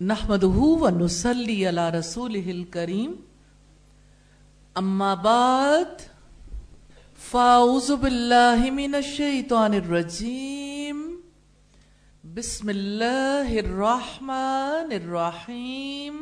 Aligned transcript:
نحمده 0.00 0.58
ونصلي 0.82 1.66
على 1.66 1.90
رسوله 1.90 2.50
الكريم 2.50 3.16
أما 4.78 5.14
بعد 5.14 6.00
فأعوذ 7.14 7.96
بالله 7.96 8.70
من 8.70 8.94
الشيطان 8.94 9.74
الرجيم 9.74 11.20
بسم 12.24 12.70
الله 12.70 13.58
الرحمن 13.58 14.92
الرحيم 14.92 16.14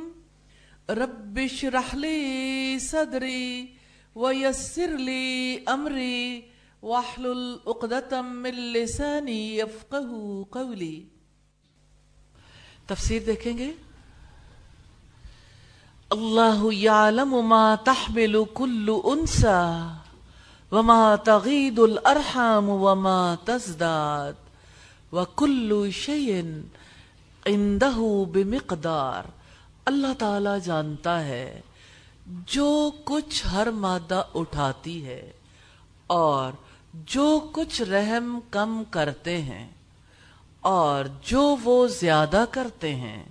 رب 0.90 1.38
اشرح 1.38 1.94
لي 1.94 2.78
صدري 2.78 3.74
ويسر 4.14 4.90
لي 4.96 5.64
أمري 5.68 6.44
واحلل 6.82 7.60
عقدة 7.66 8.22
من 8.22 8.54
لساني 8.72 9.56
يفقه 9.56 10.46
قولي 10.52 11.13
تفسیر 12.86 13.22
دیکھیں 13.26 13.58
گے؟ 13.58 13.72
اللہ 16.10 16.72
یعلم 16.72 17.42
ما 17.42 17.74
تحمل 17.74 18.36
کل 18.54 18.90
انسا 19.04 19.88
وما 20.72 21.16
تغید 21.16 21.78
الارحام 21.78 22.68
وما 22.68 23.34
تزداد 23.44 24.32
وکل 25.12 25.90
شیء 25.92 26.42
عنده 27.46 28.00
بمقدار۔ 28.32 29.22
اللہ 29.84 30.12
تعالی 30.18 30.60
جانتا 30.64 31.24
ہے 31.24 31.60
جو 32.26 32.90
کچھ 33.04 33.46
ہر 33.46 33.70
مادہ 33.70 34.22
اٹھاتی 34.34 35.06
ہے 35.06 35.32
اور 36.06 36.52
جو 36.94 37.48
کچھ 37.52 37.82
رحم 37.82 38.40
کم 38.50 38.82
کرتے 38.90 39.42
ہیں۔ 39.42 39.73
اور 40.64 41.04
جو 41.22 41.56
وہ 41.64 41.86
زیادہ 41.88 42.44
کرتے 42.50 42.94
ہیں، 42.94 43.22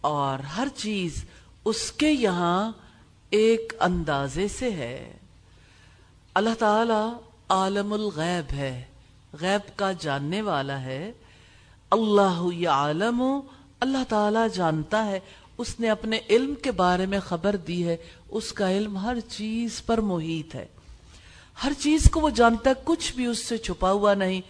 اور 0.00 0.38
ہر 0.38 0.68
چیز 0.76 1.24
اس 1.64 1.92
کے 1.92 2.10
یہاں 2.10 2.72
ایک 3.30 3.72
اندازے 3.80 4.48
سے 4.48 4.70
ہے۔ 4.70 5.16
اللہ 6.34 6.54
تعالی 6.58 7.02
عالم 7.48 7.92
الغیب 7.92 8.52
ہے، 8.52 8.84
غیب 9.40 9.78
کا 9.78 9.92
جاننے 9.92 10.42
والا 10.42 10.80
ہے۔ 10.80 11.12
اللہ 11.90 12.66
عالم 12.68 13.22
اللہ 13.80 14.04
تعالی 14.08 14.48
جانتا 14.54 15.06
ہے۔ 15.06 15.20
اس 15.58 15.80
نے 15.80 15.90
اپنے 15.90 16.18
علم 16.30 16.54
کے 16.54 16.70
بارے 16.70 17.06
میں 17.06 17.20
خبر 17.20 17.56
دی 17.56 17.86
ہے۔ 17.88 17.96
اس 18.28 18.52
کا 18.52 18.70
علم 18.70 18.96
ہر 18.96 19.20
چیز 19.28 19.82
پر 19.86 19.98
محیط 20.00 20.54
ہے۔ 20.54 20.66
ہر 21.64 21.72
چیز 21.78 22.10
کو 22.10 22.20
وہ 22.20 22.30
جانتا 22.30 22.70
ہے، 22.70 22.74
کچھ 22.84 23.12
بھی 23.14 23.26
اس 23.26 23.44
سے 23.46 23.58
چھپا 23.58 23.90
ہوا 23.90 24.14
نہیں۔ 24.14 24.40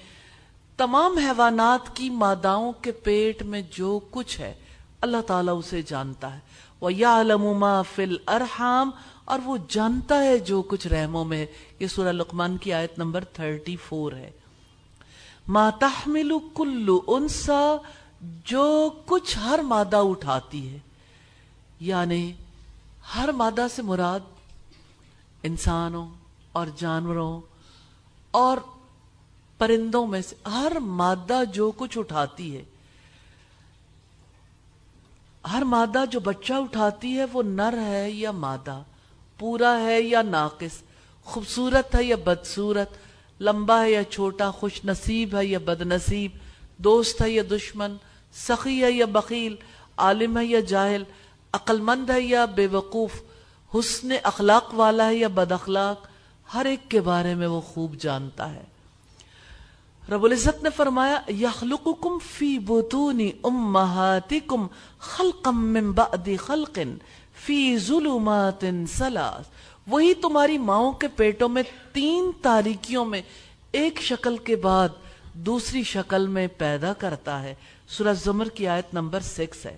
تمام 0.76 1.18
حیوانات 1.18 1.96
کی 1.96 2.10
ماداؤں 2.10 2.72
کے 2.72 2.92
پیٹ 2.92 3.42
میں 3.42 3.62
جو 3.70 4.00
کچھ 4.10 4.40
ہے، 4.40 4.54
اللہ 5.00 5.20
تعالیٰ 5.26 5.58
اسے 5.58 5.82
جانتا 5.82 6.34
ہے۔ 6.34 6.38
وہ 6.80 6.92
یا 6.92 7.20
علما 7.20 7.82
فل 7.82 8.16
ارحام 8.26 8.90
اور 9.24 9.38
وہ 9.44 9.56
جانتا 9.68 10.22
ہے 10.22 10.38
جو 10.38 10.62
کچھ 10.62 10.86
رحموں 10.86 11.24
میں 11.24 11.46
یہ 11.80 11.86
سورہ 11.86 12.08
لقمان 12.08 12.56
کی 12.56 12.72
آیت 12.72 12.98
نمبر 12.98 13.24
تھرٹی 13.24 13.76
فور 13.76 14.12
ہے۔ 14.12 14.30
ما 15.48 15.70
تحمل 15.70 16.32
کلو 16.54 17.00
انسا 17.06 17.76
جو 18.20 18.90
کچھ 19.06 19.38
ہر 19.38 19.58
مادہ 19.58 19.96
اٹھاتی 19.96 20.70
ہے۔ 20.70 20.78
یعنی 21.80 22.32
ہر 23.16 23.32
مادہ 23.32 23.66
سے 23.74 23.82
مراد 23.82 24.20
انسانوں 25.42 26.08
اور 26.52 26.66
جانوروں 26.76 27.40
اور 28.30 28.56
پرندوں 29.58 30.06
میں 30.06 30.20
سے 30.22 30.34
ہر 30.46 30.78
مادہ 31.00 31.42
جو 31.52 31.70
کچھ 31.76 31.98
اٹھاتی 31.98 32.56
ہے 32.56 32.62
ہر 35.44 35.64
مادہ 35.64 36.04
جو 36.10 36.20
بچہ 36.20 36.52
اٹھاتی 36.52 37.16
ہے 37.18 37.24
وہ 37.32 37.42
نر 37.42 37.78
ہے 37.78 38.10
یا 38.10 38.30
مادہ 38.30 38.82
پورا 39.38 39.78
ہے 39.80 40.00
یا 40.02 40.22
ناقص 40.22 40.82
خوبصورت 41.26 41.94
ہے 41.94 42.04
یا 42.04 42.16
بدصورت 42.24 42.96
لمبا 43.40 43.80
ہے 43.82 43.90
یا 43.90 44.04
چھوٹا 44.04 44.50
خوش 44.50 44.84
نصیب 44.84 45.36
ہے 45.36 45.44
یا 45.46 45.58
بد 45.64 45.80
نصیب 45.82 46.38
دوست 46.78 47.22
ہے 47.22 47.30
یا 47.30 47.42
دشمن 47.50 47.96
سخی 48.34 48.82
ہے 48.84 48.90
یا 48.92 49.06
بخیل 49.06 49.54
عالم 49.96 50.38
ہے 50.38 50.44
یا 50.44 50.60
جاہل 50.60 51.04
عقل 51.52 51.80
مند 51.80 52.10
ہے 52.10 52.20
یا 52.20 52.44
بے 52.44 52.66
وقوف 52.66 53.20
حسن 53.72 54.12
اخلاق 54.22 54.74
والا 54.74 55.08
ہے 55.08 55.14
یا 55.14 55.28
بد 55.28 55.52
اخلاق 55.52 56.06
ہر 56.54 56.64
ایک 56.64 56.90
کے 56.90 57.00
بارے 57.00 57.34
میں 57.34 57.46
وہ 57.46 57.60
خوب 57.60 57.94
جانتا 57.94 58.52
ہے 58.54 58.64
رب 60.10 60.24
العزت 60.24 60.62
نے 60.62 60.70
فرمایا، 60.70 61.20
یخلقکم 61.28 62.18
فی 62.18 62.58
بطون 62.58 63.20
امہاتکم 63.44 64.66
خلقا 64.98 65.50
من 65.50 65.92
بعد 65.92 66.28
خلق 66.38 66.78
فی 67.34 67.78
ظلمات 67.78 68.64
سلاس 68.88 69.46
وہی 69.86 70.14
تمہاری 70.14 70.58
ماؤں 70.58 70.92
کے 70.92 71.08
پیٹوں 71.08 71.48
میں 71.48 71.62
تین 71.92 72.30
تاریکیوں 72.42 73.04
میں 73.04 73.22
ایک 73.72 74.02
شکل 74.02 74.36
کے 74.36 74.56
بعد 74.56 74.88
دوسری 75.32 75.82
شکل 75.82 76.26
میں 76.26 76.46
پیدا 76.58 76.92
کرتا 76.92 77.42
ہے۔ 77.42 77.54
سورہ 77.88 78.14
زمر 78.14 78.48
کی 78.48 78.68
آیت 78.68 78.94
نمبر 78.94 79.20
سکس 79.20 79.66
ہے۔ 79.66 79.76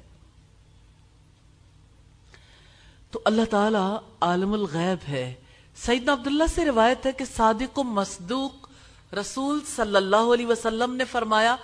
تو 3.11 3.21
اللہ 3.25 3.43
تعالی 3.51 3.97
عالم 4.21 4.53
الغیب 4.53 5.09
ہے۔ 5.09 5.35
سیدنا 5.77 6.13
عبداللہ 6.13 6.45
سے 6.55 6.65
روایت 6.65 7.07
ہے 7.07 7.13
کہ 7.13 7.25
صادق 7.37 7.79
و 7.79 7.83
مصدوق 7.83 8.66
رسول 9.13 9.61
صلی 9.77 9.97
اللہ 9.97 10.17
علیہ 10.17 10.47
وسلم 10.47 10.95
نے 10.95 11.05
فرمایا، 11.05 11.57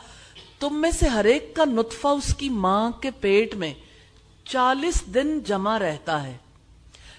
تم 0.58 0.80
میں 0.80 0.90
سے 0.90 1.08
ہر 1.08 1.24
ایک 1.24 1.56
کا 1.56 1.64
نطفہ 1.64 2.08
اس 2.08 2.34
کی 2.34 2.48
ماں 2.48 2.90
کے 2.90 3.10
پیٹ 3.10 3.54
میں 3.54 3.74
چالیس 4.44 5.02
دن 5.14 5.40
جمع 5.40 5.78
رہتا 5.78 6.22
ہے۔ 6.22 6.36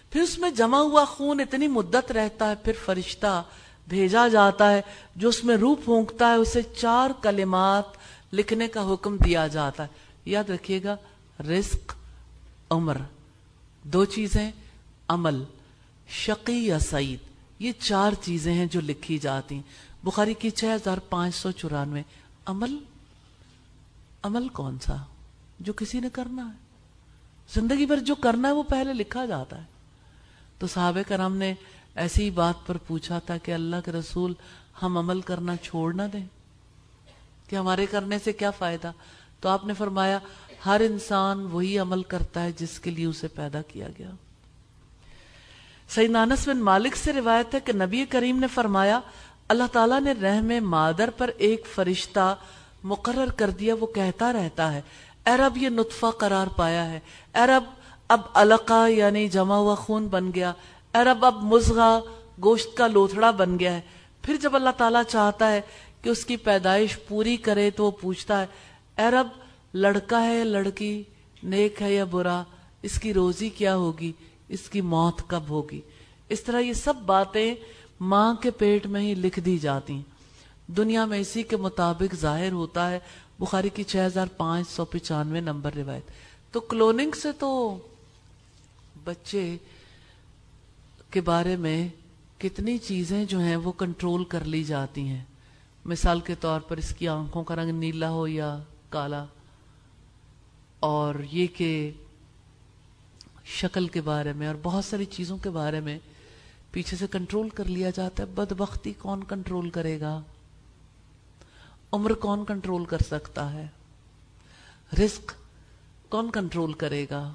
پھر 0.10 0.22
اس 0.22 0.40
میں 0.40 0.50
جمع 0.50 0.78
ہوا 0.78 1.06
خون 1.06 1.40
اتنی 1.40 1.68
مدت 1.68 2.12
رہتا 2.12 2.50
ہے، 2.50 2.56
پھر 2.56 2.74
فرشتہ 2.86 3.44
بھیجا 3.88 4.28
جاتا 4.28 4.72
ہے، 4.72 4.82
جو 5.16 5.30
اس 5.30 5.44
میں 5.44 5.58
روح 5.58 5.76
پھونکتا 5.86 6.30
ہے، 6.30 6.34
اسے 6.34 6.62
چار 6.62 7.10
کلمات 7.22 7.84
لکھنے 8.34 8.68
کا 8.68 8.94
حکم 8.94 9.18
دیا 9.18 9.48
جاتا 9.48 9.84
ہے۔ 9.84 9.88
یاد 10.26 10.50
رکھیے 10.50 10.84
گا، 10.84 10.96
رزق، 11.40 11.94
عمر۔ 12.70 12.98
دو 13.84 14.06
چیزیں، 14.06 14.52
عمل۔ 15.08 15.44
شقی 16.08 16.68
یا 16.68 16.80
سعید۔ 16.80 17.20
یہ 17.60 17.72
چار 17.80 18.12
چیزیں 18.22 18.54
ہیں 18.54 18.66
جو 18.66 18.82
لکھی 18.82 19.18
جاتی 19.18 19.56
ہیں۔ 19.56 19.93
بخاری 20.04 20.34
کی 20.34 20.50
چھ 20.50 20.66
ہزار 20.66 20.98
پانچ 20.98 21.36
سو 21.36 21.52
چورانوے. 21.52 22.02
عمل؟ 22.46 22.78
عمل 24.24 24.48
کون 24.48 24.78
سا؟ 24.80 24.96
جو 25.60 25.74
کسی 25.74 26.00
نے 26.00 26.10
کرنا 26.14 26.46
ہے. 26.46 26.58
زندگی 27.54 27.86
بھر 27.86 28.00
جو 28.00 28.16
کرنا 28.16 28.48
ہے 28.48 28.54
وہ 28.54 28.64
پہلے 28.64 28.94
لکھا 28.94 29.26
جاتا 29.26 29.58
ہے. 29.58 29.64
تو 30.60 30.68
صحابہ 30.68 31.02
کرام 31.08 31.38
نے 31.38 31.54
ایسی 31.96 32.30
بات 32.30 32.68
پر 32.68 32.78
پوچھا 32.78 33.20
تھا 33.20 33.38
کہ 33.38 33.54
اللہ 33.54 33.76
کے 33.86 33.92
رسول 33.92 34.34
ہم 34.82 34.98
عمل 34.98 35.22
کرنا 35.22 35.56
چھوڑ 35.56 35.94
نہ 35.94 36.02
دیں. 36.14 36.26
کہ 37.48 37.56
ہمارے 37.56 37.86
کرنے 37.86 38.20
سے 38.20 38.34
کیا 38.34 38.52
فائدہ؟ 38.52 38.92
تو 39.40 39.50
آپ 39.50 39.66
نے 39.66 39.74
فرمایا، 39.74 40.20
ہر 40.66 40.82
انسان 40.86 41.48
وہی 41.52 41.80
عمل 41.80 42.04
کرتا 42.04 42.44
ہے 42.44 42.52
جس 42.52 42.80
کے 42.80 42.92
لیے 42.92 43.06
اسے 43.06 43.28
پیدا 43.28 43.62
کیا 43.62 43.88
گیا. 43.98 44.10
سید 45.90 46.12
نانس 46.12 46.48
بن 46.48 46.58
مالک 46.58 46.96
سے 46.96 47.14
روایت 47.14 47.56
ہے 47.56 47.60
کہ 47.60 47.74
نبی 47.74 48.06
کریم 48.06 48.40
نے 48.40 48.48
فرمایا 48.48 49.00
اللہ 49.50 49.68
تعالیٰ 49.72 50.00
نے 50.02 50.12
رحم 50.22 50.52
مادر 50.70 51.10
پر 51.18 51.32
ایک 51.38 51.66
فرشتہ 51.74 52.36
مقرر 52.84 53.32
کر 53.36 53.50
دیا، 53.50 53.76
وہ 53.80 53.88
کہتا 53.88 54.32
رہتا 54.34 54.72
ہے، 54.74 54.82
اے 55.26 55.36
رب 55.38 55.58
یہ 55.58 55.70
نطفہ 55.70 56.12
قرار 56.18 56.48
پایا 56.56 56.90
ہے، 56.90 57.00
اے 57.36 57.46
رب 57.48 57.64
اب 58.10 58.22
علقہ 58.34 58.90
یعنی 58.90 59.28
جمع 59.28 59.56
ہوا 59.56 59.76
خون 59.76 60.08
بن 60.08 60.32
گیا، 60.36 60.52
اے 60.94 61.04
رب 61.04 61.26
اب 61.26 61.44
مزغہ 61.44 62.00
گوشت 62.44 62.76
کا 62.78 62.88
لوتھڑا 62.88 63.32
بن 63.32 63.60
گیا 63.60 63.74
ہے۔ 63.76 63.82
پھر 64.24 64.36
جب 64.42 64.56
اللہ 64.56 64.70
تعالیٰ 64.78 65.04
چاہتا 65.04 65.52
ہے 65.52 65.62
کہ 66.02 66.10
اس 66.10 66.26
کی 66.26 66.36
پیدائش 66.38 66.98
پوری 67.08 67.38
کرے 67.38 67.70
تو 67.70 67.86
وہ 67.86 67.92
پوچھتا 67.92 68.42
ہے، 68.42 68.46
اے 68.98 69.10
رب 69.12 69.28
لڑکا 69.74 70.22
ہے 70.26 70.38
یا 70.38 70.44
لڑکی، 70.44 71.04
نیک 71.44 71.82
ہے 71.82 71.94
یا 71.94 72.04
برا، 72.04 72.44
اس 72.82 73.00
کی 73.00 73.14
روزی 73.14 73.50
کیا 73.50 73.76
ہوگی، 73.76 74.12
اس 74.50 74.70
کی 74.70 74.82
موت 74.82 75.22
کب 75.28 75.50
ہوگی؟ 75.50 75.82
اس 76.30 76.44
طرح 76.44 76.60
یہ 76.60 76.74
سب 76.74 76.94
باتیں 77.06 77.56
ماں 78.04 78.34
کے 78.34 78.52
پیٹ 78.52 78.86
میں 78.86 79.02
ہی 79.02 79.14
لکھ 79.14 79.40
دی 79.40 79.58
جاتی 79.58 80.02
دنیا 80.68 81.06
میں 81.06 81.20
اسی 81.20 81.44
کے 81.44 81.58
مطابق 81.58 82.16
ظاہر 82.16 82.52
ہوتا 82.52 82.92
ہے۔ 82.92 83.00
بخاری 83.40 83.70
کی 83.70 83.84
چھ 83.84 83.98
ہزار 84.06 84.28
پانچ 84.38 84.70
سو 84.70 84.86
پچانوے 84.86 85.40
نمبر 85.40 85.72
روایت۔ 85.76 86.04
تو 86.52 86.60
کلوننگ 86.60 87.12
سے 87.12 87.32
تو 87.32 87.78
بچے 89.04 89.58
کے 91.10 91.22
بارے 91.22 91.56
میں 91.56 91.88
کتنی 92.38 92.78
چیزیں 92.78 93.26
جو 93.26 93.40
ہیں 93.40 93.56
وہ 93.56 93.72
کنٹرول 93.72 94.24
کر 94.24 94.46
لی 94.46 94.64
جاتی 94.64 95.02
ہیں۔ 95.02 95.24
مثال 95.86 96.20
کے 96.20 96.36
طور 96.36 96.60
پر 96.60 96.78
اس 96.78 96.96
کی 96.96 97.08
آنکھوں 97.08 97.44
کا 97.44 97.56
رنگ 97.56 97.72
نیلا 97.72 98.10
ہو 98.10 98.28
یا 98.28 98.60
کالا۔ 98.90 99.26
اور 100.80 101.16
یہ 101.32 101.48
کہ 101.48 101.92
شکل 103.46 103.88
کے 103.88 104.02
بارے 104.02 104.34
میں 104.34 104.48
اور 104.48 104.56
بہت 104.64 104.86
ساری 104.86 105.06
چیزوں 105.06 105.38
کے 105.38 105.50
بارے 105.50 105.80
میں 105.80 106.00
پیچھے 106.74 106.98
سے 106.98 107.08
کنٹرول 107.08 107.50
کر 107.50 107.66
لیا 107.66 107.90
جاتا 107.90 108.24
ہے، 108.24 108.28
بدبختی 108.28 108.94
کون 108.94 109.24
کنٹرول 109.24 109.70
کرے 109.70 110.00
گا؟ 110.00 110.22
عمر 111.92 112.14
کون 112.14 112.46
کنٹرول 112.46 112.86
کر 112.86 112.98
سکتا 113.08 113.54
ہے؟ 113.54 113.68
رزق 115.00 115.34
کون 116.10 116.32
کنٹرول 116.32 116.74
کرے 116.74 117.06
گا؟ 117.12 117.34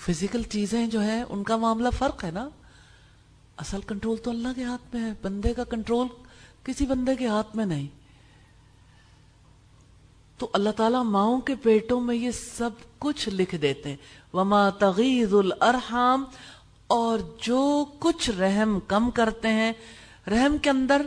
فزیکل 0.00 0.42
چیزیں 0.42 0.86
جو 0.86 1.00
ہیں، 1.00 1.24
ان 1.28 1.42
کا 1.42 1.56
معاملہ 1.56 1.88
فرق 1.98 2.24
ہے 2.24 2.30
نا؟ 2.30 2.48
اصل 3.56 3.80
کنٹرول 3.80 4.16
تو 4.16 4.30
اللہ 4.30 4.48
کے 4.56 4.64
ہاتھ 4.64 4.94
میں 4.94 5.02
ہے، 5.04 5.14
بندے 5.22 5.54
کا 5.54 5.64
کنٹرول 5.64 6.06
کسی 6.64 6.86
بندے 6.86 7.14
کے 7.14 7.26
ہاتھ 7.26 7.56
میں 7.56 7.66
نہیں۔ 7.66 7.86
تو 10.38 10.48
اللہ 10.52 10.70
تعالیٰ 10.70 11.04
ماؤں 11.04 11.40
کے 11.40 11.54
پیٹوں 11.54 12.00
میں 12.00 12.16
یہ 12.16 12.30
سب 12.30 12.70
کچھ 12.98 13.28
لکھ 13.28 13.54
دیتے 13.54 13.88
ہیں۔ 13.88 13.96
وما 14.32 14.70
تغیز 14.70 15.34
الارحام 15.34 16.24
اور 16.86 17.18
جو 17.42 17.84
کچھ 17.98 18.30
رحم 18.30 18.78
کم 18.80 19.10
کرتے 19.10 19.48
ہیں، 19.48 19.72
رحم 20.30 20.58
کے 20.58 20.70
اندر 20.70 21.02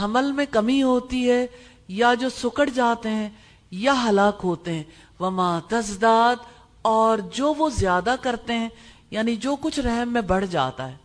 حمل 0.00 0.32
میں 0.32 0.46
کمی 0.50 0.82
ہوتی 0.82 1.30
ہے 1.30 1.46
یا 1.88 2.14
جو 2.14 2.28
سکڑ 2.28 2.68
جاتے 2.68 3.08
ہیں 3.08 3.30
یا 3.70 4.04
ہلاک 4.08 4.40
ہوتے 4.44 4.72
ہیں۔ 4.72 4.82
وما 5.20 5.58
تزداد، 5.68 6.36
اور 6.82 7.18
جو 7.18 7.54
وہ 7.54 7.70
زیادہ 7.70 8.14
کرتے 8.20 8.52
ہیں 8.52 8.68
یعنی 9.10 9.36
جو 9.36 9.56
کچھ 9.56 9.80
رحم 9.80 10.12
میں 10.12 10.20
بڑھ 10.20 10.46
جاتا 10.46 10.88
ہے۔ 10.88 10.96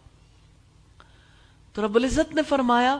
تو 1.73 1.85
رب 1.85 1.95
العزت 1.95 2.35
نے 2.35 2.41
فرمایا، 2.43 2.97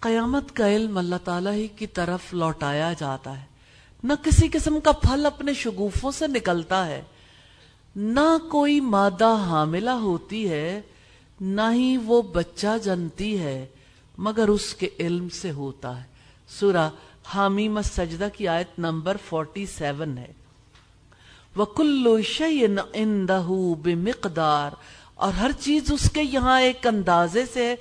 قیامت 0.00 0.52
کا 0.52 0.68
علم 0.68 0.98
اللہ 0.98 1.16
تعالیٰ 1.24 1.52
ہی 1.52 1.68
کی 1.68 1.86
طرف 1.86 2.34
لوٹایا 2.34 2.92
جاتا 2.92 3.40
ہے۔ 3.40 3.44
نہ 4.04 4.12
کسی 4.22 4.48
قسم 4.48 4.80
کا 4.80 4.92
پھل 4.92 5.26
اپنے 5.26 5.54
شگوفوں 5.54 6.12
سے 6.12 6.26
نکلتا 6.26 6.86
ہے۔ 6.86 7.02
نہ 7.96 8.48
کوئی 8.50 8.80
مادہ 8.80 9.36
حاملہ 9.48 9.90
ہوتی 9.90 10.48
ہے، 10.48 10.80
نہ 11.40 11.60
ہی 11.72 11.96
وہ 11.96 12.22
بچہ 12.22 12.78
جنتی 12.84 13.38
ہے، 13.38 13.66
مگر 14.18 14.48
اس 14.48 14.74
کے 14.74 14.88
علم 15.00 15.28
سے 15.28 15.50
ہوتا 15.50 15.98
ہے۔ 15.98 16.06
سورہ 16.48 16.90
حامیم 17.24 17.82
سجدہ 17.82 18.28
کی 18.36 18.48
آیت 18.48 18.78
نمبر 18.78 19.16
47 19.32 20.18
ہے۔ 20.18 20.32
وَكُلُّ 21.56 22.22
شَيْءٍ 22.22 22.68
عِنْدَهُ 22.94 23.74
بِمِقْدَارِ۔ 23.74 24.74
اور 25.14 25.32
ہر 25.32 25.50
چیز 25.60 25.92
اس 25.92 26.10
کے 26.10 26.22
یہاں 26.22 26.60
ایک 26.60 26.86
اندازے 26.86 27.44
سے، 27.52 27.74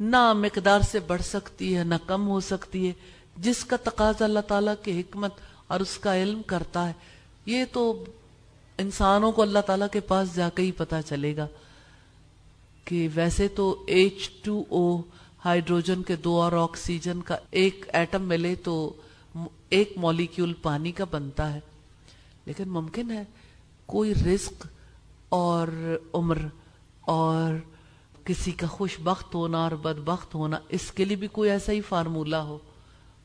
نہ 0.00 0.32
مقدار 0.32 0.80
سے 0.80 0.98
بڑھ 0.98 1.22
سکتی 1.22 1.76
ہے، 1.76 1.84
نہ 1.84 1.94
کم 2.06 2.28
ہو 2.28 2.40
سکتی 2.40 2.88
ہے۔ 2.88 2.92
جس 3.36 3.64
کا 3.64 3.76
تقاضا 3.76 4.24
اللہ 4.24 4.40
تعالیٰ 4.40 4.74
کی 4.82 5.00
حکمت 5.00 5.34
اور 5.66 5.80
اس 5.80 5.98
کا 5.98 6.22
علم 6.22 6.42
کرتا 6.42 6.88
ہے۔ 6.88 6.92
یہ 7.46 7.64
تو 7.72 8.04
انسانوں 8.80 9.32
کو 9.32 9.42
اللہ 9.42 9.58
تعالیٰ 9.58 9.86
کے 9.92 10.00
پاس 10.00 10.34
جا 10.34 10.48
کے 10.48 10.62
ہی 10.62 10.72
پتا 10.72 11.02
چلے 11.02 11.36
گا 11.36 11.46
کہ 12.84 13.08
ویسے 13.14 13.48
تو 13.48 13.84
ایچ 13.86 14.30
ٹو 14.42 14.64
او 14.68 15.02
ہائیڈروجن 15.44 16.02
کے 16.02 16.16
دو 16.16 16.42
اور 16.42 16.52
آکسیجن 16.52 17.22
کا 17.22 17.36
ایک 17.50 17.84
ایٹم 17.92 18.22
ملے 18.22 18.54
تو 18.54 18.92
ایک 19.68 19.92
مولیکیول 19.96 20.52
پانی 20.52 20.92
کا 20.92 21.04
بنتا 21.10 21.54
ہے۔ 21.54 21.60
لیکن 22.44 22.68
ممکن 22.68 23.10
ہے 23.10 23.24
کوئی 23.86 24.14
رزق 24.14 24.66
اور 25.28 25.68
عمر 26.12 26.38
اور 27.00 27.54
کسی 28.24 28.50
کا 28.50 28.66
خوش 28.66 29.00
بخت 29.00 29.34
ہونا 29.34 29.58
اور 29.58 29.72
بدبخت 29.72 30.34
ہونا، 30.34 30.58
اس 30.68 30.92
کے 30.92 31.04
لیے 31.04 31.16
بھی 31.16 31.28
کوئی 31.28 31.50
ایسا 31.50 31.72
ہی 31.72 31.80
فارمولہ 31.80 32.36
ہو۔ 32.36 32.58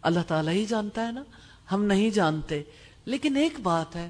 اللہ 0.01 0.19
تعالیٰ 0.27 0.53
ہی 0.53 0.65
جانتا 0.65 1.07
ہے 1.07 1.11
نا، 1.11 1.23
ہم 1.71 1.83
نہیں 1.83 2.09
جانتے۔ 2.09 2.63
لیکن 3.05 3.37
ایک 3.37 3.59
بات 3.59 3.95
ہے 3.95 4.09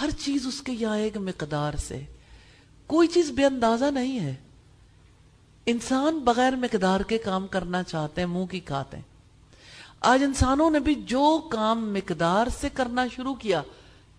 ہر 0.00 0.10
چیز 0.10 0.46
اس 0.46 0.62
کے 0.62 0.72
یہاں 0.72 0.98
ایک 0.98 1.16
مقدار 1.16 1.74
سے۔ 1.74 2.02
کوئی 2.86 3.08
چیز 3.08 3.30
بے 3.30 3.44
اندازہ 3.44 3.84
نہیں 3.84 4.20
ہے۔ 4.20 4.34
انسان 5.66 6.18
بغیر 6.18 6.56
مقدار 6.56 7.00
کے 7.00 7.18
کام 7.18 7.46
کرنا 7.46 7.82
چاہتے 7.82 8.20
ہیں، 8.20 8.28
منہ 8.28 8.44
کی 8.44 8.60
کھاتے 8.60 8.96
ہیں۔ 8.96 9.04
آج 10.00 10.24
انسانوں 10.24 10.70
نے 10.70 10.80
بھی 10.80 10.94
جو 10.94 11.48
کام 11.50 11.92
مقدار 11.92 12.46
سے 12.60 12.68
کرنا 12.68 13.06
شروع 13.06 13.34
کیا، 13.34 13.62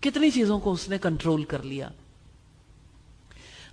کتنی 0.00 0.30
چیزوں 0.30 0.58
کو 0.58 0.72
اس 0.72 0.88
نے 0.88 0.98
کنٹرول 0.98 1.44
کر 1.44 1.62
لیا۔ 1.62 1.88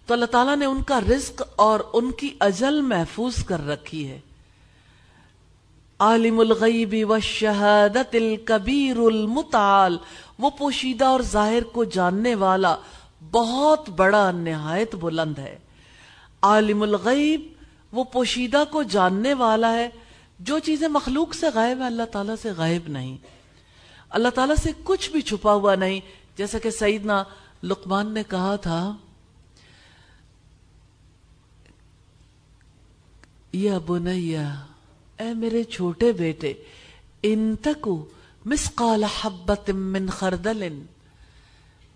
تو 0.05 0.13
اللہ 0.13 0.25
تعالیٰ 0.25 0.55
نے 0.55 0.65
ان 0.65 0.83
کا 0.83 0.99
رزق 1.01 1.41
اور 1.55 1.79
ان 1.93 2.11
کی 2.11 2.35
اجل 2.39 2.81
محفوظ 2.81 3.43
کر 3.45 3.67
رکھی 3.67 4.07
ہے۔ 4.07 4.19
عالم 5.99 6.39
الغیب 6.39 6.95
والشہادت 7.09 8.15
الکبیر 8.15 8.97
المتعال۔ 8.97 9.97
وہ 10.39 10.49
پوشیدہ 10.49 11.05
اور 11.05 11.19
ظاہر 11.21 11.63
کو 11.63 11.83
جاننے 11.83 12.35
والا 12.35 12.75
بہت 13.31 13.89
بڑا 13.89 14.31
نہایت 14.31 14.95
بلند 14.95 15.37
ہے۔ 15.37 15.57
عالم 16.41 16.81
الغیب 16.81 17.47
وہ 17.91 18.03
پوشیدہ 18.03 18.63
کو 18.71 18.83
جاننے 18.83 19.33
والا 19.33 19.73
ہے۔ 19.73 19.89
جو 20.39 20.59
چیزیں 20.59 20.87
مخلوق 20.87 21.35
سے 21.35 21.45
غائب 21.53 21.77
ہیں، 21.77 21.85
اللہ 21.85 22.03
تعالیٰ 22.03 22.35
سے 22.41 22.51
غائب 22.51 22.81
نہیں۔ 22.87 23.17
اللہ 24.09 24.29
تعالیٰ 24.29 24.55
سے 24.55 24.71
کچھ 24.83 25.11
بھی 25.11 25.21
چھپا 25.21 25.53
ہوا 25.53 25.75
نہیں۔ 25.75 25.99
جیسا 26.37 26.59
کہ 26.59 26.69
سیدنا 26.69 27.23
لقمان 27.63 28.13
نے 28.13 28.23
کہا 28.29 28.55
تھا، 28.55 28.95
یا 33.53 33.77
بنیا، 33.77 34.53
اے 35.19 35.33
میرے 35.33 35.63
چھوٹے 35.63 36.11
بیٹے، 36.11 36.53
ان 37.23 37.55
تکو 37.61 38.05
مسقال 38.45 39.03
حبت 39.03 39.69
من 39.69 40.09
خردل، 40.09 40.81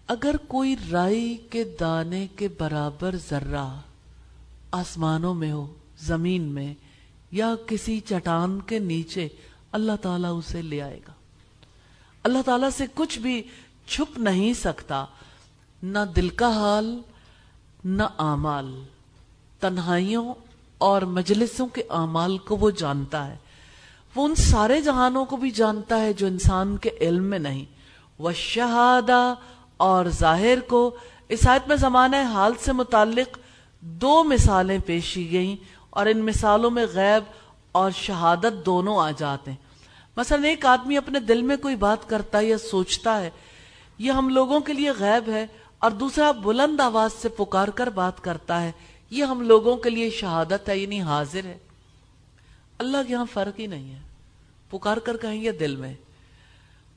اگر 0.07 0.35
کوئی 0.47 0.75
رائی 0.91 1.37
کے 1.49 1.63
دانے 1.79 2.27
کے 2.35 2.47
برابر 2.47 3.15
ذرہ 3.29 3.79
آسمانوں 4.71 5.33
میں 5.33 5.51
ہو، 5.51 5.73
زمین 5.99 6.41
میں، 6.41 6.73
یا 7.31 7.55
کسی 7.67 7.99
چٹان 7.99 8.61
کے 8.61 8.79
نیچے، 8.79 9.27
اللہ 9.71 9.91
تعالیٰ 10.01 10.37
اسے 10.37 10.61
لے 10.61 10.81
آئے 10.81 10.99
گا۔ 11.07 11.13
اللہ 12.23 12.37
تعالیٰ 12.45 12.69
سے 12.69 12.85
کچھ 12.93 13.19
بھی 13.19 13.43
چھپ 13.87 14.17
نہیں 14.17 14.53
سکتا، 14.53 15.05
نہ 15.83 15.99
دل 16.15 16.29
کا 16.29 16.47
حال، 16.47 17.01
نہ 17.85 18.03
آمال 18.17 18.83
تنہائیوں 19.59 20.33
اور 20.77 21.01
مجلسوں 21.01 21.67
کے 21.67 21.81
اعمال 21.89 22.37
کو 22.37 22.57
وہ 22.57 22.71
جانتا 22.71 23.27
ہے۔ 23.27 23.37
وہ 24.15 24.25
ان 24.25 24.35
سارے 24.35 24.81
جہانوں 24.81 25.25
کو 25.25 25.37
بھی 25.37 25.51
جانتا 25.51 26.01
ہے 26.01 26.13
جو 26.13 26.27
انسان 26.27 26.77
کے 26.77 26.89
علم 27.01 27.23
میں 27.23 27.39
نہیں۔ 27.39 27.65
وہ 28.19 28.31
شہادہ 28.31 29.33
اور 29.77 30.05
ظاہر 30.05 30.59
کو، 30.59 30.95
اس 31.29 31.47
آیت 31.47 31.67
میں 31.67 31.75
زمانہ 31.75 32.15
حال 32.15 32.53
سے 32.59 32.73
متعلق 32.73 33.37
دو 33.81 34.23
مثالیں 34.23 34.77
پیشی 34.85 35.31
گئیں 35.31 35.55
اور 35.89 36.05
ان 36.05 36.25
مثالوں 36.25 36.69
میں 36.69 36.85
غیب 36.93 37.23
اور 37.71 37.91
شہادت 37.91 38.65
دونوں 38.65 38.97
آ 38.99 39.11
جاتے 39.11 39.51
ہیں۔ 39.51 39.57
مثلا 40.17 40.47
ایک 40.47 40.65
آدمی 40.65 40.97
اپنے 40.97 41.19
دل 41.19 41.41
میں 41.41 41.57
کوئی 41.57 41.75
بات 41.75 42.09
کرتا 42.09 42.37
ہے 42.37 42.45
یا 42.45 42.57
سوچتا 42.57 43.21
ہے، 43.21 43.29
یہ 43.97 44.11
ہم 44.11 44.29
لوگوں 44.29 44.59
کے 44.59 44.73
لیے 44.73 44.91
غیب 44.91 45.29
ہے، 45.29 45.45
اور 45.79 45.91
دوسرا 45.91 46.31
بلند 46.31 46.79
آواز 46.79 47.13
سے 47.13 47.29
پکار 47.29 47.67
کر 47.67 47.89
بات 47.89 48.23
کرتا 48.23 48.61
ہے، 48.61 48.71
یہ 49.09 49.23
ہم 49.23 49.41
لوگوں 49.41 49.75
کے 49.75 49.89
لیے 49.89 50.09
شہادت 50.09 50.69
ہے 50.69 50.77
یعنی 50.77 51.01
حاضر 51.01 51.45
ہے۔ 51.45 51.57
اللہ 52.79 52.97
کے 53.07 53.13
یہاں 53.13 53.25
فرق 53.33 53.59
ہی 53.59 53.67
نہیں 53.67 53.91
ہے۔ 53.91 53.99
پکار 54.69 54.97
کر 54.97 55.17
کہیں 55.17 55.41
گے 55.41 55.51
دل 55.51 55.75
میں۔ 55.75 55.93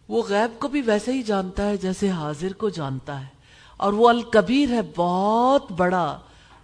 وہ 0.08 0.22
غیب 0.28 0.60
کو 0.60 0.68
بھی 0.68 0.82
ویسے 0.82 1.12
ہی 1.12 1.22
جانتا 1.22 1.68
ہے 1.68 1.76
جیسے 1.76 2.10
حاضر 2.10 2.52
کو 2.52 2.68
جانتا 2.68 3.20
ہے۔ 3.20 3.26
اور 3.76 3.92
وہ 3.92 4.08
الکبیر 4.08 4.72
ہے 4.72 4.80
بہت 4.96 5.72
بڑا۔ 5.72 6.18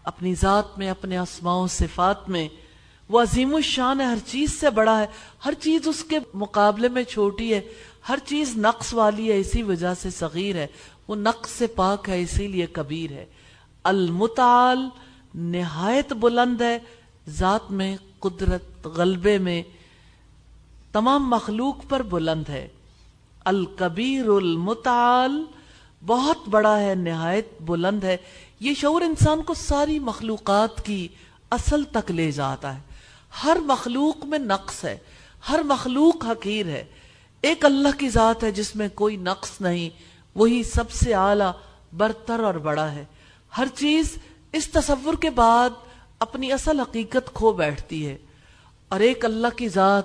اپنی 0.04 0.34
ذات 0.34 0.78
میں، 0.78 0.90
اپنے 0.90 1.18
و 1.44 1.66
صفات 1.66 2.28
میں۔ 2.28 2.48
وہ 3.08 3.22
عظیم 3.22 3.54
الشان 3.54 4.00
ہے، 4.00 4.06
ہر 4.06 4.18
چیز 4.26 4.60
سے 4.60 4.70
بڑا 4.70 5.00
ہے۔ 5.00 5.06
ہر 5.44 5.52
چیز 5.60 5.88
اس 5.88 6.04
کے 6.04 6.18
مقابلے 6.34 6.88
میں 6.88 7.04
چھوٹی 7.04 7.54
ہے۔ 7.54 7.60
ہر 8.08 8.18
چیز 8.24 8.56
نقص 8.56 8.94
والی 8.94 9.32
ہے، 9.32 9.38
اسی 9.38 9.62
وجہ 9.62 9.94
سے 9.94 10.10
صغیر 10.10 10.54
ہے۔ 10.54 10.66
وہ 11.08 11.16
نقص 11.16 11.50
سے 11.50 11.66
پاک 11.66 12.08
ہے، 12.08 12.22
اسی 12.22 12.46
لیے 12.46 12.66
کبیر 12.66 13.12
ہے۔ 13.12 13.26
المتعال 13.84 14.88
نہایت 15.34 16.12
بلند 16.12 16.60
ہے، 16.60 16.78
ذات 17.28 17.70
میں 17.70 17.96
قدرت 18.20 18.86
غلبے 18.86 19.38
میں 19.38 19.62
تمام 20.92 21.30
مخلوق 21.30 21.76
پر 21.88 22.02
بلند 22.02 22.48
ہے۔ 22.48 22.68
الکبیر 23.44 24.28
المتعال 24.28 25.44
بہت 26.06 26.48
بڑا 26.48 26.80
ہے، 26.80 26.94
نہایت 26.94 27.48
بلند 27.60 28.04
ہے۔ 28.04 28.16
یہ 28.60 28.74
شعور 28.74 29.00
انسان 29.00 29.42
کو 29.42 29.54
ساری 29.54 29.98
مخلوقات 29.98 30.84
کی 30.84 31.08
اصل 31.50 31.84
تک 31.84 32.10
لے 32.10 32.30
جاتا 32.30 32.76
ہے۔ 32.76 32.80
ہر 33.44 33.56
مخلوق 33.64 34.24
میں 34.24 34.38
نقص 34.38 34.84
ہے، 34.84 34.98
ہر 35.48 35.60
مخلوق 35.64 36.24
حقیر 36.24 36.66
ہے۔ 36.66 36.84
ایک 37.42 37.64
اللہ 37.64 37.98
کی 37.98 38.08
ذات 38.08 38.44
ہے 38.44 38.50
جس 38.50 38.76
میں 38.76 38.88
کوئی 38.94 39.16
نقص 39.16 39.60
نہیں، 39.60 39.90
وہی 40.34 40.62
سب 40.62 40.90
سے 40.90 41.14
اعلی، 41.14 41.50
برتر 41.96 42.40
اور 42.40 42.54
بڑا 42.54 42.92
ہے۔ 42.92 43.04
ہر 43.58 43.66
چیز 43.74 44.18
اس 44.52 44.68
تصور 44.68 45.14
کے 45.14 45.30
بعد 45.30 45.70
اپنی 46.18 46.52
اصل 46.52 46.80
حقیقت 46.80 47.34
کھو 47.34 47.52
بیٹھتی 47.52 48.06
ہے 48.06 48.16
اور 48.88 49.00
ایک 49.00 49.24
اللہ 49.24 49.48
کی 49.56 49.68
ذات 49.68 50.04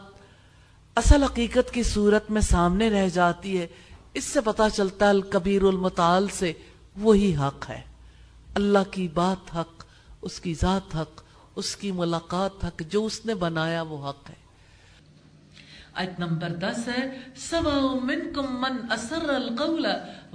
اصل 0.95 1.23
حقیقت 1.23 1.73
کی 1.73 1.83
صورت 1.83 2.31
میں 2.31 2.41
سامنے 2.41 2.89
رہ 2.89 3.09
جاتی 3.09 3.59
ہے، 3.59 3.67
اس 4.13 4.23
سے 4.23 4.41
پتا 4.41 4.69
چلتا 4.69 5.05
ہے 5.05 5.09
الکبیر 5.09 5.63
المطال 5.63 6.27
سے 6.27 6.53
وہی 6.97 7.35
حق 7.35 7.69
ہے۔ 7.69 7.81
اللہ 8.55 8.91
کی 8.91 9.07
بات 9.07 9.55
حق، 9.55 9.83
اس 10.21 10.39
کی 10.39 10.53
ذات 10.53 10.95
حق، 10.95 11.21
اس 11.55 11.75
کی 11.75 11.91
ملاقات 11.91 12.65
حق، 12.65 12.81
جو 12.89 13.05
اس 13.05 13.25
نے 13.25 13.35
بنایا 13.35 13.81
وہ 13.81 14.09
حق 14.09 14.29
ہے۔ 14.29 14.43
آیت 15.93 16.19
نمبر 16.19 16.49
دس 16.49 16.87
ہے 16.87 17.19
سواء 17.35 17.99
منکم 18.03 18.61
من 18.61 18.91
اسر 18.91 19.29
القول 19.29 19.85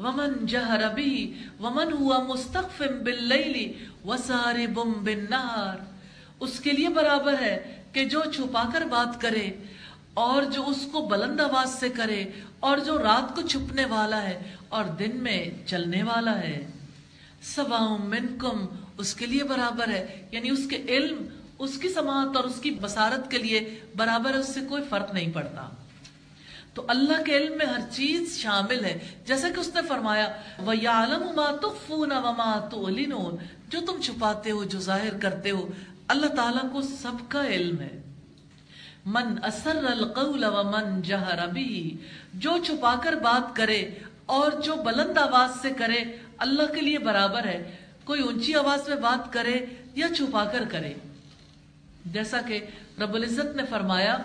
ومن 0.02 0.34
جہر 0.46 0.82
به 0.96 1.14
ومن 1.60 1.92
هو 2.00 2.18
مستخف 2.26 2.82
باللیل 3.06 3.56
وسارب 4.04 4.78
بالنهار 5.04 5.86
اس 6.40 6.60
کے 6.60 6.72
لیے 6.72 6.88
برابر 6.98 7.38
ہے 7.40 7.56
کہ 7.92 8.04
جو 8.04 8.20
چھپا 8.34 8.62
کر 8.72 8.84
بات 8.90 9.20
کرے 9.20 9.48
اور 10.14 10.42
جو 10.42 10.66
اس 10.66 10.86
کو 10.92 11.00
بلند 11.06 11.40
آواز 11.40 11.74
سے 11.80 11.88
کرے 11.88 12.24
اور 12.60 12.78
جو 12.78 12.98
رات 12.98 13.34
کو 13.34 13.42
چھپنے 13.42 13.84
والا 13.84 14.22
ہے 14.22 14.36
اور 14.68 14.84
دن 14.98 15.16
میں 15.22 15.40
چلنے 15.66 16.02
والا 16.02 16.38
ہے۔ 16.38 16.58
سواء 17.54 17.88
منکم 18.04 18.66
اس 18.98 19.14
کے 19.14 19.26
لیے 19.26 19.44
برابر 19.44 19.88
ہے 19.88 20.04
یعنی 20.30 20.50
اس 20.50 20.66
کے 20.70 20.82
علم، 20.88 21.26
اس 21.58 21.78
کی 21.78 21.88
سماعت 21.88 22.36
اور 22.36 22.44
اس 22.44 22.60
کی 22.60 22.70
بصارت 22.70 23.30
کے 23.30 23.38
لیے 23.38 23.60
برابر 23.96 24.34
ہے، 24.34 24.38
اس 24.38 24.54
سے 24.54 24.60
کوئی 24.68 24.82
فرق 24.88 25.14
نہیں 25.14 25.32
پڑتا۔ 25.32 25.68
تو 26.78 26.84
اللہ 26.88 27.22
کے 27.22 27.36
علم 27.36 27.58
میں 27.58 27.66
ہر 27.66 27.90
چیز 27.90 28.38
شامل 28.38 28.84
ہے۔ 28.84 28.98
جیسا 29.26 29.48
کہ 29.54 29.60
اس 29.60 29.74
نے 29.74 29.80
فرمایا، 29.88 30.28
وَيَعْلَمُ 30.66 31.34
مَا 31.34 31.56
تُخْفُونَ 31.60 32.14
وَمَا 32.14 32.68
تُعْلِنُونَ۔ 32.70 33.36
جو 33.68 33.80
تم 33.80 34.00
چھپاتے 34.02 34.50
ہو، 34.50 34.64
جو 34.64 34.80
ظاہر 34.80 35.18
کرتے 35.18 35.50
ہو، 35.50 35.68
اللہ 36.08 36.26
تعالیٰ 36.26 36.72
کو 36.72 36.82
سب 36.82 37.12
کا 37.28 37.46
علم 37.46 37.80
ہے۔ 37.80 38.00
من 39.06 39.38
اثر 39.42 39.76
القول 39.76 40.44
ومن 40.44 41.02
جہر 41.02 41.46
به۔ 41.46 41.88
جو 42.34 42.56
چھپا 42.64 42.94
کر 43.02 43.12
بات 43.12 43.56
کرے 43.56 43.90
اور 44.26 44.52
جو 44.52 44.74
بلند 44.74 45.18
آواز 45.18 45.62
سے 45.62 45.70
کرے، 45.70 46.04
اللہ 46.38 46.72
کے 46.74 46.80
لیے 46.80 46.98
برابر 46.98 47.44
ہے۔ 47.44 47.76
کوئی 48.04 48.20
اونچی 48.20 48.54
آواز 48.54 48.88
میں 48.88 48.96
بات 48.96 49.32
کرے 49.32 49.66
یا 49.94 50.06
چھپا 50.16 50.44
کر 50.44 50.64
کرے۔ 50.68 50.94
جیسا 52.04 52.40
کہ 52.40 52.60
رب 53.00 53.14
العزت 53.14 53.56
نے 53.56 53.62
فرمایا 53.70 54.18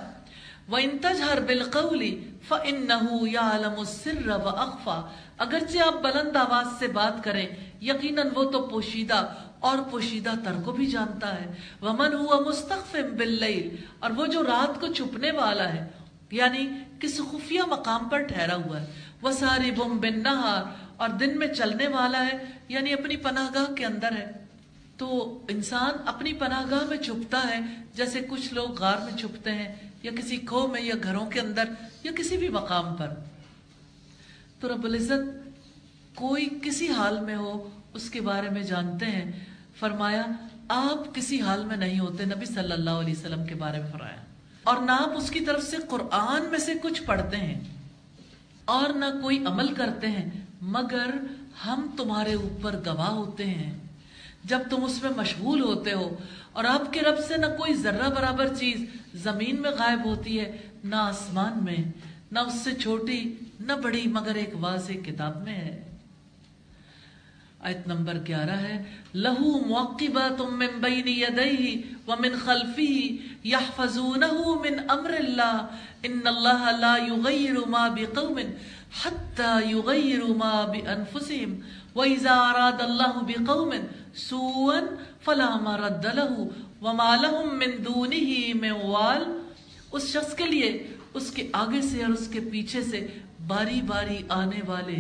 وَإِن 0.72 0.98
تَجْهَرْ 1.02 1.42
بِالْقَوْلِ 1.46 2.20
فَإِنَّهُ 2.48 3.28
يَعْلَمُ 3.28 3.80
السِّرَّ 3.80 4.32
وَأَخْفَى۔ 4.32 5.16
اگرچہ 5.38 5.78
آپ 5.78 5.94
بلند 6.04 6.36
آواز 6.36 6.68
سے 6.80 6.88
بات 6.88 7.24
کریں، 7.24 7.48
یقیناً 7.82 8.28
وہ 8.36 8.52
تو 8.52 8.62
پوشیدہ 8.62 9.34
اور 9.60 9.78
پوشیدہ 9.92 10.32
تر 10.46 10.52
کو 10.66 10.72
بھی 10.72 10.86
جانتا 10.86 11.42
ہے۔ 11.42 11.46
وَمَنْ 11.82 12.14
هُوَ 12.14 12.48
مُسْتَخْفٍ 12.48 13.10
بِاللَّيْلِ۔ 13.10 13.76
اور 14.00 14.12
وہ 14.12 14.26
جو 14.26 14.44
رات 14.44 14.82
کو 14.82 14.88
چھپنے 14.88 15.32
والا 15.32 15.74
ہے 15.74 15.90
یعنی 16.32 16.68
کس 17.00 17.22
خفیہ 17.32 17.62
مقام 17.68 18.10
پر 18.10 18.20
ٹھہرا 18.20 18.56
ہوا 18.56 18.82
ہے۔ 18.82 18.88
وَسَارِبٌ 19.24 19.96
بِالنَّهَارِ۔ 20.00 20.68
اور 20.98 21.10
دن 21.10 21.40
میں 21.40 21.48
چلنے 21.48 21.88
والا 21.88 22.26
ہے 22.26 22.46
یعنی 22.68 22.94
اپنی 22.94 23.18
پناہ 23.18 23.50
گاہ 23.56 23.74
کے 23.74 23.86
اندر 23.86 24.12
ہے۔ 24.12 24.32
تو 24.98 25.40
انسان 25.50 25.92
اپنی 26.06 26.34
پناہ 26.34 26.66
گاہ 26.72 26.84
میں 26.90 26.98
چھپتا 26.98 27.42
ہے، 27.48 27.60
جیسے 27.94 28.20
کچھ 28.30 28.54
لوگ 28.54 28.82
غار 28.82 28.98
میں 28.98 29.18
چھپتے 29.18 29.52
ہیں 29.52 29.93
یا 30.04 30.12
کسی 30.12 30.38
کھو 30.38 30.68
میں 30.68 30.82
یا 30.82 30.96
گھروں 31.04 31.26
کے 31.26 31.40
اندر 31.40 31.70
یا 32.04 32.12
کسی 32.18 32.38
بھی 32.38 32.50
مقام 32.50 32.96
پر۔ 32.96 33.10
تو 34.60 34.68
رب 34.68 34.84
العزت 34.84 35.48
کوئی 36.16 36.48
کسی 36.62 36.90
حال 36.90 37.20
میں 37.20 37.36
ہو، 37.36 37.70
اس 37.94 38.10
کے 38.10 38.22
بارے 38.22 38.50
میں 38.50 38.64
جانتے 38.64 39.06
ہیں۔ 39.06 39.32
فرمایا، 39.80 40.24
آپ 40.70 41.16
کسی 41.16 41.42
حال 41.42 41.66
میں 41.66 41.78
نہیں 41.78 42.00
ہوتے، 42.00 42.26
نبی 42.26 42.46
صلی 42.46 42.72
اللہ 42.72 42.98
علیہ 43.02 43.14
وسلم 43.14 43.46
کے 43.46 43.56
بارے 43.56 43.80
میں 43.80 43.92
فرمایا۔ 43.92 44.22
اور 44.64 44.82
نہ 44.82 44.92
آپ 44.92 45.18
اس 45.18 45.30
کی 45.30 45.40
طرف 45.40 45.64
سے 45.64 45.78
قرآن 45.90 46.46
میں 46.46 46.60
سے 46.60 46.74
کچھ 46.82 47.02
پڑھتے 47.04 47.38
ہیں، 47.38 47.60
اور 48.66 48.94
نہ 48.94 49.06
کوئی 49.22 49.46
عمل 49.46 49.74
کرتے 49.74 50.08
ہیں، 50.08 50.30
مگر 50.62 51.10
ہم 51.66 51.88
تمہارے 51.98 52.34
اوپر 52.34 52.76
گواہ 52.86 53.12
ہوتے 53.12 53.46
ہیں۔ 53.46 53.72
جب 54.44 54.60
تم 54.70 54.84
اس 54.84 55.02
میں 55.04 55.12
مشغول 55.18 55.62
ہوتے 55.62 55.94
ہو 55.94 56.16
اور 56.54 56.64
آپ 56.64 56.94
کے 56.94 57.02
رب 57.02 57.20
سے 57.28 57.38
نہ 57.38 57.46
کوئی 57.46 57.74
ذرہ 57.74 58.10
برابر 58.10 58.54
چیز 58.56 58.84
زمین 59.24 59.62
میں 59.62 59.72
غائب 59.72 60.06
ہوتی 60.06 60.40
ہے، 60.40 60.58
نہ 60.84 60.96
آسمان 60.96 61.64
میں، 61.64 61.78
نہ 62.32 62.40
اس 62.40 62.54
سے 62.54 62.72
چھوٹی، 62.76 63.34
نہ 63.60 63.74
بڑی، 63.74 64.08
مگر 64.08 64.36
ایک 64.36 64.54
واضح 64.60 64.94
کتاب 65.06 65.44
میں 65.44 65.56
ہے۔ 65.56 65.84
آیت 67.60 67.88
نمبر 67.88 68.14
گیارہ 68.28 68.58
ہے، 68.62 68.84
لہو 69.14 69.52
موقبات 69.68 70.42
من 70.42 70.80
بین 70.82 71.08
یدیہ 71.08 71.78
ومن 72.08 72.34
خلفہ 72.46 72.92
یحفظونہ 73.44 74.34
من 74.64 74.80
امر 74.88 75.14
اللہ، 75.20 75.68
ان 76.04 76.20
اللہ 76.26 76.72
لا 76.80 76.96
یغیر 77.08 77.58
ما 77.68 77.88
بقوم 77.88 78.40
حتی 79.04 79.70
یغیر 79.70 80.24
ما 80.42 80.66
بانفسهم 80.74 81.60
وَإِذَا 81.96 82.52
أَرَادَ 82.52 82.84
اللَّهُ 82.84 83.26
بِقَوْمٍ 83.26 83.78
سُوًا 84.16 84.96
فَلَا 85.24 85.60
مَرَدَّ 85.62 86.08
لَهُ 86.14 86.46
وَمَا 86.82 87.16
لَهُم 87.16 87.58
مِّن 87.58 87.86
دُونِهِ 87.86 88.54
مِن 88.54 88.72
وَالٍ۔ 88.72 89.44
اس 89.92 90.08
شخص 90.08 90.36
کے 90.36 90.46
لیے 90.46 90.88
اس 91.14 91.32
کے 91.32 91.50
آگے 91.54 91.82
سے 91.82 92.04
اور 92.04 92.14
اس 92.14 92.28
کے 92.28 92.40
پیچھے 92.52 92.84
سے 92.84 93.08
باری 93.48 93.82
باری 93.82 94.18
آنے 94.30 94.60
والے 94.66 94.96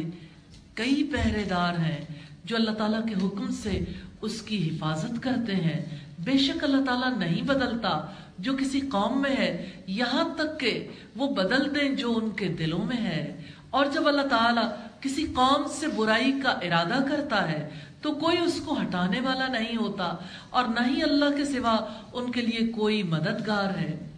کئی 0.73 1.03
پہرے 1.03 1.43
دار 1.43 1.73
ہیں 1.73 2.05
جو 2.43 2.55
اللہ 2.55 2.71
تعالیٰ 2.71 3.05
کے 3.05 3.27
حکم 3.27 3.51
سے 3.51 3.83
اس 4.21 4.41
کی 4.41 4.69
حفاظت 4.69 5.23
کرتے 5.23 5.55
ہیں۔ 5.55 5.97
بے 6.19 6.38
شک 6.38 6.63
اللہ 6.63 6.85
تعالیٰ 6.85 7.17
نہیں 7.17 7.41
بدلتا 7.41 8.05
جو 8.39 8.53
کسی 8.57 8.79
قوم 8.79 9.21
میں 9.21 9.35
ہے۔ 9.38 9.69
یہاں 9.88 10.23
تک 10.35 10.59
کہ 10.59 10.88
وہ 11.15 11.27
بدل 11.35 11.75
دیں 11.75 11.89
جو 11.89 12.17
ان 12.17 12.29
کے 12.29 12.47
دلوں 12.47 12.85
میں 12.85 12.97
ہے۔ 12.97 13.41
اور 13.69 13.85
جب 13.85 14.07
اللہ 14.07 14.21
تعالیٰ 14.21 14.69
کسی 15.03 15.25
قوم 15.36 15.63
سے 15.79 15.88
برائی 15.88 16.33
کا 16.43 16.50
ارادہ 16.50 17.03
کرتا 17.10 17.51
ہے 17.51 17.69
تو 18.01 18.12
کوئی 18.13 18.38
اس 18.38 18.62
کو 18.65 18.81
ہٹانے 18.81 19.19
والا 19.19 19.48
نہیں 19.48 19.75
ہوتا 19.75 20.15
اور 20.50 20.65
نہ 20.65 20.95
ہی 20.95 21.03
اللہ 21.03 21.38
کے 21.38 21.45
سوا 21.45 21.77
ان 22.13 22.31
کے 22.31 22.41
لیے 22.41 22.67
کوئی 22.67 23.03
مددگار 23.03 23.77
ہے۔ 23.77 24.10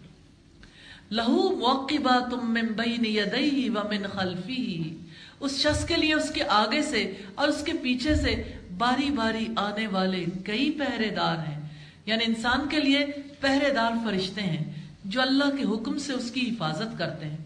لہو 1.10 1.56
موقبات 1.56 2.32
من 2.32 2.66
بین 2.66 3.06
یدیہ 3.06 3.70
ومن 3.70 4.06
خلفی 4.12 4.98
اس 5.40 5.58
شخص 5.58 5.84
کے 5.84 5.96
لیے 5.96 6.14
اس 6.14 6.30
کے 6.30 6.44
آگے 6.48 6.82
سے 6.82 7.16
اور 7.34 7.48
اس 7.48 7.62
کے 7.64 7.72
پیچھے 7.82 8.14
سے 8.14 8.42
باری 8.78 9.10
باری 9.10 9.46
آنے 9.56 9.86
والے 9.86 10.24
کئی 10.44 10.70
پہرے 10.70 11.08
دار 11.10 11.36
ہیں۔ 11.36 11.68
یعنی 12.06 12.24
انسان 12.26 12.68
کے 12.68 12.80
لیے 12.80 13.06
پہرے 13.40 13.72
دار 13.72 13.92
فرشتے 14.04 14.40
ہیں 14.40 14.72
جو 15.04 15.22
اللہ 15.22 15.44
کے 15.44 15.62
حکم 15.62 15.98
سے 15.98 16.12
اس 16.12 16.30
کی 16.30 16.50
حفاظت 16.50 16.98
کرتے 16.98 17.26
ہیں۔ 17.26 17.36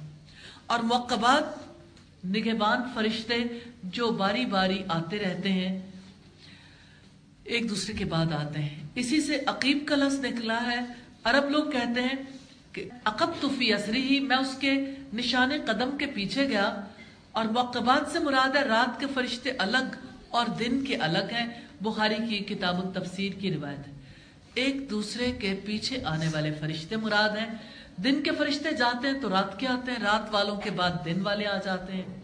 اور 0.67 0.79
موقبات 0.79 1.70
نگہبان 2.25 2.83
فرشتے 2.95 3.45
جو 3.83 4.11
باری 4.11 4.47
باری 4.47 4.83
آتے 4.89 5.19
رہتے 5.19 5.53
ہیں، 5.53 5.91
ایک 7.45 7.71
دوسرے 7.71 7.95
کے 7.95 8.05
بعد 8.05 8.33
آتے 8.33 8.63
ہیں۔ 8.63 8.83
اسی 8.95 9.21
سے 9.21 9.41
عقیب 9.47 9.79
کا 9.87 9.97
لفظ 9.97 10.25
نکلا 10.25 10.63
ہے۔ 10.63 10.81
عرب 11.25 11.51
لوگ 11.51 11.71
کہتے 11.71 12.01
ہیں 12.01 12.15
کہ 12.73 12.89
عقب 13.05 13.31
تو 13.41 13.49
فی 13.59 13.75
اثری 13.75 14.03
ہی 14.03 14.21
میں 14.21 14.37
اس 14.37 14.57
کے 14.61 14.73
نشان 15.15 15.51
قدم 15.67 15.97
کے 15.99 16.07
پیچھے 16.07 16.49
گیا 16.49 16.81
اور 17.33 17.45
موقبات 17.45 18.13
سے 18.13 18.19
مراد 18.19 18.57
ہے 18.57 18.63
رات 18.63 19.01
کے 19.01 19.07
فرشتے 19.15 19.51
الگ 19.51 19.97
اور 20.29 20.47
دن 20.47 20.85
کے 20.85 20.97
الگ 20.97 21.33
ہیں۔ 21.33 21.47
بخاری 21.81 22.15
کی 22.29 22.55
کتاب 22.55 22.87
التفسیر 22.87 23.33
کی 23.33 23.55
روایت 23.55 23.89
ہے۔ 23.89 23.93
ایک 24.55 24.91
دوسرے 24.91 25.33
کے 25.33 25.55
پیچھے 25.65 26.05
آنے 26.05 26.27
والے 26.33 26.51
فرشتے 26.61 26.97
مراد 26.97 27.29
ہیں۔ 27.29 27.80
دن 28.05 28.23
کے 28.23 28.31
فرشتے 28.39 28.73
جاتے 28.73 29.09
ہیں 29.09 29.21
تو 29.21 29.29
رات 29.31 29.59
کے 29.59 29.67
آتے 29.69 29.93
ہیں، 29.93 29.99
رات 29.99 30.35
والوں 30.35 30.57
کے 30.57 30.71
بعد 30.71 30.91
دن 31.05 31.21
والے 31.23 31.47
آ 31.47 31.59
جاتے 31.65 31.93
ہیں۔ 31.93 32.21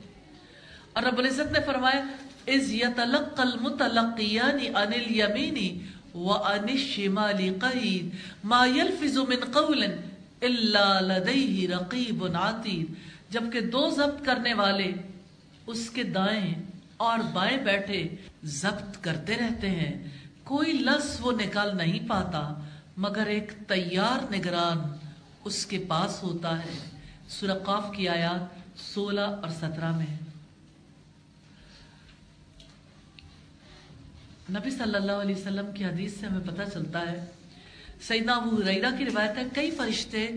اور 0.92 1.02
رب 1.02 1.18
العزت 1.18 1.52
نے 1.52 1.58
فرمایا 1.66 2.00
از 2.46 2.72
یتلق 2.72 3.40
المتلقیان 3.40 4.76
عن 4.76 4.92
الیمین 4.92 5.86
وعن 6.14 6.68
الشمال 6.68 7.54
قید 7.60 8.10
ما 8.44 8.66
يلفظ 8.66 9.16
من 9.16 9.52
قول 9.52 9.84
الا 10.42 11.00
لدیہ 11.00 11.68
رقیب 11.74 12.24
عاتید 12.36 12.94
جبکہ 13.32 13.60
دو 13.60 13.90
ضبط 13.90 14.24
کرنے 14.26 14.54
والے 14.54 14.92
اس 15.66 15.90
کے 15.90 16.02
دائیں 16.02 16.54
اور 16.96 17.18
بائیں 17.32 17.56
بیٹھے 17.56 18.08
ضبط 18.44 19.04
کرتے 19.04 19.36
رہتے 19.36 19.70
ہیں۔ 19.70 20.08
کوئی 20.44 20.72
لفظ 20.72 21.16
وہ 21.20 21.32
نکال 21.32 21.76
نہیں 21.76 22.08
پاتا، 22.08 22.54
مگر 22.96 23.26
ایک 23.26 23.52
تیار 23.68 24.32
نگران 24.32 24.95
اس 25.46 25.66
کے 25.66 25.84
پاس 25.88 26.22
ہوتا 26.22 26.58
ہے۔ 26.58 26.90
سرقاف 27.28 27.84
کی 27.96 28.08
آیات 28.08 28.70
سولہ 28.80 29.20
اور 29.20 29.48
سترہ 29.48 29.96
میں 29.96 30.06
نبی 34.50 34.70
صلی 34.70 34.94
اللہ 34.94 35.12
علیہ 35.12 35.36
وسلم 35.36 35.72
کی 35.72 35.84
حدیث 35.84 36.20
سے 36.20 36.26
ہمیں 36.26 36.46
پتہ 36.46 36.62
چلتا 36.74 37.00
ہے، 37.00 37.24
سیدنا 38.00 38.32
ابو 38.32 38.56
حریرہ 38.56 38.90
کی 38.98 39.04
روایت 39.04 39.38
ہے، 39.38 39.42
کئی 39.54 39.70
فرشتے 39.70 40.28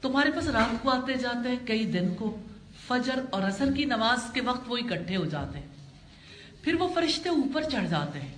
تمہارے 0.00 0.30
پاس 0.30 0.48
رات 0.48 0.82
کو 0.82 0.90
آتے 0.90 1.14
جاتے 1.14 1.48
ہیں، 1.48 1.66
کئی 1.66 1.86
دن 1.86 2.14
کو۔ 2.14 2.42
فجر 2.86 3.20
اور 3.30 3.42
اثر 3.42 3.72
کی 3.72 3.84
نماز 3.84 4.18
کے 4.32 4.40
وقت 4.40 4.62
وہ 4.66 4.76
اکٹھے 4.76 5.16
ہو 5.16 5.24
جاتے 5.24 5.58
ہیں۔ 5.58 5.66
پھر 6.62 6.74
وہ 6.74 6.88
فرشتے 6.94 7.28
اوپر 7.28 7.62
چڑھ 7.62 7.88
جاتے 7.88 8.20
ہیں۔ 8.20 8.34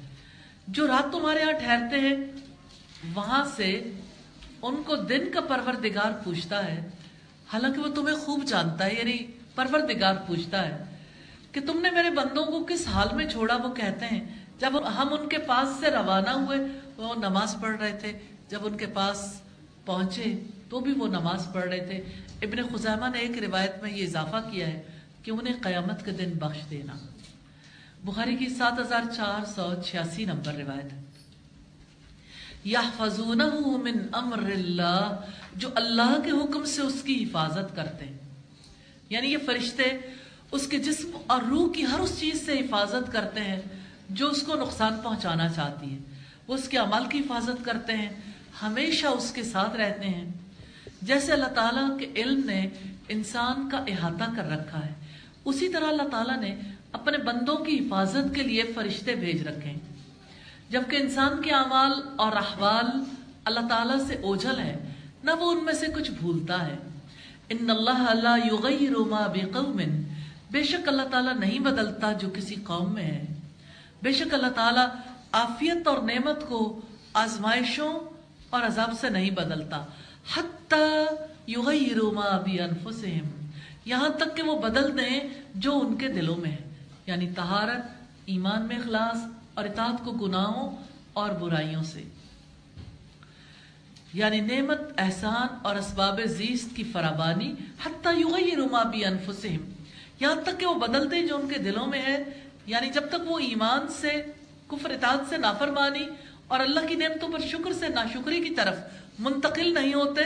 جو 0.68 0.86
رات 0.86 1.12
تمہارے 1.12 1.40
یہاں 1.40 1.52
ٹھہرتے 1.52 2.00
ہیں، 2.00 2.16
وہاں 3.14 3.44
سے 3.56 3.92
ان 4.62 4.82
کو 4.86 4.96
دن 4.96 5.30
کا 5.34 5.40
پروردگار 5.40 6.10
پوچھتا 6.24 6.64
ہے، 6.64 6.88
حالانکہ 7.52 7.80
وہ 7.80 7.94
تمہیں 7.94 8.16
خوب 8.16 8.44
جانتا 8.44 8.86
ہے 8.86 8.94
یعنی 8.94 9.18
پروردگار 9.54 10.14
پوچھتا 10.26 10.66
ہے 10.66 10.84
کہ 11.52 11.60
تم 11.60 11.80
نے 11.80 11.90
میرے 11.90 12.10
بندوں 12.10 12.44
کو 12.44 12.64
کس 12.64 12.88
حال 12.88 13.08
میں 13.16 13.28
چھوڑا؟ 13.28 13.56
وہ 13.56 13.74
کہتے 13.74 14.06
ہیں، 14.06 14.24
جب 14.58 14.88
ہم 14.96 15.14
ان 15.20 15.28
کے 15.28 15.38
پاس 15.38 15.80
سے 15.80 15.90
روانہ 15.90 16.30
ہوئے، 16.30 16.58
وہ 16.96 17.14
نماز 17.14 17.56
پڑھ 17.60 17.76
رہے 17.76 17.98
تھے۔ 18.00 18.18
جب 18.48 18.58
ان 18.62 18.76
کے 18.76 18.86
پاس 18.86 19.40
پہنچے، 19.84 20.42
تو 20.68 20.80
بھی 20.80 20.92
وہ 20.92 21.06
نماز 21.06 21.48
پڑھ 21.52 21.64
رہے 21.64 21.86
تھے۔ 21.86 22.04
ابن 22.42 22.76
خزامہ 22.76 23.06
نے 23.12 23.18
ایک 23.18 23.42
روایت 23.42 23.82
میں 23.82 23.90
یہ 23.92 24.06
اضافہ 24.06 24.36
کیا 24.50 24.66
ہے 24.66 24.82
کہ 25.22 25.30
انہیں 25.30 25.54
قیامت 25.62 26.04
کے 26.04 26.10
دن 26.10 26.32
بخش 26.38 26.70
دینا۔ 26.70 26.92
بخاری 28.04 28.36
کی 28.36 28.48
سات 28.48 28.78
ہزار 28.78 29.02
چار 29.16 29.44
سو 29.44 29.82
چھیاسی 29.86 30.24
نمبر 30.24 30.54
روایت 30.54 30.92
ہے۔ 30.92 31.00
من 32.64 33.98
امر 34.12 34.38
اللہ، 34.38 35.16
جو 35.56 35.68
اللہ 35.74 36.18
کے 36.24 36.30
حکم 36.30 36.64
سے 36.64 36.82
اس 36.82 37.02
کی 37.02 37.24
حفاظت 37.24 37.76
کرتے 37.76 38.04
ہیں۔ 38.04 38.18
یعنی 39.10 39.32
یہ 39.32 39.38
فرشتے 39.46 39.84
اس 40.52 40.66
کے 40.66 40.78
جسم 40.78 41.10
اور 41.26 41.42
روح 41.42 41.72
کی 41.72 41.84
ہر 41.84 41.98
اس 42.00 42.20
چیز 42.20 42.46
سے 42.46 42.52
حفاظت 42.52 43.12
کرتے 43.12 43.40
ہیں 43.40 43.60
جو 44.10 44.30
اس 44.30 44.42
کو 44.42 44.54
نقصان 44.54 44.96
پہنچانا 45.02 45.48
چاہتی 45.48 45.92
ہے 45.92 45.98
وہ 46.46 46.54
اس 46.54 46.68
کے 46.68 46.76
عمل 46.76 47.08
کی 47.08 47.18
حفاظت 47.18 47.64
کرتے 47.64 47.92
ہیں، 47.92 48.08
ہمیشہ 48.62 49.06
اس 49.06 49.32
کے 49.32 49.42
ساتھ 49.42 49.76
رہتے 49.76 50.08
ہیں۔ 50.08 50.32
جیسے 51.02 51.32
اللہ 51.32 51.54
تعالیٰ 51.54 51.98
کے 51.98 52.12
علم 52.16 52.40
نے 52.44 52.66
انسان 53.08 53.68
کا 53.68 53.78
احاطہ 53.88 54.36
کر 54.36 54.50
رکھا 54.50 54.86
ہے، 54.86 54.92
اسی 55.44 55.68
طرح 55.68 55.86
اللہ 55.86 56.08
تعالیٰ 56.10 56.36
نے 56.36 56.56
اپنے 56.92 57.18
بندوں 57.18 57.56
کی 57.56 57.78
حفاظت 57.78 58.34
کے 58.34 58.42
لیے 58.42 58.62
فرشتے 58.74 59.14
بھیج 59.14 59.48
رکھے 59.48 59.70
ہیں۔ 59.70 59.87
جبکہ 60.70 60.96
انسان 60.96 61.42
کے 61.42 61.50
اعمال 61.50 61.92
اور 62.16 62.32
احوال 62.32 63.04
اللہ 63.44 63.60
تعالیٰ 63.68 64.06
سے 64.06 64.14
اوجھل 64.14 64.58
ہے 64.58 64.92
نہ 65.24 65.30
وہ 65.30 65.50
ان 65.50 65.64
میں 65.64 65.72
سے 65.72 65.86
کچھ 65.86 66.10
بھولتا 66.10 66.66
ہے۔ 66.66 66.76
ان 67.48 67.70
اللہ 67.70 67.90
اللہ 67.90 68.46
یغیر 68.52 68.98
ما 68.98 69.26
بقوم، 69.26 69.80
بے 70.50 70.62
شک 70.62 70.88
اللہ 70.88 71.02
تعالیٰ 71.02 71.34
نہیں 71.34 71.58
بدلتا 71.58 72.12
جو 72.12 72.28
کسی 72.34 72.54
قوم 72.54 72.94
میں 72.94 73.02
ہے۔ 73.02 73.24
بے 74.02 74.12
شک 74.12 74.34
اللہ 74.34 74.46
تعالیٰ 74.46 74.86
آفیت 75.32 75.88
اور 75.88 76.02
نعمت 76.02 76.48
کو 76.48 76.80
آزمائشوں 77.12 78.00
اور 78.50 78.62
عذاب 78.62 78.92
سے 79.00 79.08
نہیں 79.08 79.30
بدلتا۔ 79.30 79.84
حتی 80.36 81.04
یغیر 81.46 82.02
ما 82.02 82.38
بانفسہم، 82.38 83.46
یہاں 83.84 84.08
تک 84.08 84.36
کہ 84.36 84.42
وہ 84.42 84.60
بدل 84.60 84.98
دیں 84.98 85.20
جو 85.54 85.78
ان 85.78 85.96
کے 85.96 86.08
دلوں 86.08 86.36
میں 86.36 86.50
ہے۔ 86.50 86.74
یعنی 87.06 87.30
طہارت، 87.30 88.04
ایمان 88.26 88.62
میں 88.62 88.76
اخلاص 88.76 89.37
اور 89.58 89.66
اطاعت 89.66 90.04
کو 90.04 90.12
گناہوں 90.12 90.76
اور 91.12 91.30
برائیوں 91.30 91.82
سے۔ 91.82 92.02
یعنی 94.12 94.40
نعمت، 94.40 94.80
احسان 94.98 95.46
اور 95.62 95.76
اسباب 95.76 96.20
زیست 96.24 96.76
کی 96.76 96.84
فراوانی، 96.84 97.54
حتیٰ 97.84 98.18
یغیر 98.18 98.58
ما 98.70 98.82
بی 98.82 99.04
انفسہم۔ 99.04 99.70
یہاں 100.20 100.34
تک 100.34 100.60
کہ 100.60 100.66
وہ 100.66 100.74
بدلتے 100.74 101.26
جو 101.26 101.36
ان 101.36 101.48
کے 101.48 101.58
دلوں 101.58 101.86
میں 101.86 102.02
ہے۔ 102.02 102.22
یعنی 102.66 102.90
جب 102.90 103.08
تک 103.08 103.30
وہ 103.30 103.38
ایمان 103.38 103.88
سے، 103.88 104.24
کفر 104.68 104.90
اطاعت 104.90 105.20
سے 105.28 105.36
نافرمانی 105.36 106.06
اور 106.48 106.60
اللہ 106.60 106.80
کی 106.88 106.94
نعمتوں 106.94 107.28
پر 107.28 107.38
شکر 107.38 107.72
سے 107.72 107.88
ناشکری 107.88 108.48
کی 108.48 108.54
طرف 108.54 108.76
منتقل 109.18 109.74
نہیں 109.74 109.94
ہوتے، 109.94 110.22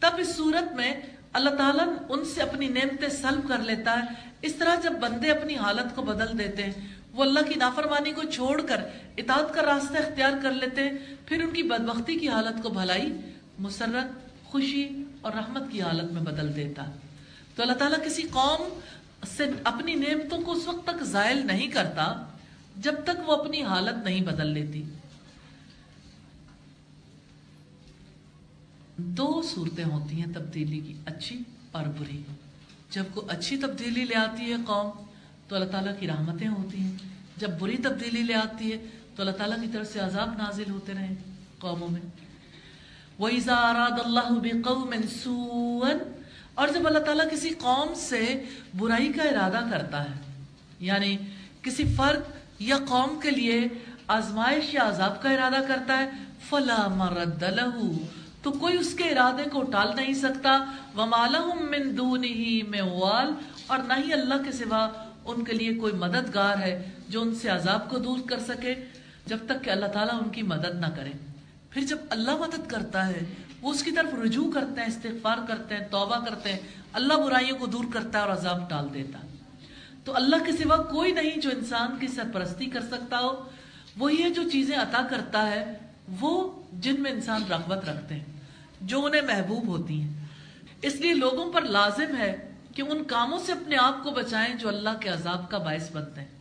تب 0.00 0.10
اس 0.18 0.36
صورت 0.36 0.72
میں 0.72 1.00
اللہ 1.32 1.50
تعالیٰ 1.50 1.86
ان 2.08 2.24
سے 2.24 2.42
اپنی 2.42 2.68
نعمتیں 2.68 3.08
سلب 3.08 3.48
کر 3.48 3.58
لیتا 3.58 3.98
ہے۔ 3.98 4.30
اس 4.42 4.54
طرح 4.54 4.74
جب 4.74 4.92
بندے 5.00 5.30
اپنی 5.30 5.56
حالت 5.56 5.96
کو 5.96 6.02
بدل 6.02 6.38
دیتے 6.38 6.62
ہیں 6.62 6.99
وہ 7.20 7.24
اللہ 7.24 7.40
کی 7.40 7.54
نافرمانی 7.54 8.12
کو 8.12 8.22
چھوڑ 8.22 8.62
کر 8.62 8.80
اطاعت 9.16 9.54
کا 9.54 9.62
راستہ 9.62 9.98
اختیار 9.98 10.32
کر 10.42 10.52
لیتے، 10.52 10.80
پھر 11.26 11.44
ان 11.44 11.50
کی 11.50 11.62
بدبختی 11.62 12.18
کی 12.18 12.28
حالت 12.28 12.62
کو 12.62 12.68
بھلائی، 12.68 13.12
مسرت، 13.58 14.28
خوشی 14.44 15.04
اور 15.20 15.32
رحمت 15.32 15.62
کی 15.70 15.82
حالت 15.82 16.12
میں 16.12 16.22
بدل 16.22 16.56
دیتا۔ 16.56 16.84
تو 17.54 17.62
اللہ 17.62 17.74
تعالیٰ 17.74 18.04
کسی 18.04 18.22
قوم 18.22 18.80
سے 19.26 19.44
اپنی 19.64 19.94
نعمتوں 19.94 20.42
کو 20.42 20.52
اس 20.52 20.68
وقت 20.68 20.86
تک 20.86 21.02
زائل 21.02 21.46
نہیں 21.46 21.68
کرتا 21.68 22.24
جب 22.76 22.94
تک 23.04 23.28
وہ 23.28 23.36
اپنی 23.36 23.62
حالت 23.62 24.04
نہیں 24.04 24.20
بدل 24.20 24.46
لیتی۔ 24.46 24.82
دو 28.96 29.42
صورتیں 29.54 29.84
ہوتی 29.84 30.16
ہیں 30.16 30.34
تبدیلی 30.34 30.80
کی، 30.80 30.94
اچھی 31.06 31.38
اور 31.72 31.84
بری۔ 31.98 32.22
جب 32.90 33.04
کوئی 33.14 33.26
اچھی 33.30 33.56
تبدیلی 33.56 34.04
لے 34.04 34.14
آتی 34.14 34.52
ہے 34.52 34.56
قوم، 34.66 35.04
تو 35.48 35.56
اللہ 35.56 35.70
تعالیٰ 35.70 35.92
کی 36.00 36.06
رحمتیں 36.06 36.48
ہوتی 36.48 36.78
ہیں۔ 36.78 37.09
جب 37.40 37.50
بری 37.58 37.76
تبدیلی 37.76 38.22
لے 38.22 38.34
آتی 38.34 38.72
ہے 38.72 38.78
تو 39.16 39.22
اللہ 39.22 39.36
تعالیٰ 39.36 39.60
کی 39.60 39.68
طرف 39.72 39.92
سے 39.92 39.98
عذاب 40.00 40.36
نازل 40.38 40.70
ہوتے 40.70 40.92
رہے 40.94 41.14
قوموں 41.58 41.88
میں۔ 41.88 42.00
وَإِذَا 43.20 43.58
أَرَادَ 43.70 43.96
اللَّهُ 44.04 44.40
بِقَوْمٍ 44.40 45.08
سُوًا، 45.22 45.96
اور 46.54 46.68
جب 46.68 46.86
اللہ 46.86 46.98
تعالیٰ 46.98 47.30
کسی 47.30 47.50
قوم 47.60 47.94
سے 47.96 48.22
برائی 48.78 49.12
کا 49.12 49.22
ارادہ 49.22 49.60
کرتا 49.70 50.04
ہے 50.04 50.14
یعنی 50.80 51.16
کسی 51.62 51.84
فرد 51.96 52.22
یا 52.58 52.76
قوم 52.88 53.18
کے 53.20 53.30
لیے 53.30 53.60
آزمائش 54.06 54.74
یا 54.74 54.88
عذاب 54.88 55.22
کا 55.22 55.30
ارادہ 55.30 55.60
کرتا 55.68 55.98
ہے، 55.98 56.06
فَلَا 56.48 56.88
مَرَدَّ 56.88 57.44
لَهُ، 57.50 57.92
تو 58.42 58.50
کوئی 58.52 58.78
اس 58.78 58.94
کے 58.94 59.04
ارادے 59.04 59.44
کو 59.52 59.62
ٹال 59.62 59.96
نہیں 59.96 60.14
سکتا۔ 60.14 60.52
وَمَا 60.96 61.26
لَهُم 61.30 61.58
مِّن 61.70 61.96
دُونِهِ 61.96 62.62
مِوَال 62.68 63.28
اور 63.66 63.78
نہ 63.88 64.00
ہی 64.04 64.12
اللہ 64.12 64.42
کے 64.44 64.52
سوا 64.52 64.82
ان 65.24 65.44
کے 65.44 65.52
لیے 65.52 65.74
کوئی 65.74 65.92
مددگار 65.92 66.56
ہے۔ 66.58 66.74
جو 67.10 67.22
ان 67.22 67.34
سے 67.34 67.48
عذاب 67.48 67.88
کو 67.90 67.98
دور 67.98 68.18
کر 68.28 68.38
سکے، 68.38 68.74
جب 69.26 69.38
تک 69.46 69.64
کہ 69.64 69.70
اللہ 69.70 69.86
تعالیٰ 69.86 70.22
ان 70.22 70.28
کی 70.28 70.42
مدد 70.42 70.80
نہ 70.80 70.86
کرے۔ 70.96 71.12
پھر 71.70 71.82
جب 71.82 71.98
اللہ 72.10 72.36
مدد 72.36 72.68
کرتا 72.68 73.06
ہے، 73.06 73.22
وہ 73.62 73.72
اس 73.72 73.82
کی 73.82 73.90
طرف 73.90 74.14
رجوع 74.14 74.50
کرتے 74.52 74.80
ہیں، 74.80 74.88
استغفار 74.88 75.38
کرتے 75.48 75.76
ہیں، 75.76 75.88
توبہ 75.90 76.24
کرتے 76.24 76.52
ہیں، 76.52 76.58
اللہ 76.92 77.14
برائیوں 77.14 77.58
کو 77.58 77.66
دور 77.66 77.84
کرتا 77.92 78.18
ہے 78.18 78.24
اور 78.24 78.32
عذاب 78.32 78.70
ٹال 78.70 78.88
دیتا 78.94 79.18
تو 80.04 80.16
اللہ 80.16 80.44
کے 80.46 80.52
سوا 80.52 80.76
کوئی 80.76 81.12
نہیں 81.12 81.40
جو 81.40 81.50
انسان 81.50 81.96
کی 82.00 82.08
سرپرستی 82.08 82.66
کر 82.66 82.80
سکتا 82.80 83.18
ہو، 83.18 83.48
وہی 83.96 84.22
ہے 84.22 84.30
جو 84.30 84.42
چیزیں 84.52 84.76
عطا 84.76 85.02
کرتا 85.10 85.46
ہے، 85.50 85.62
وہ 86.20 86.32
جن 86.72 87.02
میں 87.02 87.10
انسان 87.10 87.42
رغبت 87.50 87.88
رکھتے 87.88 88.14
ہیں، 88.14 88.24
جو 88.80 89.04
انہیں 89.04 89.22
محبوب 89.22 89.66
ہوتی 89.66 90.00
ہیں۔ 90.00 90.26
اس 90.82 90.94
لیے 90.94 91.14
لوگوں 91.14 91.52
پر 91.52 91.62
لازم 91.62 92.16
ہے 92.16 92.32
کہ 92.74 92.82
ان 92.82 93.04
کاموں 93.04 93.38
سے 93.38 93.52
اپنے 93.52 93.76
آپ 93.76 94.02
کو 94.02 94.10
بچائیں 94.10 94.54
جو 94.54 94.68
اللہ 94.68 94.98
کے 95.00 95.08
عذاب 95.08 95.50
کا 95.50 95.58
باعث 95.58 95.90
بنتے 95.92 96.20
ہیں۔ 96.20 96.39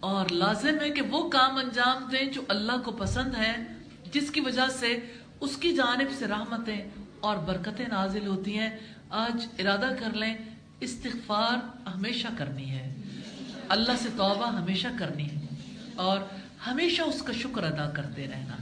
اور 0.00 0.26
لازم 0.30 0.80
ہے 0.80 0.90
کہ 0.90 1.02
وہ 1.02 1.30
کام 1.30 1.56
انجام 1.56 2.08
دیں 2.12 2.24
جو 2.24 2.42
اللہ 2.48 2.72
کو 2.84 2.92
پسند 2.92 3.34
ہے، 3.34 3.56
جس 4.12 4.30
کی 4.30 4.40
وجہ 4.40 4.68
سے 4.78 5.12
اس 5.40 5.56
کی 5.56 5.72
جانب 5.72 6.08
سے 6.18 6.26
رحمتیں 6.26 6.88
اور 7.20 7.36
برکتیں 7.36 7.88
نازل 7.88 8.26
ہوتی 8.26 8.58
ہیں۔ 8.58 8.70
آج 9.10 9.46
ارادہ 9.58 9.88
کر 10.00 10.12
لیں، 10.12 10.34
استغفار 10.80 11.88
ہمیشہ 11.88 12.28
کرنی 12.38 12.70
ہے۔ 12.70 12.94
اللہ 13.68 13.92
سے 14.02 14.08
توبہ 14.16 14.48
ہمیشہ 14.48 14.88
کرنی 14.98 15.30
ہے 15.30 15.46
اور 15.94 16.20
ہمیشہ 16.66 17.02
اس 17.02 17.22
کا 17.22 17.32
شکر 17.32 17.62
ادا 17.62 17.90
کرتے 17.90 18.26
رہنا۔ 18.26 18.56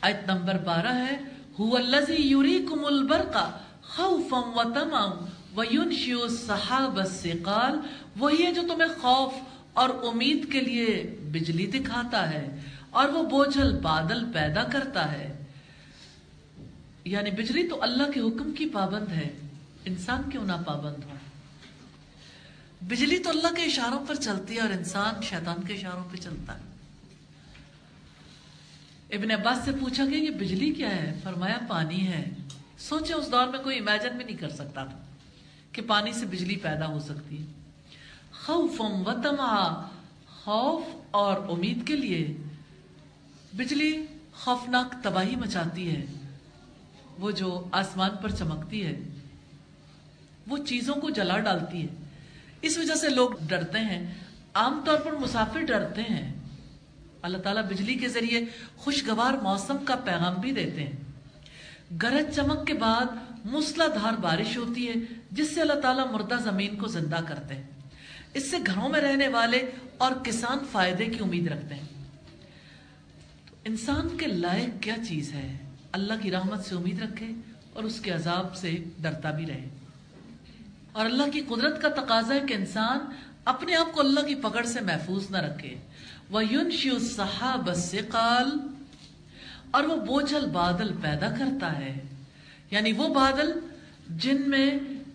آیت 0.00 0.30
نمبر 0.30 0.58
بارہ 0.58 0.94
ہے، 0.94 1.16
هو 1.60 1.76
الذي 1.76 2.22
يريكم 2.22 2.84
البرق 2.84 3.36
خوفا 3.82 4.36
وطمعا 4.36 5.24
وينشئ 5.56 6.12
السحاب 6.22 6.96
الثقال 6.96 7.78
وہی 8.20 8.46
ہے 8.46 8.54
جو 8.54 8.62
تمہیں 8.62 9.00
خوف 9.00 9.32
اور 9.72 9.88
امید 9.88 10.52
کے 10.52 10.60
لیے 10.60 11.16
بجلی 11.32 11.66
دکھاتا 11.66 12.30
ہے 12.30 12.60
اور 12.90 13.08
وہ 13.08 13.22
بوجھل 13.22 13.78
بادل 13.78 14.32
پیدا 14.32 14.62
کرتا 14.62 15.12
ہے۔ 15.12 15.44
یعنی 17.04 17.30
بجلی 17.30 17.68
تو 17.68 17.82
اللہ 17.82 18.10
کے 18.10 18.20
حکم 18.20 18.52
کی 18.52 18.66
پابند 18.66 19.12
ہے، 19.12 19.28
انسان 19.84 20.30
کیوں 20.30 20.44
نہ 20.44 20.52
پابند 20.66 21.04
ہو؟ 21.04 21.10
بجلی 22.80 23.18
تو 23.18 23.30
اللہ 23.30 23.54
کے 23.54 23.62
اشاروں 23.62 24.06
پر 24.06 24.14
چلتی 24.14 24.54
ہے 24.54 24.60
اور 24.60 24.68
انسان 24.68 25.22
شیطان 25.22 25.62
کے 25.62 25.74
اشاروں 25.74 26.04
پہ 26.12 26.16
چلتا 26.16 26.58
ہے۔ 26.58 26.62
ابن 29.16 29.30
عباس 29.30 29.58
سے 29.64 29.72
پوچھا 29.72 30.04
کہ 30.04 30.14
یہ 30.14 30.30
بجلی 30.30 30.72
کیا 30.72 30.96
ہے؟ 30.96 31.20
فرمایا، 31.22 31.58
پانی 31.68 32.06
ہے۔ 32.06 32.24
سوچے 32.78 33.14
اس 33.14 33.32
دور 33.32 33.46
میں 33.46 33.58
کوئی 33.58 33.78
امیجن 33.78 34.16
بھی 34.16 34.24
نہیں 34.24 34.36
کر 34.36 34.50
سکتا 34.50 34.84
تھا 34.84 35.04
کہ 35.72 35.82
پانی 35.82 36.12
سے 36.12 36.26
بجلی 36.26 36.56
پیدا 36.56 36.86
ہو 36.86 37.00
سکتی 37.00 37.38
ہے۔ 37.38 37.59
خوف 38.50 38.80
و 38.80 39.12
تما 39.22 39.88
خوف 40.44 40.82
اور 41.10 41.36
امید 41.48 41.86
کے 41.86 41.96
لیے 41.96 42.36
بجلی 43.56 44.06
خوفناک 44.32 45.04
تباہی 45.04 45.36
مچاتی 45.36 45.96
ہے۔ 45.96 46.06
وہ 47.18 47.30
جو 47.30 47.68
آسمان 47.72 48.10
پر 48.22 48.30
چمکتی 48.30 48.86
ہے، 48.86 49.00
وہ 50.46 50.58
چیزوں 50.58 50.94
کو 50.94 51.10
جلا 51.10 51.38
ڈالتی 51.38 51.82
ہے۔ 51.82 51.86
اس 52.62 52.78
وجہ 52.78 52.94
سے 52.94 53.08
لوگ 53.08 53.30
ڈرتے 53.40 53.78
ہیں، 53.78 54.14
عام 54.54 54.82
طور 54.84 54.98
پر 54.98 55.12
مسافر 55.12 55.60
ڈرتے 55.60 56.02
ہیں۔ 56.02 56.32
اللہ 57.22 57.38
تعالیٰ 57.38 57.62
بجلی 57.62 57.94
کے 57.94 58.08
ذریعے 58.08 58.44
خوشگوار 58.76 59.32
موسم 59.32 59.76
کا 59.84 59.96
پیغام 59.96 60.34
بھی 60.34 60.52
دیتے 60.52 60.84
ہیں۔ 60.84 60.96
گرج 62.02 62.36
چمک 62.36 62.66
کے 62.66 62.74
بعد 62.74 63.04
مسلا 63.44 63.86
دھار 63.86 64.12
بارش 64.12 64.56
ہوتی 64.56 64.88
ہے، 64.88 64.94
جس 65.30 65.54
سے 65.54 65.60
اللہ 65.60 65.80
تعالیٰ 65.80 66.12
مردہ 66.12 66.36
زمین 66.44 66.76
کو 66.76 66.86
زندہ 66.86 67.18
کرتے 67.28 67.54
ہیں۔ 67.54 67.79
اس 68.34 68.50
سے 68.50 68.56
گھروں 68.66 68.88
میں 68.88 69.00
رہنے 69.00 69.28
والے 69.28 69.70
اور 69.98 70.12
کسان 70.24 70.58
فائدے 70.72 71.06
کی 71.06 71.18
امید 71.20 71.46
رکھتے 71.46 71.74
ہیں۔ 71.74 72.04
تو 73.50 73.56
انسان 73.64 74.16
کے 74.16 74.26
لائق 74.26 74.82
کیا 74.82 74.94
چیز 75.08 75.32
ہے؟ 75.32 75.58
اللہ 75.92 76.12
کی 76.22 76.30
رحمت 76.30 76.64
سے 76.64 76.74
امید 76.74 77.02
رکھے 77.02 77.26
اور 77.72 77.84
اس 77.84 78.00
کے 78.00 78.10
عذاب 78.10 78.56
سے 78.56 78.84
ڈرتا 78.98 79.30
بھی 79.30 79.46
رہے۔ 79.46 79.68
اور 80.92 81.04
اللہ 81.04 81.30
کی 81.32 81.40
قدرت 81.40 81.82
کا 81.82 81.88
تقاضا 81.88 82.34
ہے 82.34 82.40
کہ 82.40 82.54
انسان 82.54 82.98
اپنے 83.44 83.74
آپ 83.74 83.92
کو 83.92 84.00
اللہ 84.00 84.20
کی 84.20 84.34
پکڑ 84.34 84.64
سے 84.64 84.80
محفوظ 84.80 85.30
نہ 85.30 85.36
رکھے۔ 85.36 85.78
وَيُنْشِيُ 86.32 86.94
الصَّحَابَ 86.94 87.70
السِّقَالِ 87.70 88.58
اور 89.70 89.84
وہ 89.84 89.96
بوجھل 89.96 90.46
بادل 90.52 90.92
پیدا 91.02 91.30
کرتا 91.30 91.78
ہے۔ 91.78 91.98
یعنی 92.70 92.92
وہ 92.92 93.14
بادل 93.14 93.52
جن 94.08 94.42
میں 94.46 94.70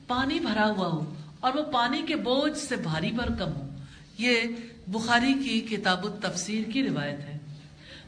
پانی 0.08 0.40
بھرا 0.40 0.70
ہوا 0.70 0.88
ہو۔ 0.88 1.15
اور 1.46 1.54
وہ 1.54 1.72
پانی 1.72 2.02
کے 2.02 2.16
بوجھ 2.16 2.58
سے 2.58 2.76
بھاری 2.76 3.12
بھرکم 3.12 3.56
ہو۔ 3.56 3.70
یہ 4.18 4.42
بخاری 4.88 5.34
کی 5.34 5.62
کتاب 5.62 6.06
التفسیر 6.06 6.72
کی 6.72 6.84
روایت 6.84 7.20
ہے۔ 7.20 7.38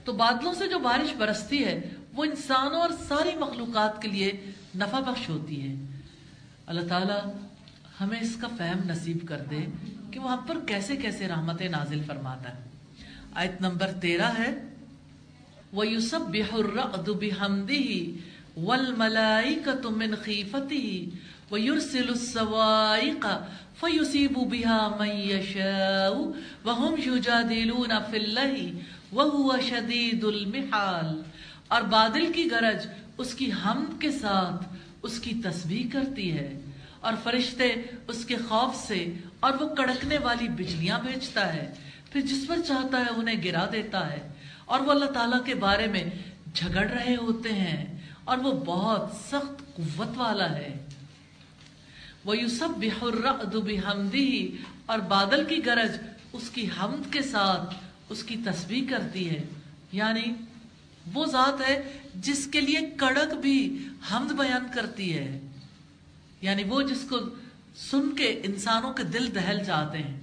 تو 0.03 0.13
بادلوں 0.13 0.53
سے 0.53 0.67
جو 0.67 0.79
بارش 0.79 1.15
برستی 1.15 1.65
ہے، 1.65 1.89
وہ 2.13 2.23
انسانوں 2.23 2.81
اور 2.81 2.89
ساری 3.07 3.37
مخلوقات 3.39 4.01
کے 4.01 4.07
لیے 4.07 4.31
نفع 4.75 4.99
بخش 4.99 5.29
ہوتی 5.29 5.69
ہے۔ 5.69 5.75
اللہ 6.65 6.81
تعالیٰ 6.89 7.33
ہمیں 8.01 8.19
اس 8.19 8.37
کا 8.41 8.47
فہم 8.57 8.89
نصیب 8.89 9.27
کر 9.27 9.37
دے 9.37 9.65
کہ 10.11 10.19
وہ 10.19 10.31
ہم 10.31 10.37
پر 10.47 10.57
کیسے 10.67 10.95
کیسے 10.95 11.27
رحمت 11.27 11.61
نازل 11.61 12.03
فرماتا 12.07 12.49
ہے۔ 12.49 12.63
آیت 13.33 13.61
نمبر 13.61 13.91
تیرہ 14.01 14.31
ہے، 14.39 14.73
وَيُسَبِّحُ 15.73 16.59
الرَّعْدُ 16.59 17.13
بِحَمْدِهِ 17.13 18.11
وَالْمَلَائِكَةُ 18.57 19.95
مِنْ 19.95 20.17
خِيفَتِهِ 20.17 21.05
وَيُرْسِلُ 21.51 22.09
السَّوَائِقَ 22.09 23.27
فَيُسِيبُ 23.79 24.45
بِهَا 24.45 24.95
مَنْ 24.99 25.11
يَشَاءُ 25.11 26.15
وَهُمْ 26.65 26.99
يُجَادِلُونَ 27.07 27.93
فِي 28.09 28.17
اللَّهِ 28.17 28.79
وَهُوَ 29.11 29.59
شَدِيدُ 29.69 30.27
الْمِحَالِ 30.27 31.21
اور 31.67 31.81
بادل 31.81 32.33
کی 32.33 32.51
گرج 32.51 32.87
اس 33.17 33.33
کی 33.33 33.51
حمد 33.65 34.01
کے 34.01 34.11
ساتھ 34.11 34.75
اس 35.03 35.19
کی 35.19 35.33
تسبیح 35.43 35.83
کرتی 35.93 36.37
ہے 36.37 36.59
اور 36.99 37.13
فرشتے 37.23 37.73
اس 38.07 38.25
کے 38.25 38.35
خوف 38.35 38.75
سے 38.87 39.13
اور 39.39 39.53
وہ 39.53 39.75
کڑکنے 39.75 40.17
والی 40.17 40.47
بجلیاں 40.47 40.99
بھیجتا 40.99 41.53
ہے، 41.53 41.73
پھر 42.11 42.21
جس 42.21 42.47
پر 42.47 42.57
چاہتا 42.67 42.99
ہے 42.99 43.09
انہیں 43.15 43.43
گرا 43.43 43.69
دیتا 43.71 44.11
ہے۔ 44.11 44.27
اور 44.65 44.79
وہ 44.79 44.91
اللہ 44.91 45.05
تعالیٰ 45.05 45.45
کے 45.45 45.55
بارے 45.55 45.87
میں 45.87 46.03
جھگڑ 46.53 46.87
رہے 46.87 47.15
ہوتے 47.15 47.53
ہیں 47.53 47.97
اور 48.23 48.37
وہ 48.37 48.51
بہت 48.51 49.11
سخت 49.11 49.75
قوت 49.75 50.17
والا 50.17 50.49
ہے۔ 50.49 50.86
وہ 52.27 52.37
یو 52.37 52.47
سب 52.47 52.69
بحمدی 53.55 54.57
اور 54.85 54.99
بادل 54.99 55.43
کی 55.45 55.65
گرج 55.65 55.91
اس 56.33 56.49
کی 56.49 56.69
حمد 56.79 57.13
کے 57.13 57.21
ساتھ 57.21 57.75
اس 58.09 58.23
کی 58.23 58.35
تسبیح 58.45 58.87
کرتی 58.89 59.29
ہے۔ 59.29 59.43
یعنی 59.91 60.21
وہ 61.13 61.25
ذات 61.25 61.69
ہے 61.69 61.99
جس 62.15 62.47
کے 62.47 62.61
لیے 62.61 62.79
کڑک 62.97 63.33
بھی 63.33 63.87
حمد 64.11 64.31
بیان 64.31 64.67
کرتی 64.75 65.13
ہے۔ 65.13 65.41
یعنی 66.41 66.63
وہ 66.63 66.81
جس 66.81 67.05
کو 67.09 67.17
سن 67.75 68.15
کے 68.15 68.41
انسانوں 68.43 68.93
کے 68.93 69.03
دل 69.03 69.35
دہل 69.35 69.63
جاتے 69.65 69.97
ہیں۔ 69.97 70.19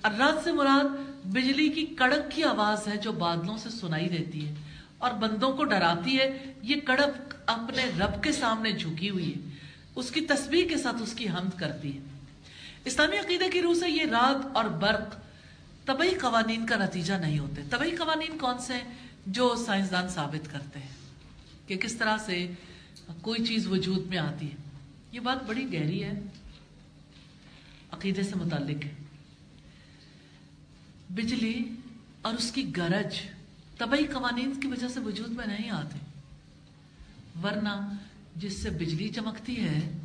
اور 0.00 0.12
رات 0.18 0.44
سے 0.44 0.52
مراد 0.52 0.84
بجلی 1.26 1.68
کی 1.68 1.86
کڑک 1.86 2.30
کی 2.30 2.44
آواز 2.44 2.88
ہے 2.88 2.96
جو 2.96 3.12
بادلوں 3.12 3.56
سے 3.56 3.70
سنائی 3.70 4.08
دیتی 4.08 4.48
ہے، 4.48 4.54
اور 4.98 5.10
بندوں 5.10 5.52
کو 5.52 5.64
ڈراتی 5.64 6.18
ہے۔ 6.18 6.52
یہ 6.62 6.76
کڑک 6.84 7.34
اپنے 7.46 7.84
رب 7.84 8.22
کے 8.22 8.32
سامنے 8.32 8.72
جھکی 8.72 9.10
ہوئی 9.10 9.34
ہے۔ 9.34 9.55
اس 9.96 10.10
کی 10.10 10.20
تسبیح 10.20 10.68
کے 10.68 10.76
ساتھ 10.76 11.02
اس 11.02 11.12
کی 11.12 11.28
حمد 11.28 11.58
کرتی 11.58 11.96
ہے۔ 11.96 12.02
اسلامی 12.84 13.16
عقیدہ 13.16 13.44
کی 13.52 13.62
روح 13.62 13.74
سے 13.74 13.90
یہ 13.90 14.02
رات 14.02 14.56
اور 14.56 14.64
برق 14.64 15.16
طبعی 15.84 16.10
قوانین 16.10 16.66
کا 16.66 16.76
نتیجہ 16.76 17.14
نہیں 17.14 17.38
ہوتے۔ 17.38 17.62
طبعی 17.70 17.90
قوانین 17.90 18.38
کون 18.38 18.58
سے 18.58 18.74
ہیں 18.74 18.94
جو 19.26 19.54
سائنسدان 19.66 20.08
ثابت 20.08 20.52
کرتے 20.52 20.78
ہیں؟ 20.78 20.88
کہ 21.66 21.76
کس 21.76 21.96
طرح 21.96 22.16
سے 22.26 22.52
کوئی 23.20 23.44
چیز 23.44 23.66
وجود 23.66 24.06
میں 24.06 24.18
آتی 24.18 24.50
ہے۔ 24.50 24.56
یہ 25.12 25.20
بات 25.20 25.46
بڑی 25.46 25.72
گہری 25.72 26.04
ہے۔ 26.04 26.20
عقیدے 27.92 28.22
سے 28.22 28.34
متعلق 28.34 28.84
ہے۔ 28.84 28.94
بجلی 31.10 31.70
اور 32.22 32.34
اس 32.34 32.52
کی 32.52 32.76
گرج 32.76 33.16
طبعی 33.78 34.04
قوانین 34.04 34.60
کی 34.60 34.68
وجہ 34.68 34.88
سے 34.88 35.00
وجود 35.00 35.28
میں 35.28 35.46
نہیں 35.46 35.70
آتے۔ 35.70 35.98
ورنہ 37.42 37.92
جس 38.36 38.62
سے 38.62 38.70
بجلی 38.70 39.08
چمکتی 39.08 39.68
ہے، 39.68 39.98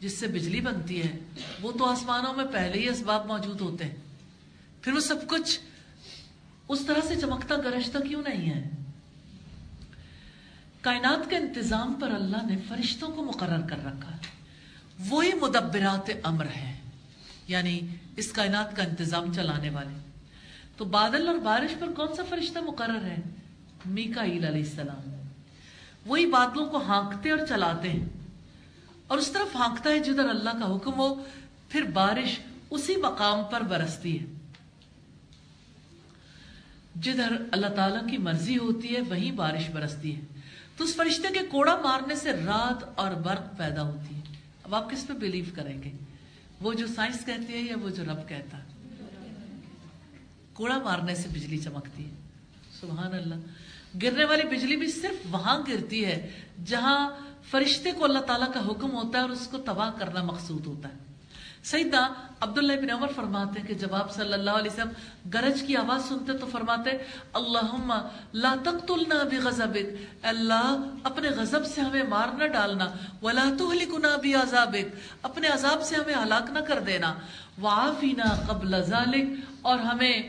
جس 0.00 0.18
سے 0.18 0.26
بجلی 0.26 0.60
بنتی 0.60 1.02
ہے، 1.02 1.18
وہ 1.62 1.72
تو 1.72 1.84
آسمانوں 1.84 2.34
میں 2.34 2.44
پہلے 2.44 2.78
ہی 2.78 2.88
اسباب 2.88 3.26
موجود 3.26 3.60
ہوتے 3.60 3.84
ہیں۔ 3.84 3.94
پھر 4.82 4.92
وہ 4.92 5.00
سب 5.00 5.14
کچھ 5.26 5.60
اس 6.68 6.86
طرح 6.86 7.00
سے 7.08 7.16
چمکتا، 7.16 7.56
گرجتا 7.56 8.00
کیوں 8.00 8.22
نہیں 8.22 8.50
ہے؟ 8.50 8.70
کائنات 10.80 11.30
کے 11.30 11.36
انتظام 11.36 11.94
پر 11.94 12.10
اللہ 12.10 12.46
نے 12.46 12.56
فرشتوں 12.68 13.08
کو 13.08 13.24
مقرر 13.24 13.60
کر 13.60 13.84
رکھا 13.84 14.10
ہے۔ 14.10 14.18
وہی 14.98 15.30
مدبرات 15.40 16.10
امر 16.22 16.44
ہیں 16.44 16.80
یعنی 17.48 17.80
اس 18.16 18.32
کائنات 18.32 18.76
کا 18.76 18.82
انتظام 18.82 19.32
چلانے 19.32 19.70
والے۔ 19.70 20.10
تو 20.76 20.84
بادل 20.84 21.28
اور 21.28 21.38
بارش 21.38 21.70
پر 21.78 21.92
کون 21.92 22.16
سا 22.16 22.22
فرشتہ 22.28 22.58
مقرر 22.58 23.04
ہے؟ 23.04 23.16
میکا 23.86 24.24
علیہ 24.24 24.46
السلام۔ 24.46 25.21
وہی 26.06 26.26
بادلوں 26.26 26.66
کو 26.66 26.76
ہانکتے 26.76 27.30
اور 27.30 27.46
چلاتے 27.48 27.90
ہیں۔ 27.90 28.08
اور 29.06 29.18
اس 29.18 29.32
طرف 29.32 29.56
ہانکتا 29.56 29.90
ہے 29.90 29.98
جدھر 29.98 30.28
اللہ 30.28 30.50
کا 30.50 30.76
حکم 30.76 30.94
ہو، 30.94 31.24
پھر 31.68 31.82
بارش 31.82 32.38
اسی 32.70 32.96
مقام 32.96 33.38
پر 33.50 33.60
برستی 33.60 34.20
ہے۔ 34.20 34.26
جدھر 37.00 37.32
اللہ 37.52 37.66
تعالیٰ 37.66 38.08
کی 38.10 38.18
مرضی 38.18 38.58
ہوتی 38.58 38.96
ہے، 38.96 39.00
وہی 39.00 39.32
بارش 39.32 39.70
برستی 39.70 40.16
ہے۔ 40.16 40.20
تو 40.76 40.84
اس 40.84 40.96
فرشتے 40.96 41.28
کے 41.28 41.46
کوڑا 41.46 41.76
مارنے 41.76 42.14
سے 42.16 42.32
رات 42.32 42.84
اور 42.94 43.10
برق 43.10 43.56
پیدا 43.56 43.82
ہوتی 43.82 44.14
ہے۔ 44.14 44.20
اب 44.64 44.74
آپ 44.74 44.90
کس 44.90 45.06
پہ 45.06 45.12
بلیو 45.12 45.44
کریں 45.54 45.82
گے؟ 45.82 45.90
وہ 46.60 46.74
جو 46.74 46.86
سائنس 46.86 47.24
کہتی 47.26 47.52
ہے 47.52 47.58
یا 47.58 47.76
وہ 47.82 47.90
جو 47.90 48.04
رب 48.04 48.28
کہتا 48.28 48.58
ہے؟ 48.58 48.62
کوڑا 50.52 50.78
مارنے 50.78 51.14
سے 51.14 51.28
بجلی 51.28 51.58
چمکتی 51.58 52.06
ہے۔ 52.06 52.14
سبحان 52.80 53.14
اللہ۔ 53.14 53.34
گرنے 54.02 54.24
والی 54.24 54.48
بجلی 54.48 54.76
بھی 54.76 54.90
صرف 54.90 55.26
وہاں 55.30 55.58
گرتی 55.68 56.04
ہے، 56.04 56.16
جہاں 56.66 56.98
فرشتے 57.50 57.92
کو 57.92 58.04
اللہ 58.04 58.18
تعالیٰ 58.18 58.52
کا 58.52 58.60
حکم 58.60 58.90
ہوتا 58.90 59.18
ہے 59.18 59.22
اور 59.22 59.30
اس 59.30 59.46
کو 59.50 59.58
تباہ 59.58 59.90
کرنا 59.98 60.22
مقصود 60.22 60.66
ہوتا 60.66 60.88
ہے۔ 60.88 61.10
سیدنا 61.64 62.08
عبداللہ 62.40 62.72
بن 62.80 62.90
عمر 62.90 63.12
فرماتے 63.16 63.60
ہیں 63.60 63.66
کہ 63.66 63.74
جب 63.74 63.94
آپ 63.94 64.14
صلی 64.14 64.32
اللہ 64.32 64.50
علیہ 64.50 64.70
وسلم 64.70 65.30
گرج 65.34 65.62
کی 65.62 65.76
آواز 65.76 66.08
سنتے 66.08 66.32
تو 66.38 66.46
فرماتے 66.52 66.90
اللہم 67.32 67.92
لا 68.34 68.54
تقتلنا 68.64 69.22
بغضبک 69.30 69.94
اللہ 70.22 70.82
اپنے 71.04 71.28
غضب 71.28 71.66
سے 71.66 71.80
ہمیں 71.80 72.02
مار 72.08 72.34
نہ 72.38 72.46
ڈالنا، 72.46 72.88
ولا 73.22 73.48
تہلکنا 73.58 74.16
بعذابک، 74.16 74.96
اپنے 75.22 75.48
عذاب 75.48 75.82
سے 75.82 75.96
ہمیں 75.96 76.14
ہلاک 76.14 76.50
نہ 76.50 76.58
کر 76.58 76.80
دینا، 76.80 77.14
وعافینا 77.62 78.34
قبل 78.46 78.82
ذالک 78.82 79.26
اور 79.62 79.78
ہمیں 79.78 80.22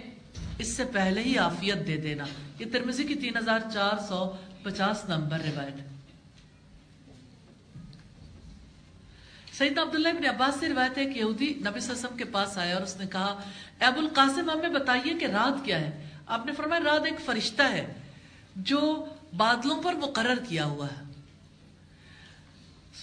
اس 0.59 0.75
سے 0.77 0.83
پہلے 0.85 1.21
ہی 1.21 1.37
آفیت 1.37 1.87
دے 1.87 1.97
دینا۔ 1.97 2.25
یہ 2.63 2.71
ترمزی 2.71 3.03
کی 3.03 3.15
تین 3.15 3.37
ہزار 3.37 3.59
چار 3.73 3.99
سو 4.07 4.35
پچاس 4.63 5.05
نمبر 5.09 5.39
روایت 5.39 5.79
ہے۔ 5.79 5.87
عبداللہ 9.61 10.07
ابن 10.07 10.25
عباس 10.25 10.55
سے 10.59 10.69
روایت 10.69 10.97
ہے 10.97 11.05
کہ 11.05 11.19
یہودی 11.19 11.45
نبی 11.45 11.53
صلی 11.53 11.65
اللہ 11.67 11.77
علیہ 11.77 11.91
وسلم 11.91 12.17
کے 12.17 12.25
پاس 12.25 12.57
آیا 12.57 12.73
اور 12.73 12.81
اس 12.81 12.97
نے 12.97 13.05
کہا 13.07 13.39
ابو 13.79 13.99
القاسم، 13.99 14.49
ہمیں 14.49 14.69
بتائیے 14.69 15.13
کہ 15.13 15.25
رات 15.25 15.65
کیا 15.65 15.79
ہے؟ 15.79 16.07
آپ 16.25 16.45
نے 16.45 16.51
فرمایا، 16.51 16.81
رات 16.85 17.05
ایک 17.05 17.19
فرشتہ 17.25 17.61
ہے 17.61 17.93
جو 18.55 19.05
بادلوں 19.37 19.81
پر 19.81 19.93
مقرر 19.93 20.37
کیا 20.49 20.65
ہوا 20.65 20.87
ہے۔ 20.87 21.11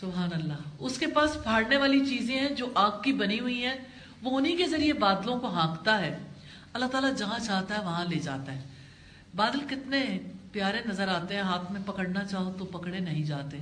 سبحان 0.00 0.28
اللہ۔ 0.32 0.54
اس 0.78 0.98
کے 0.98 1.06
پاس 1.06 1.36
پھاڑنے 1.42 1.76
والی 1.76 2.06
چیزیں 2.06 2.40
ہیں 2.40 2.48
جو 2.48 2.68
آگ 2.74 3.02
کی 3.04 3.12
بنی 3.12 3.40
ہوئی 3.40 3.66
ہیں۔ 3.66 3.76
وہ 4.22 4.38
انہی 4.38 4.56
کے 4.56 4.66
ذریعے 4.66 4.92
بادلوں 4.92 5.38
کو 5.38 5.46
ہانکتا 5.46 5.98
ہے۔ 5.98 6.18
اللہ 6.72 6.86
تعالیٰ 6.86 7.16
جہاں 7.16 7.38
چاہتا 7.38 7.74
ہے 7.74 7.80
وہاں 7.80 8.04
لے 8.04 8.18
جاتا 8.18 8.52
ہے۔ 8.52 8.69
بادل 9.36 9.60
کتنے 9.66 10.18
پیارے 10.52 10.78
نظر 10.86 11.08
آتے 11.08 11.34
ہیں، 11.34 11.42
ہاتھ 11.42 11.72
میں 11.72 11.80
پکڑنا 11.86 12.24
چاہو 12.24 12.52
تو 12.58 12.64
پکڑے 12.64 12.98
نہیں 12.98 13.24
جاتے۔ 13.24 13.58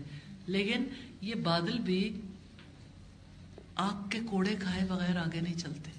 لیکن 0.47 0.85
یہ 1.21 1.35
بادل 1.35 1.79
بھی 1.79 2.21
آگ 3.75 4.09
کے 4.09 4.21
کوڑے 4.31 4.57
کھائے 4.63 4.85
بغیر 4.89 5.17
آگے 5.17 5.41
نہیں 5.41 5.59
چلتے۔ 5.59 5.91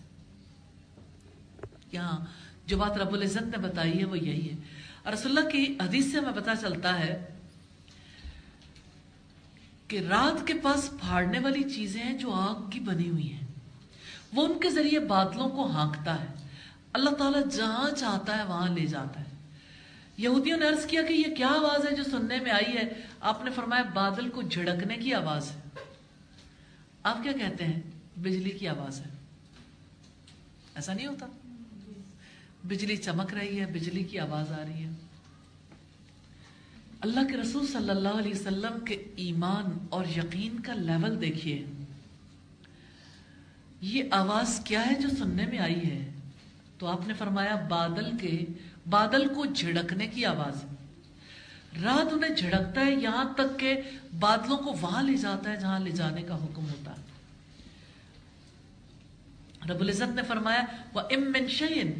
یہاں 1.91 2.25
جو 2.65 2.77
بات 2.77 2.97
رب 2.97 3.13
العزت 3.13 3.41
نے 3.41 3.57
بتائی 3.57 3.99
ہے 3.99 4.05
وہ 4.05 4.19
یہی 4.19 4.49
ہے۔ 4.49 4.55
اور 5.03 5.13
رسول 5.13 5.37
اللہ 5.37 5.49
کی 5.49 5.77
حدیث 5.81 6.11
سے 6.11 6.17
ہمیں 6.17 6.33
پتا 6.35 6.55
چلتا 6.55 6.99
ہے 6.99 7.27
کہ 9.87 9.99
رات 9.99 10.47
کے 10.47 10.53
پاس 10.53 10.89
پھاڑنے 10.99 11.39
والی 11.39 11.63
چیزیں 11.63 12.03
ہیں 12.03 12.17
جو 12.17 12.31
آگ 12.31 12.69
کی 12.69 12.79
بنی 12.79 13.09
ہوئی 13.09 13.33
ہیں۔ 13.33 13.47
وہ 14.33 14.45
ان 14.45 14.59
کے 14.59 14.69
ذریعے 14.69 14.99
بادلوں 14.99 15.49
کو 15.49 15.71
ہانکتا 15.71 16.21
ہے۔ 16.21 16.27
اللہ 16.93 17.09
تعالیٰ 17.09 17.41
جہاں 17.51 17.95
چاہتا 17.95 18.37
ہے 18.37 18.43
وہاں 18.43 18.69
لے 18.69 18.85
جاتا 18.85 19.19
ہے۔ 19.19 19.28
یہودیوں 20.19 20.57
نے 20.57 20.67
عرض 20.67 20.85
کیا 20.85 21.01
کہ 21.03 21.13
یہ 21.13 21.35
کیا 21.35 21.47
آواز 21.47 21.91
ہے 21.91 21.95
جو 21.95 22.03
سننے 22.03 22.39
میں 22.39 22.51
آئی 22.51 22.77
ہے؟ 22.77 22.89
آپ 23.19 23.43
نے 23.43 23.51
فرمایا 23.51 23.83
بادل 23.93 24.29
کو 24.29 24.41
جھڑکنے 24.41 24.95
کی 24.95 25.13
آواز 25.13 25.51
ہے۔ 25.51 25.61
آپ 27.03 27.23
کیا 27.23 27.31
کہتے 27.31 27.65
ہیں؟ 27.65 27.81
بجلی 28.17 28.49
کی 28.49 28.67
آواز 28.67 28.99
ہے۔ 28.99 29.05
ایسا 30.75 30.93
نہیں 30.93 31.07
ہوتا؟ 31.07 31.27
بجلی 32.63 32.97
چمک 32.97 33.33
رہی 33.33 33.59
ہے، 33.59 33.65
بجلی 33.65 34.03
کی 34.03 34.19
آواز 34.19 34.51
آ 34.51 34.63
رہی 34.67 34.83
ہے۔ 34.83 34.89
اللہ 37.01 37.19
کے 37.31 37.37
رسول 37.37 37.67
صلی 37.67 37.89
اللہ 37.89 38.09
علیہ 38.09 38.31
وسلم 38.31 38.85
کے 38.85 39.07
ایمان 39.15 39.85
اور 39.89 40.05
یقین 40.17 40.59
کا 40.59 40.73
لیول 40.73 41.21
دیکھیے۔ 41.21 41.65
یہ 43.81 44.03
آواز 44.11 44.61
کیا 44.65 44.85
ہے 44.85 44.95
جو 44.95 45.09
سننے 45.09 45.45
میں 45.45 45.59
آئی 45.59 45.85
ہے؟ 45.85 46.11
تو 46.77 46.87
آپ 46.87 47.07
نے 47.07 47.13
فرمایا 47.13 47.55
بادل 47.55 48.17
کے 48.17 48.45
بادل 48.89 49.27
کو 49.27 49.45
جھڑکنے 49.45 50.07
کی 50.07 50.25
آواز 50.25 50.63
رات 51.83 52.13
انہیں 52.13 52.35
جھڑکتا 52.35 52.85
ہے، 52.85 52.93
یہاں 52.93 53.25
تک 53.35 53.59
کہ 53.59 53.81
بادلوں 54.19 54.57
کو 54.57 54.75
وہاں 54.81 55.03
لے 55.03 55.17
جاتا 55.17 55.51
ہے 55.51 55.57
جہاں 55.57 55.79
لے 55.79 55.91
جانے 55.91 56.21
کا 56.21 56.35
حکم 56.35 56.63
ہوتا 56.63 56.91
ہے۔ 56.91 57.09
رب 59.73 59.81
العزت 59.81 60.15
نے 60.15 60.21
فرمایا 60.27 60.61
وہ 60.93 61.01
امن 61.01 61.47
شعین 61.47 61.91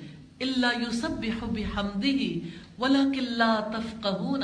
اللہ 0.42 0.80
یوسف 0.80 1.40
بحمدی 1.42 2.50
ولا 2.80 3.04
کلّا 3.14 3.72
تفقہون 3.74 4.44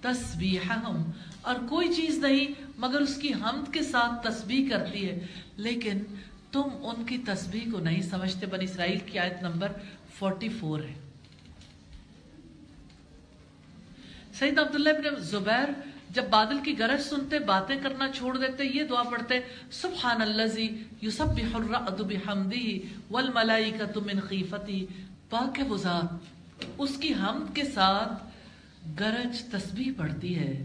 تسبیحہم 0.00 1.10
اور 1.42 1.54
کوئی 1.68 1.94
چیز 1.94 2.18
نہیں، 2.18 2.46
مگر 2.78 3.00
اس 3.00 3.16
کی 3.16 3.32
حمد 3.32 3.74
کے 3.74 3.82
ساتھ 3.82 4.28
تسبیح 4.28 4.70
کرتی 4.70 5.08
ہے۔ 5.08 5.26
لیکن 5.56 6.02
تم 6.52 6.62
ان 6.62 7.04
کی 7.04 7.18
تسبیح 7.18 7.72
کو 7.72 7.78
نہیں 7.78 8.02
سمجھتے 8.02 8.46
بن 8.46 8.60
اسرائیل 8.60 8.98
کی 9.06 9.18
آیت 9.18 9.42
نمبر 9.42 9.72
فورٹی 10.18 10.48
فور 10.48 10.82
ہے۔ 10.82 11.05
سید 14.38 14.58
عبداللہ 14.58 14.88
ابن 14.88 15.22
زبیر 15.22 15.68
جب 16.10 16.24
بادل 16.30 16.58
کی 16.64 16.78
گرج 16.78 17.00
سنتے، 17.00 17.38
باتیں 17.38 17.76
کرنا 17.82 18.08
چھوڑ 18.12 18.36
دیتے، 18.36 18.64
یہ 18.64 18.84
دعا 18.84 19.02
پڑھتے، 19.02 19.40
سبحان 19.70 20.22
اللذی 20.22 20.82
یسبح 21.02 21.54
الرعد 21.54 22.00
بحمدی 22.00 22.82
والملائکت 23.10 23.96
من 23.96 24.20
خیفتی۔ 24.20 24.86
پاک 25.30 25.60
وہ 25.68 25.76
ذات، 25.76 26.14
اس 26.78 26.96
کی 26.96 27.14
حمد 27.14 27.56
کے 27.56 27.64
ساتھ 27.64 28.24
گرج 29.00 29.44
تسبیح 29.44 29.92
پڑھتی 29.96 30.38
ہے۔ 30.38 30.64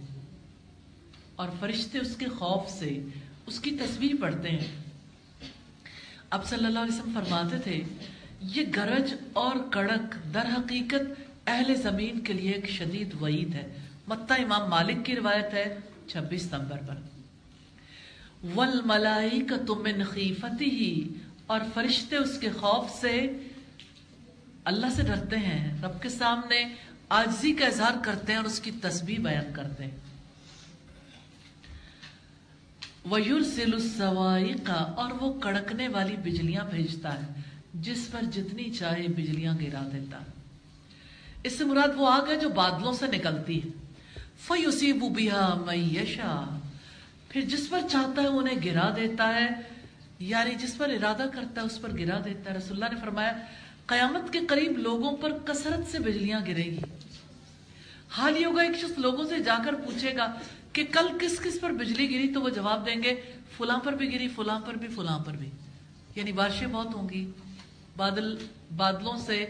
اور 1.36 1.50
فرشتے 1.60 2.00
اس 2.00 2.16
کے 2.16 2.26
خوف 2.26 2.70
سے 2.70 3.04
اس 3.46 3.60
کی 3.60 3.72
تسبیح 3.72 4.14
پڑھتے 4.22 4.50
ہیں۔ 4.50 4.68
اب 6.30 6.46
صلی 6.46 6.66
اللہ 6.66 6.80
علیہ 6.80 7.00
وسلم 7.00 7.20
فرماتے 7.24 7.58
تھے، 7.58 7.84
یہ 8.42 8.64
گرج 8.76 9.14
اور 9.34 9.56
کڑک 9.72 10.34
در 10.34 10.46
حقیقت 10.58 11.21
اہل 11.48 11.76
زمین 11.76 12.20
کے 12.20 12.34
لیے 12.34 12.52
ایک 12.52 12.70
شدید 12.70 13.22
وعید 13.22 13.56
ہے۔ 13.56 13.68
متا 14.08 14.36
امام 14.36 14.70
مالک 14.70 15.06
کی 15.06 15.16
روایت 15.16 15.54
ہے، 15.54 15.78
چھبیس 16.08 16.54
نمبر 16.54 16.78
پر۔ 16.78 16.96
ول 18.56 18.82
ملائی 18.86 19.46
کا 19.46 19.58
تم 19.68 19.88
خیفتی 20.10 20.66
ہی 20.66 21.10
اور 21.48 21.60
فرشتے 21.74 22.16
اس 22.16 22.40
کے 22.40 22.50
خوف 22.50 23.02
سے 23.02 23.38
اللہ 24.66 24.86
سے 24.96 25.04
ڈرتے 25.04 25.38
ہیں۔ 25.38 25.82
رب 25.84 26.02
کے 26.02 26.10
سامنے 26.10 26.76
آجزی 27.10 27.54
کا 27.54 27.66
اظہار 27.66 27.94
کرتے 28.04 28.32
ہیں 28.32 28.38
اور 28.38 28.46
اس 28.46 28.60
کی 28.60 28.72
تسبیح 28.72 29.20
بیان 29.20 29.54
کرتے 29.54 29.84
ہیں۔ 29.84 29.98
وَيُرْسِلُ 33.12 33.74
السَّوَائِقَ۔ 33.74 34.72
اور 34.72 35.12
وہ 35.22 35.40
کڑکنے 35.40 35.88
والی 35.88 36.16
بجلیاں 36.16 36.66
بھیجتا 36.66 37.22
ہے، 37.22 37.42
جس 37.74 38.08
پر 38.12 38.22
جتنی 38.22 38.72
چاہے 38.72 39.08
بجلیاں 39.08 39.54
گرا 39.62 39.90
دیتا۔ 39.94 40.18
اس 41.44 41.58
سے 41.58 41.64
مراد 41.64 41.88
وہ 41.96 42.08
آگ 42.08 42.30
ہے 42.30 42.36
جو 42.36 42.50
بادلوں 42.50 42.94
سے 42.94 43.08
نکلتی 43.08 43.64
ہے۔ 43.64 43.70
فیوسیب 44.40 45.06
میشا 45.66 46.60
پھر 47.30 47.42
جس 47.42 47.70
پر 47.70 47.80
چاہتا 47.92 48.22
ہے 48.22 48.28
انہیں 48.28 48.60
گرا 48.66 48.94
دیتا 48.96 49.36
ہے۔ 49.36 49.48
یعنی 50.20 50.56
جس 50.56 50.78
پر 50.78 50.90
ارادہ 50.90 51.26
کرتا 51.34 51.62
ہے 51.62 51.66
اس 51.66 51.82
پر 51.82 52.00
گرا 52.00 52.22
دیتا 52.26 52.52
ہے۔ 52.52 52.58
رسول 52.58 52.84
اللہ 52.84 52.96
نے 52.96 53.02
فرمایا، 53.02 53.34
قیامت 53.86 54.34
کے 54.34 54.40
قریب 54.40 54.78
لوگوں 54.78 55.18
پر 55.18 55.38
کثرت 55.46 55.92
سے 55.92 56.00
بجلیاں 56.00 56.42
گرے 56.48 56.66
گی۔ 56.66 56.80
حال 58.10 58.38
یہ 58.38 58.46
ہوگا، 58.46 58.62
ایک 58.62 58.78
شخص 58.78 58.98
لوگوں 58.98 59.24
سے 59.24 59.40
جا 59.40 59.58
کر 59.66 59.74
پوچھے 59.74 60.16
گا 60.18 60.40
کہ 60.74 60.84
کل 60.92 61.18
کس 61.20 61.40
کس 61.40 61.58
پر 61.62 61.72
بجلی 61.72 62.10
گری؟ 62.10 62.34
تو 62.34 62.42
وہ 62.42 62.50
جواب 62.50 62.86
دیں 62.86 63.04
گے، 63.04 63.22
فلاں 63.58 63.80
پر 63.80 63.94
بھی 63.94 64.14
گری، 64.14 64.28
فلاں 64.28 64.60
پر 64.60 64.74
بھی، 64.74 64.88
فلاں 64.88 65.20
پر 65.20 65.34
بھی۔ 65.34 65.50
یعنی 66.16 66.32
بارشیں 66.32 66.68
بہت 66.68 66.88
ہوں 66.94 67.10
گی۔ 67.10 67.32
بادل، 67.98 68.36
بادلوں 68.76 69.18
سے 69.18 69.46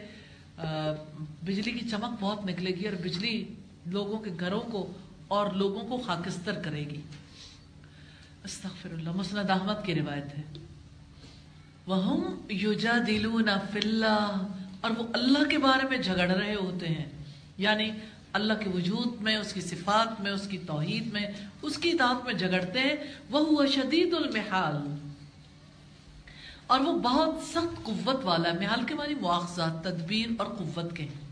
بجلی 1.44 1.72
کی 1.72 1.90
چمک 1.90 2.18
بہت 2.20 2.46
نکلے 2.46 2.72
گی 2.72 2.88
اور 2.88 2.96
بجلی 2.96 3.46
لوگوں 3.86 4.20
کے 4.20 4.32
گھروں 4.40 4.62
کو 4.62 4.92
اور 5.28 5.54
لوگوں 5.54 5.82
کو 5.82 6.04
خاکستر 6.06 6.54
کرے 6.54 6.80
گی۔ 6.80 7.02
استغفر 8.44 8.90
اللہ، 8.90 9.12
مسند 9.12 9.50
احمد 9.50 9.86
کی 9.86 9.96
روایت 9.96 10.38
ہے۔ 10.38 10.42
وہ 11.88 12.24
دلون 13.08 13.50
اور 14.82 14.92
وہ 14.98 15.04
اللہ 15.14 15.50
کے 15.50 15.58
بارے 15.58 15.88
میں 15.88 15.98
جھگڑ 15.98 16.32
رہے 16.32 16.56
ہوتے 16.56 16.88
ہیں۔ 16.88 17.06
یعنی 17.58 17.92
اللہ 18.34 18.54
کے 18.54 18.70
وجود 18.70 19.22
میں، 19.22 19.38
اس 19.38 19.54
کی 19.54 19.62
صفات 19.62 20.22
میں، 20.22 20.32
اس 20.32 20.48
کی 20.48 20.58
توحید 20.58 21.14
میں، 21.14 21.26
اس 21.62 21.78
کی 21.78 21.92
اطاعت 21.92 22.26
میں 22.26 22.34
جھگڑتے 22.34 22.80
ہیں۔ 22.80 22.96
وہ 23.30 23.66
شدید 23.66 24.14
المحال۔ 24.14 24.78
اور 26.72 26.80
وہ 26.80 27.00
بہت 27.00 27.36
سخت 27.48 27.84
قوت 27.84 28.26
والا 28.26 28.50
ہے۔ 28.50 28.60
محال 28.60 28.84
کے 28.84 28.96
معنی 28.96 29.16
مواخذات 29.16 29.84
تدبیر 29.84 30.28
اور 30.38 30.48
قوت 30.48 30.96
کے۔ 30.96 31.04
ہیں 31.04 31.32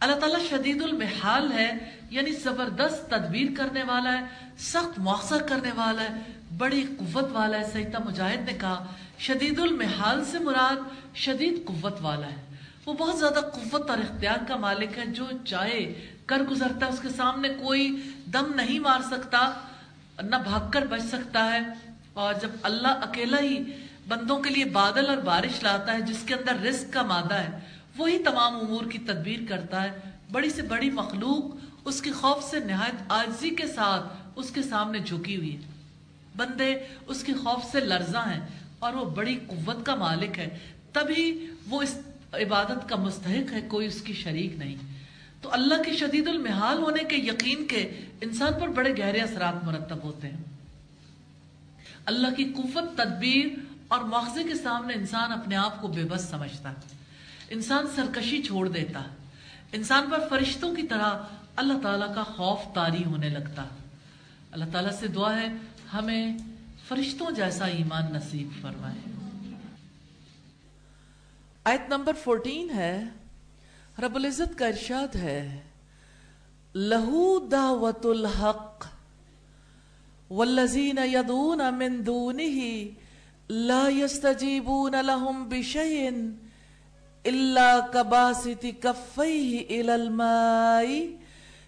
اللہ 0.00 0.14
تعالیٰ 0.14 0.40
شدید 0.50 0.82
المحال 0.82 1.52
ہے 1.52 1.96
یعنی 2.10 2.30
زبردست 2.32 3.10
تدبیر 3.10 3.48
کرنے 3.56 3.82
والا 3.82 4.18
ہے، 4.18 4.26
سخت 4.58 4.98
مواخذہ 4.98 5.42
کرنے 5.44 5.72
والا 5.72 6.02
ہے، 6.02 6.20
بڑی 6.58 6.86
قوت 6.98 7.24
والا 7.32 7.58
ہے، 7.58 7.64
سیدہ 7.72 7.98
مجاہد 8.04 8.40
نے 8.46 8.52
کہا۔ 8.60 8.86
شدید 9.18 9.58
المحال 9.58 10.24
سے 10.24 10.38
مراد 10.38 10.76
شدید 11.16 11.66
قوت 11.66 11.94
والا 12.00 12.26
ہے۔ 12.26 12.56
وہ 12.86 12.92
بہت 12.92 13.18
زیادہ 13.18 13.40
قوت 13.40 13.90
اور 13.90 13.98
اختیار 13.98 14.38
کا 14.48 14.56
مالک 14.56 14.98
ہے، 14.98 15.06
جو 15.06 15.26
چاہے 15.44 16.10
کر 16.26 16.38
گزرتا 16.50 16.86
ہے، 16.86 16.90
اس 16.90 17.00
کے 17.00 17.08
سامنے 17.08 17.48
کوئی 17.48 18.10
دم 18.32 18.54
نہیں 18.54 18.78
مار 18.78 19.00
سکتا، 19.10 19.52
نہ 20.22 20.36
بھاگ 20.36 20.70
کر 20.70 20.86
بچ 20.86 21.02
سکتا 21.02 21.52
ہے۔ 21.52 21.60
اور 22.12 22.34
جب 22.34 22.48
اللہ 22.62 22.88
اکیلا 22.88 23.38
ہی 23.40 23.86
بندوں 24.08 24.42
کے 24.42 24.50
لیے 24.50 24.64
بادل 24.64 25.06
اور 25.06 25.16
بارش 25.16 25.62
لاتا 25.62 25.92
ہے، 25.92 26.00
جس 26.00 26.18
کے 26.26 26.34
اندر 26.34 26.66
رزق 26.66 26.92
کا 26.92 27.02
مادہ 27.02 27.34
ہے۔ 27.34 27.58
وہی 27.96 28.18
تمام 28.18 28.54
امور 28.54 28.84
کی 28.84 28.98
تدبیر 28.98 29.38
کرتا 29.48 29.82
ہے۔ 29.82 29.90
بڑی 30.32 30.50
سے 30.50 30.62
بڑی 30.62 30.90
مخلوق 30.90 31.56
اس 31.84 32.02
کے 32.02 32.12
خوف 32.12 32.50
سے 32.50 32.60
نہایت 32.60 33.02
آجزی 33.08 33.50
کے 33.50 33.66
ساتھ 33.66 34.12
اس 34.36 34.50
کے 34.50 34.62
سامنے 34.62 34.98
جھکی 34.98 35.36
ہوئی 35.36 35.56
ہے۔ 35.56 35.60
بندے 36.36 36.76
اس 37.06 37.24
کے 37.24 37.32
خوف 37.32 37.72
سے 37.72 37.80
لرزاں 37.80 38.32
ہیں 38.32 38.40
اور 38.78 38.92
وہ 38.92 39.04
بڑی 39.04 39.38
قوت 39.46 39.86
کا 39.86 39.94
مالک 39.94 40.38
ہے۔ 40.38 40.58
تبھی 40.92 41.46
وہ 41.68 41.82
اس 41.82 41.98
عبادت 42.32 42.88
کا 42.88 42.96
مستحق 42.96 43.52
ہے، 43.52 43.60
کوئی 43.68 43.86
اس 43.86 44.02
کی 44.02 44.12
شریک 44.12 44.56
نہیں۔ 44.56 44.76
تو 45.42 45.52
اللہ 45.52 45.82
کے 45.82 45.92
شدید 45.92 46.28
المحال 46.28 46.78
ہونے 46.78 47.04
کے 47.04 47.16
یقین 47.16 47.66
کے 47.66 47.92
انسان 48.20 48.52
پر 48.60 48.68
بڑے 48.68 48.92
گہرے 48.98 49.20
اثرات 49.20 49.64
مرتب 49.64 50.02
ہوتے 50.02 50.28
ہیں۔ 50.28 50.42
اللہ 52.04 52.34
کی 52.36 52.44
قوت، 52.44 52.96
تدبیر 52.96 53.69
اور 53.90 54.00
مواخذے 54.00 54.42
کے 54.44 54.54
سامنے 54.54 54.94
انسان 54.94 55.32
اپنے 55.32 55.56
آپ 55.56 55.80
کو 55.80 55.88
بے 55.88 56.04
بس 56.04 56.28
سمجھتا 56.30 56.72
انسان 57.50 57.86
سرکشی 57.94 58.42
چھوڑ 58.42 58.68
دیتا 58.68 59.02
انسان 59.72 60.10
پر 60.10 60.28
فرشتوں 60.28 60.74
کی 60.76 60.82
طرح 60.82 61.10
اللہ 61.56 61.80
تعالیٰ 61.82 62.14
کا 62.14 62.22
خوف 62.22 62.60
تاری 62.74 63.04
ہونے 63.04 63.28
لگتا 63.28 63.64
اللہ 64.52 64.64
تعالیٰ 64.72 64.92
سے 65.00 65.06
دعا 65.06 65.34
ہے، 65.36 65.48
ہمیں 65.92 66.38
فرشتوں 66.88 67.30
جیسا 67.30 67.66
ایمان 67.66 68.12
نصیب 68.12 68.48
فرمائے۔ 68.62 69.10
آیت 71.64 71.88
نمبر 71.88 72.12
فورٹین 72.24 72.70
ہے، 72.70 73.04
رب 73.98 74.14
العزت 74.14 74.58
کا 74.58 74.66
ارشاد 74.66 75.16
ہے، 75.16 75.60
لہو 76.74 77.38
دعوت 77.52 78.06
الحق 78.06 78.86
والذین 80.30 80.98
یدون 81.12 81.60
من 81.78 82.06
دونه 82.06 82.68
لا 83.50 83.88
يستجیبون 83.88 84.94
لهم 85.00 85.48
بشیء 85.48 86.10
الا 87.26 87.80
کباسط 87.94 88.66
کفیه 88.82 89.66
الى 89.70 89.94
الماء 89.94 91.08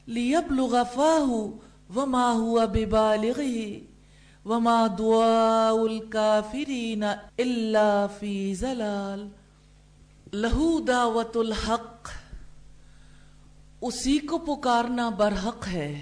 لیبلغ 0.08 0.84
فاه 0.84 1.52
وما 1.96 2.32
هو 2.32 2.66
ببالغه 2.66 3.80
وما 4.44 4.86
دعاء 4.86 5.86
الكافرین 5.86 7.04
الا 7.04 8.06
فی 8.18 8.54
زلال 8.54 9.28
لہو 10.32 10.78
دعوت 10.80 11.36
الحق 11.36 12.08
اسی 13.80 14.18
کو 14.18 14.38
پکارنا 14.38 15.08
برحق 15.08 15.68
ہے 15.68 15.92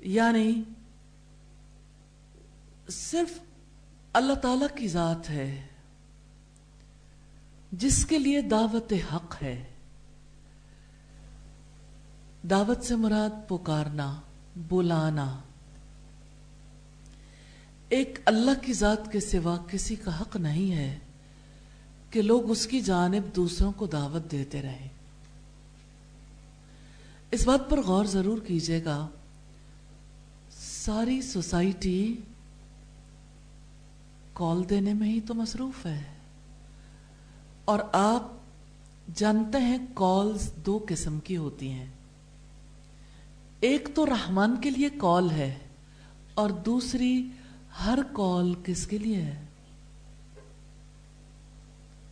یعنی 0.00 0.62
صرف 2.92 3.38
اللہ 4.12 4.34
تعالی 4.34 4.64
کی 4.76 4.88
ذات 4.88 5.30
ہے، 5.30 5.66
جس 7.72 8.06
کے 8.06 8.18
لیے 8.18 8.40
دعوت 8.40 8.92
حق 9.14 9.42
ہے۔ 9.42 9.64
دعوت 12.50 12.84
سے 12.84 12.96
مراد 12.96 13.48
پکارنا، 13.48 14.20
بلانا۔ 14.56 15.40
ایک 17.88 18.18
اللہ 18.24 18.50
کی 18.62 18.72
ذات 18.72 19.12
کے 19.12 19.20
سوا 19.20 19.56
کسی 19.70 19.96
کا 19.96 20.20
حق 20.20 20.36
نہیں 20.36 20.76
ہے 20.76 20.98
کہ 22.10 22.22
لوگ 22.22 22.50
اس 22.50 22.66
کی 22.66 22.80
جانب 22.80 23.36
دوسروں 23.36 23.72
کو 23.72 23.86
دعوت 23.86 24.30
دیتے 24.30 24.62
رہیں۔ 24.62 24.88
اس 27.30 27.46
بات 27.46 27.70
پر 27.70 27.80
غور 27.80 28.04
ضرور 28.04 28.38
کیجیے 28.38 28.84
گا، 28.84 29.08
ساری 30.60 31.22
سوسائٹی 31.22 32.16
کال 34.32 34.70
دینے 34.70 34.94
میں 34.94 35.08
ہی 35.08 35.20
تو 35.20 35.34
مصروف 35.34 35.86
ہے۔ 35.86 36.02
اور 37.64 37.78
آپ 37.92 38.22
جانتے 39.14 39.58
ہیں 39.58 39.78
کالز 39.94 40.52
دو 40.66 40.84
قسم 40.88 41.20
کی 41.20 41.36
ہوتی 41.36 41.70
ہیں۔ 41.70 41.86
ایک 43.60 43.88
تو 43.94 44.06
رحمان 44.06 44.56
کے 44.60 44.70
لیے 44.70 44.88
کال 44.90 45.30
ہے 45.30 45.58
اور 46.34 46.50
دوسری 46.50 47.28
ہر 47.84 47.98
کال 48.12 48.54
کس 48.64 48.86
کے 48.86 48.98
لیے 48.98 49.22
ہے؟ 49.22 49.44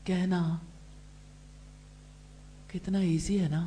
کہنا 0.04 0.56
کتنا 2.72 2.98
ایزی 2.98 3.40
ہے 3.40 3.48
نا۔ 3.48 3.66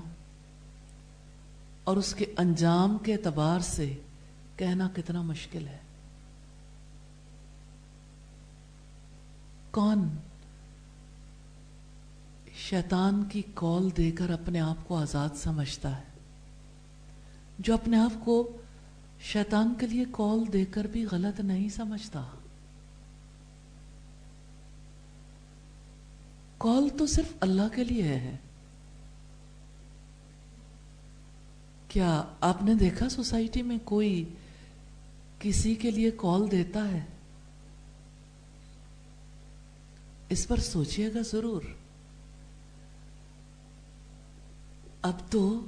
اور 1.84 1.98
اس 1.98 2.16
کے 2.16 2.26
انجام 2.38 2.98
کے 2.98 3.14
اعتبار 3.14 3.60
سے 3.60 3.94
کہنا 4.58 4.90
کتنا 4.96 5.22
مشکل 5.22 5.68
ہے۔ 5.68 5.83
کون 9.74 10.10
شیطان 12.56 13.24
کی 13.24 13.42
کال 13.54 13.90
دے 13.98 14.12
کر 14.12 14.30
اپنے 14.30 14.60
آپ 14.60 14.88
کو 14.88 14.98
آزاد 14.98 15.30
سمجھتا 15.36 15.98
ہے؟ 15.98 16.04
جو 17.60 17.74
اپنے 17.74 17.98
آپ 17.98 18.26
کو 18.26 18.58
شیطان 19.20 19.74
کے 19.80 19.88
لیے 19.88 20.06
کال 20.12 20.54
دے 20.54 20.66
کر 20.66 20.88
بھی 20.88 21.06
غلط 21.12 21.40
نہیں 21.40 21.70
سمجھتا۔ 21.70 22.24
کال 26.58 26.90
تو 26.98 27.06
صرف 27.06 27.34
اللہ 27.40 27.76
کے 27.76 27.84
لیے 27.84 28.04
ہے۔ 28.04 28.38
کیا 31.88 32.24
آپ 32.40 32.64
نے 32.64 32.76
دیکھا 32.76 33.10
سوسائٹی 33.10 33.62
میں 33.62 33.78
کوئی 33.84 34.34
کسی 35.40 35.76
کے 35.76 35.92
لیے 35.92 36.12
کال 36.12 36.52
دیتا 36.52 36.88
ہے؟ 36.92 37.13
اس 40.30 40.48
پر 40.48 40.58
سوچئے 40.58 41.14
گا 41.14 41.20
ضرور۔ 41.32 41.62
اب 45.02 45.14
تو 45.30 45.66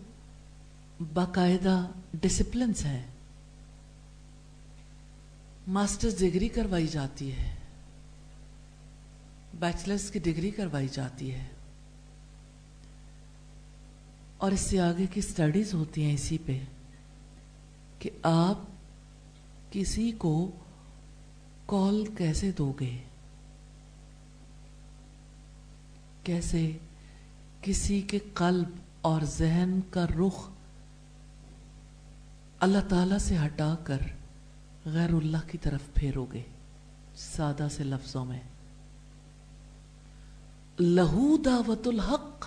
باقاعدہ 1.14 1.88
ڈسپلنس 2.14 2.86
ہیں۔ 2.86 3.04
ماسٹرز 5.68 6.20
ڈگری 6.20 6.48
کروائی 6.50 6.88
جاتی 6.88 7.32
ہے۔ 7.32 7.56
بیچلرس 9.60 10.12
کی 10.12 10.20
ڈگری 10.20 10.52
کروائی 10.52 10.88
جاتی 10.88 11.34
ہے۔ 11.34 11.46
اور 14.38 14.52
اس 14.52 14.60
سے 14.60 14.80
آگے 14.80 15.06
کی 15.14 15.22
سٹڈیز 15.22 15.74
ہوتی 15.74 16.04
ہیں 16.04 16.14
اسی 16.14 16.38
پہ 16.46 16.60
کہ 18.00 18.10
آپ 18.24 18.60
کسی 19.72 20.12
کو 20.12 20.52
کال 21.66 22.06
کیسے 22.18 22.52
دو 22.52 22.74
گے؟ 22.80 22.98
کیسے 26.26 26.78
کسی 27.62 28.02
کے 28.02 28.20
قلب 28.34 28.70
اور 29.02 29.22
ذہن 29.22 29.80
کا 29.90 30.06
رخ 30.06 30.50
اللہ 32.60 32.78
تعالی 32.90 33.20
سے 33.20 33.38
ہٹا 33.38 33.76
کر 33.84 33.98
غیر 34.86 35.10
اللہ 35.10 35.38
کی 35.48 35.58
طرف 35.58 35.94
پھیرو 35.94 36.26
گے 36.34 36.42
سادہ 37.16 37.68
سے 37.72 37.84
لفظوں 37.84 38.26
میں۔ 38.26 38.40
لہو 40.80 41.38
دعوت 41.38 41.88
الحق، 41.88 42.46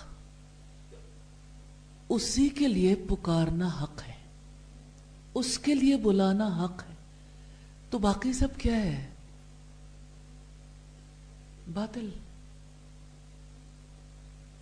اسی 2.09 2.49
کے 2.49 2.67
لیے 2.67 2.95
پکارنا 2.95 3.69
حق 3.81 4.01
ہے، 4.07 4.13
اس 5.33 5.59
کے 5.59 5.75
لیے 5.75 5.97
بلانا 5.97 6.63
حق 6.63 6.83
ہے۔ 6.89 6.95
تو 7.89 7.97
باقی 7.97 8.33
سب 8.33 8.47
کیا 8.57 8.75
ہے؟ 8.75 9.09
باطل۔ 11.73 12.09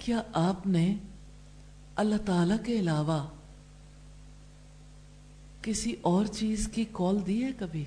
کیا 0.08 0.22
آپ 0.34 0.68
نے 0.68 0.96
اللہ 1.96 2.16
تعالی 2.26 2.54
کے 2.66 2.80
علاوہ 2.80 3.28
کسی 5.62 5.96
اور 6.02 6.26
چیز 6.26 6.70
کی 6.74 6.86
کال 6.92 7.28
دی 7.28 7.44
ہے 7.44 7.52
کبھی؟ 7.60 7.86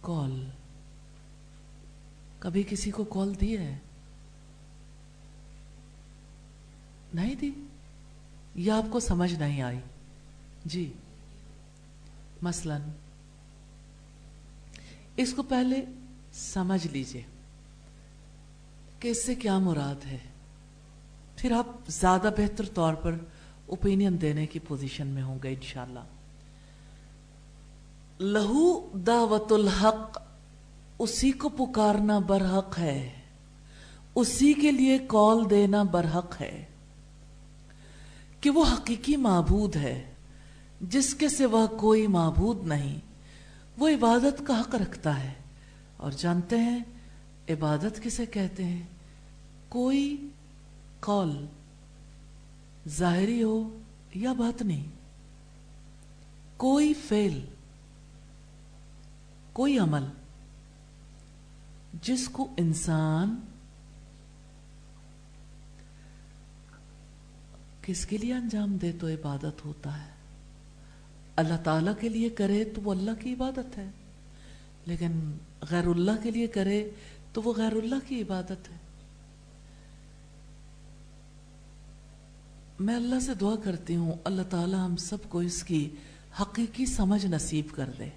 کال. 0.00 0.50
کبھی 2.38 2.62
کسی 2.62 2.90
کو 2.90 3.04
کال 3.04 3.40
دی 3.40 3.58
ہے؟ 3.58 3.78
نہیں 7.14 7.34
دی؟ 7.34 7.50
یا 8.54 8.76
آپ 8.76 8.84
کو 8.90 9.00
سمجھ 9.00 9.34
نہیں 9.34 9.62
آئی. 9.62 9.80
جی. 10.64 10.92
مثلا 12.42 12.78
اس 15.16 15.34
کو 15.34 15.42
پہلے 15.42 15.84
سمجھ 16.32 16.86
لیجیے. 16.86 17.33
کہ 19.04 19.08
اس 19.08 19.26
سے 19.26 19.34
کیا 19.34 19.58
مراد 19.58 20.06
ہے؟ 20.06 20.18
پھر 21.36 21.52
آپ 21.52 21.66
زیادہ 21.86 22.30
بہتر 22.38 22.64
طور 22.66 22.94
پر 22.94 23.14
اوپینین 23.66 24.20
دینے 24.20 24.46
کی 24.46 24.58
پوزیشن 24.58 25.06
میں 25.06 25.22
ہوں 25.22 25.38
گے 25.42 25.48
انشاءاللہ۔ 25.48 26.00
لہو 28.20 28.90
دعوت 29.06 29.52
الحق، 29.52 30.22
اسی 30.98 31.32
کو 31.32 31.48
پکارنا 31.48 32.18
برحق 32.18 32.78
ہے۔ 32.78 33.10
اسی 34.14 34.52
کے 34.52 34.72
لیے 34.72 34.98
کال 35.08 35.50
دینا 35.50 35.82
برحق 35.82 36.40
ہے۔ 36.40 36.64
کہ 38.40 38.50
وہ 38.50 38.64
حقیقی 38.72 39.16
معبود 39.16 39.76
ہے، 39.76 40.14
جس 40.80 41.14
کے 41.14 41.28
سوا 41.28 41.66
کوئی 41.66 42.06
معبود 42.06 42.66
نہیں۔ 42.66 42.98
وہ 43.78 43.88
عبادت 43.88 44.46
کا 44.46 44.60
حق 44.60 44.74
رکھتا 44.74 45.24
ہے۔ 45.24 45.32
اور 45.96 46.12
جانتے 46.16 46.58
ہیں، 46.58 46.78
عبادت 47.48 48.02
کسے 48.02 48.26
کہتے 48.26 48.64
ہیں؟ 48.64 48.93
کوئی 49.74 50.28
قول 51.00 51.46
ظاہری 52.88 53.42
ہو 53.42 53.80
یا 54.14 54.32
بات 54.32 54.62
نہیں۔ 54.62 54.84
کوئی 56.56 56.94
فیل 56.94 57.44
کوئی 59.52 59.78
عمل 59.78 60.04
جس 62.02 62.28
کو 62.28 62.48
انسان 62.56 63.40
کس 67.82 68.06
کے 68.06 68.16
لیے 68.18 68.34
انجام 68.34 68.76
دے 68.76 68.92
تو 68.92 69.08
عبادت 69.08 69.64
ہوتا 69.64 70.04
ہے۔ 70.04 70.10
اللہ 71.36 71.62
تعالی 71.64 71.90
کے 72.00 72.08
لیے 72.08 72.30
کرے 72.30 72.64
تو 72.64 72.80
وہ 72.80 72.92
اللہ 72.92 73.20
کی 73.20 73.32
عبادت 73.32 73.78
ہے، 73.78 73.90
لیکن 74.86 75.32
غیر 75.70 75.86
اللہ 75.86 76.22
کے 76.22 76.30
لیے 76.30 76.46
کرے 76.46 76.90
تو 77.32 77.42
وہ 77.42 77.52
غیر 77.56 77.72
اللہ 77.72 78.08
کی 78.08 78.22
عبادت 78.22 78.70
ہے۔ 78.70 78.83
میں 82.80 82.96
اللہ 82.96 83.20
سے 83.20 83.34
دعا 83.34 83.54
کرتی 83.64 83.96
ہوں، 83.96 84.14
اللہ 84.24 84.42
تعالی 84.50 84.74
ہم 84.74 84.96
سب 84.96 85.16
کو 85.28 85.38
اس 85.38 85.62
کی 85.62 85.90
حقیقی 86.40 86.86
سمجھ 86.86 87.26
نصیب 87.26 87.66
کر 87.74 87.90
دے۔ 87.98 88.08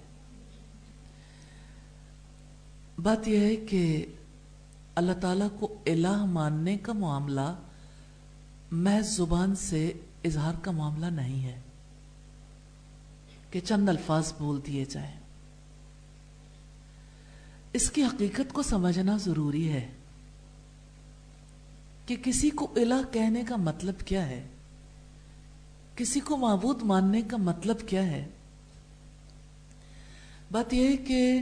بات 3.02 3.28
یہ 3.28 3.38
ہے 3.38 3.56
کہ 3.56 4.06
اللہ 4.94 5.12
تعالیٰ 5.20 5.48
کو 5.58 5.78
الہ 5.86 6.24
ماننے 6.24 6.78
کا 6.78 6.92
معاملہ 6.92 7.54
محض 8.70 9.16
زبان 9.16 9.56
سے 9.56 9.92
اظہار 10.24 10.54
کا 10.62 10.70
معاملہ 10.70 11.06
نہیں 11.06 11.44
ہے 11.44 11.60
کہ 13.50 13.60
چند 13.60 13.88
الفاظ 13.88 14.32
بول 14.38 14.60
دیے 14.66 14.84
جائیں۔ 14.84 15.20
اس 17.72 17.90
کی 17.90 18.04
حقیقت 18.04 18.52
کو 18.52 18.62
سمجھنا 18.62 19.16
ضروری 19.16 19.72
ہے۔ 19.72 19.90
کہ 22.08 22.16
کسی 22.22 22.50
کو 22.50 22.72
الہ 22.76 23.00
کہنے 23.12 23.42
کا 23.48 23.56
مطلب 23.56 24.00
کیا 24.06 24.26
ہے؟ 24.28 24.46
کسی 25.96 26.20
کو 26.20 26.36
معبود 26.36 26.82
ماننے 26.82 27.22
کا 27.22 27.36
مطلب 27.36 27.76
کیا 27.86 28.06
ہے؟ 28.06 28.26
بات 30.50 30.74
یہ 30.74 30.88
ہے 30.88 30.96
کہ 30.96 31.40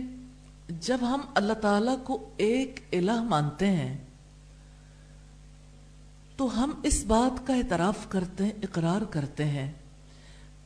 جب 0.81 0.99
ہم 1.01 1.21
اللہ 1.35 1.53
تعالی 1.53 1.91
کو 2.05 2.31
ایک 2.37 2.81
الہ 2.93 3.23
مانتے 3.23 3.67
ہیں، 3.71 3.97
تو 6.37 6.65
ہم 6.65 6.73
اس 6.83 7.05
بات 7.05 7.47
کا 7.47 7.55
اعتراف 7.55 8.07
کرتے 8.09 8.45
ہیں، 8.45 8.53
اقرار 8.63 9.05
کرتے 9.11 9.45
ہیں 9.45 9.73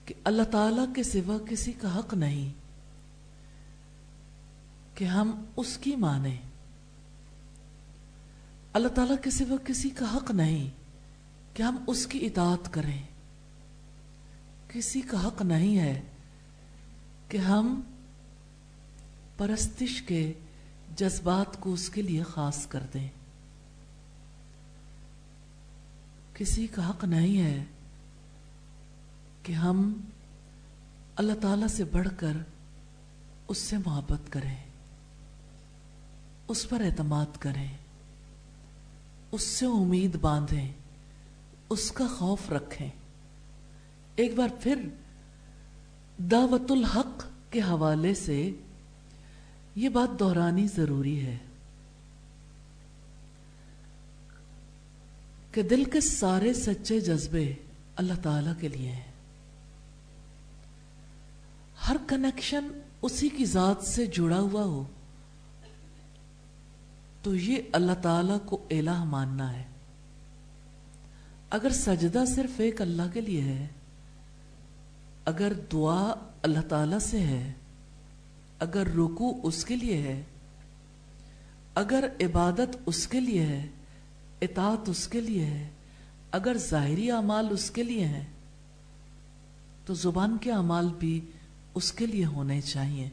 کہ 0.05 0.15
اللہ 0.25 0.43
تعالی 0.51 0.83
کے 0.95 1.03
سوا 1.03 1.39
کسی 1.51 1.73
کا 1.73 1.99
حق 1.99 2.15
نہیں، 2.15 2.49
کہ 4.95 5.05
ہم 5.05 5.45
اس 5.57 5.77
کی 5.79 5.97
مانیں۔ 5.97 6.37
اللہ 8.73 8.89
تعالیٰ 8.89 9.17
کے 9.23 9.31
سوا 9.31 9.57
کسی 9.65 9.91
کا 9.91 10.17
حق 10.17 10.31
نہیں 10.31 10.71
کہ 11.57 11.63
ہم 11.63 11.85
اس 11.87 12.07
کی 12.07 12.27
اطاعت 12.27 12.73
کریں۔ 12.73 13.03
کسی 14.69 15.01
کا 15.01 15.27
حق 15.27 15.43
نہیں 15.43 15.79
ہے 15.79 16.03
کہ 17.29 17.37
ہم 17.39 17.81
پرستش 19.37 20.03
کے 20.03 20.33
جذبات 20.97 21.61
کو 21.61 21.73
اس 21.73 21.91
کے 21.91 22.03
لیے 22.03 22.23
خاص 22.23 22.67
کر 22.67 22.83
دیں۔ 22.95 23.09
کسی 26.35 26.67
کا 26.67 26.91
حق 26.91 27.05
نہیں 27.05 27.43
ہے 27.43 27.65
کہ 29.43 29.53
ہم 29.53 30.01
اللہ 31.17 31.33
تعالی 31.43 31.69
سے 31.69 31.85
بڑھ 31.85 32.09
کر 32.17 32.33
اس 33.49 33.59
سے 33.59 33.77
محبت 33.87 34.33
کریں، 34.33 34.57
اس 36.49 36.69
پر 36.69 36.81
اعتماد 36.81 37.37
کریں۔ 37.39 37.80
اس 39.33 39.43
سے 39.43 39.67
امید 39.67 40.17
باندھیں، 40.17 40.73
اس 41.71 41.93
کا 41.93 42.07
خوف 42.19 42.53
رکھیں۔ 42.53 42.89
ایک 44.17 44.35
بار 44.35 44.49
پھر 44.61 44.89
دعوت 46.19 46.71
الحق 46.71 47.27
کے 47.51 47.61
حوالے 47.61 48.15
سے 48.15 48.51
یہ 49.75 49.89
بات 49.89 50.21
دہرانی 50.21 50.67
ضروری 50.77 51.27
ہے 51.27 51.39
کہ 55.53 55.63
دل 55.63 55.85
کے 55.85 56.01
سارے 56.01 56.55
سچے 56.55 57.01
جذبے 57.01 57.55
اللہ 57.97 58.15
تعالی 58.23 58.51
کے 58.61 58.69
لیے 58.69 58.91
ہیں۔ 58.91 59.13
ہر 61.89 61.97
کنیکشن 62.07 62.69
اسی 63.03 63.29
کی 63.29 63.45
ذات 63.45 63.83
سے 63.83 64.07
جڑا 64.07 64.41
ہوا 64.41 64.65
ہو۔ 64.65 64.85
تو 67.23 67.35
یہ 67.35 67.59
اللہ 67.73 67.93
تعالی 68.03 68.33
کو 68.47 68.67
الہ 68.71 69.05
ماننا 69.05 69.53
ہے۔ 69.53 69.65
اگر 71.51 71.71
سجدہ 71.71 72.25
صرف 72.35 72.61
ایک 72.61 72.81
اللہ 72.81 73.03
کے 73.13 73.21
لیے 73.21 73.41
ہے، 73.41 73.67
اگر 75.25 75.53
دعا 75.73 76.15
اللہ 76.43 76.61
تعالی 76.69 76.97
سے 77.01 77.21
ہے، 77.21 77.53
اگر 78.59 78.87
رکو 78.87 79.41
اس 79.43 79.65
کے 79.65 79.77
لیے 79.77 79.99
ہے، 79.99 80.23
اگر 81.75 82.05
عبادت 82.21 82.77
اس 82.87 83.07
کے 83.07 83.21
لیے 83.21 83.43
ہے، 83.43 83.67
اطاعت 84.43 84.89
اس 84.89 85.09
کے 85.09 85.21
لیے 85.21 85.45
ہے، 85.45 85.69
اگر 86.33 86.57
ظاہری 86.59 87.11
اعمال 87.11 87.47
اس 87.51 87.71
کے 87.71 87.83
لیے 87.83 88.05
ہیں، 88.05 88.25
تو 89.87 89.95
زبان 89.95 90.37
کے 90.39 90.53
اعمال 90.53 90.89
بھی 90.99 91.21
اس 91.75 91.93
کے 91.93 92.07
لیے 92.07 92.25
ہونے 92.25 92.61
چاہیے 92.61 93.09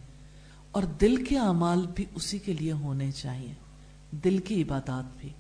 اور 0.72 0.84
دل 0.84 1.26
کے 1.26 1.38
اعمال 1.38 1.86
بھی 1.96 2.06
اسی 2.16 2.40
کے 2.40 2.54
لیے 2.54 2.72
ہونے 2.72 3.12
چاہیے 3.12 3.54
دل 4.12 4.38
کی 4.38 4.64
عبادات 4.64 5.18
بھی۔ 5.18 5.34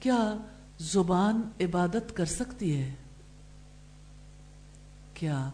کیا 0.00 0.36
زبان 0.78 1.50
عبادت 1.60 2.16
کر 2.16 2.24
سکتی 2.24 2.82
ہے؟ 2.82 2.94
کیا 5.14 5.50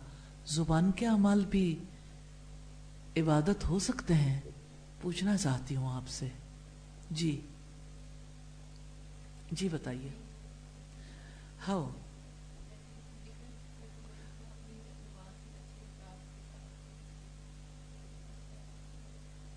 زبان 0.46 0.92
کے 0.92 1.06
اعمال 1.06 1.44
بھی 1.44 1.78
عبادت 3.16 3.64
ہو 3.68 3.78
سکتے 3.78 4.14
ہیں؟ 4.14 4.40
پوچھنا 5.00 5.36
چاہتی 5.36 5.76
ہوں 5.76 5.92
آپ 5.92 6.08
سے۔ 6.08 6.28
جی۔ 7.10 7.40
جی 9.52 9.68
بتائیے۔ 9.68 10.10
ہاؤ۔ 11.68 11.90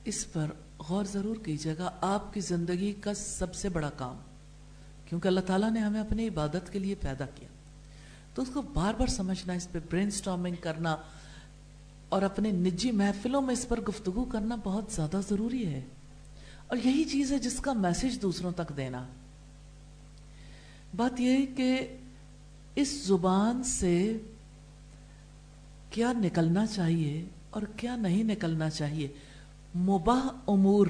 اس 0.03 0.33
پر 0.33 0.51
غور 0.89 1.05
ضرور 1.05 1.35
کیجیے 1.35 1.75
گا، 1.77 1.91
آپ 2.01 2.33
کی 2.33 2.39
زندگی 2.39 2.93
کا 3.01 3.13
سب 3.13 3.55
سے 3.55 3.69
بڑا 3.69 3.89
کام، 3.89 4.17
کیونکہ 5.09 5.27
اللہ 5.27 5.39
تعالیٰ 5.39 5.71
نے 5.71 5.79
ہمیں 5.79 6.01
اپنی 6.01 6.27
عبادت 6.27 6.73
کے 6.73 6.79
لیے 6.79 6.95
پیدا 6.95 7.25
کیا۔ 7.25 7.47
تو 8.35 8.41
اس 8.41 8.47
کو 8.53 8.61
بار 8.61 8.93
بار 8.93 9.07
سمجھنا، 9.07 9.53
اس 9.53 9.71
پہ 9.71 9.79
برین 9.91 10.11
سٹارمنگ 10.11 10.55
کرنا 10.61 10.97
اور 12.09 12.21
اپنے 12.21 12.51
نجی 12.51 12.91
محفلوں 12.91 13.41
میں 13.41 13.53
اس 13.53 13.67
پر 13.67 13.81
گفتگو 13.81 14.25
کرنا 14.25 14.55
بہت 14.63 14.91
زیادہ 14.91 15.21
ضروری 15.29 15.65
ہے۔ 15.65 15.81
اور 16.67 16.77
یہی 16.77 17.03
چیز 17.03 17.31
ہے 17.31 17.39
جس 17.39 17.59
کا 17.59 17.73
میسج 17.73 18.21
دوسروں 18.21 18.51
تک 18.51 18.77
دینا۔ 18.77 19.07
بات 20.95 21.19
یہ 21.19 21.45
کہ 21.57 21.97
اس 22.75 23.05
زبان 23.05 23.63
سے 23.63 24.17
کیا 25.89 26.13
نکلنا 26.13 26.67
چاہیے 26.67 27.25
اور 27.49 27.61
کیا 27.77 27.95
نہیں 27.95 28.23
نکلنا 28.23 28.69
چاہیے۔ 28.69 29.07
مباح 29.75 30.27
امور 30.47 30.87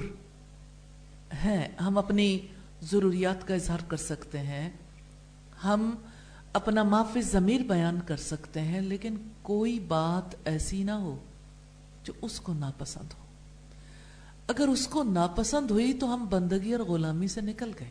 ہیں۔ 1.44 1.68
ہم 1.80 1.98
اپنی 1.98 2.38
ضروریات 2.82 3.48
کا 3.48 3.54
اظہار 3.54 3.78
کر 3.88 3.96
سکتے 3.96 4.38
ہیں۔ 4.38 4.70
ہم 5.64 5.90
اپنا 6.52 6.82
معافی 6.82 7.22
ضمیر 7.22 7.60
بیان 7.60 7.98
کر 8.06 8.16
سکتے 8.16 8.60
ہیں، 8.60 8.80
لیکن 8.80 9.16
کوئی 9.42 9.80
بات 9.80 10.34
ایسی 10.44 10.82
نہ 10.82 10.90
ہو 10.90 11.18
جو 12.04 12.12
اس 12.22 12.40
کو 12.40 12.52
ناپسند 12.52 13.08
ہو۔ 13.18 13.24
اگر 14.48 14.68
اس 14.68 14.86
کو 14.86 15.02
ناپسند 15.02 15.70
ہوئی 15.70 15.92
تو 15.92 16.14
ہم 16.14 16.26
بندگی 16.30 16.72
اور 16.72 16.84
غلامی 16.84 17.28
سے 17.28 17.40
نکل 17.40 17.72
گئے۔ 17.80 17.90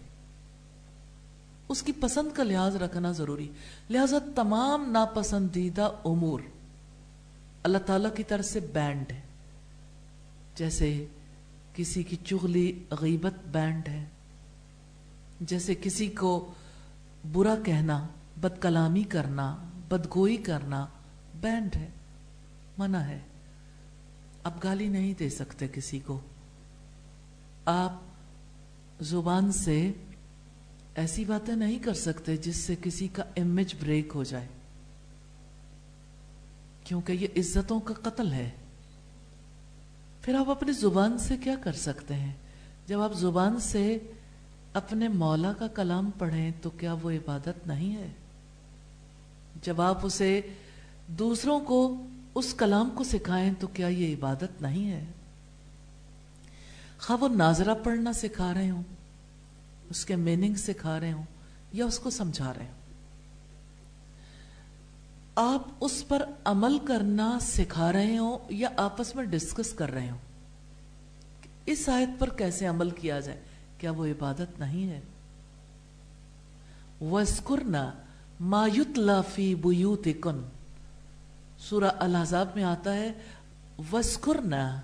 اس 1.69 1.83
کی 1.83 1.91
پسند 1.91 2.35
کا 2.35 2.43
لحاظ 2.43 2.75
رکھنا 2.75 3.11
ضروری۔ 3.11 3.49
لہذا 3.89 4.17
تمام 4.35 4.91
ناپسندیدہ 4.91 5.89
امور 6.05 6.39
اللہ 7.63 7.77
تعالی 7.77 8.09
کی 8.15 8.23
طرف 8.23 8.45
سے 8.45 8.59
بینڈ 8.59 9.11
ہے 9.11 9.21
جیسے 10.55 11.05
کسی 11.73 12.03
کی 12.03 12.15
چغلی 12.15 12.83
غیبت 12.91 13.33
بینڈ 13.47 13.87
ہے، 13.87 14.05
جیسے 15.41 15.75
کسی 15.75 16.07
کو 16.07 16.53
برا 17.31 17.55
کہنا 17.65 18.07
بد 18.41 18.61
کلامی 18.61 19.03
کرنا، 19.03 19.69
بدگوئی 19.89 20.37
کرنا 20.37 20.87
بینڈ 21.35 21.75
ہے، 21.75 21.87
منع 22.77 22.97
ہے۔ 22.97 23.19
آپ 24.43 24.63
گالی 24.63 24.87
نہیں 24.87 25.13
دے 25.19 25.29
سکتے 25.29 25.67
کسی 25.73 25.99
کو۔ 25.99 26.19
آپ 27.65 28.01
زبان 28.99 29.51
سے 29.51 29.91
ایسی 30.95 31.25
باتیں 31.25 31.55
نہیں 31.55 31.79
کر 31.79 31.93
سکتے 31.93 32.37
جس 32.37 32.55
سے 32.55 32.75
کسی 32.81 33.07
کا 33.07 33.23
امیج 33.37 33.75
بریک 33.79 34.11
ہو 34.15 34.23
جائے۔ 34.23 34.47
کیونکہ 36.83 37.11
یہ 37.11 37.27
عزتوں 37.37 37.79
کا 37.79 37.93
قتل 37.93 38.33
ہے۔ 38.33 38.49
پھر 40.23 40.35
آپ 40.35 40.49
اپنی 40.49 40.71
زبان 40.71 41.17
سے 41.17 41.37
کیا 41.37 41.55
کر 41.63 41.71
سکتے 41.71 42.13
ہیں؟ 42.13 42.31
جب 42.87 43.01
آپ 43.01 43.13
زبان 43.13 43.59
سے 43.59 43.99
اپنے 44.73 45.07
مولا 45.07 45.53
کا 45.53 45.67
کلام 45.67 46.11
پڑھیں 46.17 46.51
تو 46.61 46.69
کیا 46.69 46.93
وہ 46.93 47.11
عبادت 47.11 47.67
نہیں 47.67 47.95
ہے؟ 47.95 48.07
جب 49.63 49.81
آپ 49.81 50.05
اسے 50.05 50.41
دوسروں 51.07 51.59
کو 51.59 52.05
اس 52.35 52.53
کلام 52.53 52.89
کو 52.95 53.03
سکھائیں 53.03 53.53
تو 53.59 53.67
کیا 53.67 53.87
یہ 53.87 54.15
عبادت 54.15 54.61
نہیں 54.61 54.91
ہے؟ 54.91 55.05
خواہ 56.99 57.23
وہ 57.23 57.27
ناظرہ 57.27 57.73
پڑھنا 57.83 58.13
سکھا 58.13 58.53
رہے 58.53 58.69
ہوں، 58.69 58.83
اس 59.89 60.05
کے 60.05 60.15
میننگ 60.15 60.55
سکھا 60.55 60.99
رہے 60.99 61.11
ہوں 61.11 61.23
یا 61.73 61.85
اس 61.85 61.99
کو 61.99 62.09
سمجھا 62.09 62.53
رہے 62.57 62.65
ہوں۔ 62.65 62.82
آپ 65.35 65.61
اس 65.79 66.07
پر 66.07 66.25
عمل 66.45 66.79
کرنا 66.79 67.37
سکھا 67.41 67.91
رہے 67.91 68.17
ہوں 68.17 68.37
یا 68.49 68.69
آپس 68.77 69.15
میں 69.15 69.23
ڈسکس 69.23 69.73
کر 69.73 69.91
رہے 69.91 70.09
ہوں؟ 70.09 70.17
اس 71.65 71.89
آیت 71.89 72.09
پر 72.19 72.29
کیسے 72.29 72.65
عمل 72.67 72.89
کیا 72.89 73.19
جائے؟ 73.19 73.39
کیا 73.77 73.91
وہ 73.91 74.05
عبادت 74.05 74.59
نہیں 74.59 74.89
ہے؟ 74.89 74.99
وَاسْكُرْنَا 77.01 77.91
ما 78.39 78.67
یتلا 78.67 79.21
فی 79.21 79.55
بیوتکن 79.55 80.41
سورہ 81.59 81.91
الحضاب 81.99 82.47
میں 82.55 82.63
آتا 82.63 82.93
ہے 82.93 83.11
وسکرنا 83.91 84.81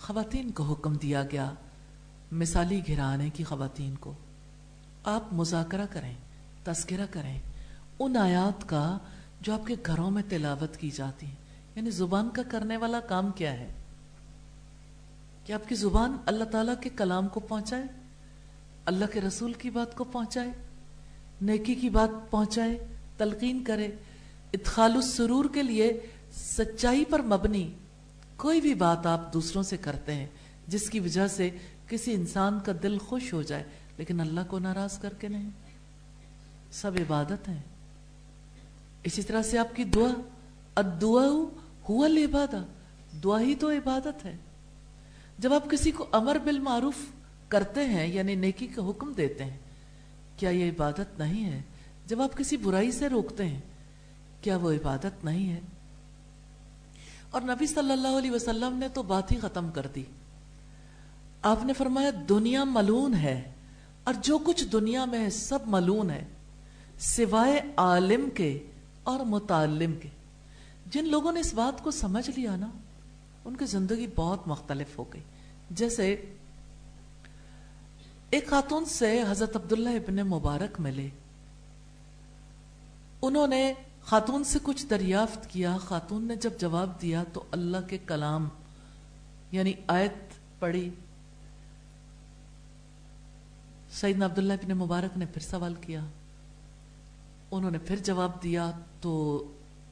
خواتین 0.00 0.50
کو 0.50 0.62
حکم 0.62 0.94
دیا 0.94 1.22
گیا، 1.32 1.52
مثالی 2.32 2.80
گھرانے 2.86 3.30
کی 3.30 3.44
خواتین 3.44 3.94
کو۔ 3.94 4.12
آپ 5.04 5.22
مذاکرہ 5.32 5.86
کریں، 5.90 6.14
تذکرہ 6.64 7.06
کریں۔ 7.10 7.38
ان 7.98 8.16
آیات 8.16 8.68
کا 8.68 8.98
جو 9.40 9.54
آپ 9.54 9.66
کے 9.66 9.74
گھروں 9.86 10.10
میں 10.10 10.22
تلاوت 10.28 10.76
کی 10.76 10.90
جاتی 10.90 11.26
ہیں 11.26 11.34
یعنی 11.76 11.90
زبان 11.90 12.30
کا 12.30 12.42
کرنے 12.50 12.76
والا 12.76 13.00
کام 13.00 13.30
کیا 13.30 13.52
ہے؟ 13.52 13.68
کہ 15.44 15.52
آپ 15.52 15.68
کی 15.68 15.74
زبان 15.74 16.16
اللہ 16.26 16.44
تعالیٰ 16.44 16.74
کے 16.80 16.90
کلام 16.96 17.28
کو 17.28 17.40
پہنچائے؟ 17.40 17.82
اللہ 18.84 19.04
کے 19.12 19.20
رسول 19.20 19.52
کی 19.52 19.70
بات 19.70 19.94
کو 19.94 20.04
پہنچائے؟ 20.04 20.50
نیکی 21.40 21.74
کی 21.74 21.88
بات 21.88 22.30
پہنچائے؟ 22.30 22.86
تلقین 23.16 23.64
کرے؟ 23.64 23.86
ادخال 24.52 24.92
السرور 24.92 25.44
کے 25.54 25.62
لیے 25.62 26.00
سچائی 26.32 27.04
پر 27.04 27.22
مبنی 27.22 27.72
کوئی 28.36 28.60
بھی 28.60 28.74
بات 28.74 29.06
آپ 29.06 29.32
دوسروں 29.32 29.62
سے 29.62 29.76
کرتے 29.76 30.14
ہیں، 30.14 30.26
جس 30.68 30.90
کی 30.90 31.00
وجہ 31.00 31.26
سے 31.26 31.50
کسی 31.88 32.14
انسان 32.14 32.58
کا 32.64 32.72
دل 32.82 32.98
خوش 32.98 33.32
ہو 33.32 33.42
جائے، 33.42 33.64
لیکن 33.98 34.20
اللہ 34.20 34.40
کو 34.48 34.58
ناراض 34.58 34.98
کر 34.98 35.14
کے 35.20 35.28
نہیں؟ 35.28 35.50
سب 36.72 36.90
عبادت 36.94 37.48
ہیں۔ 37.48 37.75
اسی 39.06 39.22
طرح 39.22 39.42
سے 39.42 39.58
آپ 39.58 39.74
کی 39.76 39.84
دعا 39.84 40.10
ادعا 40.74 41.26
ہوا 41.88 42.06
العبادہ، 42.06 42.62
دعا 43.24 43.40
ہی 43.40 43.54
تو 43.54 43.70
عبادت 43.70 44.24
ہے۔ 44.24 44.36
جب 45.38 45.52
آپ 45.52 45.70
کسی 45.70 45.90
کو 45.90 46.06
امر 46.12 46.38
بالمعروف 46.44 46.96
کرتے 47.48 47.84
ہیں 47.84 48.06
یعنی 48.06 48.34
نیکی 48.34 48.66
کا 48.66 48.88
حکم 48.88 49.12
دیتے 49.12 49.44
ہیں، 49.44 49.58
کیا 50.36 50.50
یہ 50.50 50.70
عبادت 50.70 51.18
نہیں 51.18 51.44
ہے؟ 51.44 51.60
جب 52.06 52.22
آپ 52.22 52.36
کسی 52.36 52.56
برائی 52.56 52.92
سے 52.92 53.08
روکتے 53.08 53.46
ہیں، 53.46 53.60
کیا 54.40 54.56
وہ 54.56 54.72
عبادت 54.72 55.24
نہیں 55.24 55.52
ہے؟ 55.52 55.60
اور 57.30 57.42
نبی 57.42 57.66
صلی 57.66 57.92
اللہ 57.92 58.18
علیہ 58.18 58.30
وسلم 58.30 58.76
نے 58.78 58.88
تو 58.88 59.02
بات 59.02 59.32
ہی 59.32 59.36
ختم 59.36 59.70
کر 59.70 59.86
دی۔ 59.94 60.04
آپ 61.42 61.64
نے 61.64 61.72
فرمایا، 61.72 62.10
دنیا 62.28 62.64
ملون 62.64 63.14
ہے، 63.14 63.52
اور 64.04 64.14
جو 64.22 64.38
کچھ 64.38 64.64
دنیا 64.64 65.04
میں 65.04 65.24
ہے، 65.24 65.30
سب 65.30 65.58
ملون 65.66 66.10
ہے، 66.10 66.24
سوائے 66.98 67.60
عالم 67.76 68.28
کے 68.30 68.58
اور 69.06 69.20
متعلم 69.20 69.94
کے۔ 70.02 70.08
جن 70.86 71.08
لوگوں 71.08 71.32
نے 71.32 71.40
اس 71.40 71.54
بات 71.54 71.84
کو 71.84 71.90
سمجھ 71.90 72.30
لیا 72.30 72.56
نا، 72.56 72.70
ان 73.44 73.56
کی 73.56 73.66
زندگی 73.66 74.06
بہت 74.16 74.48
مختلف 74.48 74.98
ہو 74.98 75.04
گئی۔ 75.12 75.22
جیسے 75.70 76.24
ایک 78.30 78.48
خاتون 78.48 78.84
سے 78.84 79.22
حضرت 79.28 79.56
عبداللہ 79.56 79.88
ابن 79.88 80.16
مبارک 80.16 80.80
ملے۔ 80.80 81.08
انہوں 83.22 83.46
نے 83.46 83.72
خاتون 84.02 84.44
سے 84.44 84.58
کچھ 84.62 84.86
دریافت 84.86 85.50
کیا۔ 85.50 85.76
خاتون 85.76 86.24
نے 86.24 86.36
جب 86.36 86.50
جواب 86.58 87.02
دیا 87.02 87.24
تو 87.32 87.44
اللہ 87.50 87.76
کے 87.88 87.98
کلام 87.98 88.48
یعنی 89.52 89.72
آیت 89.86 90.14
پڑھی۔ 90.58 90.90
سیدنا 93.90 94.26
عبداللہ 94.26 94.52
ابن 94.52 94.78
مبارک 94.78 95.18
نے 95.18 95.26
پھر 95.26 95.42
سوال 95.42 95.74
کیا۔ 95.74 96.04
انہوں 97.50 97.70
نے 97.70 97.78
پھر 97.78 97.96
جواب 97.96 98.42
دیا 98.42 98.70
تو 99.00 99.44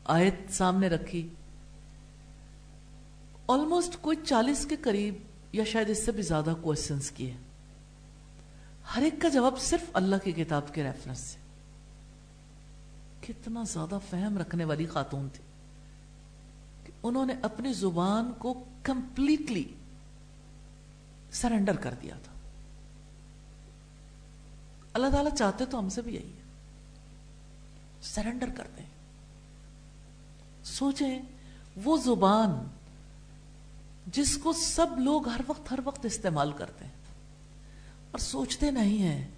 آیت 0.05 0.53
سامنے 0.53 0.89
رکھی۔ 0.89 1.29
آلموسٹ 3.49 4.03
کوئی 4.03 4.17
چالیس 4.27 4.67
کے 4.67 4.77
قریب 4.77 5.15
یا 5.53 5.65
شاید 5.65 5.91
اس 5.91 6.05
سے 6.05 6.13
بھی 6.13 6.23
زیادہ 6.23 6.55
کوشچنس 6.61 7.11
کیے۔ 7.11 7.35
ہر 8.97 9.03
ایک 9.03 9.15
کا 9.23 9.29
جواب 9.29 9.61
صرف 9.61 9.91
اللہ 9.93 10.17
کی 10.25 10.33
کتاب 10.33 10.75
کے 10.75 10.85
ریفرنس 10.85 11.19
سے۔ 11.19 11.39
کتنا 13.27 13.63
زیادہ 13.63 13.99
فہم 14.11 14.39
رکھنے 14.39 14.65
والی 14.65 14.87
خاتون 14.87 15.29
تھی۔ 15.33 15.45
کہ 16.85 16.93
انہوں 17.03 17.27
نے 17.27 17.35
اپنی 17.43 17.73
زبان 17.73 18.33
کو 18.39 18.65
کمپلیٹلی 18.83 19.65
سرنڈر 21.33 21.77
کر 21.77 21.95
دیا 22.03 22.15
تھا۔ 22.23 22.33
اللہ 24.93 25.07
تعالیٰ 25.07 25.35
چاہتے 25.35 25.65
تو 25.65 25.79
ہم 25.79 25.89
سے 25.89 26.03
بھی 26.03 26.15
یہی۔ 26.15 26.34
سرنڈر 28.05 28.49
کر 28.57 28.67
دیں 28.77 28.85
سوچیں، 30.65 31.23
وہ 31.85 31.97
زبان 31.97 32.67
جس 34.07 34.39
کو 34.39 34.53
سب 34.53 34.87
لوگ 34.99 35.29
ہر 35.29 35.41
وقت 35.47 35.73
ہر 35.73 35.79
وقت 35.85 36.05
استعمال 36.05 36.53
کرتے 36.53 36.85
ہیں۔ 36.85 36.93
اور 38.11 38.19
سوچتے 38.19 38.71
نہیں 38.71 38.99
ہیں، 38.99 39.29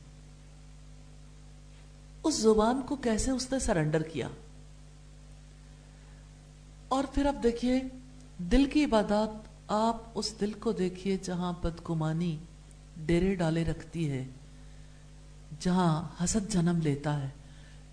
اس 2.22 2.34
زبان 2.34 2.82
کو 2.82 2.96
کیسے 2.96 3.30
اس 3.30 3.52
نے 3.52 3.58
سرنڈر 3.58 4.02
کیا۔ 4.02 4.28
اور 6.88 7.04
پھر 7.14 7.26
اب 7.26 7.36
دیکھیے، 7.42 7.80
دل 8.38 8.70
کی 8.70 8.84
عبادات 8.84 9.30
آپ 9.68 9.96
اس 10.14 10.34
دل 10.40 10.52
کو 10.52 10.72
دیکھیے 10.72 11.16
جہاں 11.22 11.52
بدگمانی 11.62 12.38
ڈیرے 13.06 13.34
ڈالے 13.34 13.64
رکھتی 13.64 14.10
ہے، 14.10 14.24
جہاں 15.60 16.24
حسد 16.24 16.52
جنم 16.52 16.78
لیتا 16.82 17.22
ہے۔ 17.22 17.28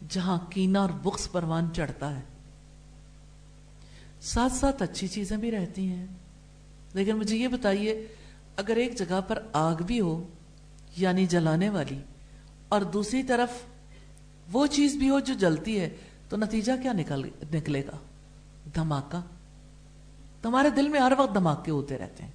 جہاں 0.09 0.37
کینا 0.49 0.81
اور 0.81 0.89
بکس 0.89 1.31
پروان 1.31 1.69
چڑھتا 1.73 2.15
ہے۔ 2.15 2.21
ساتھ 4.21 4.53
ساتھ 4.53 4.83
اچھی 4.83 5.07
چیزیں 5.07 5.37
بھی 5.37 5.51
رہتی 5.51 5.87
ہیں۔ 5.87 6.05
لیکن 6.93 7.15
مجھے 7.15 7.37
یہ 7.37 7.47
بتائیے، 7.47 8.07
اگر 8.55 8.75
ایک 8.75 8.97
جگہ 8.97 9.21
پر 9.27 9.43
آگ 9.53 9.75
بھی 9.75 10.01
ہو 10.01 10.27
یعنی 10.97 11.25
جلانے 11.25 11.69
والی، 11.69 11.99
اور 12.69 12.81
دوسری 12.81 13.23
طرف 13.23 13.49
وہ 14.51 14.67
چیز 14.67 14.95
بھی 14.95 15.09
ہو 15.09 15.19
جو 15.19 15.33
جلتی 15.33 15.79
ہے، 15.79 15.89
تو 16.29 16.37
نتیجہ 16.37 16.71
کیا 16.81 16.93
نکل، 16.93 17.29
نکلے 17.53 17.85
گا؟ 17.85 17.97
دھماکہ۔ 18.75 19.21
تمہارے 20.41 20.69
دل 20.69 20.89
میں 20.89 20.99
ہر 20.99 21.13
وقت 21.17 21.33
دھماکے 21.33 21.71
ہوتے 21.71 21.97
رہتے 21.97 22.23
ہیں۔ 22.23 22.31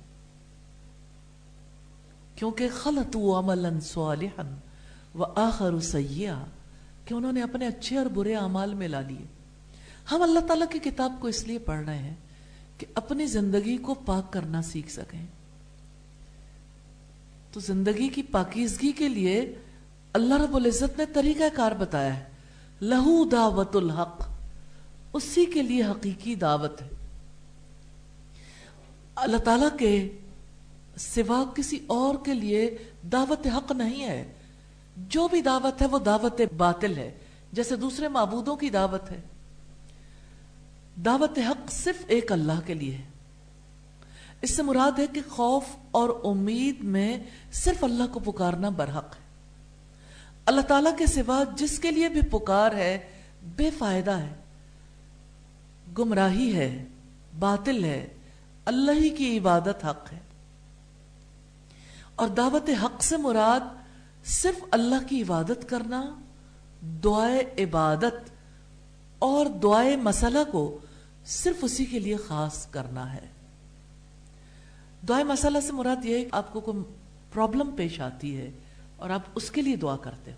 کیونکہ 2.34 2.68
خلط 2.68 3.16
عملا 3.16 3.80
صالحا 3.82 4.42
و 5.14 5.24
آخر 5.24 5.80
سیاح 5.80 6.44
کہ 7.08 7.14
انہوں 7.14 7.32
نے 7.32 7.42
اپنے 7.42 7.66
اچھے 7.66 7.98
اور 7.98 8.06
برے 8.06 8.34
اعمال 8.36 8.74
میں 8.74 8.88
لا 8.88 9.00
لیے۔ 9.00 9.26
ہم 10.10 10.22
اللہ 10.22 10.40
تعالیٰ 10.40 10.66
کی 10.70 10.78
کتاب 10.78 11.12
کو 11.20 11.28
اس 11.28 11.46
لیے 11.46 11.58
پڑھ 11.58 11.84
رہے 11.84 11.98
ہیں 11.98 12.14
کہ 12.78 12.86
اپنی 12.94 13.26
زندگی 13.26 13.76
کو 13.76 13.94
پاک 13.94 14.32
کرنا 14.32 14.62
سیکھ 14.62 14.90
سکیں۔ 14.90 15.26
تو 17.52 17.60
زندگی 17.60 18.08
کی 18.08 18.22
پاکیزگی 18.22 18.92
کے 18.92 19.08
لیے 19.08 19.54
اللہ 20.12 20.34
رب 20.34 20.56
العزت 20.56 20.98
نے 20.98 21.04
طریقہ 21.12 21.44
کار 21.54 21.72
بتایا 21.72 22.16
ہے۔ 22.16 22.24
لہو 22.82 23.24
دعوت 23.24 23.76
الحق۔ 23.76 24.28
اسی 25.12 25.44
کے 25.44 25.62
لیے 25.62 25.84
حقیقی 25.84 26.34
دعوت 26.34 26.82
ہے۔ 26.82 26.88
اللہ 29.16 29.36
تعالیٰ 29.36 29.78
کے 29.78 30.18
سوا 30.96 31.44
کسی 31.56 31.78
اور 31.86 32.14
کے 32.24 32.34
لیے 32.34 32.76
دعوت 33.12 33.46
حق 33.46 33.72
نہیں 33.72 34.04
ہے۔ 34.04 34.32
جو 34.98 35.28
بھی 35.28 35.42
دعوت 35.42 35.82
ہے 35.82 35.86
وہ 35.86 35.98
دعوت 35.98 36.40
باطل 36.56 36.96
ہے، 36.96 37.18
جیسے 37.52 37.76
دوسرے 37.76 38.08
معبودوں 38.08 38.56
کی 38.56 38.70
دعوت 38.70 39.10
ہے۔ 39.10 39.20
دعوت 41.04 41.38
حق 41.38 41.70
صرف 41.70 42.02
ایک 42.06 42.32
اللہ 42.32 42.60
کے 42.66 42.74
لیے 42.74 42.94
ہے۔ 42.96 43.02
اس 44.40 44.56
سے 44.56 44.62
مراد 44.62 44.98
ہے 44.98 45.06
کہ 45.06 45.20
خوف 45.28 45.64
اور 45.90 46.08
امید 46.24 46.76
میں 46.80 47.18
صرف 47.52 47.84
اللہ 47.84 48.04
کو 48.12 48.20
پکارنا 48.20 48.68
برحق 48.68 49.14
ہے۔ 49.14 49.20
اللہ 50.46 50.60
تعالیٰ 50.60 50.96
کے 50.98 51.06
سوا 51.06 51.42
جس 51.56 51.78
کے 51.78 51.90
لیے 51.90 52.08
بھی 52.08 52.20
پکار 52.30 52.72
ہے، 52.72 52.98
بے 53.56 53.70
فائدہ 53.70 54.10
ہے۔ 54.10 54.34
گمراہی 55.98 56.56
ہے، 56.56 56.84
باطل 57.38 57.84
ہے، 57.84 58.08
اللہ 58.64 58.92
ہی 58.92 59.08
کی 59.08 59.38
عبادت 59.38 59.84
حق 59.84 60.12
ہے۔ 60.12 60.18
اور 62.14 62.28
دعوت 62.28 62.70
حق 62.84 63.02
سے 63.02 63.16
مراد 63.16 63.77
صرف 64.24 64.64
اللہ 64.70 65.08
کی 65.08 65.22
عبادت 65.22 65.68
کرنا، 65.68 66.14
دعائے 67.04 67.64
عبادت 67.64 68.30
اور 69.18 69.46
دعائے 69.46 69.96
مسئلہ 69.96 70.38
کو 70.52 70.78
صرف 71.24 71.56
اسی 71.62 71.84
کے 71.84 71.98
لیے 71.98 72.16
خاص 72.16 72.66
کرنا 72.66 73.14
ہے۔ 73.14 73.26
دعائے 75.08 75.24
مسئلہ 75.24 75.58
سے 75.66 75.72
مراد 75.72 76.04
یہ 76.04 76.24
آپ 76.32 76.52
کو 76.52 76.60
کوئی 76.60 76.78
پرابلم 77.32 77.70
پیش 77.70 78.00
آتی 78.00 78.36
ہے 78.36 78.50
اور 78.96 79.10
آپ 79.10 79.20
اس 79.34 79.50
کے 79.50 79.62
لیے 79.62 79.76
دعا 79.76 79.96
کرتے 79.96 80.32
ہو۔ 80.32 80.36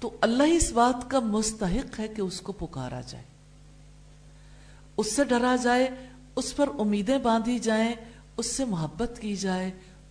تو 0.00 0.10
اللہ 0.20 0.42
اس 0.42 0.72
بات 0.72 1.10
کا 1.10 1.20
مستحق 1.20 2.00
ہے 2.00 2.08
کہ 2.08 2.20
اس 2.20 2.40
کو 2.40 2.52
پکارا 2.52 3.00
جائے۔ 3.06 3.24
اس 4.96 5.12
سے 5.12 5.24
ڈرا 5.24 5.56
جائے، 5.56 5.90
اس 6.36 6.56
پر 6.56 6.68
امیدیں 6.78 7.18
باندھی 7.18 7.58
جائیں، 7.58 7.92
اس 8.36 8.46
سے 8.46 8.64
محبت 8.64 9.18
کی 9.20 9.36
جائے 9.36 9.70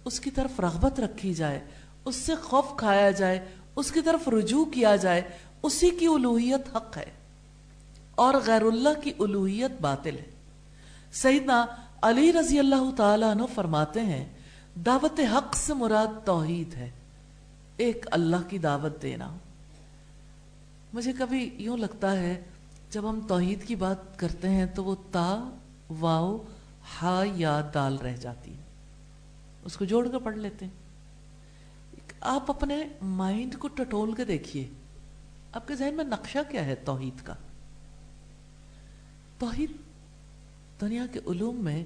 اس 0.09 0.19
کی 0.19 0.31
طرف 0.31 0.59
رغبت 0.59 0.99
رکھی 0.99 1.33
جائے، 1.33 1.59
اس 2.05 2.15
سے 2.15 2.35
خوف 2.35 2.65
کھایا 2.77 3.11
جائے، 3.11 3.45
اس 3.75 3.91
کی 3.91 4.01
طرف 4.01 4.29
رجوع 4.29 4.65
کیا 4.65 4.95
جائے، 4.95 5.21
اسی 5.63 5.89
کی 5.89 6.05
الوحیت 6.05 6.75
حق 6.75 6.97
ہے۔ 6.97 7.05
اور 8.15 8.33
غیر 8.45 8.61
اللہ 8.61 9.01
کی 9.03 9.11
الوحیت 9.19 9.71
باطل 9.81 10.17
ہے۔ 10.17 10.29
سیدنا 11.11 11.65
علی 12.01 12.33
رضی 12.33 12.59
اللہ 12.59 12.95
تعالیٰ 12.97 13.31
عنہ 13.31 13.43
فرماتے 13.55 14.01
ہیں، 14.01 14.25
دعوت 14.85 15.19
حق 15.19 15.55
سے 15.55 15.73
مراد 15.73 16.25
توحید 16.25 16.73
ہے، 16.73 16.89
ایک 17.77 18.05
اللہ 18.11 18.49
کی 18.49 18.57
دعوت 18.57 19.01
دینا۔ 19.01 19.35
مجھے 20.93 21.13
کبھی 21.17 21.49
یوں 21.57 21.77
لگتا 21.77 22.17
ہے، 22.17 22.43
جب 22.89 23.09
ہم 23.09 23.19
توحید 23.27 23.67
کی 23.67 23.75
بات 23.75 24.19
کرتے 24.19 24.49
ہیں 24.49 24.65
تو 24.65 24.83
وہ 24.83 24.95
تا، 25.11 25.57
واؤ، 25.99 26.37
ہا 27.01 27.23
یا 27.35 27.61
دال 27.73 27.97
رہ 27.97 28.15
جاتی 28.17 28.53
ہے۔ 28.53 28.68
اس 29.63 29.77
کو 29.77 29.85
جوڑ 29.85 30.09
کر 30.09 30.19
پڑھ 30.19 30.37
لیتے 30.37 30.65
ہیں۔ 30.65 30.73
آپ 32.21 32.51
اپنے 32.51 32.83
مائنڈ 33.01 33.55
کو 33.59 33.67
ٹٹول 33.67 34.15
کے 34.15 34.25
دیکھیے۔ 34.25 34.69
آپ 35.51 35.67
کے 35.67 35.75
ذہن 35.75 35.93
میں 35.93 36.03
نقشہ 36.03 36.37
کیا 36.51 36.65
ہے 36.65 36.75
توحید 36.75 37.25
کا؟ 37.25 37.35
توحید 39.37 39.71
دنیا 40.81 41.05
کے 41.11 41.19
علوم 41.27 41.63
میں 41.63 41.83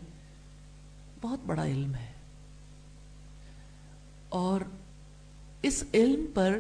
بہت 1.21 1.39
بڑا 1.45 1.65
علم 1.65 1.95
ہے۔ 1.95 2.11
اور 4.29 4.61
اس 5.61 5.83
علم 5.93 6.25
پر 6.33 6.59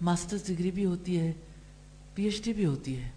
ماسٹرز 0.00 0.46
ڈگری 0.46 0.70
بھی 0.70 0.84
ہوتی 0.84 1.20
ہے، 1.20 1.32
پی 2.14 2.24
ایچ 2.24 2.44
ڈی 2.44 2.52
بھی 2.52 2.66
ہوتی 2.66 2.98
ہے۔ 2.98 3.10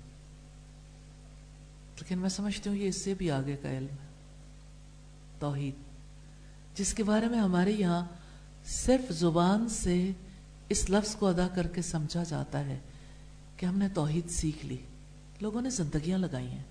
لیکن 1.95 2.19
میں 2.19 2.29
سمجھتی 2.29 2.69
ہوں 2.69 2.77
یہ 2.77 2.87
اس 2.87 3.03
سے 3.03 3.13
بھی 3.13 3.31
آگے 3.31 3.57
کا 3.61 3.77
علم 3.77 3.95
ہے۔ 4.01 4.07
توحید۔ 5.39 5.86
جس 6.77 6.93
کے 6.93 7.03
بارے 7.03 7.27
میں 7.27 7.39
ہمارے 7.39 7.71
یہاں 7.71 8.05
صرف 8.65 9.11
زبان 9.11 9.69
سے 9.69 10.11
اس 10.69 10.89
لفظ 10.89 11.15
کو 11.15 11.27
ادا 11.27 11.47
کر 11.47 11.67
کے 11.67 11.81
سمجھا 11.81 12.23
جاتا 12.23 12.59
ہے 12.59 12.79
کہ 13.57 13.65
ہم 13.65 13.77
نے 13.77 13.89
توحید 13.89 14.29
سیکھ 14.29 14.65
لی۔ 14.65 14.77
لوگوں 15.41 15.61
نے 15.61 15.69
زندگیاں 15.69 16.17
لگائی 16.17 16.47
ہیں۔ 16.47 16.63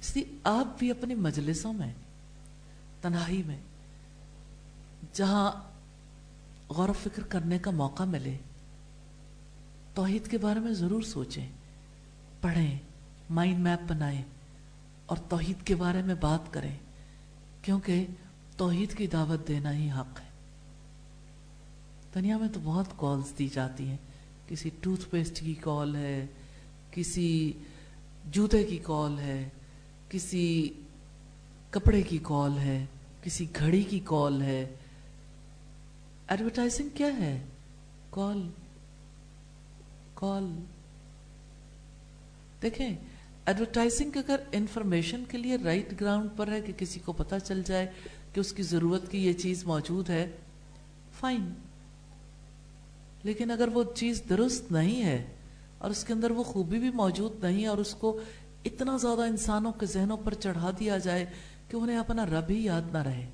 اس 0.00 0.16
لیے 0.16 0.24
آپ 0.44 0.78
بھی 0.78 0.90
اپنی 0.90 1.14
مجلسوں 1.14 1.72
میں، 1.72 1.92
تنہائی 3.00 3.42
میں، 3.42 3.58
جہاں 5.12 5.52
غور 6.68 6.88
و 6.88 6.92
فکر 6.92 7.22
کرنے 7.22 7.58
کا 7.58 7.70
موقع 7.70 8.02
ملے، 8.02 8.36
توحید 9.94 10.28
کے 10.28 10.38
بارے 10.38 10.60
میں 10.60 10.72
ضرور 10.72 11.02
سوچیں، 11.02 11.48
پڑھیں، 12.40 12.78
مائنڈ 13.30 13.58
میپ 13.58 13.80
بنائیں 13.88 14.22
اور 15.06 15.16
توحید 15.16 15.66
کے 15.66 15.74
بارے 15.74 16.02
میں 16.02 16.14
بات 16.14 16.52
کریں۔ 16.52 16.78
کیونکہ 17.64 18.06
توحید 18.56 18.96
کی 18.96 19.06
دعوت 19.06 19.48
دینا 19.48 19.76
ہی 19.76 19.90
حق 19.90 20.20
ہے۔ 20.20 20.28
دنیا 22.14 22.38
میں 22.38 22.48
تو 22.48 22.60
بہت 22.64 22.86
کالز 22.96 23.38
دی 23.38 23.48
جاتی 23.48 23.88
ہیں۔ 23.88 23.96
کسی 24.48 24.70
ٹوتھ 24.80 25.10
پیسٹ 25.10 25.40
کی 25.40 25.54
کال 25.54 25.96
ہے، 25.96 26.26
کسی 26.90 27.52
جوتے 28.24 28.64
کی 28.64 28.78
کال 28.82 29.18
ہے، 29.18 29.48
کسی 30.08 30.72
کپڑے 31.70 32.02
کی 32.02 32.18
کال 32.22 32.58
ہے، 32.58 32.86
کسی 33.22 33.46
گھڑی 33.58 33.82
کی 33.82 34.00
کال 34.04 34.42
ہے۔ 34.42 34.76
ایڈورٹائزنگ 36.28 36.88
کیا 36.94 37.18
ہے؟ 37.18 37.42
کال 38.10 38.50
کال 40.14 40.62
دیکھیں 42.62 42.96
ایڈورٹائزنگ 43.46 44.16
اگر 44.16 44.40
انفارمیشن 44.52 45.24
کے 45.28 45.38
لیے 45.38 45.56
رائٹ 45.64 46.00
گراؤنڈ 46.00 46.30
پر 46.36 46.48
ہے 46.48 46.60
کہ 46.60 46.72
کسی 46.76 47.00
کو 47.00 47.12
پتا 47.12 47.40
چل 47.40 47.62
جائے 47.62 47.86
کہ 48.32 48.40
اس 48.40 48.52
کی 48.52 48.62
ضرورت 48.62 49.10
کی 49.10 49.26
یہ 49.26 49.32
چیز 49.32 49.64
موجود 49.64 50.10
ہے 50.10 50.30
فائن 51.20 51.52
لیکن 53.22 53.50
اگر 53.50 53.68
وہ 53.68 53.84
چیز 53.94 54.22
درست 54.28 54.72
نہیں 54.72 55.04
ہے 55.04 55.24
اور 55.78 55.90
اس 55.90 56.04
کے 56.04 56.12
اندر 56.12 56.30
وہ 56.30 56.42
خوبی 56.42 56.78
بھی 56.78 56.90
موجود 56.90 57.44
نہیں 57.44 57.66
اور 57.66 57.78
اس 57.78 57.94
کو 57.94 58.20
اتنا 58.64 58.96
زیادہ 58.96 59.22
انسانوں 59.22 59.72
کے 59.72 59.86
ذہنوں 59.86 60.16
پر 60.16 60.34
چڑھا 60.34 60.70
دیا 60.78 60.98
جائے 60.98 61.26
کہ 61.68 61.76
انہیں 61.76 61.98
اپنا 61.98 62.26
رب 62.26 62.50
ہی 62.50 62.64
یاد 62.64 62.82
نہ 62.92 62.98
رہے 62.98 63.30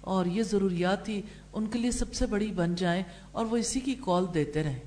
اور 0.00 0.26
یہ 0.26 0.42
ضروریات 0.42 1.08
ہی 1.08 1.22
ان 1.52 1.66
کے 1.66 1.78
لیے 1.78 1.90
سب 1.90 2.14
سے 2.14 2.26
بڑی 2.26 2.52
بن 2.52 2.74
جائیں 2.74 3.02
اور 3.32 3.46
وہ 3.46 3.56
اسی 3.56 3.80
کی 3.80 3.94
کال 4.04 4.24
دیتے 4.34 4.62
رہیں۔ 4.62 4.78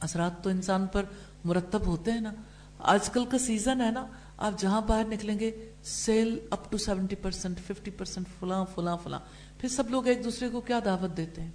اثرات 0.00 0.44
تو 0.44 0.50
انسان 0.50 0.86
پر 0.86 1.04
مرتب 1.44 1.86
ہوتے 1.86 2.10
ہیں 2.10 2.20
نا۔ 2.20 2.32
آج 2.78 3.10
کل 3.10 3.24
کا 3.24 3.38
سیزن 3.38 3.80
ہے 3.80 3.90
نا، 3.90 4.06
آپ 4.36 4.52
جہاں 4.58 4.80
باہر 4.80 5.04
نکلیں 5.04 5.38
گے 5.38 5.72
sale 5.82 6.38
up 6.50 6.70
to 6.70 6.78
seventy 6.78 7.16
percent 7.16 7.60
fifty 7.60 7.90
percent 7.90 8.26
فلاں 8.40 8.64
فلاں 8.74 8.96
فلاں۔ 9.02 9.18
پھر 9.58 9.68
سب 9.68 9.90
لوگ 9.90 10.06
ایک 10.06 10.24
دوسرے 10.24 10.48
کو 10.48 10.60
کیا 10.60 10.80
دعوت 10.84 11.16
دیتے 11.16 11.40
ہیں؟ 11.40 11.50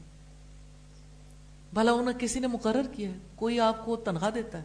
بھلا 1.73 1.91
انہیں 1.91 2.19
کسی 2.19 2.39
نے 2.39 2.47
مقرر 2.47 2.81
کیا 2.91 3.09
ہے؟ 3.09 3.17
کوئی 3.35 3.59
آپ 3.59 3.85
کو 3.85 3.95
تنخواہ 3.95 4.31
دیتا 4.31 4.57
ہے؟ 4.57 4.63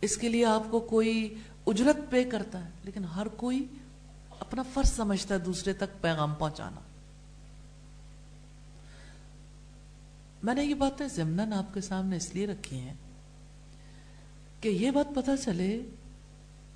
اس 0.00 0.16
کے 0.16 0.28
لیے 0.28 0.44
آپ 0.44 0.62
کو 0.70 0.80
کوئی 0.80 1.34
اجرت 1.66 2.10
پے 2.10 2.24
کرتا 2.24 2.64
ہے؟ 2.64 2.70
لیکن 2.82 3.04
ہر 3.04 3.28
کوئی 3.28 3.66
اپنا 4.40 4.62
فرض 4.62 4.92
سمجھتا 4.92 5.34
ہے 5.34 5.38
دوسرے 5.38 5.72
تک 5.72 6.00
پیغام 6.00 6.34
پہنچانا۔ 6.34 6.80
میں 10.42 10.54
نے 10.54 10.64
یہ 10.64 10.74
باتیں 10.74 11.08
ضمن 11.08 11.52
آپ 11.52 11.74
کے 11.74 11.80
سامنے 11.80 12.16
اس 12.16 12.34
لیے 12.34 12.46
رکھی 12.46 12.78
ہیں 12.78 12.94
کہ 14.64 14.68
یہ 14.68 14.90
بات 14.90 15.14
پتا 15.14 15.36
چلے 15.36 15.80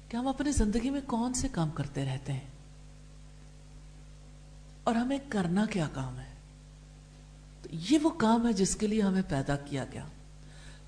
کہ 0.08 0.16
ہم 0.16 0.26
اپنی 0.26 0.52
زندگی 0.52 0.90
میں 0.90 1.00
کون 1.06 1.34
سے 1.34 1.48
کام 1.52 1.70
کرتے 1.70 2.04
رہتے 2.04 2.32
ہیں 2.32 2.46
اور 4.84 4.94
ہمیں 4.94 5.18
کرنا 5.28 5.66
کیا 5.66 5.88
کام 5.92 6.18
ہے؟ 6.18 6.34
تو 7.62 7.68
یہ 7.90 7.98
وہ 8.02 8.10
کام 8.10 8.46
ہے 8.46 8.52
جس 8.52 8.76
کے 8.76 8.86
لیے 8.86 9.02
ہمیں 9.02 9.22
پیدا 9.28 9.56
کیا 9.56 9.84
گیا۔ 9.92 10.04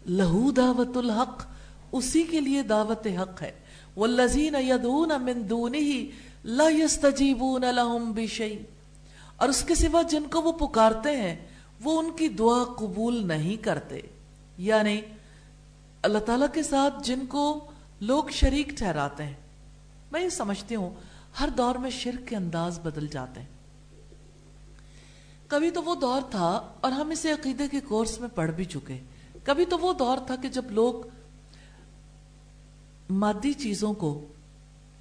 لہو 0.07 0.51
دعوت 0.51 0.97
الحق، 0.97 1.47
اسی 1.93 2.23
کے 2.23 2.41
لیے 2.41 2.63
دعوت 2.63 3.07
حق 3.07 3.43
ہے۔ 3.43 3.53
والذین 3.97 4.55
یدعون 4.55 5.11
من 5.21 5.51
دونه 5.51 6.01
لا 6.45 6.69
يستجیبون 6.69 7.63
لهم 7.63 8.13
بشیء 8.13 8.59
اور 9.37 9.49
اس 9.49 9.63
کے 9.63 9.75
سوا 9.75 10.03
جن 10.03 10.23
کو 10.33 10.43
وہ 10.43 10.53
پکارتے 10.53 11.17
ہیں، 11.17 11.37
وہ 11.85 12.03
ان 12.03 12.11
کی 12.17 12.29
دعا 12.29 12.65
قبول 12.65 13.29
نہیں 13.29 13.57
کرتے۔ 13.57 14.01
یعنی 14.59 15.01
اللہ 16.03 16.19
تعالیٰ 16.19 16.47
کے 16.53 16.63
ساتھ 16.63 16.95
جن 17.05 17.27
کو 17.27 17.71
لوگ 18.01 18.25
شریک 18.33 18.69
ٹھہراتے 18.69 19.23
ہیں، 19.23 19.35
میں 20.13 20.23
یہ 20.23 20.29
سمجھتی 20.29 20.75
ہوں، 20.75 20.91
ہر 21.41 21.49
دور 21.49 21.75
میں 21.75 21.91
شرک 21.91 22.29
کے 22.29 22.37
انداز 22.37 22.81
بدل 22.81 23.07
جاتے 23.07 23.41
ہیں۔ 23.41 23.49
کبھی 25.49 25.71
تو 25.71 25.83
وہ 25.83 25.95
دور 25.95 26.23
تھا 26.31 26.73
اور 26.81 26.93
ہم 26.93 27.11
اسے 27.11 27.33
عقیدے 27.33 27.69
کے 27.69 27.81
کورس 27.81 28.21
میں 28.21 28.29
پڑھ 28.35 28.51
بھی 28.51 28.65
چکے۔ 28.65 28.99
کبھی 29.45 29.65
تو 29.65 29.79
وہ 29.79 29.93
دور 29.93 30.19
تھا 30.27 30.37
کہ 30.37 30.49
جب 30.49 30.71
لوگ 30.71 30.95
مادی 33.11 33.53
چیزوں 33.53 33.95
کو 33.95 34.29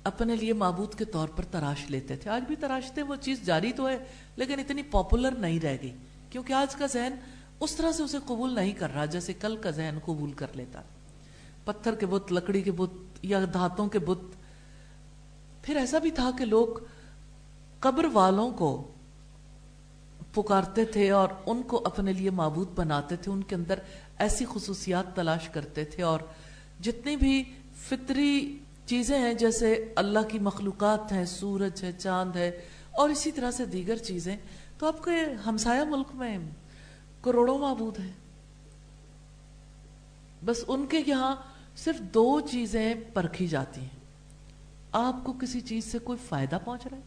اپنے 0.03 0.35
لیے 0.35 0.53
معبود 0.53 0.95
کے 0.95 1.05
طور 1.05 1.27
پر 1.27 1.43
تراش 1.45 1.89
لیتے 1.89 2.15
تھے۔ 2.15 2.31
آج 2.31 2.43
بھی 2.47 2.55
تراشتے، 2.55 3.01
وہ 3.01 3.15
چیز 3.15 3.41
جاری 3.41 3.71
تو 3.71 3.89
ہے، 3.89 3.97
لیکن 4.35 4.59
اتنی 4.59 4.83
پاپولر 4.83 5.31
نہیں 5.31 5.59
رہ 5.59 5.77
گئی۔ 5.81 5.95
کیونکہ 6.29 6.53
آج 6.53 6.75
کا 6.75 6.85
ذہن 6.85 7.15
اس 7.59 7.75
طرح 7.75 7.91
سے 7.91 8.03
اسے 8.03 8.17
قبول 8.25 8.55
نہیں 8.55 8.71
کر 8.71 8.93
رہا، 8.93 9.05
جیسے 9.05 9.33
کل 9.33 9.57
کا 9.57 9.69
ذہن 9.69 9.97
قبول 10.05 10.31
کر 10.31 10.47
لیتا۔ 10.53 10.81
پتھر 11.65 11.95
کے 11.95 12.05
بت، 12.05 12.31
لکڑی 12.31 12.61
کے 12.61 12.71
بت 12.71 12.93
یا 13.21 13.39
دھاتوں 13.53 13.87
کے 13.87 13.99
بت۔ 13.99 14.35
پھر 15.61 15.75
ایسا 15.75 15.97
بھی 15.97 16.11
تھا 16.11 16.31
کہ 16.37 16.45
لوگ 16.45 16.67
قبر 17.79 18.05
والوں 18.13 18.51
کو 18.51 18.91
پکارتے 20.33 20.85
تھے 20.85 21.11
اور 21.11 21.29
ان 21.45 21.61
کو 21.61 21.81
اپنے 21.85 22.13
لیے 22.13 22.29
معبود 22.29 22.67
بناتے 22.75 23.15
تھے۔ 23.15 23.31
ان 23.31 23.43
کے 23.43 23.55
اندر 23.55 23.79
ایسی 24.17 24.45
خصوصیات 24.53 25.15
تلاش 25.15 25.49
کرتے 25.49 25.85
تھے 25.85 26.03
اور 26.03 26.19
جتنی 26.79 27.15
بھی 27.15 27.43
فطری 27.75 28.59
چیزیں 28.85 29.19
ہیں، 29.19 29.33
جیسے 29.33 29.93
اللہ 29.95 30.19
کی 30.29 30.39
مخلوقات 30.39 31.11
ہیں، 31.11 31.25
سورج 31.25 31.83
ہے، 31.83 31.91
چاند 31.91 32.35
ہے 32.35 32.61
اور 32.91 33.09
اسی 33.09 33.31
طرح 33.31 33.51
سے 33.51 33.65
دیگر 33.65 33.95
چیزیں۔ 33.95 34.37
تو 34.77 34.87
آپ 34.87 35.03
کے 35.03 35.33
ہمسایہ 35.45 35.83
ملک 35.83 36.07
میں 36.13 36.37
کروڑوں 37.21 37.57
معبود 37.57 37.99
ہیں۔ 37.99 38.11
بس 40.45 40.63
ان 40.67 40.85
کے 40.87 40.97
یہاں 41.07 41.35
صرف 41.75 41.99
دو 41.99 42.39
چیزیں 42.39 42.93
پرکھی 43.13 43.47
جاتی 43.47 43.81
ہیں۔ 43.81 43.99
آپ 44.91 45.15
کو 45.23 45.33
کسی 45.33 45.61
چیز 45.61 45.83
سے 45.83 45.99
کوئی 45.99 46.17
فائدہ 46.29 46.57
پہنچ 46.65 46.87
رہا 46.87 46.97
ہے؟ 46.97 47.01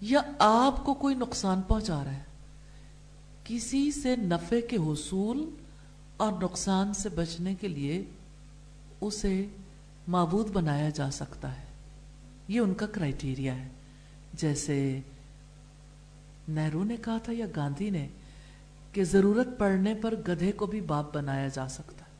یا 0.00 0.20
آپ 0.38 0.84
کو 0.84 0.94
کوئی 0.94 1.14
نقصان 1.14 1.62
پہنچا 1.62 2.04
رہا 2.04 2.12
ہے؟ 2.12 2.22
کسی 3.44 3.92
سے 3.92 4.16
نفع 4.16 4.56
کے 4.70 4.76
حصول 4.76 5.50
اور 6.16 6.32
نقصان 6.42 6.94
سے 6.94 7.08
بچنے 7.08 7.54
کے 7.54 7.68
لیے 7.68 8.04
اسے 9.00 9.46
معبود 10.08 10.50
بنایا 10.50 10.88
جا 10.88 11.10
سکتا 11.10 11.60
ہے۔ 11.60 11.66
یہ 12.48 12.60
ان 12.60 12.74
کا 12.74 12.86
کرائٹیریا 12.86 13.56
ہے۔ 13.56 13.68
جیسے 14.32 15.00
نہرو 16.48 16.84
نے 16.84 16.96
کہا 16.96 17.18
تھا 17.18 17.32
یا 17.32 17.46
گاندھی 17.56 17.90
نے 17.90 18.08
کہ 18.96 19.04
ضرورت 19.04 19.48
پڑنے 19.58 19.94
پر 19.94 20.14
گدھے 20.28 20.52
کو 20.52 20.66
بھی 20.66 20.80
باپ 20.80 21.14
بنایا 21.14 21.48
جا 21.48 21.68
سکتا 21.68 22.04
ہے۔ 22.04 22.14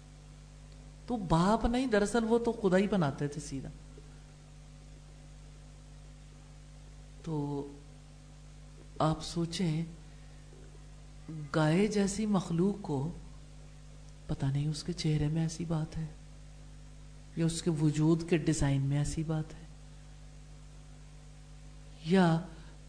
تو 1.06 1.16
باپ 1.16 1.64
نہیں، 1.64 1.86
دراصل 1.86 2.24
وہ 2.28 2.38
تو 2.38 2.52
خدا 2.52 2.76
ہی 2.76 2.88
بناتے 2.88 3.28
تھے 3.28 3.40
سیدھا۔ 3.40 3.70
تو 7.22 7.36
آپ 8.98 9.24
سوچیں، 9.24 9.84
گائے 11.54 11.86
جیسی 11.86 12.26
مخلوق 12.26 12.82
کو 12.82 12.98
پتہ 14.26 14.46
نہیں 14.46 14.68
اس 14.68 14.82
کے 14.82 14.92
چہرے 14.92 15.28
میں 15.28 15.42
ایسی 15.42 15.64
بات 15.64 15.96
ہے 15.96 16.06
یا 17.36 17.46
اس 17.46 17.62
کے 17.62 17.70
وجود 17.80 18.28
کے 18.30 18.36
ڈیزائن 18.36 18.82
میں 18.82 18.98
ایسی 18.98 19.22
بات 19.22 19.54
ہے، 19.54 19.64
یا 22.04 22.40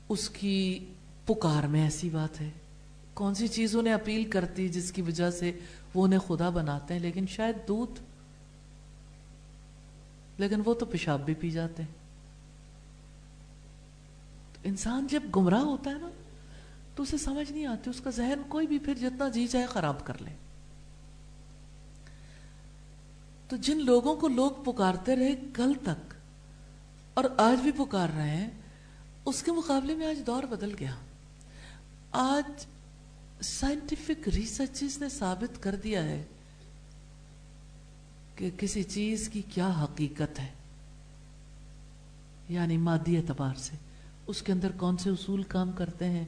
اس 0.09 0.29
کی 0.29 0.85
پکار 1.25 1.63
میں 1.63 1.83
ایسی 1.83 2.09
بات 2.09 2.41
ہے۔ 2.41 2.49
کون 3.17 3.33
سی 3.33 3.47
چیز 3.47 3.75
انہیں 3.75 3.93
اپیل 3.93 4.29
کرتی 4.29 4.67
جس 4.69 4.91
کی 4.91 5.01
وجہ 5.01 5.29
سے 5.31 5.51
وہ 5.93 6.03
انہیں 6.05 6.19
خدا 6.19 6.49
بناتے 6.49 6.93
ہیں؟ 6.93 7.01
لیکن 7.01 7.27
شاید 7.27 7.67
دودھ. 7.67 7.99
لیکن 10.37 10.61
وہ 10.65 10.73
تو 10.73 10.85
پیشاب 10.85 11.25
بھی 11.25 11.33
پی 11.33 11.49
جاتے 11.49 11.83
ہیں. 11.83 11.95
انسان 14.63 15.07
جب 15.07 15.23
گمراہ 15.35 15.61
ہوتا 15.61 15.91
ہے 15.91 15.95
نا، 15.95 16.09
تو 16.95 17.03
اسے 17.03 17.17
سمجھ 17.17 17.51
نہیں 17.51 17.65
آتی، 17.65 17.89
اس 17.89 18.01
کا 18.01 18.09
ذہن 18.09 18.41
کوئی 18.47 18.67
بھی 18.67 18.79
پھر 18.79 18.93
جتنا 18.93 19.27
جی 19.29 19.47
چاہے 19.47 19.65
خراب 19.65 20.05
کر 20.05 20.21
لے. 20.21 20.31
تو 23.49 23.55
جن 23.55 23.85
لوگوں 23.85 24.15
کو 24.15 24.27
لوگ 24.27 24.63
پکارتے 24.63 25.15
رہے 25.15 25.35
کل 25.53 25.73
تک، 25.83 26.13
اور 27.13 27.23
آج 27.37 27.61
بھی 27.61 27.71
پکار 27.77 28.09
رہے 28.15 28.29
ہیں، 28.29 28.49
اس 29.25 29.43
کے 29.43 29.51
مقابلے 29.51 29.95
میں 29.95 30.07
آج 30.07 30.25
دور 30.27 30.43
بدل 30.43 30.75
گیا. 30.79 30.95
آج 32.11 32.65
سائنٹیفک 33.41 34.29
ریسرچز 34.29 34.97
نے 34.97 35.09
ثابت 35.09 35.63
کر 35.63 35.75
دیا 35.75 36.03
ہے 36.03 36.23
کہ 38.35 38.49
کسی 38.57 38.83
چیز 38.83 39.29
کی 39.29 39.41
کیا 39.53 39.69
حقیقت 39.83 40.39
ہے 40.39 40.47
یعنی 42.49 42.77
مادی 42.77 43.17
اعتبار 43.17 43.55
سے۔ 43.55 43.75
اس 44.27 44.41
کے 44.41 44.51
اندر 44.51 44.71
کون 44.71 44.97
سے 44.97 45.09
اصول 45.09 45.43
کام 45.43 45.71
کرتے 45.71 46.05
ہیں 46.05 46.25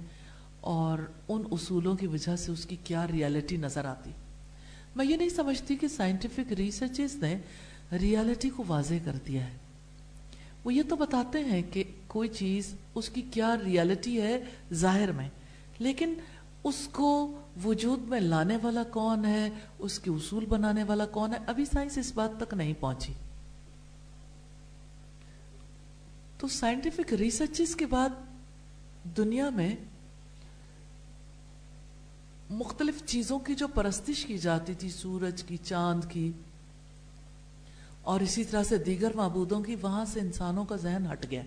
اور 0.62 1.00
ان 1.28 1.44
اصولوں 1.52 1.96
کی 1.96 2.08
وجہ 2.08 2.36
سے 2.36 2.52
اس 2.52 2.66
کی 2.66 2.76
کیا 2.84 3.08
ریالٹی 3.08 3.58
نظر 3.58 3.86
آتی۔ 3.86 4.12
میں 4.96 5.06
یہ 5.06 5.16
نہیں 5.16 5.30
سمجھتی 5.30 5.76
کہ 5.76 5.88
سائنٹیفک 5.88 6.54
ریسرچز 6.54 7.16
نے 7.16 7.38
ریالٹی 7.92 8.50
کو 8.50 8.64
واضح 8.68 8.94
کر 9.06 9.16
دیا 9.28 9.46
ہے۔ 9.46 9.58
وہ 10.64 10.74
یہ 10.74 10.84
تو 10.90 10.96
بتاتے 10.96 11.44
ہیں 11.44 11.62
کہ 11.72 11.84
کوئی 12.08 12.30
چیز 12.30 12.74
اس 12.96 13.10
کی 13.10 13.22
کیا 13.22 13.56
ریالٹی 13.66 14.22
ہے 14.22 14.44
ظاہر 14.74 15.12
میں، 15.12 15.30
لیکن 15.80 16.14
اس 16.64 16.90
کو 16.92 17.42
وجود 17.66 18.00
میں 18.00 18.20
لانے 18.20 18.58
والا 18.62 18.84
کون 18.84 19.26
ہے؟ 19.26 19.50
اس 19.80 20.00
کے 20.00 20.12
اصول 20.12 20.46
بنانے 20.46 20.84
والا 20.84 21.06
کون 21.06 21.34
ہے؟ 21.34 21.40
ابھی 21.48 21.66
سائنس 21.66 21.98
اس 21.98 22.12
بات 22.14 22.40
تک 22.40 22.54
نہیں 22.54 22.74
پہنچی۔ 22.80 23.14
تو 26.38 26.48
سائنٹیفک 26.48 27.14
ریسرچز 27.14 27.76
کے 27.76 27.86
بعد 27.86 28.10
دنیا 29.18 29.50
میں 29.50 29.76
مختلف 32.50 33.06
چیزوں 33.06 33.40
کی 33.40 33.56
جو 33.56 33.68
پرستش 33.68 34.26
کی 34.26 34.38
جاتی 34.38 34.74
تھی، 34.74 34.90
سورج 34.90 35.44
کی، 35.44 35.58
چاند 35.58 36.04
کی، 36.10 36.32
اور 38.02 38.20
اسی 38.20 38.44
طرح 38.44 38.64
سے 38.64 38.78
دیگر 38.78 39.12
معبودوں 39.16 39.62
کی، 39.62 39.76
وہاں 39.82 40.06
سے 40.06 40.20
انسانوں 40.20 40.66
کا 40.66 40.76
ذہن 40.76 41.08
ہٹ 41.12 41.26
گیا۔ 41.32 41.42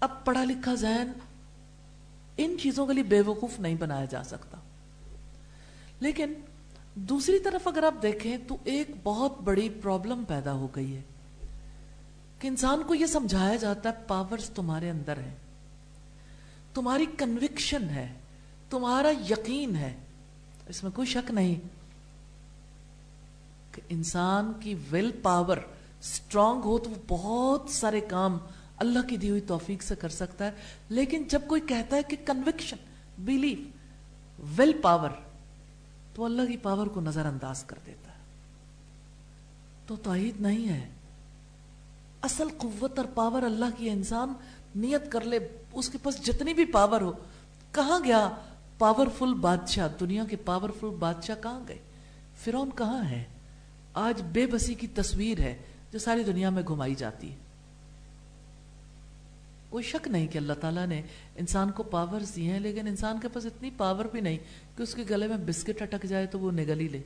اب 0.00 0.24
پڑھا 0.24 0.44
لکھا 0.44 0.74
ذہن 0.74 1.12
ان 2.38 2.56
چیزوں 2.62 2.86
کے 2.86 2.92
لیے 2.92 3.02
بے 3.02 3.20
وقوف 3.20 3.60
نہیں 3.60 3.74
بنایا 3.74 4.04
جا 4.04 4.24
سکتا۔ 4.24 4.56
لیکن 6.00 6.32
دوسری 6.94 7.38
طرف 7.38 7.68
اگر 7.68 7.82
آپ 7.82 7.94
دیکھیں 8.02 8.36
تو 8.48 8.56
ایک 8.64 8.90
بہت 9.02 9.40
بڑی 9.40 9.68
پرابلم 9.82 10.24
پیدا 10.28 10.52
ہو 10.52 10.68
گئی 10.76 10.96
ہے 10.96 11.02
کہ 12.38 12.48
انسان 12.48 12.82
کو 12.86 12.94
یہ 12.94 13.06
سمجھایا 13.06 13.56
جاتا 13.56 13.88
ہے 13.88 13.94
پاورز 14.06 14.50
تمہارے 14.50 14.90
اندر 14.90 15.16
ہیں۔ 15.16 15.34
تمہاری 16.74 17.06
کنوکشن 17.18 17.88
ہے، 17.90 18.12
تمہارا 18.70 19.10
یقین 19.30 19.76
ہے۔ 19.76 19.96
اس 20.68 20.82
میں 20.82 20.90
کوئی 20.90 21.06
شک 21.06 21.30
نہیں 21.30 21.54
کہ 23.72 23.82
انسان 23.88 24.52
کی 24.60 24.74
ول 24.92 25.10
پاور 25.22 25.56
اسٹرانگ 26.00 26.60
ہو 26.64 26.78
تو 26.78 26.90
وہ 26.90 26.96
بہت 27.08 27.70
سارے 27.70 28.00
کام 28.00 28.38
اللہ 28.78 28.98
کی 29.08 29.16
دی 29.16 29.30
ہوئی 29.30 29.40
توفیق 29.40 29.82
سے 29.82 29.96
کر 29.96 30.08
سکتا 30.08 30.46
ہے۔ 30.46 30.50
لیکن 30.88 31.24
جب 31.28 31.40
کوئی 31.46 31.60
کہتا 31.60 31.96
ہے 31.96 32.02
کہ 32.02 32.16
کنوکشن 32.24 32.76
بلیف 33.18 33.58
ول 34.58 34.72
پاور 34.82 35.10
تو 36.14 36.24
اللہ 36.24 36.42
کی 36.42 36.56
پاور 36.56 36.86
کو 36.86 37.00
نظر 37.00 37.26
انداز 37.26 37.64
کر 37.64 37.76
دیتا 37.86 38.12
ہے۔ 38.12 38.18
تو 39.86 39.96
توحید 39.96 40.40
نہیں 40.40 40.68
ہے۔ 40.68 40.88
اصل 42.22 42.48
قوت 42.58 42.98
اور 42.98 43.06
پاور 43.14 43.42
اللہ 43.42 43.64
کی 43.76 43.90
انسان 43.90 44.32
نیت 44.76 45.12
کر 45.12 45.20
لے، 45.20 45.38
اس 45.72 45.88
کے 45.88 45.98
پاس 46.02 46.26
جتنی 46.26 46.54
بھی 46.54 46.64
پاور 46.64 47.00
ہو، 47.00 47.12
کہاں 47.72 48.00
گیا؟ 48.04 48.30
پاورفل 48.78 49.34
بادشاہ، 49.34 49.88
دنیا 50.00 50.24
کے 50.24 50.36
پاورفل 50.36 50.88
بادشاہ 50.98 51.42
کہاں 51.42 51.60
گئے؟ 51.68 51.78
فرون 52.44 52.70
کہاں 52.76 53.04
ہے؟ 53.04 53.24
آج 53.94 54.22
بے 54.32 54.46
بسی 54.46 54.74
کی 54.74 54.86
تصویر 54.86 55.38
ہے 55.38 55.58
جو 55.92 55.98
ساری 55.98 56.22
دنیا 56.22 56.50
میں 56.50 56.62
گھمائی 56.68 56.94
جاتی 56.94 57.32
ہے۔ 57.32 57.47
کوئی 59.70 59.84
شک 59.84 60.08
نہیں 60.08 60.26
کہ 60.26 60.38
اللہ 60.38 60.52
تعالیٰ 60.52 60.86
نے 60.86 61.02
انسان 61.36 61.70
کو 61.70 61.82
پاور 61.82 62.20
دی 62.36 62.50
ہیں، 62.50 62.60
لیکن 62.60 62.86
انسان 62.86 63.20
کے 63.20 63.28
پاس 63.28 63.46
اتنی 63.46 63.70
پاور 63.76 64.04
بھی 64.04 64.20
نہیں 64.20 64.38
کہ 64.76 64.82
اس 64.82 64.94
کے 64.94 65.04
گلے 65.10 65.26
میں 65.26 65.36
بسکٹ 65.36 65.82
اٹک 65.82 66.02
جائے 66.02 66.26
تو 66.26 66.38
وہ 66.38 66.52
نگل 66.52 66.80
ہی 66.80 66.88
لے۔ 66.88 67.02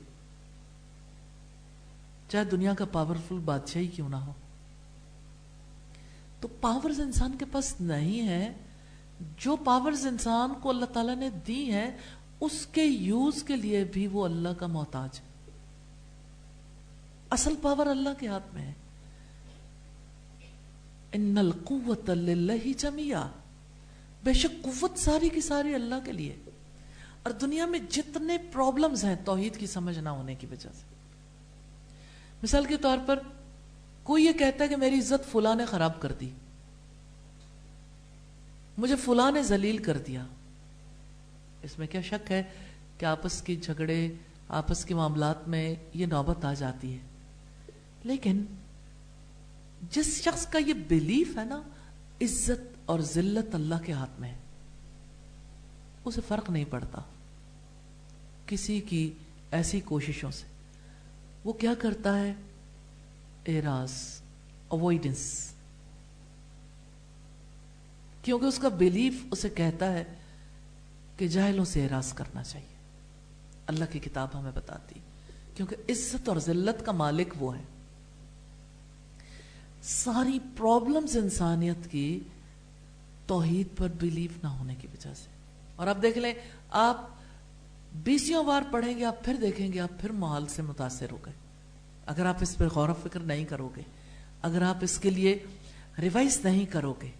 چاہے 2.28 2.44
دنیا 2.44 2.74
کا 2.74 2.84
پاورفل 2.84 3.38
بادشاہ 3.44 3.82
ہی 3.82 3.86
کیوں 3.86 4.08
نہ 4.08 4.16
ہو۔ 4.16 4.32
تو 6.40 6.48
پاورز 6.48 7.00
انسان 7.00 7.36
کے 7.38 7.44
پاس 7.52 7.80
نہیں 7.80 8.28
ہے۔ 8.28 8.52
جو 9.36 9.56
پاورز 9.56 10.06
انسان 10.06 10.50
کو 10.62 10.70
اللہ 10.70 10.84
تعالیٰ 10.84 11.16
نے 11.16 11.30
دی 11.46 11.72
ہیں، 11.72 11.90
اس 12.40 12.66
کے 12.66 12.84
یوز 12.84 13.42
کے 13.42 13.56
لیے 13.56 13.84
بھی 13.84 14.06
وہ 14.06 14.24
اللہ 14.24 14.48
کا 14.48 14.66
محتاج 14.66 15.20
ہے۔ 15.20 15.50
اصل 17.30 17.54
پاور 17.62 17.86
اللہ 17.86 18.08
کے 18.18 18.26
ہاتھ 18.28 18.54
میں 18.54 18.62
ہے۔ 18.62 18.72
ان 21.12 21.38
القوت 21.38 22.10
للہ 22.10 22.72
جمیا 22.78 23.26
بے 24.24 24.32
شک 24.32 24.62
قوت 24.62 24.98
ساری 24.98 25.28
کی 25.28 25.40
ساری 25.40 25.74
اللہ 25.74 25.94
کے 26.04 26.12
لیے. 26.12 26.36
اور 27.22 27.30
دنیا 27.30 27.66
میں 27.66 27.78
جتنے 27.90 28.38
پرابلمز 28.52 29.04
ہیں 29.04 29.16
توحید 29.24 29.56
کی 29.56 29.66
سمجھ 29.66 29.98
نہ 29.98 30.08
ہونے 30.08 30.34
کی 30.34 30.46
وجہ 30.46 30.68
سے. 30.74 30.84
مثال 32.42 32.64
کے 32.64 32.76
طور 32.76 32.98
پر 33.06 33.18
کوئی 34.02 34.24
یہ 34.24 34.32
کہتا 34.32 34.64
ہے 34.64 34.68
کہ 34.68 34.76
میری 34.76 34.98
عزت 34.98 35.32
فلاں 35.32 35.54
نے 35.54 35.64
خراب 35.64 36.00
کر 36.00 36.12
دی. 36.12 36.30
مجھے 38.78 38.96
فلاں 38.96 39.32
نے 39.32 39.42
ذلیل 39.42 39.78
کر 39.78 39.98
دیا. 39.98 40.26
اس 41.62 41.78
میں 41.78 41.86
کیا 41.86 42.00
شک 42.00 42.30
ہے 42.30 42.42
کہ 42.98 43.04
آپس 43.04 43.42
کی 43.42 43.56
جھگڑے، 43.56 44.08
آپس 44.48 44.84
کے 44.84 44.94
معاملات 44.94 45.48
میں 45.48 45.74
یہ 45.94 46.06
نوبت 46.06 46.44
آ 46.44 46.54
جاتی 46.54 46.92
ہے؟ 46.92 46.98
لیکن 48.04 48.44
جس 49.90 50.22
شخص 50.22 50.46
کا 50.46 50.58
یہ 50.58 50.74
بلیف 50.88 51.38
ہے 51.38 51.44
نا، 51.44 51.62
عزت 52.22 52.76
اور 52.84 53.00
ذلت 53.00 53.54
اللہ 53.54 53.74
کے 53.84 53.92
ہاتھ 53.92 54.20
میں 54.20 54.30
ہے۔ 54.30 54.38
اسے 56.04 56.20
فرق 56.28 56.50
نہیں 56.50 56.64
پڑتا۔ 56.70 57.00
کسی 58.46 58.80
کی 58.80 59.12
ایسی 59.50 59.80
کوششوں 59.80 60.30
سے۔ 60.30 60.46
وہ 61.44 61.52
کیا 61.52 61.74
کرتا 61.78 62.20
ہے؟ 62.20 62.34
اعراض 63.46 63.92
اوائڈنس 64.68 65.52
کیونکہ 68.22 68.44
اس 68.44 68.58
کا 68.58 68.68
بلیف 68.68 69.14
اسے 69.30 69.48
کہتا 69.48 69.92
ہے 69.92 70.04
کہ 71.16 71.28
جاہلوں 71.28 71.64
سے 71.64 71.84
اعراض 71.84 72.12
کرنا 72.12 72.42
چاہیے۔ 72.44 72.76
اللہ 73.66 73.84
کی 73.92 73.98
کتاب 73.98 74.28
ہمیں 74.34 74.52
بتاتی 74.54 75.00
کیونکہ 75.54 75.76
عزت 75.88 76.28
اور 76.28 76.36
ذلت 76.36 76.86
کا 76.86 76.92
مالک 76.92 77.34
وہ 77.38 77.56
ہے۔ 77.56 77.62
ساری 79.82 80.38
پرابلمز 80.56 81.16
انسانیت 81.16 81.90
کی 81.90 82.20
توحید 83.26 83.68
پر 83.76 83.88
بلیف 83.98 84.30
نہ 84.42 84.48
ہونے 84.48 84.74
کی 84.74 84.86
وجہ 84.86 85.14
سے۔ 85.14 85.28
اور 85.76 85.86
اب 85.86 86.02
دیکھ 86.02 86.18
لیں، 86.18 86.34
آپ 86.70 87.08
بیسیوں 87.92 88.44
بار 88.44 88.62
پڑھیں 88.70 88.98
گے، 88.98 89.04
آپ 89.04 89.24
پھر 89.24 89.34
دیکھیں 89.40 89.72
گے، 89.72 89.80
آپ 89.80 90.00
پھر 90.00 90.12
ماحول 90.12 90.46
سے 90.46 90.62
متاثر 90.62 91.06
ہو 91.10 91.18
گئے۔ 91.26 91.32
اگر 92.06 92.26
آپ 92.26 92.36
اس 92.40 92.56
پر 92.56 92.68
غور 92.74 92.88
و 92.88 92.94
فکر 93.02 93.20
نہیں 93.20 93.44
کرو 93.44 93.68
گے، 93.76 93.82
اگر 94.42 94.62
آپ 94.62 94.76
اس 94.80 94.98
کے 94.98 95.10
لیے 95.10 95.38
ریوائز 95.98 96.44
نہیں 96.44 96.66
کرو 96.66 96.94
گے، 97.02 97.10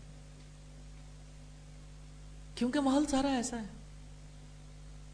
کیونکہ 2.54 2.80
ماحول 2.80 3.06
سارا 3.06 3.28
ایسا 3.28 3.58
ہے۔ 3.58 3.66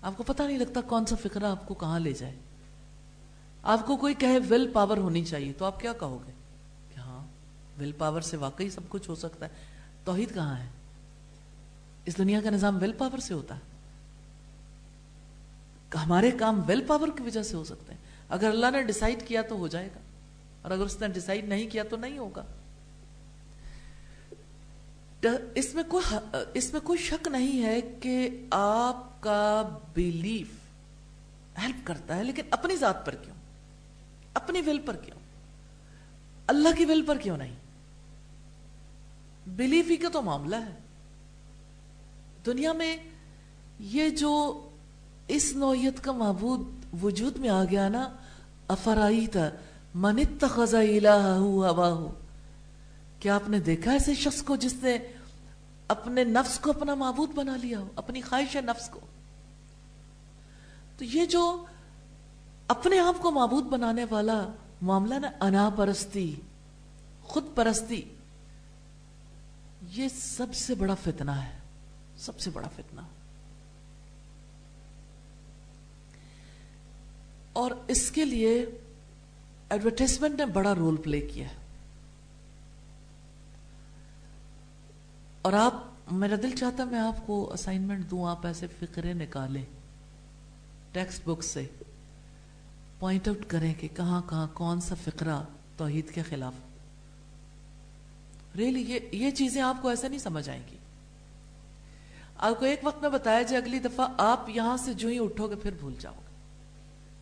آپ 0.03 0.17
کو 0.17 0.23
پتہ 0.23 0.43
نہیں 0.43 0.59
لگتا 0.59 0.81
کون 0.81 1.07
سا 1.07 1.17
فکر 1.23 1.43
آپ 1.43 1.69
کو 1.69 1.75
کہاں 1.75 1.99
لے 1.99 2.13
جائے۔ 2.13 2.37
آپ 3.63 3.87
کو 3.87 3.97
کوئی 3.97 4.15
کہے 4.15 4.39
ول 4.51 4.71
پاور 4.73 4.97
ہونی 4.97 5.25
چاہیے، 5.25 5.53
تو 5.53 5.65
آپ 5.65 5.81
کیا 5.81 5.93
کہو 5.93 6.19
گے؟ 6.27 6.33
ول 7.81 7.93
پاور 7.93 8.21
سے 8.21 8.37
واقعی 8.37 8.71
سب 8.71 8.81
کچھ 8.89 9.09
ہو 9.09 9.15
سکتا 9.15 9.47
ہے۔ 9.47 9.51
توحید 10.05 10.35
کہاں 10.35 10.59
ہے؟ 10.59 10.67
اس 12.05 12.19
دنیا 12.19 12.41
کا 12.45 12.51
نظام 12.51 12.77
ول 12.77 12.93
پاور 12.93 13.19
سے 13.19 13.35
ہوتا 13.35 13.55
ہے۔ 13.55 13.61
ہمارے 15.95 16.31
کام 16.31 16.63
ویل 16.67 16.85
پاور 16.87 17.09
کی 17.17 17.23
وجہ 17.23 17.43
سے 17.43 17.57
ہو 17.57 17.65
سکتے 17.65 17.93
ہیں۔ 17.93 18.01
اگر 18.29 18.49
اللہ 18.49 18.67
نے 18.73 18.83
ڈیسائیڈ 18.83 19.29
کیا 19.29 19.43
تو 19.43 19.57
ہو 19.57 19.67
جائے 19.67 19.89
گا۔ 19.95 20.01
اور 20.63 20.71
اگر 20.71 20.83
اس 20.83 21.01
نے 21.01 21.09
ڈیسائیڈ 21.09 21.49
نہیں 21.49 21.71
کیا 21.71 21.83
تو 21.83 21.97
نہیں 21.97 22.19
ہوگا۔ 22.19 22.45
اس 25.55 25.75
میں 25.75 25.83
کوئی 25.89 26.37
اس 26.55 26.73
میں 26.73 26.81
کوئی 26.81 26.99
شک 26.99 27.29
نہیں 27.29 27.63
ہے 27.63 27.81
کہ 27.81 28.47
آپ 28.51 29.23
کا 29.23 29.63
بلیف 29.95 30.49
ہیلپ 31.59 31.77
کرتا 31.85 32.17
ہے، 32.17 32.25
لیکن 32.25 32.43
اپنی 32.51 32.77
ذات 32.77 33.07
پر 33.07 33.15
کیوں؟ 33.15 33.35
اپنی 34.35 34.61
ول 34.61 34.79
پر 34.79 34.97
کیوں؟ 34.97 35.19
اللہ 36.47 36.69
کی 36.79 36.85
ول 36.85 37.03
پر 37.07 37.19
کیوں 37.19 37.37
نہیں؟ 37.37 37.55
بلیف 39.57 39.91
ہی 39.91 39.97
کا 39.97 40.09
تو 40.09 40.23
معاملہ 40.23 40.57
ہے۔ 40.57 40.75
دنیا 42.47 42.73
میں 42.73 42.97
یہ 43.79 44.09
جو 44.09 44.63
اس 45.29 45.53
نوعیت 45.57 46.05
کا 46.05 46.13
معبود 46.13 46.69
وجود 47.03 47.37
میں 47.37 47.49
آ 47.49 47.65
گیا 47.65 47.89
نا 47.89 48.17
افرائی 48.69 49.27
تھا 49.27 49.51
منت 49.95 50.45
خزا 50.51 50.81
ہوا 51.37 52.11
کیا 53.21 53.35
آپ 53.35 53.49
نے 53.49 53.61
دیکھا 53.61 53.93
ایسے 53.93 54.15
شخص 54.15 54.43
کو 54.43 54.57
جس 54.57 54.75
نے 54.83 54.99
اپنے 55.89 56.25
نفس 56.25 56.59
کو 56.59 56.71
اپنا 56.71 56.95
معبود 56.95 57.31
بنا 57.35 57.57
لیا 57.57 57.79
ہو، 57.79 57.89
اپنی 57.97 58.21
خواہش 58.21 58.57
ہے 58.57 58.61
نفس 58.61 58.89
کو؟ 58.89 59.01
تو 60.99 61.05
یہ 61.05 61.27
جو 61.27 61.65
اپنے 62.69 62.99
آپ 62.99 63.23
کو 63.23 63.31
معبود 63.31 63.65
بنانے 63.65 64.05
والا 64.11 64.49
معاملہ 64.83 65.15
نا، 65.15 65.31
انا 65.41 65.71
پرستی، 65.77 66.35
خود 67.23 67.45
پرستی۔ 67.55 68.03
یہ 69.93 70.09
سب 70.09 70.55
سے 70.55 70.75
بڑا 70.75 70.95
فتنہ 70.95 71.31
ہے، 71.31 71.59
سب 72.17 72.41
سے 72.41 72.51
بڑا 72.51 72.69
فتنہ۔ 72.69 73.01
اور 77.53 77.71
اس 77.89 78.11
کے 78.11 78.25
لیے 78.25 78.67
ایڈورٹیزمنٹ 79.71 80.35
نے 80.39 80.47
بڑا 80.47 80.75
رول 80.75 80.97
پلے 80.97 81.21
کیا 81.21 81.49
ہے۔ 81.49 81.55
اور 85.43 85.53
آپ، 85.53 85.75
میرا 86.13 86.35
دل 86.43 86.57
چاہتا 86.57 86.85
میں 86.85 86.99
آپ 86.99 87.27
کو 87.27 87.53
اسائنمنٹ 87.53 88.11
دوں، 88.11 88.29
آپ 88.29 88.47
ایسے 88.47 88.67
فکرے 88.81 89.13
نکالیں 89.13 89.65
ٹیکسٹ 90.93 91.25
بک 91.25 91.43
سے 91.43 91.67
پوائنٹ 92.99 93.29
آؤٹ 93.29 93.47
کریں 93.49 93.75
کہ 93.81 93.89
کہاں 93.97 94.23
کہاں، 94.31 94.47
کون 94.53 94.81
سا 94.81 94.95
فقرہ 95.05 95.43
توحید 95.77 96.11
کے 96.11 96.23
خلاف۔ 96.23 96.53
ریلی 98.57 98.81
یہ 98.81 98.99
یہ 99.13 99.31
چیزیں 99.31 99.63
آپ 99.63 99.83
کو 99.83 99.89
ایسا 99.89 100.09
نہیں 100.09 100.19
سمجھ 100.19 100.49
آئیں 100.51 100.63
گی۔ 100.71 100.77
آپ 102.39 102.59
کو 102.59 102.65
ایک 102.65 102.81
وقت 102.83 103.03
میں 103.03 103.11
بتایا 103.11 103.43
جائے 103.43 103.63
اگلی 103.63 103.79
دفعہ 103.79 104.09
آپ 104.19 104.49
یہاں 104.49 104.77
سے 104.77 104.95
جو 104.95 105.09
ہی 105.09 105.19
اٹھو 105.19 105.47
گے 105.47 105.55
پھر 105.55 105.75
بھول 105.81 105.95
جاؤ 106.01 106.13
گے۔ 106.13 106.27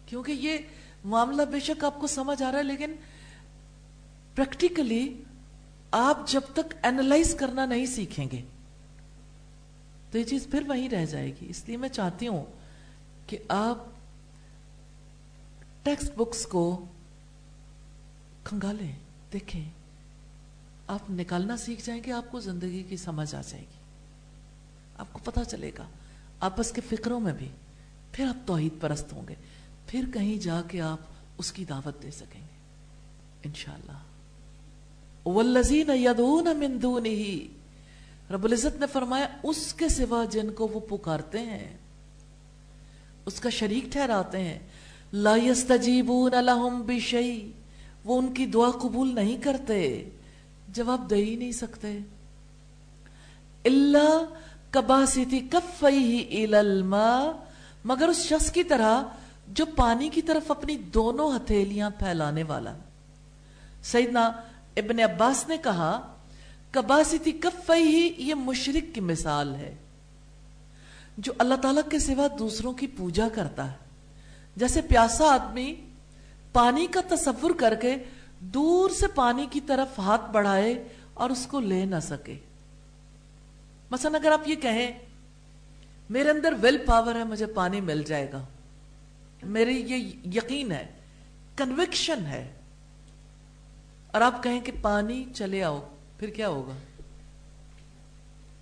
کیونکہ 0.06 0.32
یہ 0.32 0.58
معاملہ 1.04 1.42
بے 1.42 1.60
شک 1.60 1.84
آپ 1.84 2.00
کو 2.00 2.06
سمجھ 2.06 2.42
آ 2.42 2.50
رہا 2.52 2.58
ہے، 2.58 2.64
لیکن 2.64 2.94
پریکٹیکلی 4.34 5.22
آپ 5.90 6.26
جب 6.28 6.40
تک 6.52 6.74
اینالائز 6.82 7.34
کرنا 7.34 7.66
نہیں 7.66 7.86
سیکھیں 7.86 8.26
گے، 8.32 8.42
تو 10.10 10.18
یہ 10.18 10.24
چیز 10.24 10.46
پھر 10.50 10.62
وہیں 10.68 10.88
رہ 10.88 11.04
جائے 11.06 11.30
گی۔ 11.30 11.46
اس 11.48 11.62
لیے 11.66 11.76
میں 11.76 11.88
چاہتی 11.88 12.28
ہوں 12.28 12.44
کہ 13.26 13.38
آپ 13.48 13.84
ٹیکسٹ 15.82 16.16
بکس 16.16 16.46
کو 16.46 16.84
کھنگالیں، 18.44 18.92
دیکھیں۔ 19.32 19.64
آپ 20.86 21.10
نکالنا 21.10 21.56
سیکھ 21.56 21.82
جائیں 21.84 22.02
گے، 22.06 22.12
آپ 22.12 22.30
کو 22.30 22.40
زندگی 22.40 22.82
کی 22.82 22.96
سمجھ 22.96 23.34
آ 23.34 23.40
جائے 23.48 23.62
گی۔ 23.62 23.80
آپ 24.98 25.12
کو 25.12 25.20
پتا 25.24 25.44
چلے 25.44 25.70
گا، 25.78 25.86
آپس 26.40 26.72
کے 26.72 26.80
فکروں 26.80 27.20
میں 27.20 27.32
بھی۔ 27.32 27.48
پھر 28.12 28.26
آپ 28.26 28.46
توحید 28.46 28.80
پرست 28.80 29.12
ہوں 29.12 29.28
گے۔ 29.28 29.34
پھر 29.86 30.04
کہیں 30.14 30.38
جا 30.38 30.62
کے 30.68 30.80
آپ 30.80 30.98
اس 31.38 31.52
کی 31.52 31.64
دعوت 31.64 32.02
دے 32.02 32.10
سکیں 32.10 32.40
گے۔ 32.40 32.56
انشاءاللہ۔ 33.44 33.98
والذین 35.28 35.90
یدعون 35.90 36.56
من 36.56 36.82
دونه۔ 36.82 37.46
رب 38.30 38.44
العزت 38.44 38.80
نے 38.80 38.86
فرمایا، 38.92 39.26
اس 39.42 39.74
کے 39.74 39.88
سوا 39.88 40.24
جن 40.24 40.50
کو 40.50 40.68
وہ 40.68 40.80
پکارتے 40.80 41.38
ہیں، 41.38 41.76
اس 43.26 43.40
کا 43.40 43.50
شریک 43.50 43.92
ٹھہراتے 43.92 44.40
ہیں۔ 44.40 44.58
لا 45.12 45.36
یستجیبون 45.36 46.44
لهم 46.44 46.82
بشیء 46.82 47.50
وہ 48.04 48.18
ان 48.18 48.34
کی 48.34 48.46
دعا 48.46 48.70
قبول 48.70 49.14
نہیں 49.14 49.42
کرتے۔ 49.42 50.08
جواب 50.68 51.10
دے 51.10 51.14
ہی 51.14 51.36
نہیں 51.36 51.52
سکتے۔ 51.52 51.98
اللہ 53.64 54.24
کباسیتی 54.70 56.54
الماء۔ 56.54 57.30
مگر 57.84 58.08
اس 58.08 58.18
شخص 58.18 58.52
کی 58.52 58.64
طرح 58.64 59.02
جو 59.48 59.66
پانی 59.76 60.08
کی 60.08 60.22
طرف 60.22 60.50
اپنی 60.50 60.76
دونوں 60.76 61.36
ہتھیلیاں 61.36 61.90
پھیلانے 61.90 62.42
والا۔ 62.42 62.72
سیدنا 63.82 64.26
ابن 64.76 65.00
عباس 65.00 65.48
نے 65.48 65.56
کہا 65.58 66.14
کباسیتی 66.70 67.32
کفیہ 67.32 68.20
یہ 68.20 68.34
مشرک 68.34 68.94
کی 68.94 69.00
مثال 69.00 69.54
ہے، 69.54 69.74
جو 71.18 71.32
اللہ 71.38 71.54
تعالیٰ 71.54 71.82
کے 71.90 71.98
سوا 71.98 72.26
دوسروں 72.38 72.72
کی 72.72 72.86
پوجا 72.86 73.28
کرتا 73.34 73.70
ہے۔ 73.70 73.76
جیسے 74.56 74.80
پیاسا 74.80 75.24
آدمی 75.24 75.74
پانی 76.52 76.86
کا 76.86 77.00
تصور 77.08 77.50
کر 77.50 77.74
کے 77.74 77.96
دور 78.40 78.90
سے 78.90 79.06
پانی 79.06 79.46
کی 79.50 79.60
طرف 79.60 79.98
ہاتھ 79.98 80.30
بڑھائے 80.30 80.88
اور 81.14 81.30
اس 81.30 81.46
کو 81.46 81.60
لے 81.60 81.84
نہ 81.84 81.96
سکے۔ 82.02 82.38
مثلا 83.90 84.18
اگر 84.18 84.32
آپ 84.32 84.48
یہ 84.48 84.54
کہیں، 84.54 84.98
میرے 86.10 86.30
اندر 86.30 86.54
ول 86.62 86.78
پاور 86.86 87.14
ہے، 87.14 87.24
مجھے 87.24 87.46
پانی 87.46 87.80
مل 87.80 88.02
جائے 88.02 88.32
گا۔ 88.32 88.42
میری 89.42 89.80
یہ 89.80 90.12
یقین 90.34 90.72
ہے 90.72 90.86
کنوکشن 91.56 92.26
ہے۔ 92.26 92.52
اور 94.12 94.20
آپ 94.20 94.42
کہیں 94.42 94.60
کہ 94.60 94.72
پانی 94.82 95.24
چلے 95.34 95.64
آؤ، 95.64 95.88
پھر 96.18 96.28
کیا 96.28 96.48
ہوگا؟ 96.48 96.72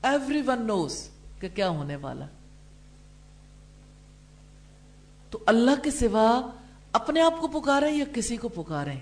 ایوری 0.08 0.42
ون 0.46 0.66
نوز 0.66 1.08
کہ 1.40 1.48
کیا 1.54 1.68
ہونے 1.68 1.96
والا۔ 1.96 2.26
تو 5.30 5.38
اللہ 5.46 5.70
کے 5.82 5.90
سوا 5.90 6.50
اپنے 6.92 7.20
آپ 7.20 7.34
کو 7.40 7.48
پکارے 7.48 7.90
یا 7.90 8.04
کسی 8.14 8.36
کو 8.36 8.48
پکارے 8.48 8.92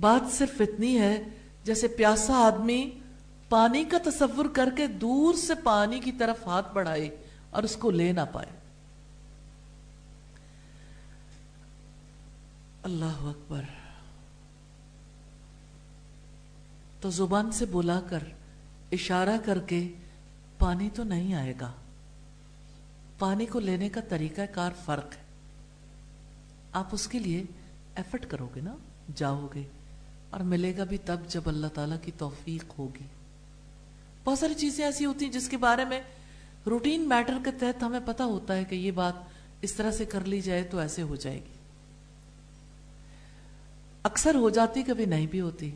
بات 0.00 0.32
صرف 0.32 0.60
اتنی 0.60 0.98
ہے 0.98 1.22
جیسے 1.64 1.88
پیاسا 1.88 2.34
آدمی 2.34 2.90
پانی 3.48 3.84
کا 3.84 3.98
تصور 4.04 4.44
کر 4.52 4.68
کے 4.76 4.86
دور 4.86 5.34
سے 5.34 5.54
پانی 5.54 6.00
کی 6.00 6.12
طرف 6.12 6.46
ہاتھ 6.46 6.74
بڑھائے 6.74 7.22
اور 7.50 7.62
اس 7.62 7.76
کو 7.76 7.90
لے 7.90 8.12
نہ 8.12 8.20
پائے۔ 8.32 8.46
اللہ 12.82 13.04
اکبر۔ 13.04 13.62
تو 17.00 17.10
زبان 17.10 17.52
سے 17.52 17.66
بلا 17.66 18.00
کر، 18.08 18.22
اشارہ 18.92 19.36
کر 19.44 19.58
کے 19.58 19.92
پانی 20.58 20.90
تو 20.94 21.04
نہیں 21.04 21.34
آئے 21.34 21.54
گا۔ 21.60 21.72
پانی 23.18 23.46
کو 23.46 23.60
لینے 23.60 23.88
کا 23.88 24.00
طریقہ 24.08 24.40
کار 24.52 24.70
فرق 24.84 25.12
ہے۔ 25.16 25.22
آپ 26.72 26.88
اس 26.92 27.08
کے 27.08 27.18
لیے 27.18 27.44
ایفرٹ 27.94 28.26
کرو 28.26 28.48
گے 28.54 28.60
نا 28.60 28.76
جاؤ 29.14 29.46
گے 29.54 29.62
اور 30.34 30.42
ملے 30.42 30.76
گا 30.76 30.84
بھی 30.84 30.98
تب 30.98 31.16
جب 31.28 31.40
اللہ 31.46 31.66
تعالیٰ 31.66 31.96
کی 32.02 32.12
توفیق 32.18 32.64
ہوگی۔ 32.78 33.04
بہت 34.24 34.38
ساری 34.38 34.54
چیزیں 34.54 34.84
ایسی 34.84 35.04
ہوتی 35.04 35.24
ہیں 35.24 35.32
جس 35.32 35.48
کے 35.48 35.56
بارے 35.56 35.84
میں 35.84 36.02
روٹین 36.66 37.08
میٹر 37.08 37.38
کے 37.44 37.50
تحت 37.50 37.82
ہمیں 37.82 38.00
پتا 38.04 38.24
ہوتا 38.24 38.56
ہے 38.56 38.64
کہ 38.64 38.74
یہ 38.74 38.90
بات 38.90 39.12
اس 39.60 39.72
طرح 39.72 39.90
سے 39.90 40.04
کر 40.04 40.24
لی 40.24 40.40
جائے 40.40 40.62
تو 40.62 40.78
ایسے 40.78 41.02
ہو 41.02 41.16
جائے 41.16 41.36
گی۔ 41.36 41.52
اکثر 44.02 44.34
ہو 44.34 44.50
جاتی 44.50 44.82
کبھی 44.82 45.04
نہیں 45.04 45.26
بھی 45.26 45.40
ہوتی۔ 45.40 45.70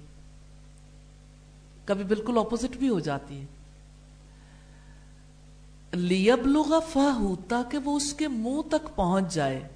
کبھی 1.85 2.05
بالکل 2.05 2.39
اپوزٹ 2.39 2.77
بھی 2.77 2.89
ہو 2.89 3.01
جاتی 3.01 3.41
ہے۔ 3.41 3.47
لیب 5.93 6.47
لوگا 6.47 6.79
فاہ 6.79 7.49
تاکہ 7.49 7.79
وہ 7.79 7.97
اس 7.97 8.15
کے 8.15 8.29
منہ 8.29 8.69
تک 8.69 8.97
پہنچ 8.97 9.35
جائے۔ 9.35 9.69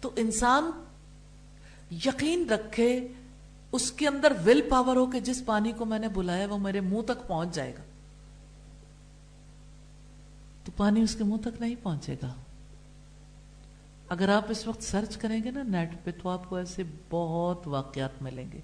تو 0.00 0.10
انسان 0.16 0.70
یقین 1.90 2.50
رکھے 2.50 3.06
اس 3.72 3.92
کے 3.92 4.08
اندر 4.08 4.32
ول 4.46 4.60
پاور 4.68 4.96
ہو 4.96 5.06
کہ 5.06 5.20
جس 5.20 5.42
پانی 5.46 5.72
کو 5.72 5.84
میں 5.84 5.98
نے 5.98 6.08
بلایا 6.08 6.46
وہ 6.46 6.58
میرے 6.58 6.80
منہ 6.80 7.02
تک 7.02 7.28
پہنچ 7.28 7.54
جائے 7.54 7.72
گا۔ 7.78 7.82
تو 10.64 10.72
پانی 10.76 11.02
اس 11.02 11.14
کے 11.14 11.24
منہ 11.24 11.36
تک 11.36 11.60
نہیں 11.60 11.74
پہنچے 11.82 12.16
گا۔ 12.22 12.34
اگر 14.08 14.28
آپ 14.28 14.44
اس 14.48 14.66
وقت 14.66 14.82
سرچ 14.82 15.16
کریں 15.16 15.44
گے 15.44 15.50
نا 15.50 15.62
نیٹ 15.62 15.90
پہ 16.04 16.10
تو 16.22 16.28
آپ 16.28 16.48
کو 16.48 16.56
ایسے 16.56 16.82
بہت 17.10 17.68
واقعات 17.68 18.22
ملیں 18.22 18.52
گے۔ 18.52 18.60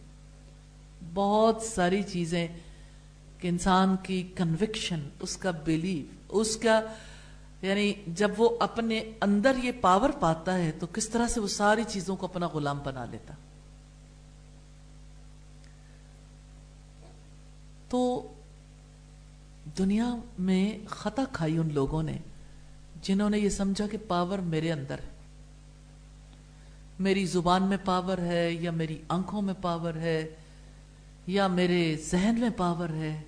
بہت 1.14 1.62
ساری 1.62 2.02
چیزیں 2.02 2.48
کہ 3.38 3.48
انسان 3.48 3.96
کی 4.02 4.32
کنوکشن 4.34 5.08
اس 5.20 5.36
کا 5.36 5.50
بلیف 5.50 6.12
اس 6.28 6.56
کا 6.56 6.80
یعنی 7.64 7.92
جب 8.06 8.30
وہ 8.36 8.56
اپنے 8.60 9.12
اندر 9.20 9.56
یہ 9.62 9.72
پاور 9.80 10.10
پاتا 10.20 10.58
ہے 10.58 10.72
تو 10.80 10.86
کس 10.86 11.08
طرح 11.08 11.28
سے 11.28 11.40
وہ 11.40 11.48
ساری 11.48 11.84
چیزوں 11.88 12.16
کو 12.16 12.26
اپنا 12.26 12.46
غلام 12.46 12.78
بنا 12.84 13.04
لیتا؟ 13.04 13.34
تو 17.88 18.32
دنیا 19.78 20.16
میں 20.38 20.78
خطا 20.86 21.22
کھائی 21.32 21.58
ان 21.58 21.68
لوگوں 21.72 22.02
نے 22.02 22.18
جنہوں 23.02 23.30
نے 23.30 23.38
یہ 23.38 23.48
سمجھا 23.48 23.86
کہ 23.86 23.98
پاور 24.08 24.38
میرے 24.38 24.72
اندر 24.72 24.98
ہے۔ 24.98 25.08
میری 26.98 27.26
زبان 27.26 27.62
میں 27.62 27.76
پاور 27.84 28.18
ہے 28.18 28.52
یا 28.52 28.70
میری 28.70 29.02
آنکھوں 29.08 29.42
میں 29.42 29.54
پاور 29.62 29.94
ہے 29.94 30.34
یا 31.26 31.46
میرے 31.46 31.96
ذہن 32.10 32.34
میں 32.40 32.50
پاور 32.56 32.88
ہے۔ 32.88 33.22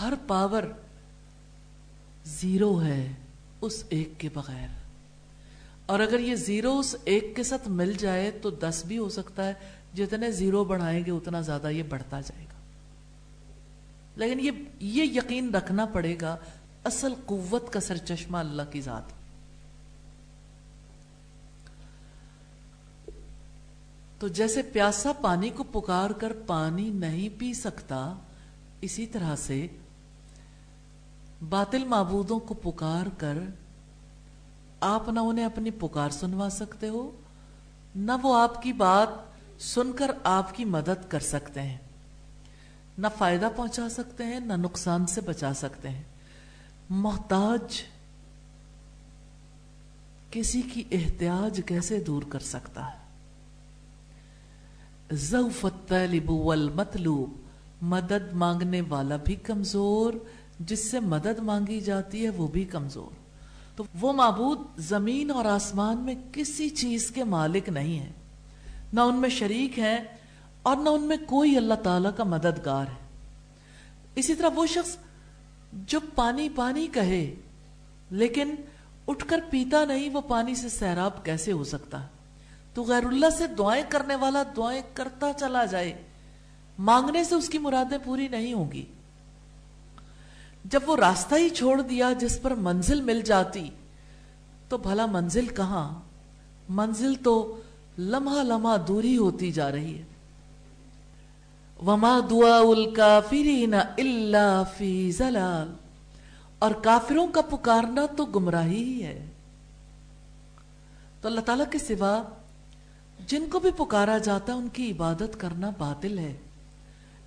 ہر 0.00 0.12
پاور 0.26 0.62
زیرو 2.28 2.82
ہے 2.82 3.12
اس 3.60 3.84
ایک 3.88 4.12
کے 4.18 4.28
بغیر۔ 4.34 4.68
اور 5.86 6.00
اگر 6.00 6.18
یہ 6.18 6.34
زیرو 6.34 6.78
اس 6.78 6.96
ایک 7.04 7.36
کے 7.36 7.42
ساتھ 7.42 7.68
مل 7.68 7.92
جائے 7.92 8.30
تو 8.30 8.50
دس 8.50 8.82
بھی 8.86 8.98
ہو 8.98 9.08
سکتا 9.08 9.48
ہے، 9.48 9.54
جتنے 9.94 10.30
زیرو 10.30 10.64
بڑھائیں 10.64 11.04
گے 11.06 11.10
اتنا 11.10 11.40
زیادہ 11.40 11.70
یہ 11.70 11.82
بڑھتا 11.82 12.20
جائے 12.20 12.44
گا۔ 12.44 12.58
لیکن 14.16 14.40
یہ 14.40 14.50
یہ 14.80 15.04
یقین 15.04 15.54
رکھنا 15.54 15.86
پڑے 15.86 16.16
گا، 16.20 16.36
اصل 16.84 17.14
قوت 17.26 17.72
کا 17.72 17.80
سر 17.80 17.96
چشمہ 17.96 18.36
اللہ 18.36 18.62
کی 18.70 18.80
ذات۔ 18.80 19.02
تو 24.18 24.28
جیسے 24.28 24.62
پیاسا 24.62 25.12
پانی 25.12 25.50
کو 25.50 25.62
پکار 25.62 26.10
کر 26.10 26.32
پانی 26.46 26.90
نہیں 26.90 27.28
پی 27.38 27.54
سکتا، 27.54 28.14
اسی 28.80 29.06
طرح 29.06 29.36
سے 29.36 29.66
باطل 31.42 31.84
معبودوں 31.84 32.38
کو 32.38 32.54
پکار 32.54 33.06
کر 33.18 33.38
آپ 34.80 35.08
نہ 35.08 35.20
انہیں 35.20 35.44
اپنی 35.44 35.70
پکار 35.70 36.10
سنوا 36.10 36.48
سکتے 36.50 36.88
ہو، 36.88 37.10
نہ 37.96 38.12
وہ 38.22 38.38
آپ 38.38 38.62
کی 38.62 38.72
بات 38.72 39.08
سن 39.62 39.92
کر 39.92 40.10
آپ 40.24 40.54
کی 40.54 40.64
مدد 40.64 41.10
کر 41.10 41.20
سکتے 41.20 41.62
ہیں۔ 41.62 41.78
نہ 42.98 43.06
فائدہ 43.18 43.48
پہنچا 43.56 43.88
سکتے 43.88 44.24
ہیں، 44.24 44.40
نہ 44.40 44.52
نقصان 44.52 45.06
سے 45.06 45.20
بچا 45.20 45.54
سکتے 45.54 45.88
ہیں۔ 45.88 46.02
محتاج 46.90 47.82
کسی 50.30 50.62
کی 50.62 50.84
احتیاج 50.90 51.60
کیسے 51.66 52.00
دور 52.00 52.22
کر 52.28 52.38
سکتا 52.38 52.86
ہے؟ 52.86 52.98
الطالب 55.32 56.30
والمطلوب، 56.30 57.32
مدد 57.82 58.32
مانگنے 58.32 58.80
والا 58.88 59.16
بھی 59.16 59.34
کمزور 59.34 60.12
جس 60.60 60.90
سے 60.90 61.00
مدد 61.00 61.38
مانگی 61.38 61.80
جاتی 61.80 62.24
ہے 62.24 62.30
وہ 62.30 62.46
بھی 62.46 62.64
کمزور۔ 62.64 63.28
تو 63.76 63.84
وہ 64.00 64.12
معبود 64.12 64.58
زمین 64.76 65.30
اور 65.30 65.44
آسمان 65.44 65.98
میں 65.98 66.14
کسی 66.32 66.68
چیز 66.68 67.10
کے 67.10 67.24
مالک 67.24 67.68
نہیں 67.68 67.98
ہے 67.98 68.12
نہ 68.92 69.00
ان 69.00 69.16
میں 69.16 69.28
شریک 69.28 69.78
ہے 69.78 70.04
اور 70.62 70.76
نہ 70.76 70.88
ان 70.88 71.02
میں 71.02 71.16
کوئی 71.26 71.56
اللہ 71.56 71.74
تعالی 71.74 72.08
کا 72.16 72.24
مددگار 72.24 72.86
ہے۔ 72.86 73.08
اسی 74.14 74.34
طرح 74.34 74.48
وہ 74.54 74.66
شخص 74.66 74.96
جو 75.72 76.00
پانی 76.14 76.48
پانی 76.48 76.86
کہے، 76.86 77.34
لیکن 78.10 78.54
اٹھ 79.08 79.24
کر 79.28 79.40
پیتا 79.50 79.84
نہیں، 79.84 80.10
وہ 80.10 80.20
پانی 80.20 80.54
سے 80.54 80.68
سیراب 80.68 81.24
کیسے 81.24 81.52
ہو 81.52 81.64
سکتا؟ 81.64 82.00
تو 82.74 82.82
غیر 82.82 83.04
اللہ 83.04 83.30
سے 83.30 83.46
دعائیں 83.46 83.84
کرنے 83.88 84.14
والا 84.14 84.42
دعائیں 84.56 84.82
کرتا 84.94 85.32
چلا 85.40 85.64
جائے۔ 85.64 86.02
مانگنے 86.78 87.24
سے 87.24 87.34
اس 87.34 87.48
کی 87.48 87.58
مرادیں 87.58 87.98
پوری 88.04 88.28
نہیں 88.28 88.52
ہوں 88.52 88.72
گی۔ 88.72 88.86
جب 90.70 90.80
وہ 90.86 90.96
راستہ 90.96 91.34
ہی 91.34 91.48
چھوڑ 91.48 91.80
دیا 91.80 92.12
جس 92.12 92.42
پر 92.42 92.50
منزل 92.50 93.00
مل 93.00 93.20
جاتی، 93.20 93.70
تو 94.68 94.76
بھلا 94.76 95.06
منزل 95.06 95.46
کہاں؟ 95.46 96.00
منزل 96.68 97.14
تو 97.14 97.60
لمحہ 97.98 98.42
لمحہ 98.42 98.76
دوری 98.76 99.16
ہوتی 99.16 99.52
جا 99.52 99.72
رہی 99.72 99.98
ہے۔ 99.98 100.02
وما 101.86 102.20
دعا 102.30 102.58
الکافرین 102.58 103.74
الا 103.74 104.62
فی 104.62 105.10
زلال۔ 105.10 105.72
اور 106.58 106.70
کافروں 106.70 107.26
کا 107.26 107.40
پکارنا 107.40 108.06
تو 108.16 108.24
گمراہی 108.24 108.82
ہی 108.82 109.04
ہے۔ 109.04 109.30
تو 111.20 111.28
اللہ 111.28 111.40
تعالیٰ 111.40 111.66
کے 111.70 111.78
سوا 111.78 112.22
جن 113.26 113.44
کو 113.52 113.60
بھی 113.60 113.70
پکارا 113.76 114.18
جاتا 114.18 114.52
ہے 114.52 114.58
ان 114.58 114.68
کی 114.68 114.90
عبادت 114.90 115.40
کرنا 115.40 115.70
باطل 115.78 116.18
ہے۔ 116.18 116.36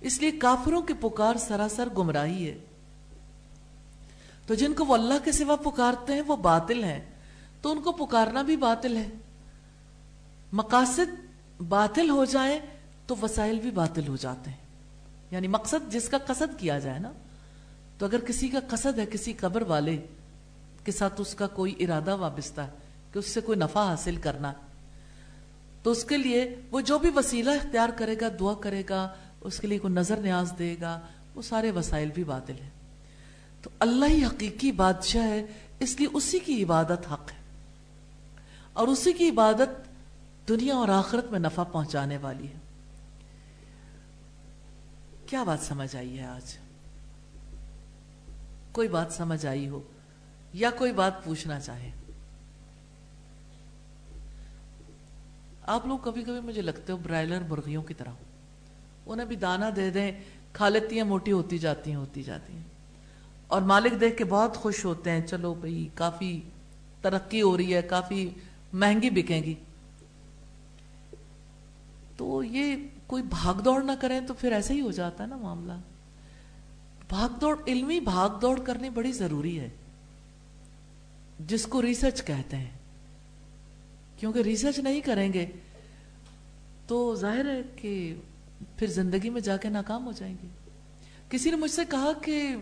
اس 0.00 0.20
لیے 0.20 0.30
کافروں 0.30 0.82
کی 0.82 0.94
پکار 1.00 1.36
سراسر 1.36 1.88
گمراہی 1.98 2.50
ہے۔ 2.50 2.58
تو 4.46 4.54
جن 4.54 4.74
کو 4.74 4.84
وہ 4.84 4.94
اللہ 4.94 5.14
کے 5.24 5.32
سوا 5.32 5.56
پکارتے 5.56 6.12
ہیں 6.12 6.22
وہ 6.26 6.36
باطل 6.36 6.84
ہیں۔ 6.84 7.00
تو 7.62 7.72
ان 7.72 7.80
کو 7.80 7.92
پکارنا 7.92 8.42
بھی 8.42 8.56
باطل 8.56 8.96
ہے۔ 8.96 9.08
مقاصد 10.52 11.26
باطل 11.62 12.10
ہو 12.10 12.24
جائے 12.24 12.60
تو 13.06 13.14
وسائل 13.22 13.58
بھی 13.58 13.70
باطل 13.70 14.08
ہو 14.08 14.16
جاتے 14.16 14.50
ہیں۔ 14.50 14.56
یعنی 15.30 15.48
مقصد 15.48 15.92
جس 15.92 16.08
کا 16.08 16.18
قصد 16.26 16.58
کیا 16.58 16.78
جائے 16.78 16.98
نا، 16.98 17.12
تو 17.98 18.06
اگر 18.06 18.20
کسی 18.20 18.48
کا 18.48 18.58
قصد 18.68 18.98
ہے 18.98 19.06
کسی 19.06 19.32
قبر 19.32 19.62
والے 19.62 20.06
کے 20.84 20.92
ساتھ 20.92 21.20
اس 21.20 21.34
کا 21.34 21.46
کوئی 21.46 21.74
ارادہ 21.78 22.16
وابستہ 22.16 22.60
ہے 22.60 22.70
کہ 23.12 23.18
اس 23.18 23.26
سے 23.26 23.40
کوئی 23.40 23.58
نفع 23.58 23.84
حاصل 23.84 24.16
کرنا، 24.16 24.52
تو 25.82 25.90
اس 25.90 26.04
کے 26.04 26.16
لیے 26.16 26.60
وہ 26.70 26.80
جو 26.80 26.98
بھی 26.98 27.10
وسیلہ 27.16 27.50
اختیار 27.50 27.88
کرے 27.88 28.14
گا، 28.20 28.26
دعا 28.40 28.54
کرے 28.54 28.82
گا، 28.88 29.14
اس 29.40 29.58
کے 29.58 29.66
لیے 29.66 29.78
کوئی 29.78 29.94
نظر 29.94 30.16
نیاز 30.16 30.52
دے 30.58 30.76
گا، 30.80 31.00
وہ 31.34 31.42
سارے 31.42 31.70
وسائل 31.70 32.10
بھی 32.14 32.24
باطل 32.24 32.54
ہیں۔ 32.62 32.70
تو 33.62 33.70
اللہ 33.78 34.04
ہی 34.04 34.24
حقیقی 34.24 34.72
بادشاہ 34.72 35.22
ہے، 35.22 35.44
اس 35.78 35.98
لیے 35.98 36.08
اسی 36.12 36.38
کی 36.38 36.64
عبادت 36.64 37.12
حق 37.12 37.32
ہے۔ 37.32 37.42
اور 38.72 38.88
اسی 38.88 39.12
کی 39.12 39.28
عبادت 39.28 39.92
دنیا 40.48 40.74
اور 40.74 40.88
آخرت 40.88 41.24
میں 41.30 41.38
نفع 41.38 41.62
پہنچانے 41.62 42.16
والی 42.16 42.48
ہے۔ 42.48 42.54
کیا 45.26 45.44
بات 45.44 45.58
سمجھ 45.60 45.96
آئی 45.96 46.18
ہے 46.18 46.24
آج؟ 46.24 46.58
کوئی 48.72 48.88
بات 48.88 49.06
سمجھ 49.10 49.46
آئی 49.46 49.68
ہو 49.68 49.80
یا 50.52 50.70
کوئی 50.70 50.92
بات 50.92 51.24
پوچھنا 51.24 51.60
چاہے؟ 51.60 51.90
آپ 55.66 55.86
لوگ 55.86 55.98
کبھی 55.98 56.22
کبھی 56.22 56.40
مجھے 56.40 56.62
لگتے 56.62 56.92
ہو 56.92 56.96
برائلر 56.96 57.42
مرغیوں 57.48 57.82
کی 57.82 57.94
طرح۔ 57.94 58.10
انہیں 59.06 59.26
بھی 59.26 59.36
دانا 59.36 59.70
دے 59.76 59.90
دیں، 59.90 60.12
کھا 60.52 60.68
لیتی 60.68 60.96
ہیں، 60.96 61.04
موٹی 61.04 61.32
ہوتی 61.32 61.58
جاتی 61.58 61.90
ہیں، 61.90 61.98
ہوتی 61.98 62.22
جاتی 62.22 62.52
ہیں۔ 62.52 62.71
اور 63.52 63.62
مالک 63.62 64.00
دیکھ 64.00 64.16
کے 64.16 64.24
بہت 64.24 64.56
خوش 64.56 64.84
ہوتے 64.84 65.10
ہیں، 65.10 65.26
چلو 65.26 65.54
بھائی، 65.54 65.88
کافی 65.94 66.40
ترقی 67.02 67.42
ہو 67.42 67.56
رہی 67.56 67.74
ہے، 67.74 67.82
کافی 67.82 68.30
مہنگی 68.72 69.10
بکیں 69.10 69.42
گی۔ 69.42 69.54
تو 72.16 72.44
یہ 72.44 72.76
کوئی 73.06 73.22
بھاگ 73.22 73.54
دوڑ 73.54 73.82
نہ 73.82 73.92
کریں 74.00 74.20
تو 74.20 74.34
پھر 74.34 74.52
ایسے 74.52 74.74
ہی 74.74 74.80
ہو 74.80 74.90
جاتا 74.90 75.24
ہے 75.24 75.28
نا 75.28 75.36
معاملہ۔ 75.36 75.72
بھاگ 77.08 77.38
دوڑ، 77.38 77.56
علمی 77.66 78.00
بھاگ 78.00 78.30
دوڑ 78.40 78.60
کرنی 78.60 78.90
بڑی 78.90 79.12
ضروری 79.12 79.60
ہے، 79.60 79.68
جس 81.40 81.66
کو 81.66 81.82
ریسرچ 81.82 82.24
کہتے 82.24 82.56
ہیں۔ 82.56 82.70
کیونکہ 84.16 84.38
ریسرچ 84.38 84.78
نہیں 84.78 85.00
کریں 85.00 85.32
گے 85.32 85.46
تو 86.86 87.14
ظاہر 87.14 87.50
ہے 87.50 87.62
کہ 87.76 88.14
پھر 88.76 88.86
زندگی 88.86 89.30
میں 89.30 89.40
جا 89.40 89.56
کے 89.56 89.68
ناکام 89.68 90.06
ہو 90.06 90.12
جائیں 90.12 90.34
گے۔ 90.42 90.48
کسی 91.28 91.50
نے 91.50 91.56
مجھ 91.56 91.70
سے 91.70 91.82
کہا 91.90 92.12
کہ 92.22 92.56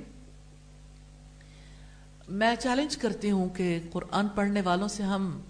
میں 2.30 2.56
چیلنج 2.56 2.96
کرتی 2.96 3.30
ہوں 3.30 3.48
کہ 3.48 3.80
قرآن 3.92 4.28
پڑھنے 4.28 4.60
والوں 4.60 4.88
سے 4.88 5.02
ہم 5.02 5.40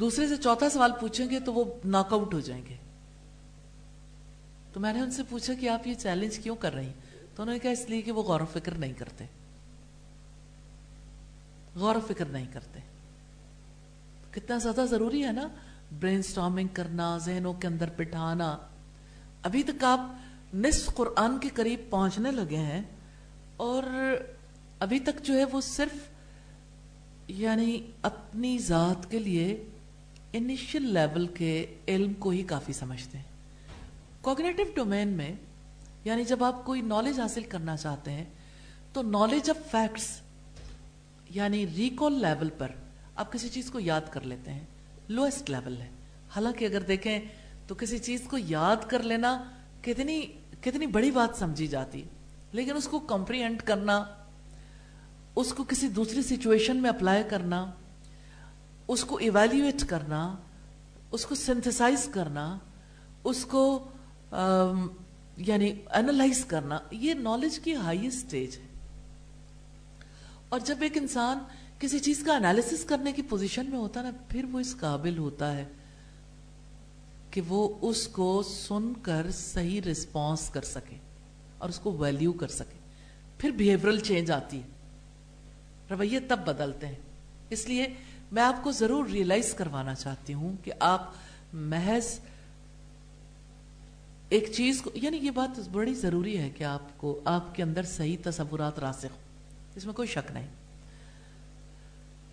دوسرے 0.00 0.28
سے 0.28 0.36
چوتھا 0.36 0.68
سوال 0.68 0.92
پوچھیں 1.00 1.30
گے 1.30 1.40
تو 1.40 1.54
وہ 1.54 1.64
ناک 1.84 2.12
آؤٹ 2.12 2.34
ہو 2.34 2.40
جائیں 2.40 2.66
گے۔ 2.66 2.76
تو 4.72 4.80
میں 4.80 4.92
نے 4.92 5.00
ان 5.00 5.10
سے 5.10 5.22
پوچھا 5.28 5.54
کہ 5.54 5.68
آپ 5.68 5.86
یہ 5.86 5.94
چیلنج 5.94 6.38
کیوں 6.38 6.56
کر 6.56 6.74
رہی 6.74 6.92
تو 7.36 7.42
انہوں 7.42 7.54
نے 7.54 7.58
کہا 7.58 7.70
اس 7.70 7.90
لیے 7.90 8.02
کہ 8.02 8.12
وہ 8.12 8.22
غور 8.22 8.40
و 8.40 8.46
فکر 8.52 8.74
نہیں 8.74 8.92
کرتے۔ 8.92 9.24
غور 11.74 11.96
و 11.96 12.00
فکر 12.00 12.24
نہیں 12.24 12.46
کرتے۔ 12.52 12.80
کتنا 14.30 14.58
زیادہ 14.58 14.84
ضروری 14.90 15.24
ہے 15.24 15.32
نا 15.32 15.48
برین 16.00 16.22
سٹارمنگ 16.22 16.68
کرنا، 16.72 17.18
ذہنوں 17.18 17.52
کے 17.52 17.66
اندر 17.66 17.88
بٹھانا۔ 17.96 18.58
ابھی 19.42 19.62
تک 19.62 19.84
آپ 19.84 20.00
نصف 20.54 20.94
قرآن 20.94 21.38
کے 21.38 21.48
قریب 21.48 21.80
پہنچنے 21.90 22.30
لگے 22.30 22.56
ہیں 22.56 22.82
اور 23.56 23.82
ابھی 24.82 24.98
تک 24.98 25.22
جو 25.22 25.34
ہے 25.34 25.44
وہ 25.44 25.60
صرف 25.60 25.92
یعنی 27.28 27.82
اپنی 28.02 28.58
ذات 28.58 29.10
کے 29.10 29.18
لیے 29.18 29.64
انیشل 30.32 30.82
لیول 30.82 31.26
کے 31.26 31.74
علم 31.88 32.14
کو 32.14 32.30
ہی 32.30 32.42
کافی 32.42 32.72
سمجھتے 32.72 33.18
ہیں۔ 33.18 33.24
کوگنیٹو 34.20 34.62
ڈومین 34.74 35.08
میں 35.08 35.32
یعنی 36.04 36.24
جب 36.24 36.44
آپ 36.44 36.64
کوئی 36.64 36.80
نالج 36.80 37.20
حاصل 37.20 37.42
کرنا 37.42 37.76
چاہتے 37.76 38.10
ہیں، 38.10 38.24
تو 38.92 39.02
نالج 39.02 39.50
آف 39.50 39.70
فیکٹس 39.70 40.20
یعنی 41.30 41.66
ریکال 41.76 42.12
لیول 42.12 42.50
پر 42.58 42.68
آپ 43.14 43.32
کسی 43.32 43.48
چیز 43.48 43.70
کو 43.70 43.80
یاد 43.80 44.00
کر 44.10 44.20
لیتے 44.20 44.52
ہیں۔ 44.52 44.64
لوئسٹ 45.08 45.50
لیول 45.50 45.80
ہے۔ 45.80 45.88
حالانکہ 46.36 46.64
اگر 46.64 46.80
دیکھیں 46.80 47.18
تو 47.66 47.74
کسی 47.74 47.98
چیز 47.98 48.22
کو 48.30 48.38
یاد 48.38 48.76
کر 48.88 49.02
لینا 49.02 49.50
کتنی 49.82 50.20
کتنی 50.60 50.86
بڑی 50.86 51.10
بات 51.10 51.38
سمجھی 51.38 51.66
جاتی، 51.66 52.02
لیکن 52.52 52.76
اس 52.76 52.88
کو 52.88 52.98
کمپریہنٹ 52.98 53.62
کرنا 53.62 54.04
اس 55.36 55.52
کو 55.52 55.64
کسی 55.64 55.88
دوسری 55.88 56.22
سچویشن 56.22 56.76
میں 56.76 56.90
اپلائی 56.90 57.22
کرنا، 57.30 57.70
اس 58.88 59.04
کو 59.04 59.16
ایویلیویٹ 59.16 59.84
کرنا، 59.84 60.36
اس 61.10 61.26
کو 61.26 61.34
سنتھسائز 61.34 62.08
کرنا، 62.12 62.58
اس 63.24 63.44
کو 63.44 63.88
یعنی 65.36 65.72
انالائز 65.90 66.44
کرنا، 66.44 66.78
یہ 66.90 67.14
نالج 67.14 67.58
کی 67.58 67.74
ہائی 67.74 68.06
اسٹیج 68.06 68.56
ہے۔ 68.56 68.88
اور 70.48 70.60
جب 70.60 70.76
ایک 70.80 70.96
انسان 70.96 71.38
کسی 71.78 71.98
چیز 71.98 72.24
کا 72.26 72.36
انالیسس 72.36 72.84
کرنے 72.84 73.12
کی 73.12 73.22
پوزیشن 73.22 73.70
میں 73.70 73.78
ہوتا 73.78 74.02
نا، 74.02 74.10
پھر 74.28 74.44
وہ 74.44 74.60
اس 74.60 74.76
قابل 74.80 75.18
ہوتا 75.18 75.56
ہے 75.56 75.64
کہ 77.30 77.40
وہ 77.48 77.78
اس 77.80 78.08
کو 78.08 78.42
سن 78.42 78.92
کر 79.02 79.26
صحیح 79.30 79.80
رسپانس 79.82 80.50
کر 80.50 80.62
سکے 80.62 80.96
اور 81.58 81.68
اس 81.68 81.78
کو 81.78 81.92
ویلیو 81.92 82.32
کر 82.32 82.48
سکے۔ 82.48 82.78
پھر 83.38 83.50
بیہیورل 83.50 84.00
چینج 84.00 84.30
آتی 84.30 84.62
ہے۔ 84.62 84.71
رویے 85.92 86.20
تب 86.20 86.40
بدلتے 86.44 86.86
ہیں۔ 86.86 86.94
اس 87.50 87.68
لیے 87.68 87.86
میں 88.32 88.42
آپ 88.42 88.62
کو 88.62 88.72
ضرور 88.72 89.06
ریئلائز 89.06 89.54
کروانا 89.54 89.94
چاہتی 89.94 90.34
ہوں 90.34 90.52
کہ 90.64 90.72
آپ 90.80 91.12
محض 91.52 92.18
ایک 94.28 94.52
چیز 94.52 94.82
کو 94.82 94.90
یعنی 94.94 95.16
یہ 95.16 95.30
بات 95.30 95.68
بڑی 95.68 95.94
ضروری 95.94 96.38
ہے 96.38 96.50
کہ 96.50 96.64
آپ 96.64 96.82
کو 96.96 97.20
آپ 97.24 97.54
کے 97.54 97.62
اندر 97.62 97.82
صحیح 97.82 98.16
تصورات 98.22 98.78
راسخ 98.78 99.04
ہو 99.04 99.16
اس 99.74 99.86
میں 99.86 99.94
کوئی 99.94 100.08
شک 100.08 100.32
نہیں۔ 100.32 100.46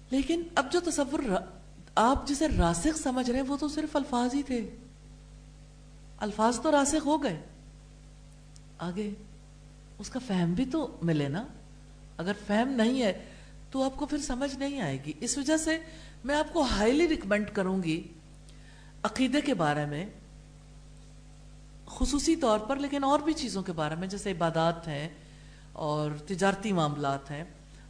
لیکن 0.09 0.43
اب 0.55 0.71
جو 0.71 0.79
تصور 0.79 1.19
آپ 1.95 2.27
جسے 2.27 2.47
راسخ 2.57 2.97
سمجھ 2.97 3.31
رہے 3.31 3.39
ہیں، 3.39 3.47
وہ 3.47 3.57
تو 3.57 3.67
صرف 3.67 3.95
الفاظ 3.95 4.33
ہی 4.33 4.43
تھے۔ 4.43 4.69
الفاظ 6.17 6.59
تو 6.59 6.71
راسخ 6.71 7.05
ہو 7.05 7.23
گئے۔ 7.23 7.39
آگے، 8.77 9.09
اس 9.99 10.09
کا 10.09 10.19
فہم 10.27 10.53
بھی 10.53 10.65
تو 10.65 10.97
ملے 11.01 11.27
نا۔ 11.27 11.45
اگر 12.17 12.31
فہم 12.47 12.69
نہیں 12.69 13.01
ہے 13.01 13.25
تو 13.71 13.83
آپ 13.83 13.95
کو 13.95 14.05
پھر 14.05 14.17
سمجھ 14.17 14.55
نہیں 14.55 14.81
آئے 14.81 14.97
گی۔ 15.05 15.13
اس 15.19 15.37
وجہ 15.37 15.57
سے 15.57 15.77
میں 16.23 16.35
آپ 16.35 16.53
کو 16.53 16.61
ہائیلی 16.61 17.07
ریکمینڈ 17.07 17.49
کروں 17.53 17.83
گی 17.83 18.07
عقیدے 19.03 19.41
کے 19.41 19.53
بارے 19.53 19.85
میں، 19.85 20.05
خصوصی 21.85 22.35
طور 22.35 22.59
پر، 22.59 22.75
لیکن 22.75 23.03
اور 23.03 23.19
بھی 23.19 23.33
چیزوں 23.33 23.63
کے 23.63 23.71
بارے 23.71 23.95
میں، 23.95 24.07
جیسے 24.07 24.31
عبادات 24.31 24.87
ہیں 24.87 25.09
اور 25.73 26.11
تجارتی 26.27 26.71
معاملات 26.71 27.31
ہیں۔ 27.31 27.43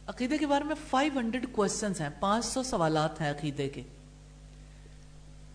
عقیدے 0.06 0.38
کے 0.38 0.46
بارے 0.46 0.64
میں 0.64 0.74
فائیو 0.90 1.18
ہنڈریڈ 1.18 1.46
کوشچنس 1.52 2.00
ہیں، 2.00 2.08
پانچ 2.20 2.44
سو 2.44 2.62
سوالات 2.62 3.20
ہیں 3.20 3.30
عقیدے 3.30 3.68
کے۔ 3.68 3.82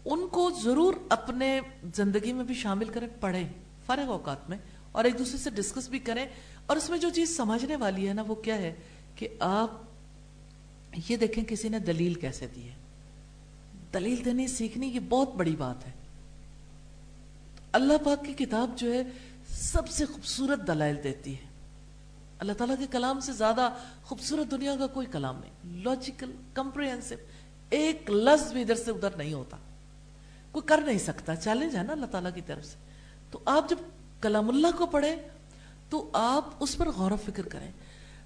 ان 0.06 0.28
کو 0.28 0.52
ضرور 0.64 0.94
اپنے 1.10 1.60
زندگی 1.96 2.34
میں 2.34 2.44
بھی 2.44 2.56
شامل 2.56 2.90
کریں، 2.90 3.08
پڑھیں 3.20 3.48
فارغ 3.86 4.12
اوقات 4.12 4.50
میں، 4.50 4.58
اور 4.92 5.04
ایک 5.04 5.20
دوسرے 5.20 5.38
سے 5.38 5.50
ڈسکس 5.50 5.90
بھی 5.90 6.00
کریں۔ 6.00 6.26
اور 6.66 6.78
اس 6.78 6.90
میں 6.90 6.98
جو 6.98 7.10
چیز 7.10 7.38
سمجھنے 7.38 7.76
والی 7.76 8.08
ہے 8.08 8.14
نا، 8.14 8.22
وہ 8.28 8.36
کیا 8.36 8.58
ہے 8.58 8.74
کہ 9.16 9.28
آپ 9.40 9.72
یہ 11.10 11.18
دیکھیں 11.18 11.46
کسی 11.46 11.70
نے 11.70 11.80
دلیل 11.80 12.14
کیسے 12.14 12.48
دی 12.56 12.70
ہے؟ 12.70 12.76
دلیل 13.94 14.26
دینے 14.26 14.48
سیکھنے 14.48 14.88
یہ 14.88 15.00
بہت 15.00 15.36
بڑی 15.36 15.56
بات 15.56 15.88
ہے۔ 15.88 15.92
اللہ 17.72 17.94
پاک 18.06 18.26
کی 18.26 18.46
کتاب 18.46 18.70
جو 18.76 18.94
ہے 18.94 19.02
سب 19.48 19.90
سے 19.90 20.06
خوبصورت 20.06 20.68
دلائل 20.68 20.96
دیتی 21.04 21.34
ہے۔ 21.34 21.46
اللہ 22.40 22.54
تعالیٰ 22.54 22.76
کے 22.80 22.86
کلام 22.92 23.20
سے 23.20 23.34
زیادہ 23.34 23.70
خوبصورت 24.04 24.52
دنیا 24.52 24.76
کا 24.76 24.88
کوئی 24.88 25.08
کلام 25.12 25.40
نہیں۔ 25.40 25.84
لاجیکل 25.84 26.32
کمپریہنسو 26.54 27.16
ایک 27.70 28.10
لفظ 28.10 28.52
بھی 28.52 28.62
ادھر 28.62 28.76
سے 28.76 28.92
ادھر 28.92 29.18
نہیں 29.18 29.34
ہوتا۔ 29.34 29.58
کوئی 30.52 30.68
کر 30.68 30.82
نہیں 30.86 30.98
سکتا۔ 30.98 31.36
چیلنج 31.36 31.76
ہے 31.76 31.84
نا 31.84 31.94
اللہ 31.94 32.06
تعالیٰ 32.06 32.32
کی 32.36 32.42
طرف 32.46 32.66
سے۔ 32.66 32.78
تو 33.32 33.40
آپ 33.46 33.70
جب 33.70 33.76
کلام 34.22 34.50
اللہ 34.50 34.68
کو 34.78 34.86
پڑھیں 34.86 35.16
تو 35.90 36.10
آپ 36.14 36.46
اس 36.60 36.78
پر 36.78 36.90
غور 36.90 37.12
و 37.12 37.16
فکر 37.16 37.44
کریں۔ 37.44 37.72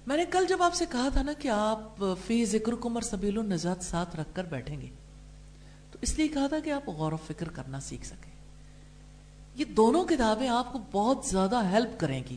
میں 0.06 0.16
نے 0.16 0.24
کل 0.30 0.46
جب 0.48 0.62
آپ 0.62 0.74
سے 0.74 0.84
کہا 0.90 1.08
تھا 1.12 1.22
نا 1.22 1.32
کہ 1.32 1.48
آپ 1.48 2.04
فی 2.26 2.44
ذکر 2.44 2.74
کمر 2.74 3.00
سبیل 3.00 3.38
النجات 3.38 3.84
ساتھ 3.84 4.16
رکھ 4.16 4.28
کر 4.34 4.44
بیٹھیں 4.44 4.80
گے، 4.80 4.88
تو 5.92 5.98
اس 6.02 6.18
لیے 6.18 6.28
کہا 6.28 6.46
تھا 6.46 6.58
کہ 6.58 6.70
آپ 6.70 6.88
غور 6.88 7.12
و 7.12 7.16
فکر 7.16 7.48
کرنا 7.48 7.80
سیکھ 7.80 8.06
سکیں۔ 8.06 8.30
یہ 9.54 9.64
دونوں 9.64 10.04
کتابیں 10.04 10.48
آپ 10.48 10.72
کو 10.72 10.78
بہت 10.92 11.26
زیادہ 11.26 11.62
ہیلپ 11.70 12.00
کریں 12.00 12.22
گی 12.30 12.36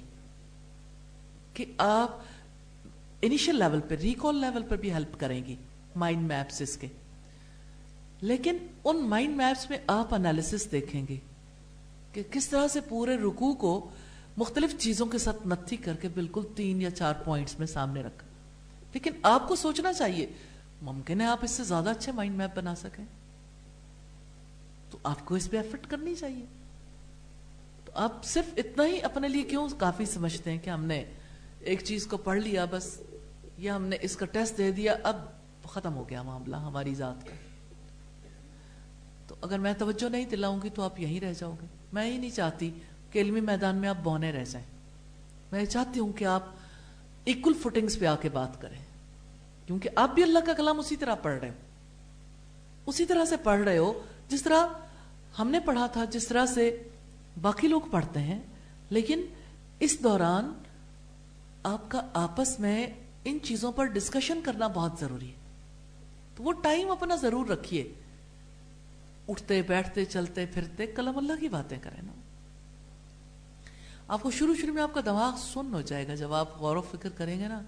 کہ 1.53 1.65
آپ 1.77 2.11
انیشل 3.21 3.55
لیول 3.55 3.81
پر 3.81 3.95
ریکال 3.95 4.35
لیول 4.35 4.63
پر 4.63 4.75
بھی 4.75 4.93
ہیلپ 4.93 5.19
کریں 5.19 5.45
گی 5.45 5.55
مائنڈ 5.95 6.27
میپس 6.27 6.61
اس 6.61 6.77
کے۔ 6.77 6.87
لیکن 8.21 8.57
ان 8.83 8.97
مائنڈ 8.97 9.35
میپس 9.35 9.69
میں 9.69 9.77
آپ 9.87 10.13
انالیسس 10.13 10.71
دیکھیں 10.71 11.05
گے 11.09 11.17
کہ 12.13 12.23
کس 12.31 12.49
طرح 12.49 12.67
سے 12.67 12.79
پورے 12.81 13.17
رکو 13.17 13.53
کو 13.53 13.89
مختلف 14.37 14.77
چیزوں 14.77 15.05
کے 15.05 15.17
ساتھ 15.17 15.47
نتھی 15.47 15.77
کر 15.77 15.93
کے 15.95 16.07
بالکل 16.07 16.41
تین 16.55 16.81
یا 16.81 16.91
چار 16.91 17.13
پوائنٹس 17.25 17.59
میں 17.59 17.67
سامنے 17.67 18.01
رکھا 18.01 18.27
لیکن 18.93 19.11
آپ 19.23 19.47
کو 19.47 19.55
سوچنا 19.55 19.93
چاہیے، 19.93 20.27
ممکن 20.81 21.21
ہے 21.21 21.25
آپ 21.25 21.39
اس 21.41 21.51
سے 21.51 21.63
زیادہ 21.63 21.89
اچھے 21.89 22.11
مائنڈ 22.11 22.35
میپ 22.35 22.57
بنا 22.57 22.75
سکیں۔ 22.75 23.05
تو 24.91 24.97
آپ 25.03 25.25
کو 25.25 25.35
اس 25.35 25.51
پہ 25.51 25.57
ایفرٹ 25.57 25.87
کرنی 25.87 26.15
چاہیے۔ 26.15 26.45
تو 27.85 27.91
آپ 27.95 28.25
صرف 28.25 28.45
اتنا 28.57 28.85
ہی 28.85 29.01
اپنے 29.01 29.27
لیے 29.27 29.43
کیوں 29.43 29.69
کافی 29.77 30.05
سمجھتے 30.05 30.51
ہیں 30.51 30.57
کہ 30.57 30.69
ہم 30.69 30.85
نے 30.85 31.05
ایک 31.59 31.83
چیز 31.83 32.07
کو 32.07 32.17
پڑھ 32.17 32.39
لیا 32.39 32.65
بس، 32.71 32.99
یا 33.57 33.75
ہم 33.75 33.85
نے 33.85 33.97
اس 34.01 34.15
کا 34.15 34.25
ٹیسٹ 34.25 34.57
دے 34.57 34.71
دیا، 34.71 34.95
اب 35.03 35.15
ختم 35.63 35.95
ہو 35.95 36.09
گیا 36.09 36.21
معاملہ 36.21 36.55
ہماری 36.55 36.95
ذات 36.95 37.27
کا۔ 37.27 37.35
تو 39.27 39.35
اگر 39.41 39.59
میں 39.59 39.73
توجہ 39.73 40.09
نہیں 40.09 40.25
دلاؤں 40.25 40.59
گی 40.63 40.69
تو 40.69 40.81
آپ 40.81 40.99
یہیں 40.99 41.19
رہ 41.19 41.33
جاؤ 41.39 41.55
گے۔ 41.61 41.65
میں 41.93 42.11
ہی 42.11 42.17
نہیں 42.17 42.29
چاہتی 42.29 42.71
کہ 43.13 43.19
علمی 43.19 43.41
میدان 43.41 43.75
میں 43.75 43.89
آپ 43.89 43.97
بونے 44.03 44.31
رہ 44.31 44.45
جائیں۔ 44.45 44.67
میں 45.51 45.65
چاہتی 45.65 45.99
ہوں 45.99 46.13
کہ 46.13 46.25
آپ 46.25 46.43
ایکول 47.25 47.53
فوٹنگز 47.53 47.99
پہ 47.99 48.05
آ 48.05 48.15
کے 48.15 48.29
بات 48.29 48.61
کریں۔ 48.61 48.79
کیونکہ 49.67 49.89
آپ 49.95 50.13
بھی 50.13 50.23
اللہ 50.23 50.39
کا 50.39 50.53
کلام 50.53 50.79
اسی 50.79 50.95
طرح 50.95 51.15
پڑھ 51.15 51.39
رہے 51.39 51.49
ہو۔ 51.49 51.53
اسی 52.85 53.05
طرح 53.05 53.25
سے 53.25 53.37
پڑھ 53.37 53.61
رہے 53.61 53.77
ہو، 53.77 54.01
جس 54.27 54.41
طرح 54.41 54.67
ہم 55.39 55.49
نے 55.49 55.59
پڑھا 55.59 55.87
تھا، 55.87 56.05
جس 56.05 56.27
طرح 56.27 56.45
سے 56.45 56.83
باقی 57.41 57.67
لوگ 57.67 57.81
پڑھتے 57.91 58.19
ہیں۔ 58.19 58.41
لیکن 58.89 59.21
اس 59.79 59.99
دوران 60.03 60.53
آپ 61.63 61.91
کا 61.91 62.01
آپس 62.13 62.59
میں 62.59 62.87
ان 63.25 63.37
چیزوں 63.43 63.71
پر 63.71 63.85
ڈسکشن 63.85 64.41
کرنا 64.43 64.67
بہت 64.67 64.91
ضروری 64.99 65.29
ہے۔ 65.29 65.35
تو 66.35 66.43
وہ 66.43 66.51
ٹائم 66.51 66.91
اپنا 66.91 67.15
ضرور 67.15 67.47
رکھیے۔ 67.47 67.93
اٹھتے، 69.27 69.61
بیٹھتے، 69.61 70.05
چلتے، 70.05 70.45
پھرتے، 70.45 70.85
کلم 70.85 71.17
اللہ 71.17 71.33
کی 71.39 71.49
باتیں 71.49 71.77
کریں 71.81 72.01
نا۔ 72.01 72.11
آپ 74.07 74.23
کو 74.23 74.31
شروع 74.31 74.55
شروع 74.55 74.73
میں 74.73 74.83
آپ 74.83 74.93
کا 74.93 75.01
دماغ 75.05 75.35
سن 75.37 75.73
ہو 75.73 75.81
جائے 75.81 76.07
گا، 76.07 76.15
جب 76.15 76.33
آپ 76.33 76.61
غور 76.61 76.75
و 76.75 76.81
فکر 76.81 77.09
کریں 77.09 77.39
گے 77.39 77.47
نا، 77.47 77.61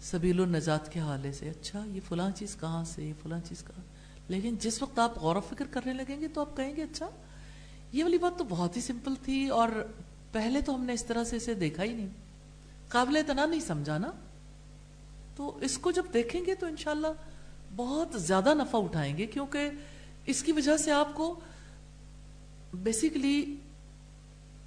سبیل 0.00 0.40
النجات 0.40 0.92
کے 0.92 1.00
حوالے 1.00 1.32
سے 1.32 1.48
اچھا 1.48 1.84
یہ 1.86 2.00
فلاں 2.08 2.30
چیز 2.30 2.56
کہاں 2.60 2.84
سے، 2.84 3.04
یہ 3.04 3.12
فلاں 3.22 3.40
چیز 3.44 3.64
کہاں؟ 3.64 3.84
لیکن 4.28 4.56
جس 4.60 4.82
وقت 4.82 4.98
آپ 4.98 5.18
غور 5.18 5.36
و 5.36 5.40
فکر 5.40 5.64
کرنے 5.70 5.92
لگیں 5.92 6.20
گے 6.20 6.28
تو 6.28 6.40
آپ 6.40 6.56
کہیں 6.56 6.76
گے 6.76 6.82
اچھا 6.82 7.10
یہ 7.92 8.04
والی 8.04 8.18
بات 8.18 8.38
تو 8.38 8.44
بہت 8.48 8.76
ہی 8.76 8.80
سمپل 8.80 9.14
تھی 9.22 9.48
اور 9.48 9.68
پہلے 10.32 10.60
تو 10.60 10.74
ہم 10.74 10.84
نے 10.84 10.92
اس 10.92 11.04
طرح 11.04 11.24
سے 11.24 11.36
اسے 11.36 11.54
دیکھا 11.54 11.82
ہی 11.82 11.92
نہیں۔ 11.92 12.08
قابل 12.88 13.16
اتنا 13.16 13.46
نہیں 13.46 13.60
سمجھا 13.60 13.98
نا۔ 13.98 14.10
تو 15.36 15.58
اس 15.60 15.78
کو 15.78 15.90
جب 15.90 16.02
دیکھیں 16.12 16.44
گے 16.46 16.54
تو 16.54 16.66
انشاءاللہ 16.66 17.06
بہت 17.76 18.08
زیادہ 18.22 18.54
نفع 18.54 18.78
اٹھائیں 18.78 19.16
گے، 19.16 19.26
کیونکہ 19.26 19.70
اس 20.26 20.42
کی 20.42 20.52
وجہ 20.52 20.76
سے 20.76 20.92
آپ 20.92 21.08
کو 21.14 21.40
بیسیکلی 22.74 23.56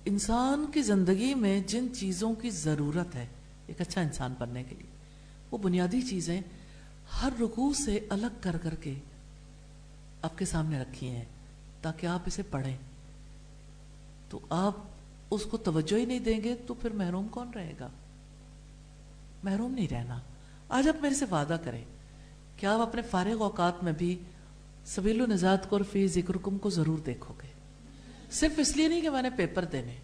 انسان 0.07 0.65
کی 0.73 0.81
زندگی 0.81 1.33
میں 1.33 1.59
جن 1.59 1.87
چیزوں 1.95 2.33
کی 2.33 2.49
ضرورت 2.49 3.15
ہے، 3.15 3.27
ایک 3.67 3.81
اچھا 3.81 4.01
انسان 4.01 4.33
بننے 4.39 4.63
کے 4.63 4.75
لیے، 4.75 4.89
وہ 5.51 5.57
بنیادی 5.57 6.01
چیزیں 6.01 6.41
ہر 7.21 7.29
رکوع 7.41 7.73
سے 7.73 7.99
الگ 8.09 8.25
کر 8.41 8.57
کر 8.57 8.75
کے 8.75 8.93
آپ 10.21 10.37
کے 10.37 10.45
سامنے 10.45 10.79
رکھی 10.79 11.07
ہیں، 11.07 11.25
تاکہ 11.81 12.07
آپ 12.07 12.19
اسے 12.25 12.41
پڑھیں۔ 12.41 12.77
تو 14.29 14.39
آپ 14.49 14.73
اس 15.31 15.43
کو 15.43 15.57
توجہ 15.57 15.97
ہی 15.97 16.05
نہیں 16.05 16.19
دیں 16.19 16.43
گے 16.43 16.55
تو 16.67 16.73
پھر 16.73 16.89
محروم 16.89 17.27
کون 17.27 17.49
رہے 17.55 17.73
گا؟ 17.79 17.89
محروم 19.43 19.73
نہیں 19.73 19.87
رہنا۔ 19.87 20.19
آج 20.69 20.87
آپ 20.87 21.01
میرے 21.01 21.15
سے 21.15 21.25
وعدہ 21.31 21.57
کریں 21.63 21.85
کہ 22.57 22.65
آپ 22.65 22.79
اپنے 22.79 23.01
فارغ 23.01 23.41
اوقات 23.41 23.83
میں 23.83 23.93
بھی 23.93 24.19
سبیل 24.85 25.21
و 25.21 25.25
نجات 25.25 25.69
کو 25.69 25.75
اور 25.75 25.85
فی 25.91 26.07
ذکر 26.07 26.37
کم 26.37 26.57
کو 26.57 26.69
ضرور 26.69 26.97
دیکھو 26.97 27.33
گے؟ 27.43 27.46
صرف 28.31 28.51
اس 28.57 28.77
لیے 28.77 28.87
نہیں 28.87 29.01
کہ 29.01 29.09
میں 29.09 29.21
نے 29.21 29.29
پیپر 29.29 29.65
دینے، 29.65 29.95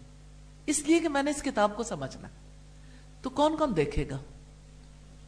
اس 0.66 0.80
لیے 0.80 1.00
کہ 1.00 1.08
میں 1.08 1.22
نے 1.22 1.30
اس 1.30 1.42
کتاب 1.42 1.76
کو 1.76 1.82
سمجھنا۔ 1.82 2.28
تو 3.22 3.30
کون 3.30 3.56
کون 3.56 3.76
دیکھے 3.76 4.08
گا؟ 4.10 4.18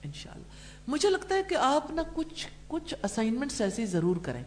انشاءاللہ۔ 0.02 0.44
مجھے 0.88 1.10
لگتا 1.10 1.34
ہے 1.34 1.42
کہ 1.42 1.54
آپ 1.54 1.90
نا 1.90 2.02
کچھ 2.14 2.46
کچھ 2.68 2.94
اسائنمنٹس 3.02 3.60
ایسی 3.60 3.86
ضرور 3.86 4.16
کریں۔ 4.16 4.42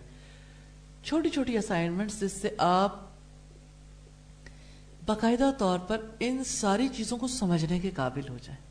چھوٹی 1.03 1.29
چھوٹی 1.29 1.57
اسائنمنٹس 1.57 2.21
جس 2.21 2.31
سے 2.31 2.55
آپ 2.57 3.09
باقاعدہ 5.05 5.51
طور 5.57 5.79
پر 5.79 6.05
ان 6.19 6.43
ساری 6.43 6.87
چیزوں 6.87 7.17
کو 7.17 7.27
سمجھنے 7.27 7.79
کے 7.79 7.91
قابل 7.91 8.29
ہو 8.29 8.37
جائیں۔ 8.43 8.61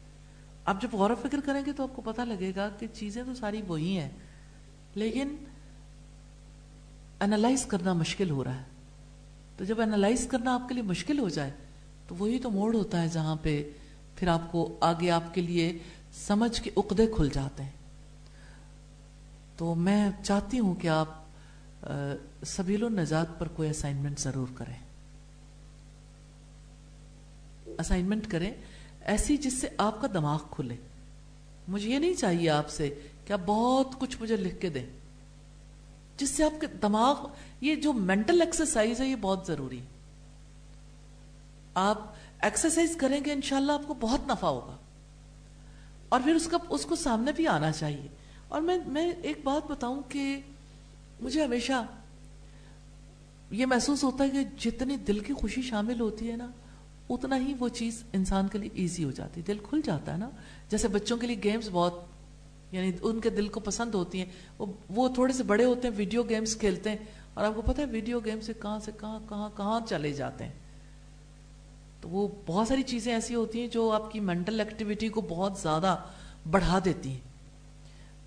آپ 0.64 0.82
جب 0.82 0.88
غور 0.92 1.10
و 1.10 1.14
فکر 1.14 1.38
کریں 1.44 1.62
گے 1.66 1.72
تو 1.72 1.82
آپ 1.82 1.96
کو 1.96 2.02
پتہ 2.02 2.22
لگے 2.22 2.52
گا 2.56 2.68
کہ 2.78 2.86
چیزیں 2.92 3.22
تو 3.24 3.34
ساری 3.34 3.62
وہی 3.62 3.98
ہیں، 3.98 4.10
لیکن 4.94 5.36
انالائز 7.20 7.66
کرنا 7.66 7.92
مشکل 7.92 8.30
ہو 8.30 8.44
رہا 8.44 8.54
ہے۔ 8.54 8.77
تو 9.58 9.64
جب 9.64 9.80
انالائز 9.80 10.26
کرنا 10.26 10.54
آپ 10.54 10.68
کے 10.68 10.74
لیے 10.74 10.82
مشکل 10.82 11.18
ہو 11.18 11.28
جائے، 11.28 11.50
تو 12.08 12.14
وہی 12.14 12.38
تو 12.38 12.50
موڑ 12.50 12.74
ہوتا 12.74 13.02
ہے 13.02 13.08
جہاں 13.08 13.36
پہ 13.42 13.70
پھر 14.16 14.28
آپ 14.28 14.52
کو 14.52 14.78
آگے 14.80 15.10
آپ 15.10 15.34
کے 15.34 15.40
لیے 15.40 15.78
سمجھ 16.12 16.62
کے 16.62 16.70
عقدے 16.76 17.06
کھل 17.06 17.28
جاتے 17.32 17.62
ہیں۔ 17.62 17.70
تو 19.56 19.74
میں 19.74 20.10
چاہتی 20.24 20.58
ہوں 20.58 20.74
کہ 20.74 20.88
آپ 20.88 21.08
سبیل 22.46 22.84
النجات 22.84 23.38
پر 23.38 23.48
کوئی 23.48 23.70
اسائنمنٹ 23.70 24.18
ضرور 24.18 24.46
کریں۔ 24.54 24.74
اسائنمنٹ 27.78 28.26
کریں 28.30 28.50
ایسی 29.04 29.36
جس 29.36 29.60
سے 29.60 29.68
آپ 29.78 30.00
کا 30.00 30.08
دماغ 30.14 30.38
کھلے۔ 30.50 30.76
مجھے 31.68 31.90
یہ 31.90 31.98
نہیں 31.98 32.14
چاہیے 32.14 32.50
آپ 32.50 32.70
سے 32.70 32.94
کہ 33.24 33.32
آپ 33.32 33.40
بہت 33.46 33.88
کچھ 33.98 34.16
مجھے 34.20 34.36
لکھ 34.36 34.60
کے 34.60 34.68
دیں۔ 34.68 34.86
جس 36.18 36.30
سے 36.30 36.44
آپ 36.44 36.60
کے 36.60 36.66
دماغ، 36.66 37.26
یہ 37.60 37.74
جو 37.74 37.92
مینٹل 37.92 38.40
ایکسرسائز 38.40 39.00
ہے، 39.00 39.06
یہ 39.06 39.16
بہت 39.20 39.46
ضروری 39.46 39.80
ہے۔ 39.80 39.86
آپ 41.74 42.12
ایکسرسائز 42.40 42.96
کریں 42.96 43.20
گے، 43.24 43.32
انشاءاللہ 43.32 43.72
آپ 43.72 43.82
کو 43.86 43.94
بہت 43.94 44.20
نفع 44.26 44.46
ہوگا۔ 44.46 44.76
اور 46.08 46.20
پھر 46.24 46.34
اس 46.34 46.46
کا، 46.46 46.58
اس 46.68 46.84
کو 46.84 46.96
سامنے 46.96 47.32
بھی 47.32 47.46
آنا 47.46 47.72
چاہیے۔ 47.72 48.08
اور 48.48 48.60
میں 48.60 48.78
میں 48.86 49.12
ایک 49.22 49.38
بات 49.44 49.70
بتاؤں 49.70 50.02
کہ 50.08 50.40
مجھے 51.20 51.44
ہمیشہ 51.44 51.86
یہ 53.50 53.66
محسوس 53.66 54.04
ہوتا 54.04 54.24
ہے 54.24 54.30
کہ 54.30 54.70
جتنی 54.70 54.96
دل 54.96 55.18
کی 55.18 55.34
خوشی 55.34 55.62
شامل 55.62 56.00
ہوتی 56.00 56.30
ہے 56.30 56.36
نا، 56.36 56.50
اتنا 57.10 57.36
ہی 57.36 57.54
وہ 57.58 57.68
چیز 57.68 58.04
انسان 58.12 58.48
کے 58.48 58.58
لیے 58.58 58.70
ایزی 58.72 59.04
ہو 59.04 59.10
جاتی 59.10 59.40
ہے۔ 59.40 59.46
دل 59.46 59.58
کھل 59.58 59.80
جاتا 59.84 60.12
ہے 60.12 60.18
نا۔ 60.18 60.30
جیسے 60.70 60.88
بچوں 60.88 61.16
کے 61.16 61.26
لیے 61.26 61.36
گیمز 61.44 61.68
بہت 61.72 61.94
یعنی 62.72 62.92
ان 63.02 63.20
کے 63.20 63.30
دل 63.30 63.48
کو 63.48 63.60
پسند 63.60 63.94
ہوتی 63.94 64.20
ہیں، 64.20 64.62
وہ 64.88 65.08
تھوڑے 65.08 65.32
سے 65.32 65.42
بڑے 65.42 65.64
ہوتے 65.64 65.88
ہیں، 65.88 65.94
ویڈیو 65.96 66.22
گیمز 66.22 66.56
کھیلتے 66.56 66.90
ہیں، 66.90 66.96
اور 67.34 67.44
آپ 67.44 67.52
کو 67.54 67.62
پتا 67.62 67.82
ہے، 67.82 67.86
ویڈیو 67.86 68.20
گیم 68.20 68.40
سے 68.40 68.52
کہاں 68.52 68.78
سے 68.80 68.92
کہاں 69.00 69.20
کہاں 69.28 69.50
کہاں 69.56 69.80
چلے 69.88 70.12
جاتے 70.12 70.44
ہیں۔ 70.44 70.52
تو 72.00 72.08
وہ 72.08 72.28
بہت 72.46 72.68
ساری 72.68 72.82
چیزیں 72.82 73.12
ایسی 73.14 73.34
ہوتی 73.34 73.60
ہیں 73.60 73.66
جو 73.66 73.92
آپ 73.92 74.10
کی 74.12 74.20
مینٹل 74.20 74.60
ایکٹیویٹی 74.60 75.08
کو 75.08 75.20
بہت 75.20 75.58
زیادہ 75.58 75.96
بڑھا 76.50 76.78
دیتی 76.84 77.10
ہیں۔ 77.10 77.26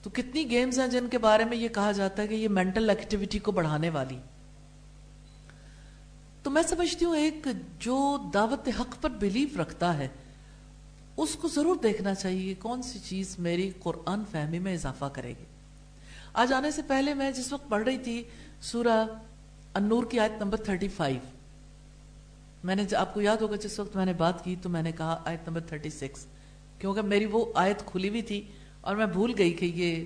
تو 0.03 0.09
کتنی 0.13 0.49
گیمز 0.49 0.79
ہیں 0.79 0.87
جن 0.87 1.07
کے 1.11 1.17
بارے 1.17 1.45
میں 1.45 1.57
یہ 1.57 1.67
کہا 1.67 1.91
جاتا 1.91 2.23
ہے 2.23 2.27
کہ 2.27 2.33
یہ 2.33 2.47
مینٹل 2.47 2.89
ایکٹیویٹی 2.89 3.39
کو 3.39 3.51
بڑھانے 3.51 3.89
والی۔ 3.89 4.17
تو 6.43 6.49
میں 6.49 6.63
سمجھتی 6.63 7.05
ہوں، 7.05 7.17
ایک 7.17 7.47
جو 7.79 8.17
دعوت 8.33 8.69
حق 8.79 9.01
پر 9.01 9.09
بلیف 9.09 9.57
رکھتا 9.57 9.97
ہے 9.97 10.07
اس 11.17 11.35
کو 11.35 11.47
ضرور 11.47 11.75
دیکھنا 11.83 12.13
چاہیے 12.15 12.53
کون 12.59 12.81
سی 12.81 12.99
چیز 12.99 13.35
میری 13.39 13.71
قرآن 13.79 14.23
فہمی 14.31 14.59
میں 14.59 14.73
اضافہ 14.73 15.05
کرے 15.13 15.29
گی۔ 15.29 15.45
آج 16.33 16.53
آنے 16.53 16.71
سے 16.71 16.81
پہلے 16.87 17.13
میں 17.13 17.31
جس 17.31 17.51
وقت 17.53 17.69
پڑھ 17.69 17.83
رہی 17.83 17.97
تھی، 17.97 18.23
سورہ 18.61 19.05
النور 19.73 20.03
کی 20.03 20.19
آیت 20.19 20.41
نمبر 20.41 20.57
35 20.65 21.17
میں 22.63 22.75
نے 22.75 22.83
آپ 22.97 23.13
کو 23.13 23.21
یاد 23.21 23.37
ہوگا 23.37 23.55
جس 23.55 23.79
وقت 23.79 23.95
میں 23.95 24.05
نے 24.05 24.13
بات 24.13 24.43
کی 24.43 24.55
تو 24.61 24.69
میں 24.69 24.81
نے 24.83 24.91
کہا 24.91 25.19
آیت 25.25 25.47
نمبر 25.47 25.61
36 25.69 26.25
کیونکہ 26.79 27.01
میری 27.01 27.25
وہ 27.25 27.45
آیت 27.55 27.85
کھلی 27.85 28.09
ہوئی 28.09 28.21
تھی 28.21 28.41
اور 28.81 28.95
میں 28.95 29.05
بھول 29.05 29.33
گئی 29.37 29.53
کہ 29.53 29.65
یہ 29.65 30.05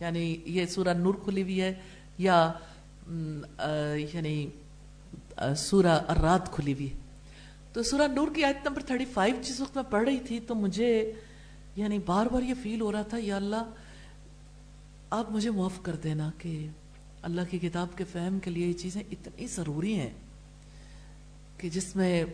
یعنی 0.00 0.24
یہ 0.46 0.66
سورہ 0.66 0.94
نور 0.94 1.14
کھلی 1.24 1.42
ہوئی 1.42 1.60
ہے 1.62 1.72
یا 2.18 2.52
یعنی 4.12 4.46
سورہ 5.56 5.98
الرات 6.08 6.52
کھلی 6.52 6.72
ہوئی 6.72 6.90
ہے۔ 6.92 6.97
تو 7.78 7.82
سورہ 7.82 8.06
نور 8.06 8.28
کی 8.34 8.44
آیت 8.44 8.66
نمبر 8.66 8.82
35 8.86 9.42
جس 9.42 9.60
وقت 9.60 9.76
میں 9.76 9.84
پڑھ 9.90 10.04
رہی 10.04 10.18
تھی 10.18 10.40
تو 10.40 10.54
مجھے 10.54 11.12
یعنی 11.76 11.98
بار 11.98 12.26
بار 12.26 12.42
یہ 12.42 12.54
فیل 12.62 12.80
ہو 12.80 12.92
رہا 12.92 13.02
تھا، 13.02 13.16
یا 13.20 13.36
اللہ، 13.36 13.70
آپ 15.10 15.30
مجھے 15.30 15.50
معاف 15.50 15.82
کر 15.82 15.96
دینا 15.96 16.30
کہ 16.38 16.66
اللہ 17.22 17.40
کی 17.50 17.58
کتاب 17.58 17.88
کے 17.96 18.04
فہم 18.04 18.38
کے 18.38 18.50
لیے 18.50 18.66
یہ 18.66 18.72
چیزیں 18.72 19.02
اتنی 19.10 19.46
ضروری 19.46 19.94
ہیں 19.94 20.10
کہ 21.56 21.70
جس 21.70 21.96
میں 21.96 22.24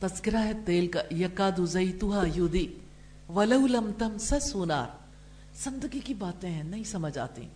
تذکرہ 0.00 0.44
ہے 0.44 0.52
تیل 0.64 0.86
کا 0.86 1.02
یقاد 1.10 1.60
زیتوہا 1.68 2.24
یودی 2.34 2.66
ولو 3.28 3.66
لم 3.66 3.90
تم 3.98 4.18
سنار 4.18 4.86
زندگی 5.64 6.00
کی 6.00 6.14
باتیں 6.14 6.50
ہیں، 6.50 6.64
نہیں 6.64 6.84
سمجھ 6.84 7.18
آتی۔ 7.18 7.48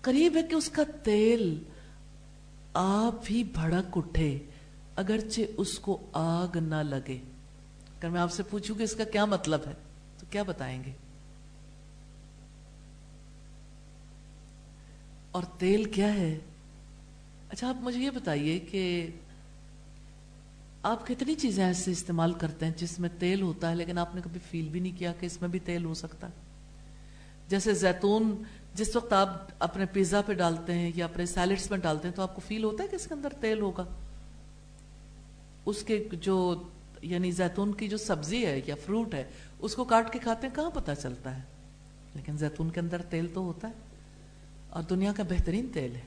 قریب 0.00 0.36
ہے 0.36 0.42
کہ 0.42 0.54
اس 0.54 0.68
کا 0.68 0.82
تیل 1.02 1.62
آپ 2.74 3.14
ہی 3.30 3.44
بھڑک 3.44 3.96
اٹھے۔ 3.96 4.38
اگرچہ 4.96 5.40
اس 5.56 5.78
کو 5.78 6.10
آگ 6.12 6.56
نہ 6.56 6.74
لگے۔ 6.74 7.18
اگر 7.96 8.08
میں 8.08 8.20
آپ 8.20 8.32
سے 8.32 8.42
پوچھوں 8.42 8.76
کہ 8.76 8.82
اس 8.82 8.94
کا 8.94 9.04
کیا 9.04 9.24
مطلب 9.24 9.60
ہے، 9.66 9.72
تو 10.18 10.26
کیا 10.30 10.42
بتائیں 10.42 10.84
گے؟ 10.84 10.92
اور 15.30 15.42
تیل 15.58 15.84
کیا 15.84 16.14
ہے؟ 16.14 16.38
اچھا 17.48 17.68
آپ 17.68 17.74
مجھے 17.76 18.00
یہ 18.00 18.10
بتائیے 18.10 18.58
کہ 18.58 19.10
آپ 20.82 21.06
کتنی 21.06 21.34
چیزیں 21.34 21.64
ایسے 21.64 21.90
استعمال 21.90 22.32
کرتے 22.32 22.66
ہیں 22.66 22.72
جس 22.76 22.98
میں 22.98 23.08
تیل 23.18 23.42
ہوتا 23.42 23.70
ہے، 23.70 23.74
لیکن 23.74 23.98
آپ 23.98 24.14
نے 24.14 24.20
کبھی 24.24 24.40
فیل 24.50 24.68
بھی 24.68 24.80
نہیں 24.80 24.98
کیا 24.98 25.12
کہ 25.20 25.26
اس 25.26 25.40
میں 25.40 25.48
بھی 25.48 25.58
تیل 25.58 25.84
ہو 25.84 25.94
سکتا؟ 25.94 26.26
ہے 26.26 26.32
جیسے 27.48 27.74
زیتون، 27.74 28.42
جس 28.74 28.96
وقت 28.96 29.12
آپ 29.12 29.28
اپنے 29.58 29.86
پیزا 29.86 30.20
پہ 30.22 30.32
ڈالتے 30.32 30.74
ہیں 30.74 30.92
یا 30.94 31.04
اپنے 31.04 31.26
سیلڈز 31.26 31.70
میں 31.70 31.78
ڈالتے 31.78 32.08
ہیں، 32.08 32.14
تو 32.14 32.22
آپ 32.22 32.34
کو 32.34 32.40
فیل 32.46 32.64
ہوتا 32.64 32.82
ہے 32.82 32.88
کہ 32.88 32.96
اس 32.96 33.06
کے 33.06 33.14
اندر 33.14 33.32
تیل 33.40 33.60
ہوگا؟ 33.60 33.84
اس 35.66 35.82
کے 35.82 36.08
جو 36.12 36.62
یعنی 37.02 37.30
زیتون 37.30 37.74
کی 37.74 37.88
جو 37.88 37.96
سبزی 37.96 38.46
ہے 38.46 38.60
یا 38.66 38.74
فروٹ 38.86 39.14
ہے، 39.14 39.24
اس 39.58 39.74
کو 39.74 39.84
کاٹ 39.84 40.12
کے 40.12 40.18
کھاتے 40.18 40.46
ہیں، 40.46 40.54
کہاں 40.54 40.70
پتا 40.70 40.94
چلتا 40.94 41.36
ہے؟ 41.36 41.42
لیکن 42.14 42.36
زیتون 42.36 42.70
کے 42.70 42.80
اندر 42.80 43.02
تیل 43.02 43.26
تو 43.34 43.40
ہوتا 43.40 43.68
ہے 43.68 43.72
اور 44.70 44.82
دنیا 44.82 45.12
کا 45.16 45.22
بہترین 45.22 45.66
تیل 45.72 45.96
ہے۔ 45.96 46.00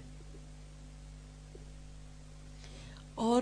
اور 3.15 3.41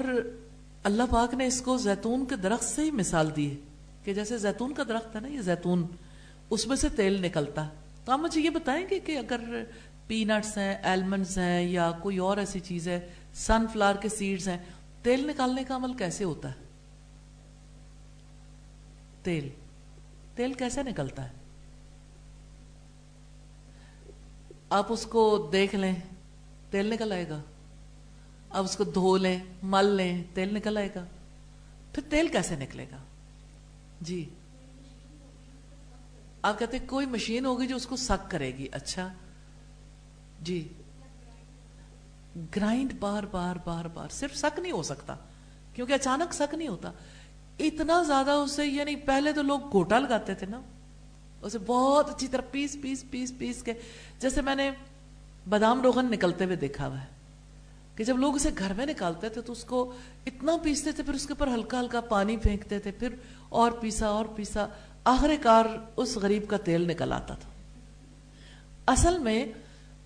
اللہ 0.84 1.03
پاک 1.10 1.34
نے 1.34 1.48
اس 1.48 1.61
کو 1.61 1.77
زیتون 1.77 2.26
کے 2.26 2.35
درخت 2.35 2.64
سے 2.64 2.81
ہی 2.81 2.91
مثال 2.91 3.35
دی 3.35 3.52
ہے 3.52 3.56
کہ 4.03 4.14
جیسے 4.14 4.38
زیتون 4.38 4.73
کا 4.73 4.84
درخت 4.88 5.15
ہے 5.15 5.22
نا، 5.22 5.27
یہ 5.27 5.41
زیتون، 5.41 5.88
اس 6.49 6.68
میں 6.68 6.76
سے 6.76 6.89
تیل 6.89 7.26
نکلتا۔ 7.26 7.65
ہے 7.65 7.72
تو 8.06 8.11
آپ 8.11 8.19
مجھے 8.19 8.41
یہ 8.41 8.49
بتائیں 8.49 8.88
گے 8.89 8.99
کہ 8.99 9.18
اگر 9.18 9.64
پینٹس 10.07 10.57
ہیں 10.57 10.76
ایلمنڈز 10.84 11.38
ہیں 11.38 11.64
یا 11.64 11.91
کوئی 11.91 12.18
اور 12.18 12.38
ایسی 12.38 12.60
چیز 12.60 12.88
ہے 12.88 13.10
سن 13.34 13.65
فلاور 13.73 13.95
کے 13.95 14.10
سیڈز 14.10 14.48
ہیں 14.48 14.57
تیل 15.08 15.28
نکالنے 15.28 15.64
کا 15.64 15.76
عمل 15.76 15.94
کیسے 15.94 16.24
ہوتا 16.24 16.50
ہے؟ 16.50 16.56
تیل۔ 19.24 19.50
تیل 20.36 20.54
کیسے 20.54 20.84
نکلتا 20.84 21.30
ہے؟ 21.30 21.34
آپ 24.70 24.86
اس 24.90 25.06
کو 25.06 25.50
دیکھ 25.52 25.76
لیں، 25.76 25.96
تیل 26.70 26.94
نکل 26.94 27.12
آئے 27.12 27.30
گا۔ 27.30 27.42
آپ 28.50 28.64
اس 28.64 28.78
کو 28.78 28.84
دھو 28.84 29.18
لیں، 29.18 29.40
مل 29.64 29.86
لیں، 29.86 30.24
تیل 30.34 30.54
نکل 30.54 30.78
آئے 30.78 30.90
گا۔ 30.96 31.06
پھر 31.94 32.04
تیل 32.10 32.28
کیسے 32.28 32.56
نکلے 32.56 32.86
گا؟ 32.92 32.98
جی۔ 34.02 34.30
آپ 36.42 36.60
کہتے 36.60 36.80
کوئی 36.80 37.06
مشین 37.06 37.46
ہوگی 37.46 37.68
جو 37.68 37.76
اس 37.76 37.88
کو 37.88 37.96
سک 37.96 38.32
کرے 38.32 38.58
گی۔ 38.58 38.68
اچھا۔ 38.72 39.14
جی۔ 40.42 40.68
گرائنڈ 42.56 42.94
بار 43.00 43.24
بار 43.24 43.56
بار 43.66 43.86
بار، 43.86 44.08
صرف 44.10 44.36
سک 44.36 44.60
نہیں 44.60 44.72
ہو 44.72 44.84
سکتا، 44.84 45.16
کیونکہ 45.74 45.94
اچانک 45.94 46.34
سک 46.34 46.54
نہیں 46.54 46.68
ہوتا۔ 46.68 46.92
اتنا 47.60 48.04
زیادہ 48.04 48.32
اسے 48.32 48.66
یعنی 48.66 48.96
پہلے 48.96 49.34
تو 49.34 49.42
لوگ 49.42 49.60
گوٹا 49.74 50.00
لگاتے 50.00 50.34
تھے 50.34 50.48
نا، 50.48 50.62
اسے 51.42 51.58
بہت 51.66 52.10
اچھی 52.10 52.28
طرح 52.28 52.42
پیس 52.52 52.78
پیس 52.82 53.06
پیس 53.12 53.34
پیس 53.38 53.64
کے، 53.64 53.74
جیسے 54.20 54.42
میں 54.42 54.56
نے 54.56 54.72
بادام 55.50 55.82
روغن 55.82 56.12
نکلتے 56.12 56.46
ہوئے 56.46 56.56
دیکھا 56.56 56.88
ہوا 56.88 57.02
ہے 57.02 57.06
کہ 57.96 58.04
جب 58.04 58.18
لوگ 58.18 58.36
اسے 58.36 58.50
گھر 58.58 58.74
میں 58.74 58.86
نکالتے 58.86 59.30
تھے 59.30 59.42
تو 59.42 59.52
اس 59.52 59.64
کو 59.64 59.92
اتنا 60.26 60.58
پیستے 60.64 60.92
تھے، 60.92 61.04
پھر 61.04 61.14
اس 61.14 61.26
کے 61.26 61.34
اوپر 61.34 61.48
ہلکا 61.48 61.80
ہلکا 61.80 62.02
پانی 62.02 62.38
پھینکتے 62.38 62.80
تھے، 62.80 62.92
پھر 62.92 63.16
اور 63.50 63.72
پیسا 63.72 64.08
اور 64.08 64.26
پیسا۔ 64.26 64.68
آخر 65.04 65.32
کار 65.42 65.66
اس 65.96 66.18
غریب 66.18 66.44
کا 66.48 66.58
تیل 66.58 66.88
نکل 66.88 67.14
آتا 67.14 67.34
تھا۔ 67.34 67.50
اصل 68.92 69.18
میں 69.18 69.46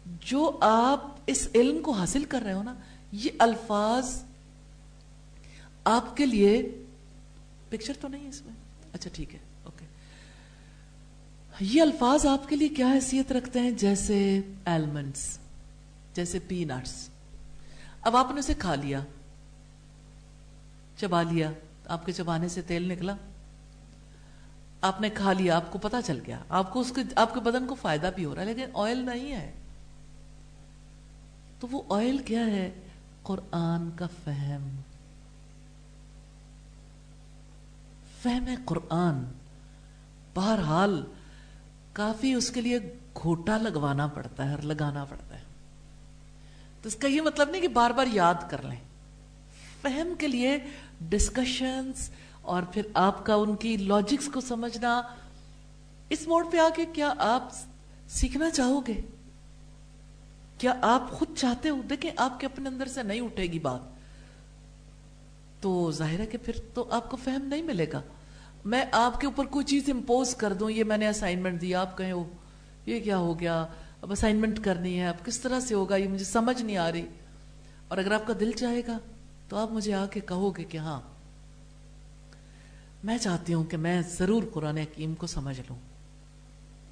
جو 0.06 0.58
آپ 0.62 1.20
اس 1.32 1.48
علم 1.56 1.82
کو 1.82 1.91
حاصل 1.91 2.24
کر 2.24 2.41
رہے 2.41 2.53
ہو 2.53 2.64
نا، 2.64 2.74
یہ 3.12 3.32
الفاظ 3.40 4.24
آپ 5.84 6.18
کے 6.18 6.26
لیے 6.26 6.84
پکچر 7.70 7.94
تو 8.02 8.08
نہیں 8.08 8.24
ہے 8.24 8.30
اس 8.30 8.45
میں۔ 8.45 8.53
اچھا 8.94 9.10
ٹھیک 9.14 9.34
ہے 9.34 9.40
اوکے 9.64 9.86
یہ 11.60 11.82
الفاظ 11.82 12.26
آپ 12.26 12.49
کے 12.49 12.56
لیے 12.56 12.68
کیا 12.68 12.94
حیثیت 12.94 13.32
رکھتے 13.32 13.60
ہیں؟ 13.60 13.72
جیسے 13.72 14.41
ایلمنٹس 14.66 15.38
جیسے 16.14 16.40
پی 16.48 16.64
نٹس 16.64 17.10
اب 18.02 18.16
آپ 18.16 18.32
نے 18.34 18.40
اسے 18.40 18.53
کھا 18.53 18.76
لیا، 18.76 18.99
چبا 20.98 21.22
لیا، 21.22 21.52
آپ 21.88 22.06
کے 22.06 22.12
چبانے 22.12 22.48
سے 22.48 22.62
تیل 22.62 22.91
نکلا۔ 22.91 23.16
آپ 24.82 25.02
نے 25.02 25.10
کھا 25.10 25.34
لیا، 25.34 25.56
آپ 25.56 25.72
کو 25.72 25.80
پتا 25.80 26.02
چل 26.02 26.20
گیا۔ 26.28 26.40
آپ 26.49 26.74
کو 26.74 26.80
اس 26.80 26.91
کے، 26.95 27.02
آپ 27.16 27.34
کے 27.34 27.40
بدن 27.40 27.68
کو 27.68 27.76
فائدہ 27.76 28.10
بھی 28.16 28.26
ہو 28.26 28.36
رہا 28.36 28.41
ہے، 28.41 28.48
لیکن 28.48 28.66
آئل 28.74 28.98
نہیں 28.98 29.32
ہے۔ 29.32 29.52
تو 31.61 31.67
وہ 31.71 31.81
آئل 31.89 32.17
کیا 32.17 32.45
ہے؟ 32.45 32.71
قرآن 33.23 33.89
کا 33.95 34.07
فہم۔ 34.23 34.81
فہم 38.21 38.45
قرآن۔ 38.65 39.25
بہرحال 40.33 41.05
کافی 41.93 42.33
اس 42.33 42.49
کے 42.49 42.61
لیے 42.61 42.79
گھوٹا 43.21 43.57
لگوانا 43.57 44.07
پڑتا 44.07 44.49
ہے 44.49 44.53
اور 44.53 44.61
لگانا 44.61 45.05
پڑتا 45.05 45.35
ہے۔ 45.35 45.41
تو 46.81 46.88
اس 46.88 46.95
کا 46.95 47.07
یہ 47.07 47.21
مطلب 47.21 47.49
نہیں 47.49 47.61
کہ 47.61 47.67
بار 47.67 47.91
بار 47.91 48.05
یاد 48.11 48.49
کر 48.49 48.61
لیں۔ 48.63 48.79
فہم 49.81 50.13
کے 50.19 50.27
لیے 50.27 50.57
ڈسکشنز 51.01 52.09
اور 52.41 52.63
پھر 52.71 52.81
آپ 52.93 53.25
کا 53.25 53.35
ان 53.35 53.55
کی 53.55 53.77
لاجکس 53.77 54.29
کو 54.33 54.41
سمجھنا، 54.41 55.01
اس 56.09 56.27
موڑ 56.27 56.45
پہ 56.51 56.57
آ 56.57 56.67
کے 56.75 56.85
کیا 56.93 57.13
آپ 57.17 57.49
سیکھنا 58.07 58.49
چاہو 58.49 58.88
گے؟ 58.88 59.01
کیا 60.61 60.73
آپ 60.81 61.11
خود 61.11 61.27
چاہتے 61.38 61.69
ہو؟ 61.69 61.81
دیکھیں، 61.89 62.11
آپ 62.17 62.39
کے 62.39 62.45
اپنے 62.45 62.69
اندر 62.69 62.85
سے 62.85 63.03
نہیں 63.03 63.21
اٹھے 63.21 63.43
گی 63.43 63.59
بات۔ 63.59 63.79
تو 65.61 65.91
ظاہر 65.91 66.19
ہے 66.19 66.25
کہ 66.25 66.38
پھر 66.38 66.53
تو 66.73 66.88
آپ 66.91 67.11
کو 67.11 67.17
فہم 67.17 67.45
نہیں 67.45 67.61
ملے 67.61 67.85
گا۔ 67.93 68.01
میں 68.65 68.85
آپ 68.91 69.19
کے 69.21 69.27
اوپر 69.27 69.45
کوئی 69.45 69.65
چیز 69.65 69.83
امپوز 69.88 70.35
کر 70.35 70.53
دوں، 70.53 70.71
یہ 70.71 70.83
میں 70.83 70.97
نے 70.97 71.07
اسائنمنٹ 71.07 71.61
دیا 71.61 71.81
آپ 71.81 71.97
کہیں 71.97 72.13
یہ 72.85 72.99
کیا 72.99 73.17
ہو 73.17 73.39
گیا؟ 73.39 73.65
اب 74.01 74.11
اسائنمنٹ 74.11 74.63
کرنی 74.63 74.99
ہے، 74.99 75.07
اب 75.07 75.25
کس 75.25 75.39
طرح 75.39 75.59
سے 75.59 75.75
ہوگا؟ 75.75 75.95
یہ 75.95 76.07
مجھے 76.07 76.25
سمجھ 76.25 76.61
نہیں 76.61 76.77
آ 76.77 76.91
رہی۔ 76.91 77.05
اور 77.88 77.97
اگر 77.97 78.11
آپ 78.11 78.27
کا 78.27 78.33
دل 78.39 78.51
چاہے 78.51 78.81
گا، 78.88 78.97
تو 79.49 79.57
آپ 79.57 79.71
مجھے 79.71 79.93
آ 79.93 80.05
کے 80.05 80.19
کہو 80.19 80.57
گے 80.57 80.63
کہ 80.63 80.77
ہاں 80.77 81.01
میں 83.03 83.17
چاہتی 83.17 83.53
ہوں 83.53 83.63
کہ 83.63 83.77
میں 83.77 84.01
ضرور 84.01 84.43
قرآن 84.53 84.77
حکیم 84.77 85.15
کو 85.15 85.27
سمجھ 85.27 85.59
لوں۔ 85.59 85.90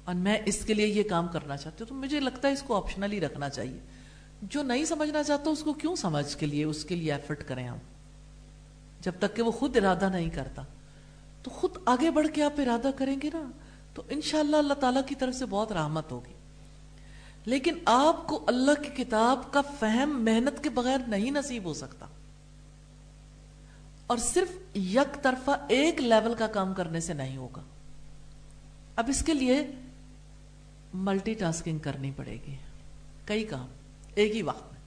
اور 0.04 0.14
میں 0.14 0.38
اس 0.46 0.64
کے 0.64 0.74
لیے 0.74 0.86
یہ 0.86 1.02
کام 1.02 1.28
کرنا 1.28 1.56
چاہتی 1.56 1.76
ہوں، 1.80 1.88
تو 1.88 1.94
مجھے 1.94 2.20
لگتا 2.20 2.48
ہے 2.48 2.52
اس 2.52 2.62
کو 2.62 2.76
آپشنل 2.76 3.12
ہی 3.12 3.20
رکھنا 3.20 3.48
چاہیے۔ 3.48 3.80
جو 4.42 4.62
نہیں 4.62 4.84
سمجھنا 4.84 5.22
چاہتا، 5.22 5.50
اس 5.50 5.62
کو 5.62 5.72
کیوں 5.72 5.96
سمجھ 5.96 6.36
کے 6.36 6.46
لیے، 6.46 6.64
اس 6.64 6.84
کے 6.84 6.96
لیے 6.96 7.12
ایفرٹ 7.12 7.48
کریں 7.48 7.68
ہم؟ 7.68 7.78
جب 9.00 9.12
تک 9.18 9.36
کہ 9.36 9.42
وہ 9.42 9.50
خود 9.50 9.76
ارادہ 9.76 10.08
نہیں 10.08 10.30
کرتا۔ 10.30 10.62
تو 11.42 11.50
خود 11.50 11.70
آگے 11.86 12.10
بڑھ 12.10 12.26
کے 12.34 12.42
آپ 12.42 12.60
ارادہ 12.60 12.90
کریں 12.96 13.16
گے 13.22 13.30
نا، 13.32 13.50
تو 13.94 14.02
انشاءاللہ 14.08 14.56
اللہ 14.56 14.74
تعالیٰ 14.74 15.02
کی 15.06 15.14
طرف 15.14 15.34
سے 15.34 15.46
بہت 15.46 15.72
رحمت 15.72 16.12
ہوگی۔ 16.12 16.32
لیکن 17.44 17.74
آپ 17.84 18.26
کو 18.26 18.44
اللہ 18.46 18.82
کی 18.82 19.04
کتاب 19.04 19.52
کا 19.52 19.60
فہم، 19.60 20.24
محنت 20.24 20.62
کے 20.62 20.70
بغیر 20.70 20.98
نہیں 21.06 21.30
نصیب 21.30 21.64
ہو 21.64 21.74
سکتا۔ 21.74 22.06
اور 24.06 24.18
صرف 24.18 24.76
یک 24.76 25.22
طرفہ 25.22 25.50
ایک 25.68 26.00
لیول 26.00 26.34
کا 26.34 26.46
کام 26.46 26.74
کرنے 26.74 27.00
سے 27.00 27.14
نہیں 27.14 27.36
ہوگا۔ 27.36 27.62
اب 28.96 29.04
اس 29.08 29.22
کے 29.22 29.34
لیے 29.34 29.66
ملٹی 30.94 31.34
ٹاسکنگ 31.34 31.78
کرنی 31.78 32.10
پڑے 32.16 32.38
گی۔ 32.46 32.56
کئی 33.24 33.44
کام، 33.44 33.66
ایک 34.14 34.36
ہی 34.36 34.42
وقت 34.42 34.72
میں۔ 34.72 34.80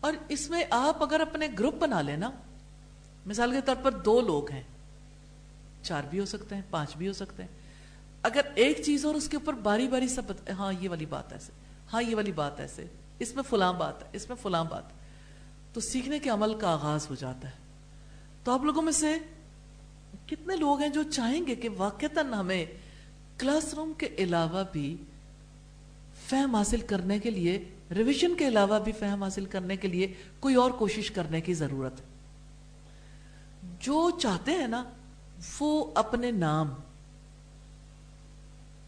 اور 0.00 0.12
اس 0.28 0.50
میں 0.50 0.64
آپ 0.70 1.02
اگر 1.02 1.20
اپنے 1.20 1.48
گروپ 1.58 1.74
بنا 1.74 2.00
لینا 2.00 2.30
مثال 3.26 3.50
کے 3.50 3.60
طور 3.60 3.76
پر 3.82 3.92
دو 3.92 4.20
لوگ 4.20 4.50
ہیں۔ 4.50 4.62
چار 5.82 6.02
بھی 6.10 6.20
ہو 6.20 6.24
سکتے 6.24 6.54
ہیں، 6.54 6.62
پانچ 6.70 6.96
بھی 6.96 7.08
ہو 7.08 7.12
سکتے 7.12 7.42
ہیں۔ 7.42 7.50
اگر 8.22 8.40
ایک 8.54 8.82
چیز 8.84 9.06
اور 9.06 9.14
اس 9.14 9.28
کے 9.28 9.36
اوپر 9.36 9.52
باری 9.52 9.88
باری 9.88 10.08
سب 10.08 10.22
ہاں 10.58 10.72
یہ 10.80 10.88
والی 10.88 11.06
بات 11.06 11.32
ایسے 11.32 11.52
ہاں 11.92 12.02
یہ 12.02 12.16
والی 12.16 12.32
بات 12.32 12.60
ایسے 12.60 12.86
اس 13.18 13.34
میں 13.34 13.42
فلاں 13.42 13.72
بات 13.72 14.02
ہے، 14.02 14.08
اس 14.12 14.28
میں 14.28 14.36
فلاں 14.42 14.64
بات 14.64 14.82
تو 15.72 15.80
سیکھنے 15.80 16.18
کے 16.18 16.30
عمل 16.30 16.58
کا 16.58 16.72
آغاز 16.72 17.10
ہو 17.10 17.14
جاتا 17.14 17.48
ہے۔ 17.48 17.54
تو 18.44 18.52
آپ 18.52 18.60
لوگوں 18.62 18.82
میں 18.82 18.92
سے 18.92 19.14
کتنے 20.26 20.56
لوگ 20.56 20.80
ہیں 20.80 20.88
جو 20.88 21.02
چاہیں 21.02 21.46
گے 21.46 21.54
کہ 21.54 21.68
واقعتا 21.76 22.20
ہمیں 22.20 22.66
کلاس 23.38 23.74
روم 23.74 23.92
کے 23.98 24.06
علاوہ 24.18 24.64
بھی 24.72 24.96
فہم 26.26 26.54
حاصل 26.54 26.80
کرنے 26.80 27.18
کے 27.18 27.30
لیے 27.30 27.64
ریویژن 27.94 28.34
کے 28.36 28.48
علاوہ 28.48 28.78
بھی 28.78 28.92
فہم 28.92 29.22
حاصل 29.22 29.44
کرنے 29.44 29.76
کے 29.76 29.88
لیے 29.88 30.12
کوئی 30.40 30.54
اور 30.54 30.70
کوشش 30.70 31.10
کرنے 31.10 31.40
کی 31.40 31.54
ضرورت 31.54 32.00
ہے۔ 32.00 32.04
جو 33.80 34.10
چاہتے 34.10 34.52
ہیں 34.52 34.68
نا، 34.68 34.84
وہ 35.60 35.90
اپنے 35.94 36.30
نام 36.30 36.74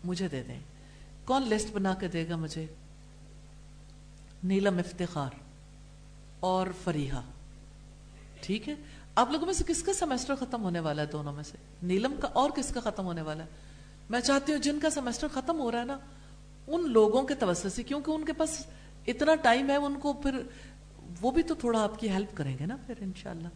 مجھے 0.05 0.29
دے 0.29 0.43
دیں۔ 0.43 0.61
کون 1.25 1.43
لسٹ 1.43 1.73
بنا 1.73 1.95
کے 1.95 2.09
دے 2.09 2.29
گا 2.29 2.37
مجھے؟ 2.37 2.67
نیلم 4.45 4.79
افتخار 4.79 5.31
اور 6.41 6.67
فریحا 6.85 7.21
ٹھیک 8.41 8.69
ہے؟ 8.69 8.75
آپ 9.15 9.31
لوگوں 9.31 9.47
میں 9.47 9.55
سے 9.55 9.65
کس 9.67 9.83
کا 9.83 9.93
سیمسٹر 9.93 10.35
ختم 10.35 10.63
ہونے 10.63 10.81
والا 10.81 11.03
ہے 11.03 11.07
دونوں 11.07 11.33
میں 11.33 11.43
سے؟ 11.43 11.57
نیلم 11.83 12.15
کا 12.21 12.29
اور 12.29 12.51
کس 12.51 12.75
کا 12.75 12.81
ختم 12.81 13.05
ہونے 13.05 13.23
والا 13.23 13.45
ہے؟ 13.45 13.68
میں 14.11 14.21
چاہتی 14.21 14.53
ہوں 14.53 14.59
جن 14.59 14.81
کا 14.81 14.91
سیمسٹر 14.91 15.29
ختم 15.35 15.61
ہو 15.61 15.73
رہا 15.73 15.81
ہے 15.81 15.85
نا، 15.85 15.99
ان 16.67 16.93
لوگوں 16.93 17.23
کے 17.23 17.35
توسط 17.35 17.67
سے، 17.75 17.83
کیونکہ 17.83 18.11
ان 18.11 18.25
کے 18.25 18.33
پاس 18.33 18.67
اتنا 19.07 19.35
ٹائم 19.35 19.71
ہے، 19.71 19.77
ان 19.77 19.99
کو 19.99 20.13
پھر 20.13 20.43
وہ 21.21 21.31
بھی 21.31 21.43
تو 21.43 21.55
تھوڑا 21.55 21.83
آپ 21.83 21.99
کی 21.99 22.11
ہیلپ 22.11 22.37
کریں 22.37 22.59
گے 22.59 22.67
نا 22.67 22.77
پھر 22.87 22.95
انشاءاللہ۔ 22.99 23.49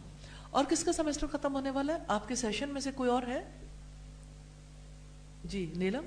اور 0.49 0.63
کس 0.69 0.83
کا 0.83 0.93
سیمسٹر 0.93 1.27
ختم 1.27 1.53
ہونے 1.53 1.69
والا 1.69 1.93
ہے؟ 1.93 1.97
آپ 2.07 2.27
کے 2.27 2.35
سیشن 2.35 2.69
میں 2.69 2.81
سے 2.81 2.91
کوئی 2.91 3.09
اور 3.09 3.23
ہے؟ 3.27 3.51
جی 5.45 5.73
نیلم؟ 5.75 6.05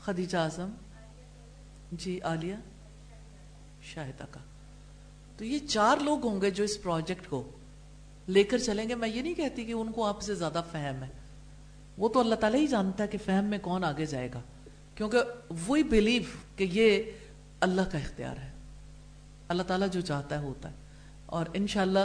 خدیجہ 0.00 0.38
اعظم؟ 0.38 0.70
جی 1.92 2.20
عالیہ؟ 2.20 2.54
شاہدہ 3.82 4.24
کا۔ 4.30 4.40
تو 5.36 5.44
یہ 5.44 5.58
چار 5.58 5.96
لوگ 5.96 6.26
ہوں 6.26 6.40
گے 6.40 6.50
جو 6.50 6.64
اس 6.64 6.82
پروجیکٹ 6.82 7.28
کو 7.28 7.50
لے 8.30 8.44
کر 8.44 8.58
چلیں 8.58 8.88
گے، 8.88 8.94
میں 8.94 9.08
یہ 9.08 9.22
نہیں 9.22 9.34
کہتی 9.34 9.64
کہ 9.64 9.72
ان 9.72 9.92
کو 9.92 10.04
آپ 10.06 10.22
سے 10.22 10.34
زیادہ 10.34 10.62
فہم 10.72 11.02
ہے۔ 11.02 11.08
وہ 11.98 12.08
تو 12.08 12.20
اللہ 12.20 12.34
تعالیٰ 12.34 12.60
ہی 12.60 12.66
جانتا 12.66 13.04
ہے 13.04 13.08
کہ 13.08 13.18
فہم 13.24 13.44
میں 13.44 13.58
کون 13.58 13.84
آگے 13.84 14.06
جائے 14.06 14.28
گا۔ 14.34 14.40
کیونکہ 14.94 15.18
وہی 15.66 15.82
بلیو 15.82 16.22
کہ 16.56 16.68
یہ 16.72 17.02
اللہ 17.60 17.80
کا 17.92 17.98
اختیار 17.98 18.36
ہے۔ 18.36 18.52
اللہ 19.48 19.62
تعالیٰ 19.62 19.88
جو 19.88 20.00
چاہتا 20.00 20.40
ہے، 20.40 20.44
ہوتا 20.44 20.70
ہے۔ 20.70 20.74
اور 21.26 21.46
انشاءاللہ، 21.54 21.98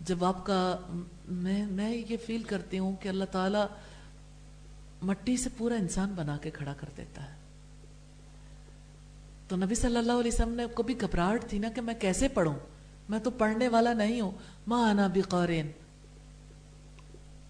جب 0.00 0.24
آپ 0.24 0.46
کا، 0.46 0.76
میں 1.28 1.66
میں 1.66 2.02
یہ 2.08 2.16
فیل 2.26 2.42
کرتی 2.42 2.78
ہوں 2.78 2.96
کہ 3.00 3.08
اللہ 3.08 3.24
تعالیٰ 3.24 3.66
مٹی 5.02 5.36
سے 5.36 5.50
پورا 5.56 5.74
انسان 5.74 6.12
بنا 6.16 6.36
کے 6.36 6.50
کھڑا 6.50 6.74
کر 6.76 6.88
دیتا 6.96 7.22
ہے۔ 7.22 7.36
تو 9.48 9.56
نبی 9.56 9.74
صلی 9.74 9.96
اللہ 9.96 10.12
علیہ 10.12 10.30
وسلم 10.34 10.54
نے 10.54 10.66
کبھی 10.74 11.00
گھبراہٹ 11.00 11.44
تھی 11.44 11.58
نا 11.58 11.70
کہ 11.74 11.80
میں 11.80 11.94
کیسے 12.00 12.28
پڑھوں؟ 12.28 12.54
میں 13.08 13.18
تو 13.18 13.30
پڑھنے 13.30 13.68
والا 13.68 13.92
نہیں 13.92 14.20
ہوں۔ 14.20 14.30
ماں 14.66 14.90
آنا 14.90 15.08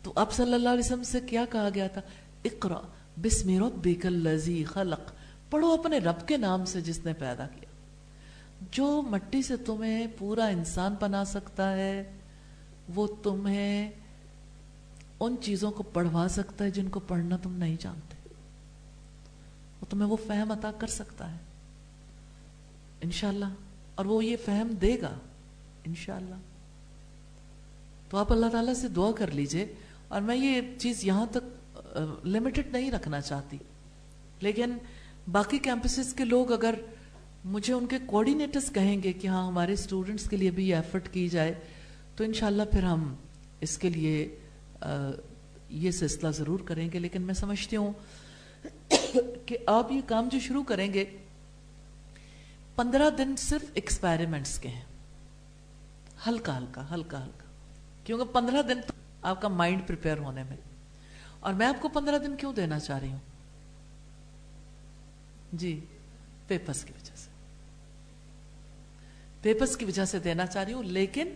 تو 0.03 0.12
اب 0.15 0.33
صلی 0.33 0.55
اللہ 0.55 0.69
علیہ 0.69 0.83
وسلم 0.85 1.03
سے 1.03 1.20
کیا 1.20 1.45
کہا 1.51 1.69
گیا 1.74 1.87
تھا؟ 1.87 2.01
اقرا 2.45 2.81
بسم 3.23 3.65
ربک 3.65 4.07
اللذی 4.07 4.65
خلق۔ 4.65 5.12
پڑھو 5.51 5.73
اپنے 5.73 5.99
رب 5.99 6.28
کے 6.28 6.37
نام 6.37 6.65
سے 6.65 6.81
جس 6.81 7.05
نے 7.05 7.12
پیدا 7.12 7.47
کیا۔ 7.47 7.69
جو 8.70 9.03
مٹی 9.03 9.43
سے 9.43 9.57
تمہیں 9.57 10.07
پورا 10.19 10.47
انسان 10.47 10.95
بنا 11.01 11.24
سکتا 11.24 11.73
ہے، 11.73 12.12
وہ 12.95 13.07
تمہیں 13.23 13.91
ان 15.20 15.37
چیزوں 15.43 15.70
کو 15.70 15.83
پڑھوا 15.83 16.28
سکتا 16.31 16.65
ہے 16.65 16.70
جن 16.70 16.89
کو 16.89 17.01
پڑھنا 17.01 17.37
تم 17.37 17.53
نہیں 17.53 17.77
جانتے۔ 17.81 18.28
وہ 19.81 19.87
تمہیں 19.91 20.11
وہ 20.11 20.16
فہم 20.27 20.53
عطا 20.53 20.70
کر 20.78 20.87
سکتا 20.87 21.33
ہے۔ 21.33 21.39
انشاءاللہ۔ 23.01 23.45
اور 23.95 24.05
وہ 24.05 24.24
یہ 24.24 24.37
فہم 24.45 24.69
دے 24.69 25.01
گا۔ 25.03 25.15
انشاءاللہ۔ 25.87 26.35
تو 28.11 28.19
آپ 28.19 28.33
اللہ 28.33 28.47
تعالیٰ 28.47 28.75
سے 28.75 28.89
دعا 28.89 29.13
کر 29.13 29.31
لیجیے۔ 29.31 29.67
اور 30.09 30.21
میں 30.21 30.37
یہ 30.37 30.61
چیز 30.79 31.05
یہاں 31.05 31.27
تک 31.27 31.97
لمیٹڈ 32.27 32.73
نہیں 32.73 32.91
رکھنا 32.91 33.21
چاہتی۔ 33.21 33.57
لیکن 34.41 34.77
باقی 35.33 35.59
کیمپسز 35.59 36.15
کے 36.15 36.25
لوگ 36.25 36.53
اگر 36.53 36.75
مجھے 37.45 37.75
ان 37.75 37.87
کے 37.87 37.97
کوارڈینیٹرز 38.07 38.73
کہیں 38.73 39.03
گے 39.03 39.13
کہ 39.13 39.29
ہاں 39.29 39.47
ہمارے 39.47 39.73
اسٹوڈنٹس 39.73 40.31
کے 40.31 40.37
لیے 40.37 40.51
بھی 40.51 40.69
یہ 40.69 40.77
ایفرٹ 40.77 41.09
کی 41.13 41.29
جائے، 41.29 41.55
تو 42.17 42.25
انشاءاللہ 42.25 42.63
پھر 42.71 42.83
ہم 42.83 43.15
اس 43.61 43.79
کے 43.79 43.91
لیے 43.91 44.39
یہ 45.69 45.91
سلسلہ 45.91 46.31
ضرور 46.31 46.61
کریں 46.61 46.89
گے۔ 46.93 46.99
لیکن 46.99 47.23
میں 47.23 47.35
سمجھتی 47.35 47.77
ہوں 47.77 47.93
کہ 49.47 49.57
آپ 49.67 49.93
یہ 49.93 50.01
کام 50.07 50.29
جو 50.33 50.39
شروع 50.41 50.63
کریں 50.63 50.95
گے، 50.95 51.05
پندرہ 52.77 53.11
دن 53.11 53.37
صرف 53.39 53.65
ایکسپیریمنٹس 53.75 54.59
کے 54.59 54.69
ہیں۔ 54.69 54.86
ہلکا 56.26 56.59
ہلکا 56.59 56.90
ہلکا 56.90 57.24
ہلکا۔ 57.24 57.44
کیونکہ 58.05 58.34
پندرہ 58.34 58.62
دن 58.62 58.80
تو 58.86 58.93
آپ 59.22 59.43
کا 59.43 59.48
مائنڈ 59.48 59.86
پریپیئر 59.86 60.18
ہونے 60.18 60.43
میں۔ 60.43 60.56
اور 61.40 61.52
میں 61.52 61.66
آپ 61.66 61.82
کو 61.82 61.88
پندرہ 61.88 62.18
دن 62.18 62.36
کیوں 62.36 62.52
دینا 62.52 62.78
چاہ 62.78 62.98
رہی 62.98 63.12
ہوں؟ 63.12 63.18
جی 65.52 65.84
پیپرز 66.47 66.84
کی 66.84 66.93
وجہ 66.97 67.12
سے۔ 67.16 67.30
پیپرز 69.43 69.76
کی 69.76 69.84
وجہ 69.84 70.05
سے 70.05 70.18
دینا 70.18 70.47
چاہ 70.47 70.64
رہی 70.64 70.72
ہوں، 70.72 70.82
لیکن 70.82 71.28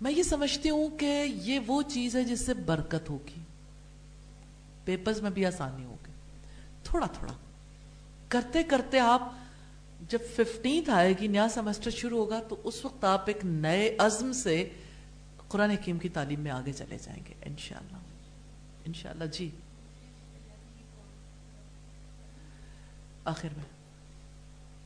میں 0.00 0.12
یہ 0.12 0.22
سمجھتی 0.22 0.70
ہوں 0.70 0.98
کہ 0.98 1.24
یہ 1.26 1.58
وہ 1.66 1.82
چیز 1.82 2.16
ہے 2.16 2.24
جس 2.24 2.46
سے 2.46 2.54
برکت 2.54 3.10
ہوگی۔ 3.10 3.40
پیپرز 4.84 5.22
میں 5.22 5.30
بھی 5.30 5.46
آسانی 5.46 5.84
ہوگی۔ 5.84 6.12
تھوڑا 6.84 7.06
تھوڑا۔ 7.06 7.32
کرتے 8.28 8.62
کرتے 8.62 9.00
آپ 9.00 9.32
جب 10.08 10.18
ففٹینتھ 10.36 10.90
آئے 10.90 11.14
گی، 11.20 11.26
نیا 11.26 11.48
سیمسٹر 11.48 11.90
شروع 11.90 12.18
ہوگا، 12.18 12.40
تو 12.40 12.60
اس 12.64 12.84
وقت 12.84 13.04
آپ 13.04 13.22
ایک 13.26 13.44
نئے 13.44 13.96
عزم 13.98 14.32
سے 14.32 14.68
قرآن 15.48 15.70
حکیم 15.70 15.98
کی 15.98 16.08
تعلیم 16.08 16.40
میں 16.40 16.50
آگے 16.50 16.72
چلے 16.72 16.98
جائیں 17.02 17.22
گے، 17.28 17.34
انشاءاللہ۔ 17.42 17.96
انشاءاللہ 18.84 19.24
جی۔ 19.24 19.50
آخر 23.24 23.48
میں 23.56 23.64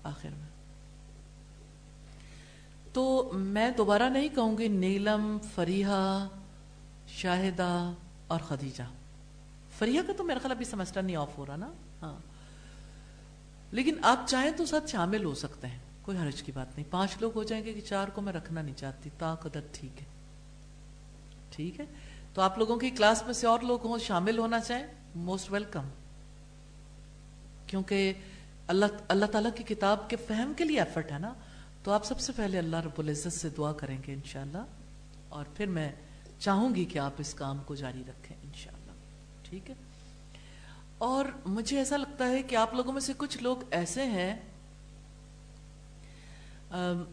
آخر 0.02 0.28
میں۔ 0.28 0.48
تو 2.92 3.30
میں 3.34 3.70
دوبارہ 3.70 4.02
نہیں 4.02 4.28
کہوں 4.28 4.58
گی، 4.58 4.68
نیلم، 4.68 5.38
فریحہ، 5.54 6.28
شاہدہ 7.08 7.92
اور 8.26 8.40
خدیجہ۔ 8.40 8.82
فریحہ 9.78 10.02
کا 10.06 10.12
تو 10.16 10.24
میرا 10.24 10.38
خیال 10.38 10.50
ابھی 10.50 10.64
سمسٹر 10.64 11.02
نہیں 11.02 11.16
آف 11.16 11.38
ہو 11.38 11.46
رہا 11.46 11.56
نا؟ 11.56 11.72
ہاں۔ 12.02 12.29
لیکن 13.70 13.94
آپ 14.02 14.28
چاہیں 14.28 14.50
تو 14.50 14.66
ساتھ 14.66 14.90
شامل 14.90 15.24
ہو 15.24 15.34
سکتے 15.34 15.66
ہیں، 15.66 15.78
کوئی 16.02 16.18
حرج 16.18 16.42
کی 16.42 16.52
بات 16.52 16.76
نہیں۔ 16.76 16.86
پانچ 16.90 17.16
لوگ 17.20 17.30
ہو 17.34 17.42
جائیں 17.42 17.64
گے 17.64 17.72
کہ 17.72 17.80
چار 17.80 18.08
کو 18.08 18.20
میں 18.20 18.32
رکھنا 18.32 18.62
نہیں 18.62 18.74
چاہتی 18.74 19.10
تا 19.18 19.34
قدر 19.34 19.60
ٹھیک 19.72 20.02
ہے۔ 20.02 20.06
ٹھیک 21.50 21.80
ہے؟ 21.80 21.86
تو 22.34 22.42
آپ 22.42 22.58
لوگوں 22.58 22.76
کی 22.76 22.90
کلاس 22.90 23.22
میں 23.24 23.32
سے 23.32 23.46
اور 23.46 23.60
لوگ 23.60 23.86
ہوں، 23.86 23.98
شامل 23.98 24.38
ہونا 24.38 24.60
چاہیں 24.60 24.86
موسٹ 25.14 25.52
ویلکم 25.52 25.88
کیونکہ 27.66 28.12
اللہ 28.66 28.84
اللہ 29.08 29.26
تعالیٰ 29.26 29.50
کی 29.56 29.74
کتاب 29.74 30.10
کے 30.10 30.16
فہم 30.16 30.52
کے 30.56 30.64
لیے 30.64 30.80
ایفرٹ 30.80 31.12
ہے 31.12 31.18
نا۔ 31.18 31.34
تو 31.84 31.92
آپ 31.92 32.04
سب 32.04 32.20
سے 32.20 32.32
پہلے 32.36 32.58
اللہ 32.58 32.76
رب 32.76 32.98
العزت 32.98 33.32
سے 33.32 33.48
دعا 33.48 33.72
کریں 33.72 33.98
گے 34.06 34.12
انشاءاللہ۔ 34.12 34.64
اور 35.28 35.44
پھر 35.56 35.66
میں 35.66 35.92
چاہوں 36.38 36.74
گی 36.74 36.84
کہ 36.84 36.98
آپ 36.98 37.12
اس 37.18 37.34
کام 37.34 37.58
کو 37.58 37.74
جاری 37.74 38.02
رکھیں 38.08 38.36
انشاءاللہ۔ 38.42 38.92
ٹھیک 39.42 39.70
ہے؟ 39.70 39.74
اور 41.00 41.24
مجھے 41.44 41.78
ایسا 41.78 41.96
لگتا 41.96 42.28
ہے 42.28 42.42
کہ 42.42 42.56
آپ 42.56 42.74
لوگوں 42.74 42.92
میں 42.92 43.00
سے 43.00 43.12
کچھ 43.16 43.42
لوگ 43.42 43.56
ایسے 43.70 44.04
ہیں 44.04 44.36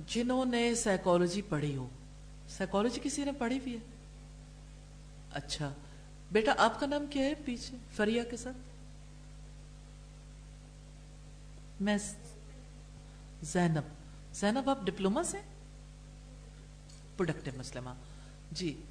جنہوں 0.08 0.46
نے 0.46 0.76
سائیکالوجی 0.76 1.42
پڑھی 1.42 1.76
ہو۔ 1.76 1.90
سائیکالوجی 2.50 3.00
کسی 3.04 3.24
نے 3.24 3.32
پڑھی 3.32 3.60
بھی 3.60 3.74
ہے؟ 3.74 3.80
اچھا۔ 5.34 5.74
بیٹا، 6.32 6.54
آپ 6.58 6.80
کا 6.80 6.86
نام 6.86 7.06
کیا 7.10 7.26
ہے 7.26 7.34
پیچھے؟ 7.46 7.78
فریا 7.92 8.24
کے 8.24 8.38
ساتھ؟ 8.38 8.58
میں 11.82 11.98
زینب۔ 13.42 13.84
زینب، 14.34 14.70
آپ 14.70 14.80
ڈپلوما 14.84 15.24
سے؟ 15.24 15.38
پروڈکٹیو 17.18 17.54
مسلمہ۔ 17.58 17.90
جی 18.52 18.82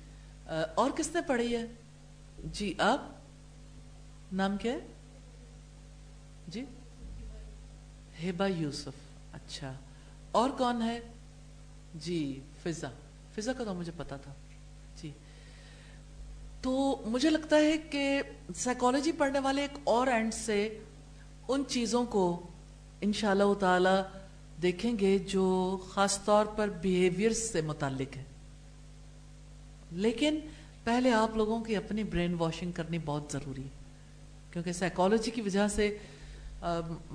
اور 0.75 0.91
کس 0.91 1.15
نے 1.15 1.21
پڑھی 1.21 1.57
ہے؟ 1.57 1.67
جی 2.45 2.75
آپ؟ 2.79 3.16
نام 4.33 4.57
کیا 4.57 4.73
ہے؟ 4.73 4.79
جی؟ 6.49 6.65
ہیبا 8.23 8.47
یوسف. 8.47 8.93
اچھا. 9.33 9.73
اور 10.31 10.51
کون 10.51 10.83
ہے؟ 10.83 11.01
جی 11.95 12.41
فضا. 12.63 12.89
فضا 13.35 13.53
کا 13.53 13.65
تو 13.65 13.75
مجھے 13.75 13.93
پتا 13.97 14.17
تھا. 14.17 14.33
جی. 15.03 15.11
تو 16.61 17.03
مجھے 17.07 17.31
لگتا 17.31 17.57
ہے 17.57 17.79
کہ 17.79 18.23
سائیکالوجی 18.57 19.13
پڑھنے 19.13 19.39
والے 19.39 19.63
ایک 19.63 19.79
اور 19.85 20.07
اینڈ 20.07 20.35
سے 20.35 20.81
ان 21.49 21.63
چیزوں 21.69 22.05
کو 22.05 22.47
انشاءاللہ 23.01 23.55
تعالی 23.61 24.03
دیکھیں 24.63 24.99
گے 24.99 25.19
جو 25.19 25.77
خاص 25.91 26.25
طور 26.25 26.47
پر 26.47 26.69
بیہیویئر 26.69 27.33
سے 27.33 27.61
متعلق 27.61 28.17
ہے. 28.17 28.25
لیکن 29.91 30.39
پہلے 30.85 31.13
آپ 31.13 31.37
لوگوں 31.37 31.65
کی 31.65 31.77
اپنی 31.77 32.05
برین 32.05 32.35
واشنگ 32.35 32.73
کرنی 32.73 32.99
بہت 33.05 33.23
ضروری 33.33 33.63
ہے. 33.63 33.76
کیونکہ 34.57 34.73
سائیکالوجی 34.73 35.31
کی 35.31 35.43
وجہ 35.43 35.69
سے 35.69 35.99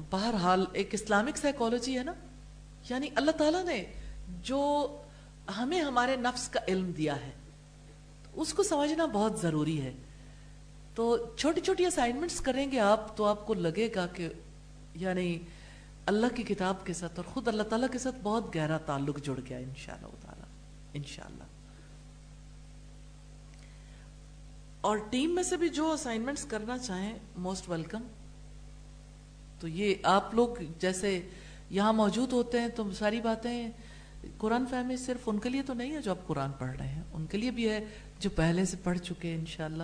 بہرحال 0.09 0.65
ایک 0.73 0.89
اسلامک 0.91 1.38
سائیکالوجی 1.38 1.97
ہے 1.97 2.03
نا؟ 2.03 2.13
یعنی 2.89 3.09
اللہ 3.15 3.31
تعالیٰ 3.31 3.63
نے 3.63 3.84
جو 4.43 4.59
ہمیں 5.57 5.81
ہمارے 5.81 6.15
نفس 6.15 6.49
کا 6.49 6.59
علم 6.68 6.91
دیا 6.91 7.15
ہے، 7.15 7.31
اس 8.34 8.53
کو 8.53 8.63
سمجھنا 8.63 9.05
بہت 9.05 9.39
ضروری 9.39 9.81
ہے۔ 9.81 9.93
تو 10.95 11.18
چھوٹی 11.38 11.61
چھوٹی 11.61 11.85
اسائنمنٹس 11.85 12.39
کریں 12.39 12.72
گے 12.72 12.80
آپ 12.80 13.18
تو 13.18 13.26
آپ 13.26 13.47
کو 13.47 13.53
لگے 13.53 13.89
گا 13.95 14.07
کہ 14.07 14.30
یعنی 14.95 15.39
اللہ 16.05 16.35
کی 16.35 16.43
کتاب 16.43 16.85
کے 16.85 16.93
ساتھ 16.93 17.13
اور 17.15 17.34
خود 17.34 17.47
اللہ 17.47 17.63
تعالیٰ 17.63 17.89
کے 17.91 17.99
ساتھ 17.99 18.15
بہت 18.23 18.55
گہرا 18.55 18.77
تعلق 18.77 19.19
جڑ 19.23 19.39
گیا 19.49 19.57
انشاءاللہ 19.57 20.22
تعالیٰ، 20.22 20.47
انشاءاللہ۔ 20.93 21.43
اور 24.82 24.98
ٹیم 24.98 25.36
میں 25.36 25.44
سے 25.44 25.58
بھی 25.58 25.70
جو 25.70 25.91
اسائنمنٹس 25.91 26.45
کرنا 26.45 26.78
چاہیں 26.78 27.14
موسٹ 27.38 27.70
ویلکم 27.70 28.03
تو 29.60 29.68
یہ 29.68 29.94
آپ 30.03 30.34
لوگ 30.36 30.48
جیسے 30.80 31.22
یہاں 31.70 31.94
موجود 31.94 32.34
ہوتے 32.34 32.62
ہیں 32.62 32.68
تو 32.68 32.91
ساری 32.91 33.22
باتیں 33.22 33.70
قرآن 34.38 34.66
فہمی 34.70 34.98
صرف 34.98 35.30
ان 35.30 35.40
کے 35.40 35.49
لیے 35.49 35.62
تو 35.62 35.74
نہیں 35.74 35.91
ہے 35.95 36.02
جو 36.02 36.12
آپ 36.12 36.28
قرآن 36.28 36.52
پڑھ 36.58 36.76
رہے 36.78 36.88
ہیں. 36.88 37.03
ان 37.14 37.26
کے 37.26 37.38
لیے 37.38 37.52
بھی 37.52 37.70
ہے 37.70 37.80
جو 38.20 38.30
پہلے 38.36 38.66
سے 38.66 38.78
پڑھ 38.84 38.99
چکے 38.99 39.28
ہیں 39.28 39.38
انشاءاللہ. 39.38 39.84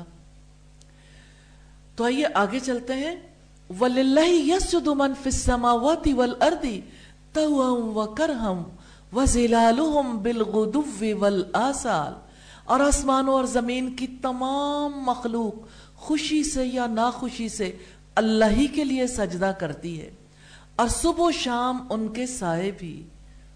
تو 1.96 2.04
آئیے 2.04 2.26
آگے 2.34 2.60
چلتے 2.60 2.94
ہیں. 2.94 3.16
وَلِلَّهِ 3.80 4.28
يَسْجُدُ 4.50 4.88
مَنْ 4.96 5.14
فِي 5.24 5.30
السَّمَاوَاتِ 5.30 6.14
وَالْأَرْضِ 6.14 6.66
تَوْهًا 7.34 7.72
وَكَرْهًا 7.98 8.56
وَزِلَالُهُمْ 9.14 10.08
بِالْغُدُوِّ 10.22 11.14
وَالْآسَالِ 11.24 12.27
اور 12.68 12.80
آسمانوں 12.80 13.34
اور 13.34 13.44
زمین 13.44 13.96
کی 13.96 14.08
تمام 14.08 14.92
مخلوق 14.96 15.54
خوشی 15.96 16.44
سے 16.44 16.66
یا 16.66 16.88
ناخوشی 16.88 17.50
سے 17.50 17.78
اللہ 18.16 18.46
ہی 18.46 18.68
کے 18.68 18.84
لیے 18.84 19.08
سجدہ 19.08 19.52
کرتی 19.60 20.02
ہے 20.02 20.12
اور 20.76 20.88
صبح 20.88 21.26
و 21.26 21.32
شام 21.32 21.88
ان 21.90 22.08
کے 22.08 22.28
سائے 22.28 22.72
بھی۔ 22.72 23.04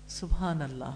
سبحان 0.07 0.61
اللہ 0.61 0.95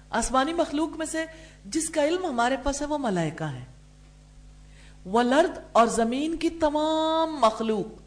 آسمانی 0.10 0.54
مخلوق 0.54 0.98
میں 0.98 1.06
سے 1.06 1.26
جس 1.66 1.90
کا 1.90 2.04
علم 2.04 2.26
ہمارے 2.26 2.58
پاس 2.64 2.82
ہے، 2.82 2.88
وہ 2.88 2.98
ملائکہ 2.98 3.44
ہے۔ 3.44 3.66
والارض 5.06 5.60
اور 5.72 5.88
زمین 5.88 6.38
کی 6.38 6.50
تمام 6.50 7.36
مخلوق 7.42 7.99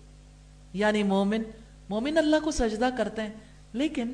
یعنی 0.72 1.02
مومن 1.02 1.42
مومن 1.88 2.18
اللہ 2.18 2.36
کو 2.44 2.50
سجدہ 2.50 2.88
کرتے 2.98 3.22
ہیں، 3.22 3.32
لیکن 3.72 4.12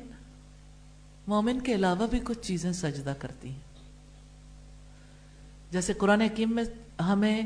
مومن 1.27 1.59
کے 1.59 1.75
علاوہ 1.75 2.07
بھی 2.07 2.19
کچھ 2.23 2.39
چیزیں 2.41 2.71
سجدہ 2.71 3.13
کرتی 3.19 3.49
ہیں۔ 3.49 3.59
جیسے 5.71 5.93
قرآن 5.93 6.21
حکیم 6.21 6.55
میں 6.55 6.63
ہمیں 7.01 7.41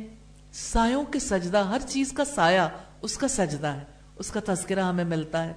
سایوں 0.53 1.03
کے 1.03 1.19
سجدہ، 1.19 1.57
ہر 1.57 1.81
چیز 1.87 2.11
کا 2.11 2.25
سایہ، 2.25 2.61
اس 3.01 3.17
کا 3.17 3.27
سجدہ 3.27 3.67
ہے، 3.67 3.83
اس 4.15 4.29
کا 4.29 4.39
تذکرہ 4.45 4.79
ہمیں 4.79 5.03
ملتا 5.03 5.45
ہے۔ 5.45 5.53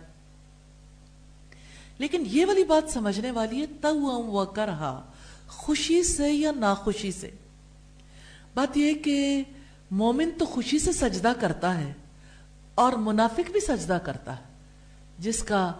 لیکن 1.99 2.23
یہ 2.27 2.47
والی 2.47 2.65
بات 2.65 2.93
سمجھنے 2.93 3.31
والی 3.31 3.61
ہے 3.61 3.67
تو 3.67 4.01
و 4.03 4.47
کرہا 4.47 5.11
خوشی 5.49 6.03
سے 6.03 6.33
یا 6.33 6.53
ناخوشی 6.57 7.13
سے۔ 7.13 7.31
بات 8.55 8.77
یہ 8.77 8.95
کہ 8.95 9.43
مومن 9.91 10.31
تو 10.39 10.45
خوشی 10.45 10.79
سے 10.79 10.93
سجدہ 10.93 11.33
کرتا 11.41 11.81
ہے 11.81 11.93
اور 12.77 12.93
منافق 12.93 13.51
بھی 13.51 13.61
سجدہ 13.61 13.99
کرتا 14.05 14.37
ہے، 14.37 14.43
جس 15.19 15.43
کا 15.43 15.73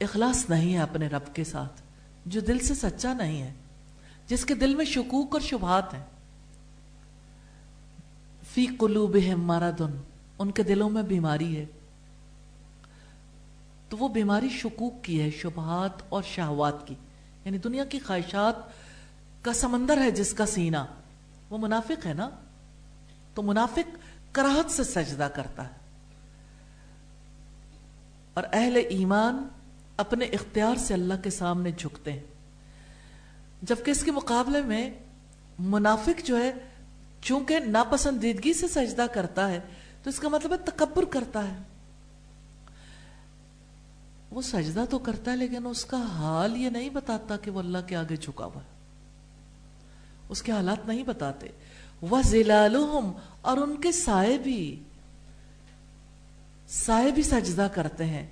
اخلاص 0.00 0.50
نہیں 0.50 0.74
ہے 0.74 0.78
اپنے 0.78 1.08
رب 1.08 1.34
کے 1.34 1.44
ساتھ، 1.44 1.82
جو 2.26 2.40
دل 2.40 2.58
سے 2.58 2.74
سچا 2.74 3.12
نہیں 3.12 3.42
ہے، 3.42 3.54
جس 4.26 4.44
کے 4.44 4.54
دل 4.54 4.74
میں 4.74 4.84
شکوک 4.84 5.28
اور 5.32 5.40
شبہات 5.40 5.94
ہیں۔ 5.94 6.04
فی 8.54 8.66
قلوبہم 8.66 9.46
مرضن 9.46 10.02
ان 10.38 10.50
کے 10.50 10.62
دلوں 10.62 10.90
میں 10.90 11.02
بیماری 11.02 11.56
ہے۔ 11.56 11.66
تو 13.88 13.96
وہ 13.96 14.08
بیماری 14.08 14.48
شکوک 14.48 15.04
کی 15.04 15.22
ہے، 15.22 15.30
شبہات 15.30 16.02
اور 16.08 16.22
شہوات 16.22 16.86
کی۔ 16.86 16.94
یعنی 17.44 17.58
دنیا 17.58 17.84
کی 17.84 17.98
خواہشات 17.98 18.54
کا 19.42 19.52
سمندر 19.52 19.98
ہے، 19.98 20.10
جس 20.10 20.32
کا 20.32 20.46
سینہ۔ 20.46 20.84
وہ 21.50 21.58
منافق 21.58 22.06
ہے 22.06 22.14
نا؟ 22.14 22.30
تو 23.34 23.42
منافق 23.42 23.96
کراہت 24.32 24.70
سے 24.70 24.84
سجدہ 24.84 25.28
کرتا 25.34 25.64
ہے۔ 25.64 25.85
اور 28.36 28.44
اہل 28.52 28.76
ایمان 28.88 29.48
اپنے 29.96 30.24
اختیار 30.24 30.74
سے 30.74 30.94
اللہ 30.94 31.14
کے 31.22 31.30
سامنے 31.30 31.70
جھکتے 31.72 32.12
ہیں۔ 32.12 32.22
جبکہ 33.62 33.90
اس 33.90 34.04
کے 34.04 34.10
مقابلے 34.10 34.60
میں 34.60 34.90
منافق 35.58 36.24
جو 36.24 36.38
ہے، 36.38 36.52
چونکہ 37.22 37.58
ناپسندیدگی 37.58 38.52
سے 38.52 38.68
سجدہ 38.68 39.06
کرتا 39.12 39.48
ہے، 39.48 39.60
تو 40.02 40.10
اس 40.10 40.18
کا 40.18 40.28
مطلب 40.28 40.52
ہے 40.52 40.56
تکبر 40.56 41.04
کرتا 41.04 41.48
ہے۔ 41.48 41.56
وہ 44.30 44.42
سجدہ 44.42 44.84
تو 44.90 44.98
کرتا 44.98 45.30
ہے، 45.30 45.36
لیکن 45.36 45.66
اس 45.66 45.84
کا 45.84 46.02
حال 46.02 46.56
یہ 46.56 46.70
نہیں 46.70 46.90
بتاتا 46.90 47.36
کہ 47.36 47.50
وہ 47.50 47.58
اللہ 47.58 47.78
کے 47.86 47.96
آگے 47.96 48.16
جھکا 48.16 48.44
ہوا 48.44 48.62
ہے۔ 48.62 48.76
اس 50.28 50.42
کے 50.42 50.52
حالات 50.52 50.86
نہیں 50.86 51.02
بتاتے۔ 51.02 51.46
وہ 52.02 52.22
ضلع 52.24 52.66
اور 53.40 53.56
ان 53.56 53.80
کے 53.80 53.92
سائے 53.92 54.38
بھی 54.38 54.82
سائے 56.68 57.10
بھی 57.10 57.22
سجدہ 57.22 57.68
کرتے 57.74 58.04
ہیں۔ 58.04 58.26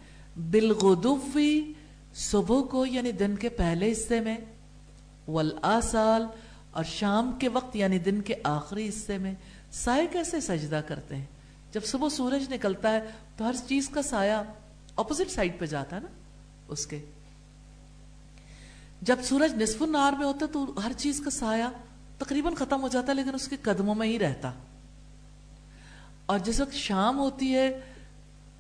بالغدوی 0.51 1.73
صبح 2.15 2.63
کو 2.63 2.87
یعنی 2.87 3.13
دن 3.13 3.37
کے 3.37 3.49
پہلے 3.49 3.93
حصے 3.93 4.21
میں 4.21 4.37
والآسال 5.29 6.27
اور 6.71 6.85
شام 6.85 7.33
کے 7.39 7.49
وقت 7.49 7.77
یعنی 7.77 7.99
دن 7.99 8.21
کے 8.21 8.35
آخری 8.45 8.89
حصے 8.89 9.19
میں 9.19 9.35
سائے 9.73 10.07
کیسے 10.13 10.41
سجدہ 10.41 10.81
کرتے 10.87 11.17
ہیں؟ 11.17 11.25
جب 11.73 11.85
صبح 11.85 12.09
سورج 12.09 12.55
نکلتا 12.55 12.93
ہے 12.93 13.01
تو 13.37 13.49
ہر 13.49 13.55
چیز 13.69 13.89
کا 13.89 14.03
سایہ 14.03 14.43
اپوزٹ 14.97 15.31
سائڈ 15.31 15.59
پہ 15.59 15.67
جاتا 15.67 15.97
ہے 15.97 16.01
نا، 16.01 16.09
اس 16.69 16.87
کے۔ 16.87 17.05
جب 19.03 19.17
سورج 19.25 19.63
نصف 19.63 19.83
النار 19.83 20.13
میں 20.13 20.27
ہوتا 20.27 20.47
تو 20.53 20.81
ہر 20.85 20.93
چیز 20.93 21.21
کا 21.25 21.31
سایہ 21.31 21.65
تقریباً 22.19 22.55
ختم 22.55 22.83
ہو 22.83 22.89
جاتا 22.89 23.09
ہے، 23.09 23.15
لیکن 23.15 23.35
اس 23.35 23.49
کے 23.49 23.57
قدموں 23.63 23.95
میں 23.95 24.09
ہی 24.09 24.19
رہتا۔ 24.19 24.53
اور 26.27 26.39
جس 26.39 26.61
وقت 26.61 26.73
شام 26.73 27.19
ہوتی 27.19 27.55
ہے 27.55 27.81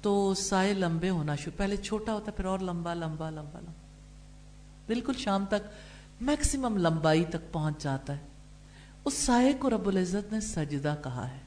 تو 0.05 0.35
سائے 0.35 0.74
لمبے 0.74 1.10
ہونا 1.10 1.35
شروع 1.35 1.59
پہلے 1.59 1.76
چھوٹا 1.76 2.14
ہوتا 2.14 2.32
پھر 2.32 2.44
اور 2.44 2.59
لمبا 2.59 2.94
لمبا 2.94 3.31
لمبا 3.31 3.60
لمبا۔ 3.60 3.82
بالکل 4.86 5.12
شام 5.18 5.44
تک 5.47 5.68
میکسیمم 6.20 6.76
لمبائی 6.76 7.24
تک 7.24 7.52
پہنچ 7.52 7.82
جاتا 7.82 8.12
ہے۔ 8.12 8.20
اس 9.05 9.14
سائے 9.14 9.52
کو 9.52 9.70
رب 9.70 9.89
العزت 9.89 10.32
نے 10.32 10.40
سجدہ 10.40 10.94
کہا 11.05 11.31
ہے 11.31 11.39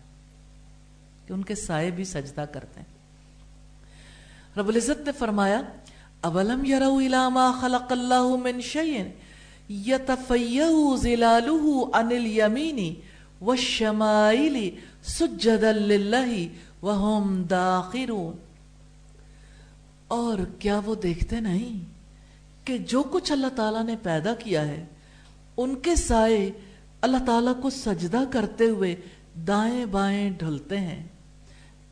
کہ 1.27 1.33
ان 1.33 1.43
کے 1.43 1.55
سائے 1.55 1.91
بھی 1.91 2.03
سجدہ 2.03 2.45
کرتے 2.53 2.79
ہیں۔ 2.79 2.95
رب 4.59 4.67
العزت 4.67 5.05
نے 5.05 5.11
فرمایا، 5.11 5.61
اولم 6.21 6.65
یرو 6.65 6.97
الى 6.97 7.29
ما 7.33 7.51
خلق 7.61 7.91
اللہ 7.91 8.35
من 8.43 8.61
شیئن 8.61 9.09
یتفیہ 9.69 10.95
زلالہ 11.01 11.85
عن 11.93 12.05
الیمین 12.05 12.93
والشمائل 13.41 14.69
سجدا 15.03 15.71
للہ 15.71 16.47
وہم 16.81 17.43
داخرون۔ 17.43 18.46
اور 20.07 20.37
کیا 20.59 20.79
وہ 20.85 20.95
دیکھتے 20.95 21.39
نہیں 21.39 21.85
کہ 22.67 22.77
جو 22.77 23.03
کچھ 23.03 23.31
اللہ 23.31 23.47
تعالیٰ 23.55 23.83
نے 23.83 23.95
پیدا 24.03 24.33
کیا 24.33 24.67
ہے، 24.67 24.85
ان 25.57 25.75
کے 25.75 25.95
سائے 25.95 26.51
اللہ 27.01 27.17
تعالیٰ 27.25 27.61
کو 27.61 27.69
سجدہ 27.69 28.19
کرتے 28.31 28.65
ہوئے 28.65 28.95
دائیں 29.47 29.85
بائیں 29.85 30.31
ڈھلتے 30.31 30.79
ہیں۔ 30.79 31.07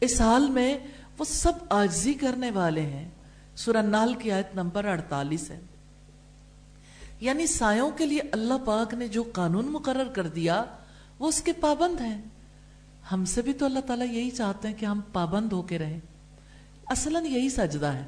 اس 0.01 0.21
حال 0.21 0.49
میں 0.49 0.77
وہ 1.17 1.25
سب 1.25 1.51
آجزی 1.69 2.13
کرنے 2.13 2.51
والے 2.51 2.81
ہیں۔ 2.81 3.09
سورہ 3.55 3.77
نال 3.77 4.13
کی 4.13 4.31
آیت 4.31 4.55
نمبر 4.55 4.85
اڑتالیس 4.85 5.51
ہے۔ 5.51 5.59
یعنی 7.21 7.47
سایوں 7.47 7.91
کے 7.91 8.05
لیے 8.05 8.19
اللہ 8.31 8.53
پاک 8.65 8.93
نے 8.93 9.07
جو 9.07 9.23
قانون 9.33 9.65
مقرر 9.65 10.07
کر 10.13 10.27
دیا، 10.27 10.65
وہ 11.19 11.27
اس 11.27 11.41
کے 11.41 11.53
پابند 11.53 12.01
ہیں۔ 12.01 12.21
ہم 13.11 13.25
سے 13.25 13.41
بھی 13.41 13.53
تو 13.53 13.65
اللہ 13.65 13.79
تعالیٰ 13.79 14.07
یہی 14.07 14.29
چاہتے 14.29 14.67
ہیں 14.67 14.75
کہ 14.75 14.85
ہم 14.85 15.01
پابند 15.13 15.53
ہو 15.53 15.61
کے 15.61 15.79
رہیں۔ 15.79 15.99
اصلاً 16.89 17.25
یہی 17.25 17.49
سجدہ 17.49 17.85
ہے۔ 17.85 18.05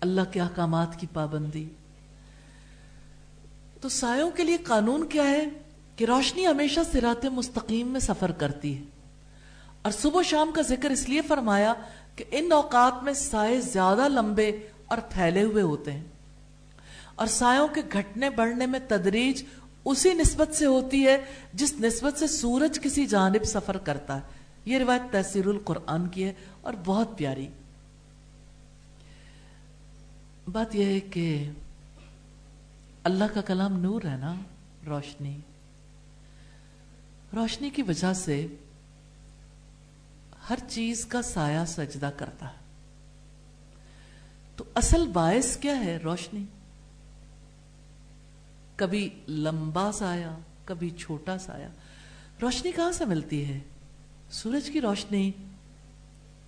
اللہ 0.00 0.20
کے 0.32 0.40
احکامات 0.40 1.00
کی 1.00 1.06
پابندی۔ 1.12 1.68
تو 3.80 3.88
سایوں 3.88 4.30
کے 4.30 4.44
لیے 4.44 4.56
قانون 4.56 5.08
کیا 5.08 5.30
ہے 5.30 5.46
کہ 5.96 6.04
روشنی 6.04 6.46
ہمیشہ 6.46 6.80
سرات 6.92 7.24
مستقیم 7.24 7.88
میں 7.88 8.00
سفر 8.00 8.30
کرتی 8.30 8.78
ہے۔ 8.78 8.82
اور 9.82 9.92
صبح 9.92 10.22
شام 10.22 10.52
کا 10.52 10.62
ذکر 10.62 10.90
اس 10.90 11.08
لیے 11.08 11.22
فرمایا 11.22 11.74
کہ 12.16 12.24
ان 12.30 12.52
اوقات 12.52 13.04
میں 13.04 13.12
سائے 13.12 13.60
زیادہ 13.60 14.08
لمبے 14.08 14.48
اور 14.86 14.98
پھیلے 15.10 15.42
ہوئے 15.42 15.62
ہوتے 15.62 15.92
ہیں۔ 15.92 16.04
اور 17.14 17.26
سایوں 17.26 17.68
کے 17.68 17.80
گھٹنے 17.92 18.30
بڑھنے 18.30 18.66
میں 18.66 18.80
تدریج 18.88 19.42
اسی 19.84 20.14
نسبت 20.14 20.54
سے 20.54 20.66
ہوتی 20.66 21.06
ہے 21.06 21.24
جس 21.54 21.74
نسبت 21.80 22.18
سے 22.18 22.26
سورج 22.26 22.80
کسی 22.80 23.06
جانب 23.06 23.44
سفر 23.44 23.76
کرتا 23.76 24.16
ہے۔ 24.16 24.39
یہ 24.64 24.78
روایت 24.78 25.12
تحصیر 25.12 25.46
القرآن 25.46 26.08
کی 26.08 26.24
ہے 26.24 26.32
اور 26.60 26.74
بہت 26.84 27.18
پیاری۔ 27.18 27.48
بات 30.52 30.74
یہ 30.74 30.84
ہے 30.84 31.00
کہ 31.00 31.50
اللہ 33.04 33.24
کا 33.34 33.40
کلام 33.40 33.80
نور 33.80 34.02
ہے 34.04 34.16
نا، 34.16 34.34
روشنی۔ 34.86 35.38
روشنی 37.36 37.70
کی 37.70 37.82
وجہ 37.82 38.12
سے 38.12 38.46
ہر 40.50 40.58
چیز 40.68 41.06
کا 41.06 41.22
سایہ 41.22 41.64
سجدہ 41.66 42.10
کرتا 42.16 42.48
ہے۔ 42.48 42.60
تو 44.56 44.64
اصل 44.74 45.06
باعث 45.06 45.56
کیا 45.56 45.84
ہے 45.84 45.96
روشنی؟ 45.96 46.44
کبھی 48.76 49.10
لمبا 49.28 49.92
سایہ، 49.92 50.38
کبھی 50.64 50.90
چھوٹا 50.90 51.38
سایہ۔ 51.38 51.68
روشنی 52.42 52.72
کہاں 52.72 52.92
سے 52.92 53.04
ملتی 53.04 53.44
ہے؟ 53.44 53.60
سورج 54.30 54.70
کی 54.70 54.80
روشنی 54.80 55.30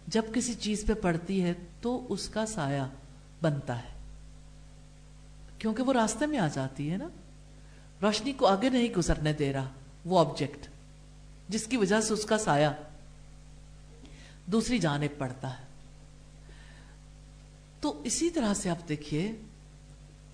جب 0.06 0.22
کسی 0.34 0.54
چیز 0.54 0.84
پہ 0.86 0.94
پڑتی 0.94 1.42
ہے 1.42 1.52
تو 1.80 2.06
اس 2.08 2.28
کا 2.28 2.46
سایہ 2.46 2.82
بنتا 3.42 3.78
ہے۔ 3.78 3.88
کیونکہ 5.58 5.82
وہ 5.82 5.92
راستے 5.92 6.26
میں 6.26 6.38
آ 6.38 6.48
جاتی 6.48 6.90
ہے 6.90 6.96
نا۔ 6.96 7.08
روشنی 8.02 8.32
کو 8.32 8.46
آگے 8.46 8.68
نہیں 8.68 8.88
گزرنے 8.96 9.32
دے 9.32 9.52
رہا 9.52 9.68
وہ 10.04 10.18
آبجیکٹ 10.18 10.68
جس 11.48 11.64
کی 11.64 11.76
وجہ 11.76 12.00
سے 12.00 12.12
اس 12.12 12.24
کا 12.24 12.38
سایہ 12.38 12.68
دوسری 14.46 14.78
جانب 14.78 15.18
پڑتا 15.18 15.58
ہے۔ 15.58 15.64
تو 17.80 18.02
اسی 18.04 18.30
طرح 18.30 18.54
سے 18.54 18.70
آپ 18.70 18.88
دیکھیے 18.88 19.32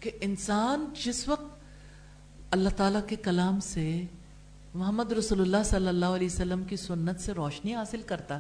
کہ 0.00 0.10
انسان 0.20 0.92
جس 1.04 1.28
وقت 1.28 1.64
اللہ 2.50 2.68
تعالیٰ 2.68 3.00
کے 3.08 3.16
کلام 3.16 3.60
سے 3.60 4.02
محمد 4.78 5.12
رسول 5.12 5.40
اللہ 5.40 5.56
صلی 5.64 5.88
اللہ 5.88 6.06
علیہ 6.06 6.26
وسلم 6.26 6.64
کی 6.64 6.76
سنت 6.76 7.20
سے 7.20 7.32
روشنی 7.32 7.74
حاصل 7.74 8.02
کرتا۔ 8.02 8.38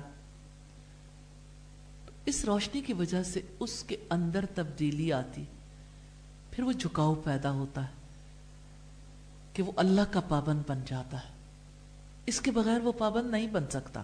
اس 2.26 2.44
روشنی 2.44 2.80
کی 2.80 2.92
وجہ 2.92 3.22
سے 3.22 3.40
اس 3.60 3.84
کے 3.84 3.96
اندر 4.10 4.44
تبدیلی 4.54 5.12
آتی۔ 5.12 5.44
پھر 6.50 6.64
وہ 6.64 6.72
جھکاؤ 6.72 7.14
پیدا 7.14 7.50
ہوتا 7.50 7.82
ہے 7.82 7.92
کہ 9.52 9.62
وہ 9.62 9.72
اللہ 9.76 10.00
کا 10.10 10.20
پابند 10.20 10.62
بن 10.66 10.80
جاتا 10.86 11.16
ہے۔ 11.16 11.28
اس 12.26 12.40
کے 12.40 12.50
بغیر 12.50 12.80
وہ 12.80 12.92
پابند 12.92 13.30
نہیں 13.30 13.46
بن 13.46 13.64
سکتا۔ 13.70 14.02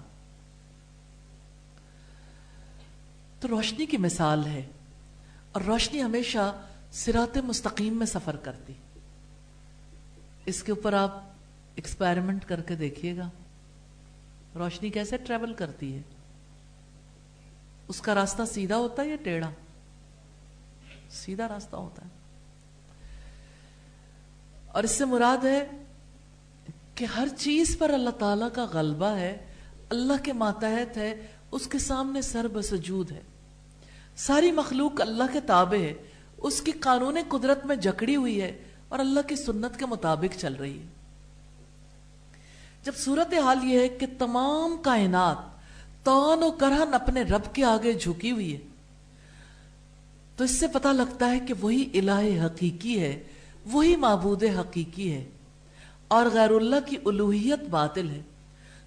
تو 3.41 3.49
روشنی 3.49 3.87
کی 3.87 3.97
مثال 3.97 4.47
ہے۔ 4.47 4.67
اور 5.53 5.63
روشنی 5.63 6.03
ہمیشہ 6.03 6.63
سرات 6.91 7.39
مستقیم 7.39 7.99
میں 7.99 8.07
سفر 8.07 8.37
کرتی۔ 8.37 8.73
اس 10.47 10.63
کے 10.63 10.73
اوپر 10.73 10.93
آپ 10.93 11.34
ایکسپیریمنٹ 11.77 12.45
کر 12.45 12.61
کے 12.61 12.75
دیکھیے 12.75 13.17
گا۔ 13.17 13.31
روشنی 14.55 14.91
کیسے 14.91 15.17
ٹریول 15.17 15.55
کرتی 15.55 15.95
ہے؟ 15.95 16.03
اس 17.89 18.01
کا 18.01 18.15
راستہ 18.15 18.43
سیدھا 18.53 18.77
ہوتا 18.77 19.03
ہے 19.03 19.09
یا 19.09 19.17
ٹیڑھا؟ 19.23 19.51
سیدھا 21.11 21.49
راستہ 21.49 21.77
ہوتا 21.77 22.03
ہے۔ 22.05 22.09
اور 24.67 24.83
اس 24.83 24.91
سے 24.91 25.05
مراد 25.05 25.45
ہے 25.45 25.67
کہ 26.95 27.05
ہر 27.05 27.29
چیز 27.39 27.79
پر 27.79 27.91
اللہ 27.91 28.11
تعالیٰ 28.11 28.49
کا 28.53 28.65
غلبہ 28.65 29.17
ہے، 29.17 29.39
اللہ 29.91 30.25
کے 30.25 30.33
ماتحت 30.33 30.97
ہے، 30.97 31.27
اس 31.51 31.67
کے 31.67 31.79
سامنے 31.79 32.23
سر 32.23 32.49
بسجود 32.49 33.13
ہے۔ 33.13 33.21
ساری 34.17 34.53
مخلوق 34.53 35.01
اللہ 35.01 35.33
کے 35.33 35.41
تابع 35.41 35.83
ہے، 35.83 35.95
اس 36.37 36.63
کی 36.63 36.73
قانون 36.73 37.19
قدرت 37.29 37.67
میں 37.67 37.77
جکڑی 37.77 38.17
ہوئی 38.17 38.43
ہے 38.43 38.63
اور 38.89 38.99
اللہ 38.99 39.21
کی 39.29 39.37
سنت 39.37 39.79
کے 39.79 39.87
مطابق 39.87 40.39
چل 40.39 40.55
رہی 40.55 40.79
ہے۔ 40.79 40.94
جب 42.85 42.93
صورت 42.97 43.35
حال 43.35 43.65
یہ 43.65 43.79
ہے 43.81 43.89
کہ 43.89 44.07
تمام 44.19 44.77
کائنات 44.83 45.37
تون 46.05 46.43
و 46.43 46.51
کرہن 46.51 46.95
اپنے 46.95 47.23
رب 47.23 47.55
کے 47.55 47.65
آگے 47.65 47.93
جھکی 47.93 48.31
ہوئی 48.31 48.53
ہے، 48.53 48.59
تو 50.37 50.45
اس 50.45 50.51
سے 50.51 50.67
پتا 50.67 50.93
لگتا 50.93 51.31
ہے 51.31 51.39
کہ 51.39 51.55
وہی 51.61 51.99
الہ 51.99 52.47
حقیقی 52.47 53.01
ہے، 53.01 53.23
وہی 53.67 53.97
معبود 53.97 54.45
حقیقی 54.61 55.13
ہے 55.13 55.25
اور 56.09 56.27
غیر 56.33 56.51
اللہ 56.51 56.77
کی 56.87 56.97
الوحیت 57.07 57.69
باطل 57.71 58.11
ہے۔ 58.11 58.21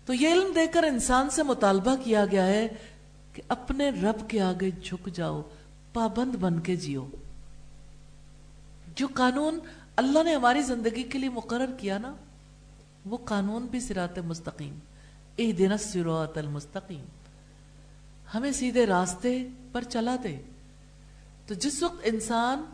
تو 0.06 0.14
یہ 0.14 0.34
علم 0.34 0.52
دے 0.56 0.68
کر 0.68 0.84
انسان 0.84 1.30
سے 1.30 1.44
مطالبہ 1.44 1.96
کیا 2.04 2.26
گیا 2.26 2.46
ہے 2.46 2.68
کہ 3.34 3.42
اپنے 3.48 3.90
رب 3.90 4.30
کے 4.30 4.42
آگے 4.42 4.72
جھک 4.84 5.10
جاؤ، 5.14 5.42
پابند 5.94 6.36
بن 6.36 6.60
کے 6.60 6.76
جیو۔ 6.76 7.08
جو 8.96 9.08
قانون 9.14 9.60
اللہ 9.96 10.24
نے 10.24 10.36
ہماری 10.36 10.62
زندگی 10.62 11.04
کے 11.04 11.20
لیے 11.20 11.30
مقرر 11.30 11.72
کیا 11.78 11.98
نا 11.98 12.16
وہ 13.10 13.18
قانون 13.18 13.68
بھی 13.72 13.80
سرات 13.80 14.20
مستقیم۔ 14.20 14.80
اے 15.36 15.52
دن 15.52 15.78
سروت 15.78 16.38
المستقیم۔ 16.38 17.06
ہمیں 18.34 18.52
سیدھے 18.52 18.86
راستے 18.86 19.48
پر 19.72 19.84
چلا 19.84 20.16
دے 20.24 20.42
تو 21.46 21.54
جس 21.54 21.84
وقت 21.84 22.02
انسان 22.04 22.66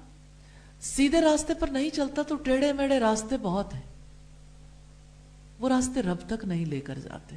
سیدھے 0.82 1.22
راستے 1.22 1.54
پر 1.54 1.68
نہیں 1.68 1.90
چلتا 1.90 2.22
تو 2.22 2.36
ٹیڑے 2.36 2.74
میڑے 2.74 3.00
راستے 3.00 3.38
بہت 3.38 3.74
ہیں۔ 3.74 3.82
وہ 5.60 5.70
راستے 5.70 6.02
رب 6.02 6.18
تک 6.28 6.46
نہیں 6.46 6.66
لے 6.66 6.82
کر 6.82 7.00
جاتے۔ 7.00 7.36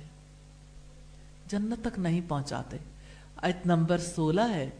جنت 1.46 1.84
تک 1.84 1.98
نہیں 1.98 2.20
پہنچاتے۔ 2.28 2.76
آیت 3.36 3.66
نمبر 3.66 3.98
سولہ 3.98 4.40
ہے۔ 4.40 4.70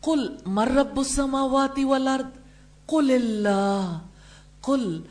قل 0.00 0.36
مر 0.46 0.68
رب 0.68 0.98
السماوات 0.98 1.78
والارض؟ 1.82 2.38
قل 2.86 3.10
اللہ۔ 3.10 3.98
قل 4.60 5.02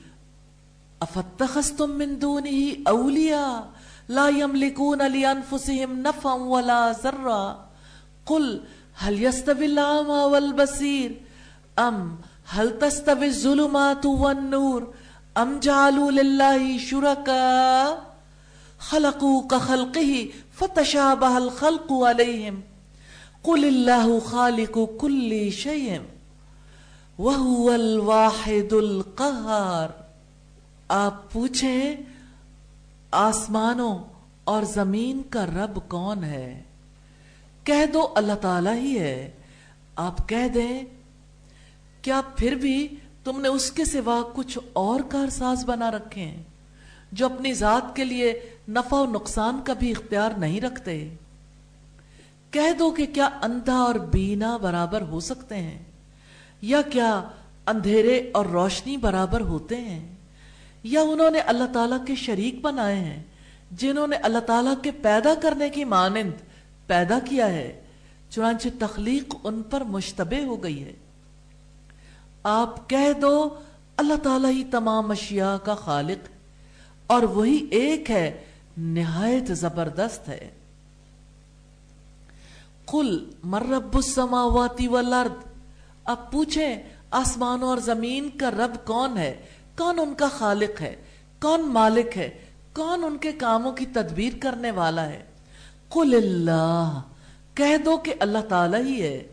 افتخستم 1.06 1.90
من 1.90 2.20
دونه 2.20 2.78
اولیاء 2.88 3.68
لا 4.10 4.30
يملكون 4.30 5.08
لأنفسهم 5.12 6.02
نفعا 6.04 6.34
ولا 6.34 6.92
ذرا 6.92 7.70
قل 8.26 8.62
هل 8.94 9.24
يستوي 9.24 9.66
الاعمى 9.66 10.22
والبصير 10.34 11.22
أم 11.80 12.18
هل 12.46 12.80
تستوي 12.80 13.28
الظلمات 13.28 14.06
والنور 14.06 14.94
أم 15.38 15.60
جعلوا 15.60 16.12
لله 16.12 16.78
شركاء 16.78 18.16
خلقوا 18.80 19.48
كخلقه 19.48 20.30
فتشابه 20.52 21.38
الخلق 21.38 21.94
عليهم 21.94 22.62
قل 23.44 23.66
الله 23.66 24.20
خالق 24.20 24.90
كل 25.02 25.52
شيء 25.52 26.02
وهو 27.20 27.76
الواحد 27.76 28.74
القهار 28.74 30.05
آپ 30.88 31.34
پوچھیں، 31.34 31.96
آسمانوں 33.12 34.00
اور 34.44 34.64
زمین 34.64 35.22
کا 35.30 35.46
رب 35.46 35.80
کون 35.88 36.24
ہے؟ 36.24 36.64
کہہ 37.64 37.86
دو 37.94 38.08
اللہ 38.16 38.34
تعالی 38.34 38.70
ہی 38.70 39.00
ہے۔ 39.00 39.32
آپ 39.96 40.30
کہہ 40.30 40.48
دیں، 40.54 40.82
کیا 42.02 42.22
پھر 42.36 42.56
بھی 42.56 42.88
تم 43.24 43.42
نے 43.42 43.48
اس 43.48 43.72
کے 43.72 43.86
سوا 43.86 44.22
کچھ 44.34 44.58
اور 44.74 45.00
کارساز 45.10 45.66
بنا 45.66 45.92
رکھے 45.92 46.22
ہیں 46.22 46.44
جو 47.12 47.26
اپنی 47.26 47.54
ذات 47.54 47.96
کے 47.96 48.06
لیے 48.06 48.40
نفع 48.70 48.98
و 48.98 49.06
نقصان 49.06 49.60
کا 49.64 49.74
بھی 49.74 49.92
اختیار 49.92 50.32
نہیں 50.38 50.62
رکھتے؟ 50.62 51.10
کہہ 52.52 52.74
دو 52.80 52.92
کہ 52.92 53.06
کیا 53.06 53.30
اندھا 53.42 53.76
اور 53.76 53.96
بینا 53.96 54.58
برابر 54.58 55.02
ہو 55.02 55.20
سکتے 55.20 55.56
ہیں 55.56 55.84
یا 56.62 56.82
کیا 56.82 57.24
اندھیرے 57.66 58.32
اور 58.34 58.46
روشنی 58.46 58.98
برابر 58.98 59.42
ہوتے 59.42 59.82
ہیں؟ 59.82 60.15
یا 60.86 61.02
انہوں 61.02 61.32
نے 61.32 61.40
اللہ 61.40 61.72
تعالیٰ 61.74 61.98
کے 62.06 62.16
شریک 62.16 62.60
بنائے 62.62 62.96
ہیں، 62.96 63.22
جنہوں 63.72 64.08
نے 64.08 64.16
اللہ 64.18 64.40
تعالیٰ 64.40 64.74
کے 64.82 64.92
پیدا 65.02 65.34
کرنے 65.42 65.70
کی 65.70 65.84
مانند 65.86 66.42
پیدا 66.88 67.18
کیا 67.20 67.48
ہے، 67.50 67.82
چنانچہ 68.30 68.70
تخلیق 68.80 69.36
ان 69.44 69.62
پر 69.70 69.84
مشتبہ 69.88 70.44
ہو 70.46 70.64
گئی 70.64 70.84
ہے۔ 70.84 70.94
آپ 72.44 72.90
کہہ 72.90 73.14
دو، 73.22 73.34
اللہ 73.98 74.18
تعالیٰ 74.24 74.52
ہی 74.52 74.64
تمام 74.72 75.12
اشیاء 75.12 75.56
کا 75.58 75.76
خالق، 75.76 76.28
اور 77.08 77.24
وہی 77.24 77.56
ایک 77.72 78.12
ہے، 78.12 78.44
نہایت 78.78 79.52
زبردست 79.58 80.30
ہے۔ 80.30 80.50
قل 82.86 83.18
مر 83.44 83.66
رب 83.70 83.96
السماوات 83.96 84.82
والارض؟ 84.90 85.44
اب 86.06 86.32
پوچھیں، 86.32 86.76
آسمانوں 87.12 87.70
اور 87.70 87.78
زمین 87.78 88.30
کا 88.30 88.52
رب 88.52 88.76
کون 88.86 89.18
ہے؟ 89.18 89.36
کون 89.78 90.00
ان 90.00 90.14
کا 90.14 90.28
خالق 90.28 90.82
ہے؟ 90.82 90.96
کون 91.42 91.62
مالک 91.62 92.18
ہے؟ 92.18 92.30
کون 92.74 93.04
ان 93.04 93.18
کے 93.18 93.32
کاموں 93.32 93.72
کی 93.72 93.86
تدبیر 93.86 94.34
کرنے 94.42 94.72
والا 94.72 95.06
ہے؟ 95.06 95.24
قل 95.90 96.16
اللہ، 96.24 97.02
کہہ 97.54 97.78
دو 97.86 97.98
کہ 97.98 98.14
اللہ 98.20 98.38
تعالیٰ 98.50 98.82
ہی 98.82 99.02
ہے۔ 99.02 99.28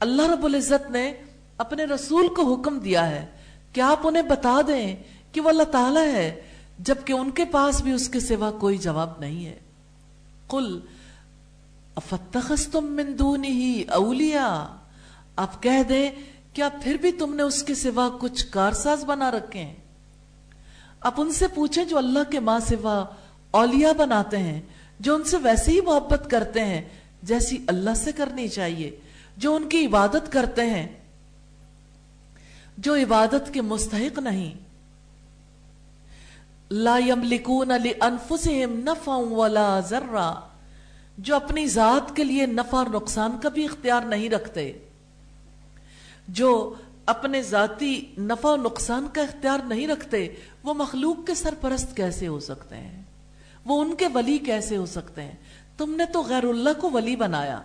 اللہ 0.00 0.22
رب 0.22 0.44
العزت 0.44 0.90
نے 0.90 1.14
اپنے 1.58 1.84
رسول 1.84 2.28
کو 2.28 2.54
حکم 2.54 2.78
دیا 2.78 3.10
ہے۔ 3.10 3.26
کہ 3.72 3.80
آپ 3.80 4.06
انہیں 4.06 4.22
بتا 4.22 4.60
دیں 4.66 4.96
کہ 5.32 5.40
وہ 5.40 5.48
اللہ 5.48 5.62
تعالیٰ 5.62 6.06
ہے، 6.06 6.42
جبکہ 6.78 7.12
ان 7.12 7.30
کے 7.30 7.44
پاس 7.44 7.80
بھی 7.80 7.92
اس 7.92 8.08
کے 8.08 8.20
سوا 8.20 8.50
کوئی 8.50 8.78
جواب 8.78 9.12
نہیں 9.18 9.46
ہے؟ 9.46 9.58
قل، 10.46 10.80
افتخستم 11.94 12.84
من 12.84 13.18
دونه 13.18 13.58
اولیاء۔ 13.88 14.64
آپ 15.36 15.62
کہہ 15.62 15.82
دیں 15.88 16.10
کیا 16.52 16.68
پھر 16.82 16.94
بھی 16.94 17.12
تم 17.12 17.34
نے 17.34 17.42
اس 17.42 17.62
کے 17.62 17.74
سوا 17.74 18.08
کچھ 18.20 18.46
کارساز 18.50 19.04
بنا 19.04 19.30
رکھے 19.30 19.60
ہیں؟ 19.60 19.74
آپ 21.00 21.20
ان 21.20 21.32
سے 21.32 21.48
پوچھیں 21.48 21.84
جو 21.84 21.98
اللہ 21.98 22.30
کے 22.30 22.40
ماں 22.40 22.60
سوا 22.60 23.04
اولیاء 23.50 23.92
بناتے 23.92 24.38
ہیں، 24.38 24.60
جو 25.00 25.14
ان 25.14 25.24
سے 25.24 25.36
ویسے 25.36 25.72
ہی 25.72 25.80
محبت 25.80 26.30
کرتے 26.30 26.64
ہیں، 26.64 26.82
جیسی 27.22 27.64
اللہ 27.66 27.94
سے 27.96 28.12
کرنی 28.12 28.48
چاہیے، 28.48 28.96
جو 29.36 29.54
ان 29.54 29.68
کی 29.68 29.86
عبادت 29.86 30.32
کرتے 30.32 30.66
ہیں، 30.66 30.88
جو 32.78 32.94
عبادت 32.94 33.54
کے 33.54 33.60
مستحق 33.60 34.18
نہیں۔ 34.18 34.54
لا 36.70 36.98
يملكون 36.98 37.68
لانفسهم 37.68 38.78
نفعا 38.78 39.16
ولا 39.16 39.80
ذرا 39.80 40.34
جو 41.18 41.36
اپنی 41.36 41.66
ذات 41.66 42.16
کے 42.16 42.24
لیے 42.24 42.46
نفع 42.46 42.78
اور 42.78 42.86
نقصان 42.86 43.30
کا 43.42 43.48
بھی 43.48 43.64
اختیار 43.64 44.02
نہیں 44.02 44.28
رکھتے۔ 44.28 44.72
جو 46.28 46.74
اپنے 47.06 47.42
ذاتی 47.42 48.14
نفع 48.18 48.48
و 48.48 48.56
نقصان 48.56 49.06
کا 49.12 49.22
اختیار 49.22 49.58
نہیں 49.64 49.88
رکھتے، 49.88 50.28
وہ 50.62 50.74
مخلوق 50.74 51.26
کے 51.26 51.34
سرپرست 51.34 51.96
کیسے 51.96 52.26
ہو 52.26 52.40
سکتے 52.40 52.76
ہیں؟ 52.76 53.02
وہ 53.64 53.80
ان 53.80 53.94
کے 53.94 54.06
ولی 54.14 54.38
کیسے 54.38 54.76
ہو 54.76 54.86
سکتے 54.86 55.22
ہیں؟ 55.22 55.36
تم 55.78 55.90
نے 55.90 56.04
تو 56.12 56.22
غیر 56.22 56.44
اللہ 56.44 56.80
کو 56.80 56.90
ولی 56.90 57.16
بنایا 57.16 57.62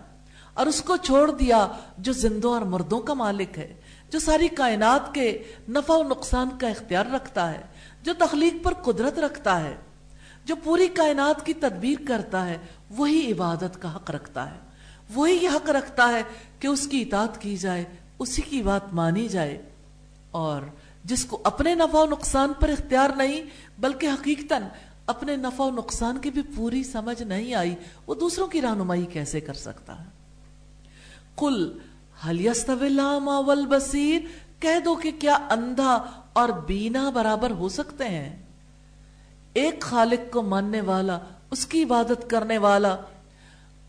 اور 0.54 0.66
اس 0.66 0.82
کو 0.82 0.98
چھوڑ 0.98 1.32
دیا 1.32 1.68
جو 1.98 2.14
زندوں 2.14 2.54
اور 2.54 2.62
مردوں 2.62 3.00
کا 3.00 3.14
مالک 3.14 3.58
ہے، 3.58 3.74
جو 4.10 4.20
ساری 4.20 4.48
کائنات 4.48 5.14
کے 5.14 5.44
نفع 5.70 5.94
و 5.94 6.04
نقصان 6.04 6.50
کا 6.60 6.68
اختیار 6.68 7.06
رکھتا 7.06 7.52
ہے، 7.52 7.62
جو 8.04 8.14
تخلیق 8.18 8.54
پر 8.64 8.74
قدرت 8.74 9.20
رکھتا 9.20 9.64
ہے، 9.64 9.76
جو 10.46 10.56
پوری 10.64 10.88
کائنات 10.88 11.46
کی 11.46 11.54
تدبیر 11.54 12.08
کرتا 12.08 12.46
ہے، 12.46 12.58
وہی 12.90 13.32
عبادت 13.32 13.82
کا 13.82 13.96
حق 13.96 14.12
رکھتا 14.12 14.52
ہے۔ 14.52 14.60
وہی 15.16 15.38
یہ 15.42 15.50
حق 15.50 15.70
رکھتا 15.70 16.10
ہے 16.10 16.24
کہ 16.60 16.68
اس 16.68 16.88
کی 16.88 17.02
اطاعت 17.02 17.42
کی 17.42 17.58
جائے 17.58 17.84
اسی 18.20 18.42
کی 18.42 18.62
بات 18.62 18.94
مانی 18.94 19.28
جائے 19.28 19.62
اور 20.32 20.62
جس 21.04 21.26
کو 21.26 21.42
اپنے 21.44 21.76
نفع 21.76 22.00
و 22.00 22.06
نقصان 22.06 22.54
پر 22.60 22.70
اختیار 22.70 23.10
نہیں، 23.18 23.42
بلکہ 23.80 24.08
حقیقتاً 24.08 24.64
اپنے 25.08 25.36
نفع 25.36 25.64
و 25.64 25.70
نقصان 25.72 26.18
کی 26.18 26.30
بھی 26.30 26.42
پوری 26.56 26.84
سمجھ 26.84 27.22
نہیں 27.24 27.54
آئی، 27.54 27.76
وہ 28.08 28.16
دوسروں 28.16 28.48
کی 28.48 28.62
رہنمائی 28.62 29.06
کیسے 29.06 29.40
کر 29.40 29.54
سکتا 29.54 30.00
ہے؟ 30.00 30.06
کل 31.38 31.78
والبصیر 33.46 34.22
کہہ 34.60 34.80
دو 34.86 34.96
کہ 34.96 35.12
کیا 35.20 35.38
اندھا 35.50 36.06
اور 36.34 36.50
بینا 36.50 37.10
برابر 37.10 37.52
ہو 37.52 37.70
سکتے 37.70 38.10
ہیں؟ 38.10 38.44
ایک 39.54 39.82
خالق 39.82 40.34
کو 40.34 40.42
ماننے 40.42 40.82
والا، 40.82 41.20
اس 41.52 41.66
کی 41.66 41.84
عبادت 41.84 42.30
کرنے 42.30 42.58
والا 42.58 42.96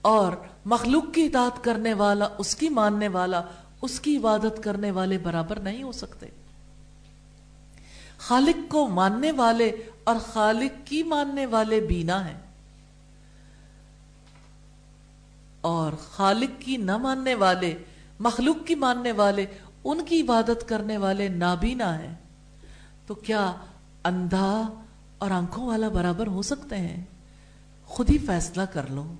اور 0.03 0.33
مخلوق 0.65 1.05
کی 1.15 1.25
اطاعت 1.25 1.65
کرنے 1.65 1.95
والا، 1.95 2.29
اس 2.39 2.55
کی 2.57 2.69
ماننے 2.69 3.09
والا 3.09 3.43
اس 3.83 4.01
کی 4.01 4.17
عبادت 4.17 4.63
کرنے 4.63 4.91
والے 4.91 5.19
برابر 5.19 5.61
نہیں 5.61 5.83
ہو 5.83 5.93
سکتے۔ 5.93 6.27
خالق 8.19 8.71
کو 8.71 8.89
ماننے 8.89 9.33
والے 9.33 9.73
اور 10.05 10.17
خالق 10.33 10.87
کی 10.87 11.03
ماننے 11.03 11.47
والے 11.47 11.81
بینا 11.81 12.29
ہیں۔ 12.29 12.41
اور 15.61 15.93
خالق 16.11 16.61
کی 16.61 16.77
نہ 16.77 16.97
ماننے 16.97 17.35
والے، 17.35 17.79
مخلوق 18.19 18.67
کی 18.67 18.75
ماننے 18.75 19.13
والے، 19.13 19.47
ان 19.85 20.05
کی 20.05 20.21
عبادت 20.21 20.69
کرنے 20.69 20.97
والے 20.97 21.29
نابینا 21.29 21.99
ہیں۔ 21.99 22.15
تو 23.07 23.15
کیا 23.15 23.53
اندھا 24.05 24.63
اور 25.19 25.31
آنکھوں 25.31 25.67
والا 25.67 25.89
برابر 25.89 26.27
ہو 26.27 26.43
سکتے 26.43 26.77
ہیں؟ 26.77 27.05
خود 27.85 28.11
ہی 28.11 28.19
فیصلہ 28.19 28.63
کر 28.63 28.91
لو۔ 28.91 29.15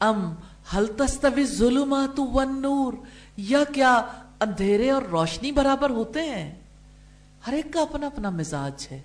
ام 0.00 0.34
حل 0.76 0.86
تستوی 0.86 1.44
ظلمات 1.44 2.20
والنور 2.20 2.92
یا 3.36 3.64
کیا 3.74 4.02
اندھیرے 4.40 4.90
اور 4.90 5.02
روشنی 5.02 5.52
برابر 5.52 5.90
ہوتے 5.90 6.22
ہیں؟ 6.22 6.54
ہر 7.46 7.52
ایک 7.52 7.66
کا 7.72 7.80
اپنا 7.80 8.06
اپنا 8.06 8.30
مزاج 8.30 8.88
ہے۔ 8.90 9.02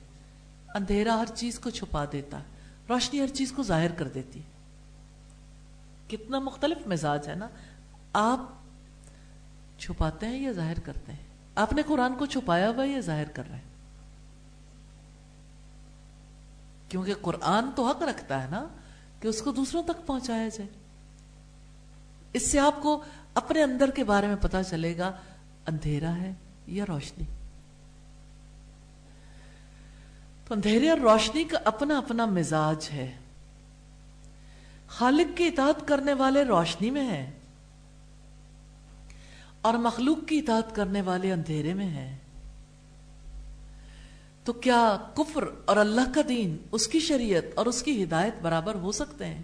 اندھیرا 0.75 1.15
ہر 1.15 1.25
چیز 1.35 1.59
کو 1.59 1.69
چھپا 1.69 2.05
دیتا 2.11 2.39
ہے 2.39 2.43
روشنی 2.89 3.21
ہر 3.21 3.27
چیز 3.27 3.51
کو 3.51 3.63
ظاہر 3.63 3.91
کر 3.91 4.07
دیتی۔ 4.07 4.39
ہے 4.39 4.57
کتنا 6.07 6.39
مختلف 6.39 6.87
مزاج 6.87 7.27
ہے 7.27 7.35
نا۔ 7.35 7.47
آپ 8.13 8.39
چھپاتے 9.79 10.25
ہیں 10.25 10.39
یا 10.39 10.51
ظاہر 10.51 10.79
کرتے 10.79 11.11
ہیں؟ 11.11 11.27
آپ 11.55 11.73
نے 11.73 11.81
قرآن 11.81 12.15
کو 12.15 12.25
چھپایا 12.25 12.69
ہوا 12.69 12.85
یا 12.85 12.99
ظاہر 12.99 13.25
کر 13.25 13.43
رہے 13.49 13.57
ہیں؟ 13.57 13.63
کیونکہ 16.89 17.13
قرآن 17.21 17.69
تو 17.75 17.85
حق 17.85 18.03
رکھتا 18.03 18.43
ہے 18.43 18.47
نا 18.49 18.67
کہ 19.21 19.27
اس 19.27 19.41
کو 19.41 19.51
دوسروں 19.51 19.83
تک 19.83 20.07
پہنچایا 20.07 20.47
جائے۔ 20.47 20.69
اس 22.33 22.51
سے 22.51 22.59
آپ 22.59 22.81
کو 22.81 23.03
اپنے 23.38 23.64
اندر 23.64 23.89
کے 23.91 24.03
بارے 24.03 24.27
میں 24.27 24.35
پتا 24.41 24.64
چلے 24.64 24.97
گا، 24.97 25.11
اندھیرا 25.68 26.18
ہے 26.18 26.34
یا 26.68 26.85
روشنی؟ 26.88 27.26
تو 30.47 30.53
اندھیرے 30.53 30.89
اور 30.89 30.97
روشنی 30.97 31.43
کا 31.43 31.57
اپنا 31.65 31.97
اپنا 31.97 32.26
مزاج 32.26 32.89
ہے۔ 32.93 33.18
خالق 34.88 35.38
کی 35.38 35.47
اطاعت 35.47 35.88
کرنے 35.88 36.14
والے 36.14 36.43
روشنی 36.43 36.89
میں 36.89 37.03
ہیں 37.03 37.31
اور 39.61 39.73
مخلوق 39.73 40.27
کی 40.27 40.39
اطاعت 40.39 40.76
کرنے 40.76 41.01
والے 41.01 41.31
اندھیرے 41.34 41.73
میں 41.73 41.88
ہیں۔ 41.88 42.18
تو 44.43 44.53
کیا 44.53 44.97
کفر 45.14 45.43
اور 45.65 45.77
اللہ 45.77 46.14
کا 46.15 46.22
دین، 46.30 46.57
اس 46.72 46.88
کی 46.88 46.99
شریعت 46.99 47.43
اور 47.55 47.65
اس 47.65 47.84
کی 47.84 48.03
ہدایت 48.03 48.34
برابر 48.41 48.76
ہو 48.76 48.91
سکتے 48.91 49.26
ہیں؟ 49.26 49.43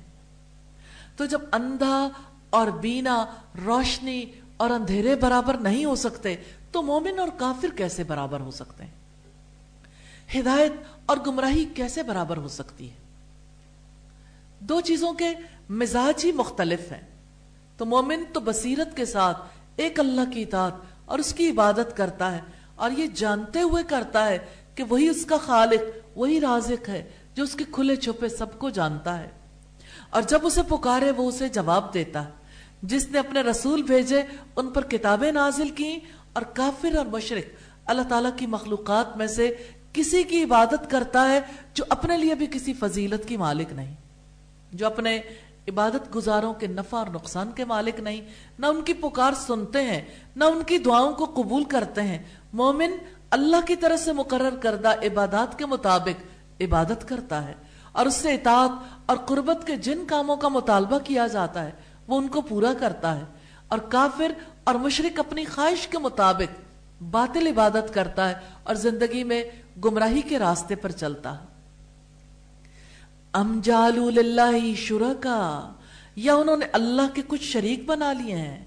تو 1.17 1.25
جب 1.25 1.41
اندھا 1.51 2.09
اور 2.53 2.67
بینا، 2.67 3.25
روشنی 3.65 4.25
اور 4.57 4.69
اندھیرے 4.69 5.15
برابر 5.15 5.53
نہیں 5.53 5.85
ہو 5.85 5.95
سکتے، 5.95 6.35
تو 6.71 6.81
مومن 6.81 7.19
اور 7.19 7.27
کافر 7.37 7.77
کیسے 7.77 8.03
برابر 8.03 8.39
ہو 8.39 8.51
سکتے 8.51 8.83
ہیں؟ 8.83 10.39
ہدایت 10.39 10.71
اور 11.05 11.17
گمراہی 11.27 11.65
کیسے 11.65 12.03
برابر 12.03 12.37
ہو 12.37 12.47
سکتی 12.47 12.89
ہے؟ 12.89 12.95
دو 14.59 14.81
چیزوں 14.81 15.13
کے 15.13 15.29
مزاج 15.69 16.25
ہی 16.25 16.31
مختلف 16.31 16.91
ہیں۔ 16.91 17.01
تو 17.77 17.85
مومن 17.85 18.23
تو 18.33 18.39
بصیرت 18.39 18.97
کے 18.97 19.05
ساتھ 19.05 19.37
ایک 19.75 19.99
اللہ 19.99 20.31
کی 20.33 20.41
اطاعت 20.41 20.73
اور 21.05 21.19
اس 21.19 21.33
کی 21.33 21.49
عبادت 21.49 21.97
کرتا 21.97 22.31
ہے، 22.31 22.41
اور 22.75 22.91
یہ 22.91 23.07
جانتے 23.07 23.61
ہوئے 23.61 23.83
کرتا 23.83 24.27
ہے 24.27 24.37
کہ 24.75 24.83
وہی 24.83 25.09
اس 25.09 25.25
کا 25.25 25.37
خالق، 25.45 25.81
وہی 26.15 26.41
رازق 26.41 26.89
ہے 26.89 27.09
جو 27.35 27.43
اس 27.43 27.53
کے 27.53 27.63
کھلے 27.71 27.95
چھپے 27.95 28.29
سب 28.29 28.59
کو 28.59 28.69
جانتا 28.69 29.19
ہے۔ 29.19 29.29
اور 30.09 30.21
جب 30.21 30.39
اسے 30.43 30.61
پکارے، 30.63 31.11
وہ 31.11 31.27
اسے 31.27 31.49
جواب 31.49 31.93
دیتا 31.93 32.25
ہے۔ 32.25 32.42
جس 32.83 33.07
نے 33.09 33.19
اپنے 33.19 33.41
رسول 33.41 33.81
بھیجے، 33.83 34.21
ان 34.55 34.69
پر 34.69 34.83
کتابیں 34.83 35.31
نازل 35.31 35.69
کی 35.69 35.97
اور 36.33 36.41
کافر 36.53 36.97
اور 36.97 37.05
مشرق 37.05 37.89
اللہ 37.89 38.09
تعالیٰ 38.09 38.31
کی 38.35 38.45
مخلوقات 38.45 39.15
میں 39.17 39.27
سے 39.27 39.53
کسی 39.93 40.23
کی 40.23 40.43
عبادت 40.43 40.89
کرتا 40.91 41.27
ہے 41.29 41.39
جو 41.73 41.83
اپنے 41.89 42.17
لیے 42.17 42.35
بھی 42.35 42.47
کسی 42.51 42.73
فضیلت 42.73 43.27
کی 43.27 43.37
مالک 43.37 43.73
نہیں، 43.73 43.93
جو 44.71 44.85
اپنے 44.85 45.19
عبادت 45.67 46.15
گزاروں 46.15 46.53
کے 46.53 46.67
نفع 46.67 46.97
اور 46.97 47.07
نقصان 47.07 47.51
کے 47.51 47.65
مالک 47.65 47.99
نہیں، 47.99 48.21
نہ 48.59 48.65
ان 48.65 48.81
کی 48.81 48.93
پکار 48.93 49.33
سنتے 49.37 49.81
ہیں، 49.81 50.01
نہ 50.35 50.43
ان 50.43 50.63
کی 50.63 50.77
دعاؤں 50.77 51.13
کو 51.13 51.25
قبول 51.35 51.63
کرتے 51.63 52.01
ہیں۔ 52.01 52.17
مومن 52.53 52.95
اللہ 53.29 53.65
کی 53.65 53.75
طرف 53.75 53.99
سے 53.99 54.13
مقرر 54.13 54.55
کردہ 54.55 54.91
عبادات 55.03 55.57
کے 55.59 55.65
مطابق 55.65 56.61
عبادت 56.61 57.07
کرتا 57.07 57.43
ہے 57.47 57.53
اور 57.91 58.05
اس 58.05 58.15
سے 58.15 58.33
اطاعت 58.33 58.71
اور 59.05 59.17
قربت 59.17 59.65
کے 59.67 59.75
جن 59.75 60.05
کاموں 60.07 60.35
کا 60.35 60.47
مطالبہ 60.47 60.99
کیا 60.99 61.27
جاتا 61.27 61.65
ہے۔ 61.65 61.71
وہ 62.07 62.17
ان 62.17 62.27
کو 62.27 62.41
پورا 62.41 62.73
کرتا 62.79 63.17
ہے 63.17 63.23
اور 63.67 63.79
کافر 63.79 64.31
اور 64.63 64.75
مشرق 64.75 65.19
اپنی 65.19 65.45
خواہش 65.45 65.87
کے 65.87 65.97
مطابق 65.97 66.61
باطل 67.03 67.47
عبادت 67.47 67.93
کرتا 67.93 68.29
ہے 68.29 68.33
اور 68.63 68.75
زندگی 68.75 69.23
میں 69.23 69.43
گمراہی 69.85 70.21
کے 70.21 70.39
راستے 70.39 70.75
پر 70.75 70.91
چلتا 70.91 71.41
ہے۔ 71.41 71.45
ام 73.33 73.59
جالو 73.63 74.09
للہ 74.09 74.75
شرکا، 74.75 75.71
یا 76.15 76.33
انہوں 76.33 76.57
نے 76.57 76.65
اللہ 76.71 77.15
کے 77.15 77.21
کچھ 77.27 77.43
شریک 77.43 77.85
بنا 77.85 78.13
لیے 78.13 78.35
ہیں۔ 78.35 78.65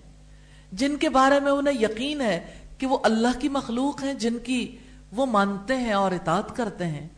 جن 0.72 0.96
کے 0.96 1.08
بارے 1.08 1.40
میں 1.40 1.52
انہیں 1.52 1.82
یقین 1.82 2.20
ہے 2.20 2.46
کہ 2.78 2.86
وہ 2.86 2.98
اللہ 3.02 3.40
کی 3.40 3.48
مخلوق 3.48 4.02
ہیں، 4.02 4.14
جن 4.14 4.38
کی 4.38 4.76
وہ 5.12 5.26
مانتے 5.26 5.76
ہیں 5.76 5.92
اور 5.92 6.12
اطاعت 6.12 6.56
کرتے 6.56 6.86
ہیں۔ 6.86 7.08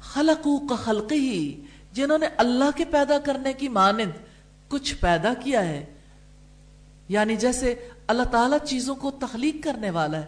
خلقو 0.00 0.58
کا 0.58 0.76
خلقی 0.76 1.28
ہی 1.28 1.64
جنہوں 1.92 2.18
نے 2.18 2.26
اللہ 2.36 2.70
کے 2.76 2.84
پیدا 2.84 3.18
کرنے 3.18 3.52
کی 3.52 3.68
مانند 3.68 4.25
کچھ 4.68 4.94
پیدا 4.94 5.34
کیا 5.34 5.68
ہے۔ 5.68 5.86
یعنی 7.08 7.36
جیسے 7.36 7.88
اللہ 8.06 8.22
تعالیٰ 8.22 8.58
چیزوں 8.66 8.94
کو 8.94 9.10
تخلیق 9.10 9.64
کرنے 9.64 9.90
والا 9.90 10.20
ہے۔ 10.20 10.26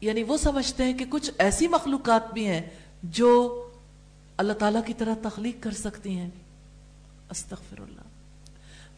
یعنی 0.00 0.22
وہ 0.22 0.36
سمجھتے 0.36 0.84
ہیں 0.84 0.98
کہ 0.98 1.04
کچھ 1.10 1.30
ایسی 1.38 1.68
مخلوقات 1.68 2.32
بھی 2.32 2.46
ہیں 2.46 2.62
جو 3.02 3.62
اللہ 4.36 4.52
تعالیٰ 4.52 4.80
کی 4.86 4.94
طرح 4.94 5.14
تخلیق 5.22 5.56
کر 5.60 5.70
سکتی 5.70 6.18
ہیں۔ 6.18 6.30
استغفر 7.30 7.80
اللہ 7.80 8.00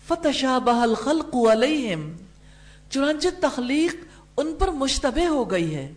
فتشابہ 0.06 0.80
الخلق 0.80 1.34
علیہم 1.52 2.16
چنانچہ 2.90 3.28
تخلیق 3.40 3.94
ان 4.36 4.54
پر 4.58 4.68
مشتبہ 4.68 5.26
ہو 5.26 5.50
گئی 5.50 5.74
ہے۔ 5.74 5.92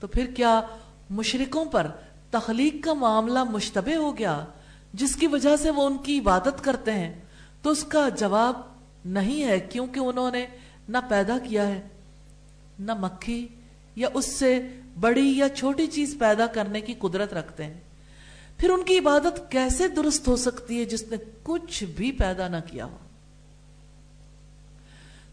تو 0.00 0.06
پھر 0.06 0.26
کیا 0.26 0.60
مشرکوں 1.10 1.64
پر 1.64 1.86
تخلیق 2.30 2.84
کا 2.84 2.92
معاملہ 2.92 3.44
مشتبہ 3.44 3.94
ہو 3.94 4.18
گیا، 4.18 4.44
جس 4.94 5.16
کی 5.16 5.26
وجہ 5.26 5.56
سے 5.56 5.70
وہ 5.70 5.86
ان 5.86 5.98
کی 5.98 6.18
عبادت 6.18 6.64
کرتے 6.64 6.92
ہیں؟ 6.92 7.21
تو 7.62 7.70
اس 7.70 7.84
کا 7.84 8.08
جواب 8.08 8.60
نہیں 9.04 9.44
ہے 9.44 9.60
کیونکہ 9.60 10.00
انہوں 10.00 10.30
نے 10.30 10.46
نہ 10.88 10.98
پیدا 11.08 11.38
کیا 11.38 11.66
ہے، 11.66 11.80
نہ 12.78 12.92
مکھی 12.94 13.48
یا 13.96 14.08
اس 14.14 14.26
سے 14.26 14.68
بڑی 15.00 15.38
یا 15.38 15.48
چھوٹی 15.48 15.86
چیز 15.86 16.16
پیدا 16.18 16.46
کرنے 16.46 16.80
کی 16.80 16.94
قدرت 16.98 17.34
رکھتے 17.34 17.64
ہیں۔ 17.64 17.80
پھر 18.58 18.70
ان 18.70 18.84
کی 18.84 18.98
عبادت 18.98 19.50
کیسے 19.50 19.88
درست 19.88 20.28
ہو 20.28 20.36
سکتی 20.36 20.80
ہے 20.80 20.84
جس 20.84 21.02
نے 21.02 21.16
کچھ 21.42 21.84
بھی 21.84 22.12
پیدا 22.12 22.48
نہ 22.48 22.56
کیا 22.66 22.84
ہو؟ 22.84 22.96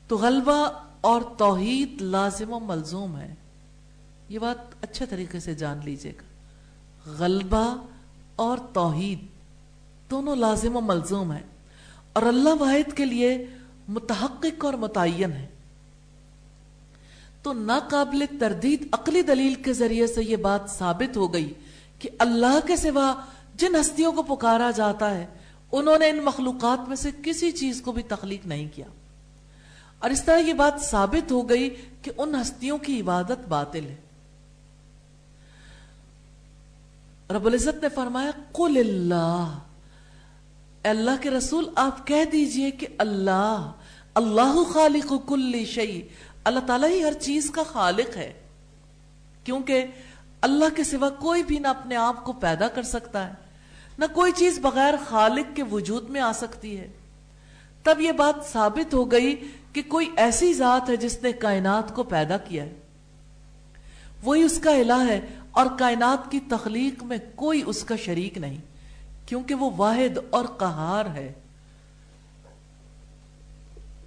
تو 0.07 0.17
غلبہ 0.17 0.71
اور 1.01 1.21
توحید 1.37 2.01
لازم 2.01 2.53
و 2.53 2.59
ملزوم 2.59 3.17
ہے۔ 3.17 3.35
یہ 4.29 4.39
بات 4.39 4.83
اچھے 4.83 5.05
طریقے 5.05 5.39
سے 5.39 5.53
جان 5.53 5.79
لیجیے 5.83 6.11
گا۔ 6.11 6.23
غلبہ 7.05 7.85
اور 8.35 8.57
توحید 8.73 9.25
دونوں 10.11 10.35
لازم 10.35 10.75
و 10.75 10.81
ملزوم 10.81 11.33
ہے 11.33 11.41
اور 12.19 12.27
اللہ 12.27 12.49
واحد 12.59 12.93
کے 12.93 13.05
لیے 13.05 13.45
متحقق 13.87 14.65
اور 14.65 14.73
متعین 14.73 15.31
ہے۔ 15.31 15.47
تو 17.43 17.53
ناقابل 17.53 18.25
تردید 18.39 18.87
عقلی 18.91 19.21
دلیل 19.21 19.55
کے 19.55 19.73
ذریعے 19.73 20.07
سے 20.07 20.23
یہ 20.23 20.35
بات 20.35 20.61
ثابت 20.69 21.17
ہو 21.17 21.33
گئی 21.33 21.53
کہ 21.99 22.09
اللہ 22.19 22.67
کے 22.67 22.75
سوا 22.75 23.15
جن 23.55 23.75
ہستیوں 23.75 24.11
کو 24.11 24.23
پکارا 24.23 24.71
جاتا 24.71 25.15
ہے، 25.15 25.25
انہوں 25.71 25.97
نے 25.97 26.09
ان 26.09 26.17
مخلوقات 26.23 26.87
میں 26.87 26.95
سے 26.95 27.09
کسی 27.23 27.51
چیز 27.51 27.81
کو 27.81 27.91
بھی 27.91 28.03
تخلیق 28.03 28.47
نہیں 28.47 28.67
کیا۔ 28.75 28.85
اور 29.99 30.09
اس 30.09 30.23
طرح 30.23 30.39
یہ 30.39 30.53
بات 30.53 30.81
ثابت 30.81 31.31
ہو 31.31 31.49
گئی 31.49 31.75
کہ 32.01 32.11
ان 32.17 32.35
ہستیوں 32.35 32.77
کی 32.77 33.01
عبادت 33.01 33.47
باطل 33.49 33.85
ہے۔ 33.85 33.95
رب 37.29 37.45
العزت 37.45 37.83
نے 37.83 37.89
فرمایا، 37.89 38.31
قل 38.51 38.77
اللہ۔ 38.77 39.57
اللہ 40.83 41.11
کے 41.21 41.29
رسول، 41.29 41.69
آپ 41.75 42.07
کہہ 42.07 42.25
دیجیے 42.31 42.71
کہ 42.71 42.87
اللہ 42.97 43.71
اللہ 44.13 44.73
خالق 44.73 45.13
کل 45.27 45.65
شعی 45.65 46.01
اللہ 46.43 46.59
تعالیٰ 46.59 46.89
ہی 46.89 47.03
ہر 47.03 47.13
چیز 47.13 47.51
کا 47.51 47.63
خالق 47.63 48.17
ہے۔ 48.17 48.33
کیونکہ 49.43 49.85
اللہ 50.41 50.65
کے 50.75 50.83
سوا 50.83 51.09
کوئی 51.09 51.43
بھی 51.43 51.59
نہ 51.59 51.67
اپنے 51.67 51.95
آپ 51.95 52.23
کو 52.23 52.33
پیدا 52.33 52.67
کر 52.67 52.83
سکتا 52.83 53.27
ہے، 53.27 53.33
نہ 53.97 54.05
کوئی 54.13 54.31
چیز 54.35 54.59
بغیر 54.59 54.93
خالق 55.05 55.55
کے 55.55 55.63
وجود 55.63 56.09
میں 56.09 56.21
آ 56.21 56.31
سکتی 56.31 56.79
ہے۔ 56.79 56.91
تب 57.83 58.01
یہ 58.01 58.11
بات 58.11 58.45
ثابت 58.51 58.93
ہو 58.93 59.11
گئی 59.11 59.47
کہ 59.73 59.81
کوئی 59.87 60.09
ایسی 60.15 60.53
ذات 60.53 60.89
ہے 60.89 60.95
جس 60.95 61.23
نے 61.23 61.31
کائنات 61.31 61.95
کو 61.95 62.03
پیدا 62.03 62.37
کیا 62.37 62.63
ہے۔ 62.63 62.79
وہی 64.23 64.43
اس 64.43 64.59
کا 64.59 64.71
الہ 64.71 65.07
ہے 65.07 65.21
اور 65.51 65.65
کائنات 65.79 66.31
کی 66.31 66.39
تخلیق 66.39 67.03
میں 67.03 67.17
کوئی 67.35 67.61
اس 67.65 67.83
کا 67.83 67.95
شریک 67.95 68.37
نہیں۔ 68.37 68.57
کیونکہ 69.29 69.55
وہ 69.55 69.69
واحد 69.77 70.17
اور 70.29 70.45
قہار 70.45 71.05
ہے۔ 71.05 71.33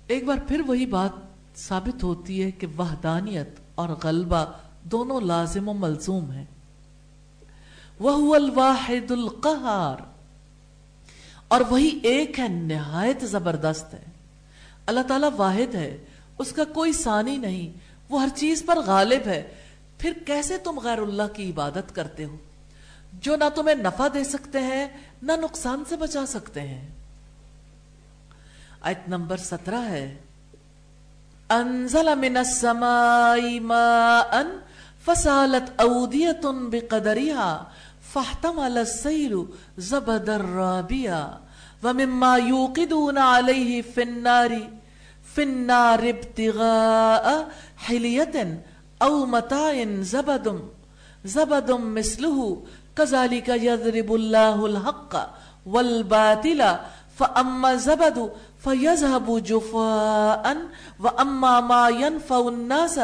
ایک 0.06 0.24
بار 0.24 0.36
پھر 0.48 0.60
وہی 0.66 0.86
بات 0.86 1.10
ثابت 1.56 2.02
ہوتی 2.02 2.44
ہے 2.44 2.50
کہ 2.50 2.66
وحدانیت 2.78 3.48
اور 3.74 3.88
غلبہ 3.88 4.44
دونوں 4.82 5.20
لازم 5.20 5.68
و 5.68 5.72
ملزوم 5.72 6.30
ہیں۔ 6.30 6.44
وہ 8.00 8.34
الواحد 8.34 9.10
القہار۔ 9.10 10.02
اور 11.48 11.60
وہی 11.70 11.98
ایک 12.02 12.38
ہے، 12.38 12.48
نہایت 12.48 13.24
زبردست 13.24 13.94
ہے۔ 13.94 14.04
اللہ 14.86 15.00
تعالیٰ 15.00 15.30
واحد 15.36 15.74
ہے، 15.74 16.04
اس 16.38 16.52
کا 16.52 16.64
کوئی 16.64 16.92
ثانی 16.92 17.36
نہیں، 17.36 17.78
وہ 18.08 18.22
ہر 18.22 18.28
چیز 18.34 18.62
پر 18.66 18.78
غالب 18.86 19.26
ہے۔ 19.26 19.54
پھر 19.98 20.12
کیسے 20.26 20.58
تم 20.58 20.78
غیر 20.78 20.98
اللہ 20.98 21.34
کی 21.34 21.50
عبادت 21.50 21.94
کرتے 21.94 22.24
ہو؟ 22.24 22.36
جو 23.12 23.36
نہ 23.36 23.44
تمہیں 23.54 23.74
نفع 23.74 24.08
دے 24.14 24.24
سکتے 24.24 24.60
ہیں 24.60 24.88
نہ 25.22 25.32
نقصان 25.32 25.84
سے 25.88 25.96
بچا 25.96 26.26
سکتے 26.26 26.60
ہیں۔ 26.60 26.88
آیت 28.80 29.08
نمبر 29.08 29.36
سترہ 29.36 29.80
ہے۔ 29.88 30.16
انزل 31.50 32.14
من 32.14 32.36
السماء 32.36 33.60
ماء 33.60 34.42
فسالت 35.04 35.80
اودیت 35.80 36.46
بقدرها 36.70 37.64
فاحتمل 38.12 38.78
السيل 38.78 39.34
زبد 39.78 40.28
الرابيا 40.28 41.26
ومما 41.84 42.36
يوقدون 42.36 43.18
عليه 43.18 43.82
في 43.94 44.02
النار 44.02 44.50
في 45.34 45.42
النار 45.42 45.98
ابتغاء 45.98 47.48
حلية 47.88 48.46
او 49.02 49.26
متاع 49.26 49.84
زبد 50.00 50.48
زبد 51.24 51.70
مثله 51.70 52.62
كذلك 52.94 53.50
يضرب 53.62 54.12
الله 54.12 54.64
الحق 54.64 55.16
والباطل، 55.66 56.62
فأما 57.18 57.74
زبد 57.74 58.18
فيذهب 58.64 59.40
جفاء، 59.46 60.52
وأما 60.98 61.60
ما 61.60 61.88
ينفع 61.88 62.36
الناس 62.36 62.98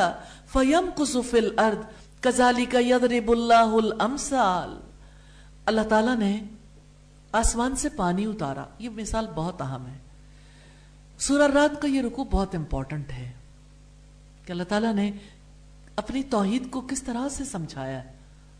فيمكس 0.52 1.16
في 1.31 1.39
الأرض. 1.39 1.78
كذلك 2.20 2.74
يضرب 2.74 3.31
الله 3.31 3.78
الأمثال. 3.78 4.77
اللہ 5.66 5.81
تعالیٰ 5.81 6.16
نے 6.16 6.40
آسمان 7.32 7.77
سے 7.77 7.89
پانی 7.89 8.27
اتارا. 8.27 8.65
یہ 8.78 8.89
مثال 8.89 9.27
بہت 9.35 9.62
اہم 9.62 9.86
ہے۔ 9.86 9.98
سورہ 11.19 11.52
رات 11.52 11.82
کا 11.82 11.89
یہ 11.89 12.02
رکو 12.02 12.24
بہت 12.24 12.55
امپورٹنٹ 12.55 13.12
ہے۔ 13.12 13.32
کہ 14.44 14.52
اللہ 14.52 14.62
تعالیٰ 14.62 14.94
نے 14.94 15.10
اپنی 15.97 16.23
توحید 16.23 16.70
کو 16.70 16.81
کس 16.81 17.02
طرح 17.02 17.28
سے 17.28 17.44
سمجھایا 17.44 18.05
ہے؟ 18.05 18.12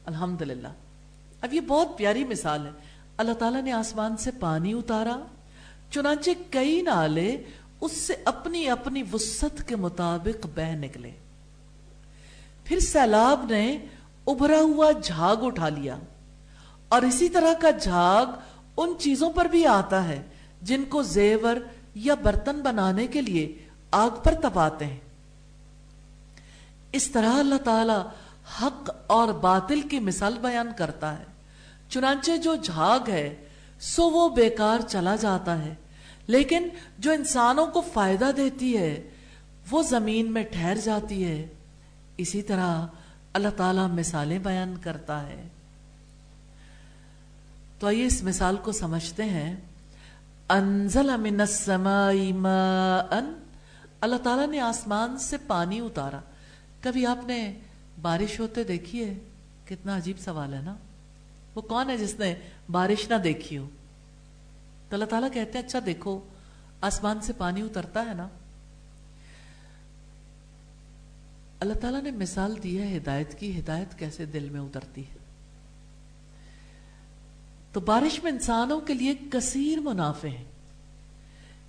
الحمدللہ۔ 0.07 0.69
اب 1.41 1.55
یہ 1.55 1.61
بہت 1.61 1.99
پیاری 1.99 2.25
مثال 2.25 2.67
ہے۔ 2.67 2.71
اللہ 3.17 3.33
تعالیٰ 3.33 3.63
نے 3.63 3.73
آسمان 3.73 4.17
سے 4.17 4.31
پانی 4.41 4.73
اتارا، 4.73 5.17
چنانچہ 5.91 6.31
کئی 6.51 6.83
نالے 6.83 7.43
اس 7.81 7.93
سے 7.93 8.15
اپنی 8.25 8.71
اپنی 8.71 9.03
وسط 9.13 9.63
کے 9.63 9.77
مطابق 9.77 10.47
بہ 10.55 10.75
نکلے۔ 10.75 11.11
پھر 12.65 12.81
سیلاب 12.81 13.47
نے 13.51 13.79
ابھرا 14.27 14.61
ہوا 14.61 14.93
جھاگ 14.93 15.37
اٹھا 15.43 15.69
لیا۔ 15.69 15.97
اور 16.89 17.03
اسی 17.03 17.29
طرح 17.29 17.53
کا 17.61 17.71
جھاگ 17.71 18.27
ان 18.77 18.95
چیزوں 18.99 19.31
پر 19.31 19.45
بھی 19.45 19.67
آتا 19.67 20.09
ہے 20.09 20.23
جن 20.63 20.85
کو 20.85 21.03
زیور 21.03 21.57
یا 21.95 22.15
برتن 22.15 22.61
بنانے 22.61 23.07
کے 23.07 23.23
لیے 23.23 23.59
آگ 23.91 24.11
پر 24.25 24.35
تپاتے 24.35 24.87
ہیں۔ 24.87 25.01
اس 26.93 27.11
طرح 27.11 27.33
اللہ 27.33 27.55
تعالی 27.65 28.09
حق 28.63 28.91
اور 29.07 29.29
باطل 29.29 29.81
کی 29.81 29.99
مثال 29.99 30.39
بیان 30.43 30.73
کرتا 30.77 31.19
ہے۔ 31.19 31.25
چنانچہ 31.89 32.37
جو 32.37 32.55
جھاگ 32.55 33.11
ہے، 33.11 33.37
سو 33.81 34.11
وہ 34.11 34.29
بیکار 34.29 34.79
چلا 34.89 35.17
جاتا 35.17 35.65
ہے۔ 35.65 35.75
لیکن 36.27 36.69
جو 36.99 37.13
انسانوں 37.13 37.67
کو 37.67 37.81
فائدہ 37.81 38.31
دیتی 38.37 38.77
ہے، 38.77 39.11
وہ 39.71 39.83
زمین 39.83 40.33
میں 40.33 40.43
ٹھہر 40.43 40.77
جاتی 40.85 41.25
ہے۔ 41.25 41.47
اسی 42.17 42.43
طرح 42.43 42.87
اللہ 43.33 43.49
تعالیٰ 43.57 43.89
مثالیں 43.89 44.39
بیان 44.39 44.75
کرتا 44.83 45.27
ہے۔ 45.27 45.49
تو 47.79 47.87
آئیے 47.87 48.07
اس 48.07 48.23
مثال 48.23 48.57
کو 48.57 48.73
سمجھتے 48.73 49.25
ہیں۔ 49.25 49.57
انزل 50.49 51.17
من 51.17 51.41
السماء 51.41 52.37
ماء۔ 52.37 53.17
اللہ 54.01 54.17
تعالیٰ 54.17 54.47
نے 54.47 54.61
آسمان 54.61 55.19
سے 55.19 55.37
پانی 55.47 55.81
اتارا۔ 55.81 56.21
کبھی 56.81 57.07
آپ 57.07 57.27
نے 57.27 57.59
بارش 58.03 58.41
ہوتے 58.41 58.65
دیکھی 58.65 59.05
ہے 59.05 59.15
کتنا 59.65 59.97
عجیب 59.97 60.19
سوال 60.19 60.55
ہے 60.55 60.61
نا۔ 60.63 60.75
وہ 61.55 61.61
کون 61.61 61.91
ہے 61.91 61.97
جس 61.97 62.15
نے 62.19 62.35
بارش 62.71 63.11
نہ 63.11 63.15
دیکھی 63.15 63.59
ہو؟ 63.59 63.69
تو 64.89 64.97
اللہ 64.97 65.05
تعالیٰ 65.05 65.33
کہتے 65.33 65.59
ہیں 65.59 65.67
اچھا 65.67 65.79
دیکھو، 65.87 66.21
آسمان 66.81 67.21
سے 67.21 67.33
پانی 67.33 67.63
اترتا 67.63 68.07
ہے 68.07 68.15
نا۔ 68.15 68.29
اللہ 71.61 71.75
تعالیٰ 71.75 72.03
نے 72.03 72.11
مثال 72.11 72.63
دی 72.63 72.81
ہے 72.81 72.97
ہدایت 72.97 73.39
کی، 73.39 73.61
ہدایت 73.61 73.99
کیسے 73.99 74.25
دل 74.25 74.49
میں 74.49 74.61
اترتی 74.61 75.03
ہے۔ 75.03 75.19
تو 77.73 77.81
بارش 77.81 78.23
میں 78.23 78.33
انسانوں 78.33 78.81
کے 78.81 78.95
لیے 78.95 79.15
کثیر 79.33 79.81
منافع 79.81 80.29
ہیں۔ 80.29 80.45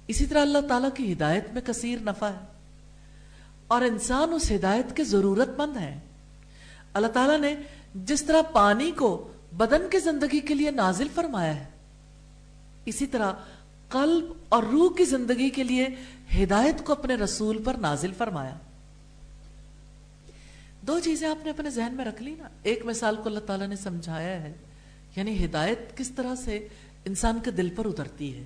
اسی 0.08 0.26
طرح 0.26 0.42
اللہ 0.42 0.68
تعالیٰ 0.70 0.90
کی 0.96 1.14
ہدایت 1.14 1.46
میں 1.54 1.62
کثیر 1.62 2.00
نفع 2.02 2.28
ہے۔ 2.28 2.46
اور 3.68 3.82
انسان 3.82 4.34
اس 4.34 4.52
ہدایت 4.52 4.96
کے 4.96 5.04
ضرورت 5.04 5.50
مند 5.58 5.78
ہے 5.78 6.00
اللہ 6.94 7.08
تعالیٰ 7.08 7.40
نے 7.40 7.56
جس 7.96 8.24
طرح 8.24 8.42
پانی 8.42 8.92
کو 8.92 9.32
بدن 9.58 9.90
کی 9.92 10.00
زندگی 10.00 10.40
کے 10.40 10.54
لیے 10.54 10.72
نازل 10.72 11.08
فرمایا 11.16 11.56
ہے، 11.56 11.66
اسی 12.86 13.08
طرح 13.08 13.34
قلب 13.90 14.34
اور 14.50 14.64
روح 14.64 14.98
کی 14.98 15.06
زندگی 15.06 15.50
کے 15.50 15.64
لیے 15.64 15.88
ہدایت 16.44 16.86
کو 16.86 16.94
اپنے 16.94 17.16
رسول 17.16 17.62
پر 17.64 17.74
نازل 17.74 18.14
فرمایا۔ 18.18 18.58
دو 20.82 21.00
چیزیں 21.00 21.30
آپ 21.30 21.44
نے 21.44 21.50
اپنے 21.50 21.70
ذہن 21.70 21.94
میں 21.94 22.06
رکھ 22.06 22.24
لی 22.24 22.36
نا۔ 22.38 22.50
ایک 22.64 22.86
مثال 22.86 23.16
کو 23.16 23.24
اللہ 23.26 23.40
تعالیٰ 23.40 23.68
نے 23.68 23.76
سمجھایا 23.76 24.42
ہے 24.42 24.54
یعنی 25.16 25.46
ہدایت 25.46 25.98
کس 25.98 26.10
طرح 26.10 26.36
سے 26.36 26.68
انسان 27.06 27.40
کے 27.44 27.52
دل 27.52 27.70
پر 27.70 27.86
اترتی 27.86 28.36
ہے۔ 28.36 28.44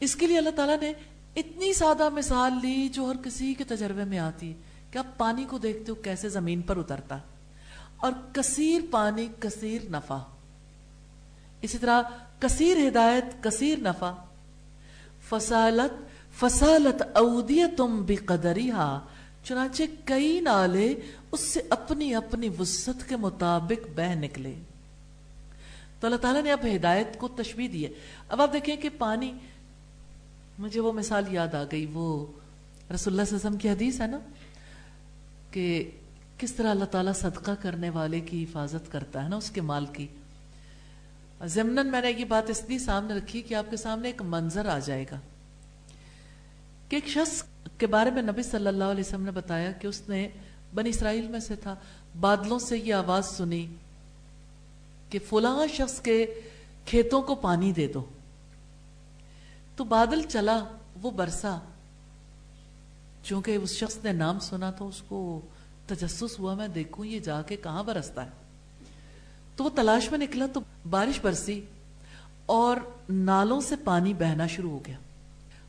اس 0.00 0.16
کے 0.16 0.26
لیے 0.26 0.38
اللہ 0.38 0.50
تعالیٰ 0.50 0.80
نے 0.80 0.92
اتنی 1.36 1.72
سادہ 1.72 2.08
مثال 2.08 2.52
لی 2.62 2.88
جو 2.88 3.04
ہر 3.04 3.16
کسی 3.24 3.54
کے 3.54 3.64
تجربے 3.64 4.04
میں 4.04 4.18
آتی۔ 4.18 4.54
کہ 4.94 4.98
آپ 4.98 5.18
پانی 5.18 5.44
کو 5.44 5.58
دیکھتے 5.58 5.90
ہو 5.90 5.94
کیسے 5.94 6.28
زمین 6.28 6.62
پر 6.62 6.76
اترتا 6.76 7.18
اور 7.96 8.12
کثیر 8.32 8.80
پانی، 8.90 9.28
کثیر 9.40 9.82
نفع۔ 9.90 10.18
اسی 11.62 11.78
طرح 11.78 12.02
کثیر 12.40 12.88
ہدایت، 12.88 13.24
کثیر 13.42 13.78
نفع۔ 13.78 14.12
فصالت 15.28 16.02
فصالت 16.40 17.02
اودیتم 17.14 18.04
بقدریہا 18.06 19.00
چنانچہ 19.44 19.82
کئی 20.04 20.40
نالے 20.40 20.94
اس 21.32 21.40
سے 21.40 21.60
اپنی 21.70 22.14
اپنی 22.14 22.48
وسط 22.58 23.08
کے 23.08 23.16
مطابق 23.16 23.86
بہ 23.94 24.14
نکلے۔ 24.14 24.54
تو 26.00 26.06
اللہ 26.06 26.16
تعالیٰ 26.16 26.42
نے 26.42 26.52
اب 26.52 26.66
ہدایت 26.76 27.18
کو 27.18 27.28
تشبیح 27.28 27.68
دی 27.72 27.84
ہے۔ 27.86 27.90
اب 28.28 28.42
آپ 28.42 28.52
دیکھیں 28.52 28.76
کہ 28.76 28.88
پانی، 28.98 29.32
مجھے 30.58 30.80
وہ 30.80 30.92
مثال 30.92 31.24
یاد 31.34 31.54
آ 31.54 31.64
گئی، 31.72 31.86
وہ 31.92 32.26
رسول 32.26 32.90
اللہ 32.90 32.96
صلی 32.96 33.12
اللہ 33.12 33.24
علیہ 33.24 33.34
وسلم 33.34 33.56
کی 33.56 33.68
حدیث 33.68 34.00
ہے 34.00 34.06
نا؟ 34.06 34.18
کہ 35.54 35.90
کس 36.38 36.52
طرح 36.52 36.70
اللہ 36.70 36.84
تعالیٰ 36.84 37.12
صدقہ 37.14 37.50
کرنے 37.60 37.90
والے 37.90 38.20
کی 38.20 38.44
حفاظت 38.44 38.92
کرتا 38.92 39.24
ہے 39.24 39.28
نا 39.28 39.36
اس 39.36 39.50
کے 39.50 39.60
مال 39.60 39.86
کی؟ 39.86 40.06
ضمن 41.44 41.86
میں 41.90 42.00
نے 42.00 42.10
یہ 42.10 42.24
بات 42.24 42.50
اس 42.50 42.62
لیے 42.68 42.78
سامنے 42.78 43.14
رکھی 43.14 43.42
کہ 43.42 43.54
آپ 43.54 43.70
کے 43.70 43.76
سامنے 43.76 44.08
ایک 44.08 44.22
منظر 44.22 44.66
آ 44.66 44.78
جائے 44.78 45.04
گا 45.10 45.20
کہ 46.88 46.96
ایک 46.96 47.08
شخص 47.08 47.44
کے 47.78 47.86
بارے 47.86 48.10
میں 48.10 48.22
نبی 48.22 48.42
صلی 48.42 48.66
اللہ 48.66 48.84
علیہ 48.84 49.04
وسلم 49.06 49.22
نے 49.22 49.30
بتایا 49.30 49.72
کہ 49.72 49.86
اس 49.86 50.08
نے 50.08 50.28
بنی 50.74 50.90
اسرائیل 50.90 51.28
میں 51.28 51.40
سے 51.40 51.56
تھا، 51.56 51.74
بادلوں 52.20 52.58
سے 52.58 52.78
یہ 52.78 52.94
آواز 52.94 53.26
سنی 53.26 53.66
کہ 55.10 55.18
فلاں 55.28 55.66
شخص 55.66 56.00
کے 56.00 56.26
کھیتوں 56.86 57.22
کو 57.22 57.34
پانی 57.34 57.72
دے 57.72 57.86
دو۔ 57.86 58.04
تو 59.76 59.84
بادل 59.84 60.22
چلا، 60.28 60.64
وہ 61.02 61.10
برسا۔ 61.10 61.58
چونکہ 63.24 63.56
اس 63.56 63.70
شخص 63.70 63.98
نے 64.04 64.12
نام 64.12 64.38
سنا 64.40 64.70
تو 64.70 64.88
اس 64.88 65.02
کو 65.08 65.40
تجسس 65.86 66.38
ہوا، 66.38 66.54
میں 66.54 66.68
دیکھوں 66.68 67.06
یہ 67.06 67.20
جا 67.20 67.42
کے 67.42 67.56
کہاں 67.56 67.82
برستا 67.82 68.24
ہے۔ 68.24 68.30
تو 69.56 69.64
وہ 69.64 69.70
تلاش 69.74 70.10
میں 70.10 70.18
نکلا 70.18 70.46
تو 70.52 70.60
بارش 70.90 71.20
برسی 71.22 71.60
اور 72.46 72.76
نالوں 73.08 73.60
سے 73.60 73.76
پانی 73.76 74.14
بہنا 74.14 74.46
شروع 74.46 74.70
ہو 74.70 74.80
گیا۔ 74.86 74.96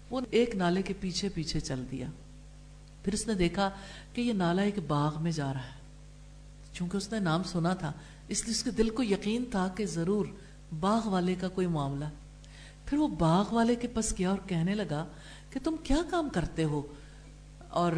وہ 0.09 0.21
ایک 0.31 0.55
نالے 0.55 0.81
کے 0.81 0.93
پیچھے 0.99 1.29
پیچھے 1.29 1.59
چل 1.59 1.83
دیا۔ 1.91 2.07
پھر 3.03 3.13
اس 3.13 3.27
نے 3.27 3.33
دیکھا 3.33 3.69
کہ 4.13 4.21
یہ 4.21 4.33
نالا 4.33 4.61
ایک 4.61 4.79
باغ 4.87 5.23
میں 5.23 5.31
جا 5.31 5.53
رہا 5.53 5.63
ہے۔ 5.63 5.81
چونکہ 6.73 6.97
اس 6.97 7.11
نے 7.11 7.19
نام 7.19 7.43
سنا 7.43 7.73
تھا، 7.73 7.91
اس 8.27 8.43
لیے 8.43 8.51
اس 8.51 8.63
کے 8.63 8.71
دل 8.71 8.89
کو 8.89 9.03
یقین 9.03 9.43
تھا 9.51 9.67
کہ 9.67 9.85
ضرور 9.85 10.25
باغ 10.79 11.07
والے 11.07 11.35
کا 11.35 11.47
کوئی 11.47 11.67
معاملہ۔ 11.67 12.05
پھر 12.85 12.97
وہ 12.97 13.07
باغ 13.07 13.45
والے 13.51 13.75
کے 13.75 13.87
پاس 13.87 14.13
گیا 14.19 14.29
اور 14.29 14.37
کہنے 14.47 14.75
لگا 14.75 15.05
کہ 15.49 15.59
تم 15.63 15.75
کیا 15.83 15.97
کام 16.09 16.29
کرتے 16.29 16.63
ہو؟ 16.63 16.81
اور 17.75 17.91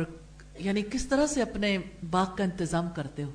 یعنی 0.60 0.82
کس 0.82 1.06
طرح 1.06 1.28
سے 1.28 1.41
اپنے 1.41 1.78
باغ 2.12 2.36
کا 2.36 2.44
انتظام 2.44 2.90
کرتے 2.95 3.24
ہو؟ 3.24 3.32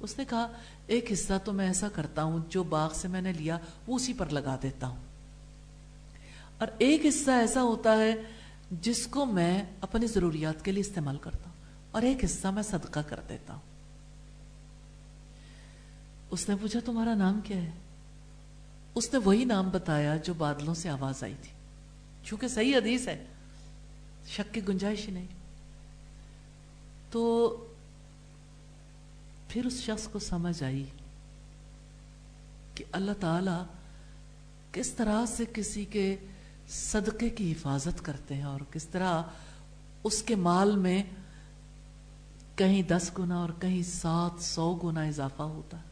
اس 0.00 0.18
نے 0.18 0.24
کہا، 0.28 0.52
ایک 0.86 1.12
حصہ 1.12 1.32
تو 1.44 1.52
میں 1.52 1.66
ایسا 1.66 1.88
کرتا 1.94 2.22
ہوں، 2.22 2.38
جو 2.48 2.62
باغ 2.62 2.92
سے 2.94 3.08
میں 3.08 3.22
نے 3.22 3.32
لیا، 3.32 3.58
وہ 3.86 3.96
اسی 3.96 4.12
پر 4.12 4.28
لگا 4.28 4.56
دیتا 4.62 4.86
ہوں۔ 4.86 4.96
اور 6.58 6.68
ایک 6.78 7.06
حصہ 7.06 7.30
ایسا 7.30 7.62
ہوتا 7.62 7.98
ہے، 7.98 8.14
جس 8.70 9.06
کو 9.06 9.26
میں 9.26 9.62
اپنی 9.80 10.06
ضروریات 10.06 10.64
کے 10.64 10.72
لیے 10.72 10.80
استعمال 10.80 11.16
کرتا 11.16 11.50
ہوں، 11.50 11.84
اور 11.90 12.02
ایک 12.02 12.24
حصہ 12.24 12.48
میں 12.48 12.62
صدقہ 12.62 13.00
کر 13.00 13.20
دیتا 13.28 13.54
ہوں۔ 13.54 13.62
اس 16.30 16.48
نے 16.48 16.54
پوچھا، 16.60 16.80
تمہارا 16.84 17.14
نام 17.14 17.40
کیا 17.44 17.56
ہے؟ 17.56 17.70
اس 18.94 19.12
نے 19.12 19.18
وہی 19.18 19.44
نام 19.44 19.70
بتایا 19.70 20.16
جو 20.16 20.34
بادلوں 20.34 20.74
سے 20.74 20.88
آواز 20.88 21.22
آئی 21.22 21.34
تھی۔ 21.42 21.52
چونکہ 22.24 22.48
صحیح 22.48 22.76
حدیث 22.76 23.08
ہے، 23.08 23.24
شک 24.26 24.54
کی 24.54 24.60
گنجائش 24.68 25.08
ہی 25.08 25.12
نہیں۔ 25.12 25.26
تو 27.16 27.66
پھر 29.48 29.66
اس 29.66 29.80
شخص 29.80 30.08
کو 30.08 30.18
سمجھ 30.18 30.64
آئی 30.64 30.84
کہ 32.74 32.84
اللہ 32.92 33.10
تعالی 33.20 33.64
کس 34.72 34.90
طرح 34.90 35.26
سے 35.26 35.44
کسی 35.54 35.84
کے 35.84 36.16
صدقے 36.68 37.28
کی 37.28 37.52
حفاظت 37.52 38.04
کرتے 38.04 38.34
ہیں 38.34 38.42
اور 38.42 38.60
کس 38.72 38.84
طرح 38.84 39.22
اس 40.04 40.22
کے 40.22 40.34
مال 40.34 40.76
میں 40.76 41.02
کہیں 42.56 42.82
دس 42.82 43.10
گنا 43.18 43.36
اور 43.38 43.48
کہیں 43.60 43.82
سات 43.82 44.42
سو 44.42 44.74
گنا 44.74 45.02
اضافہ 45.02 45.42
ہوتا 45.42 45.76
ہے 45.76 45.88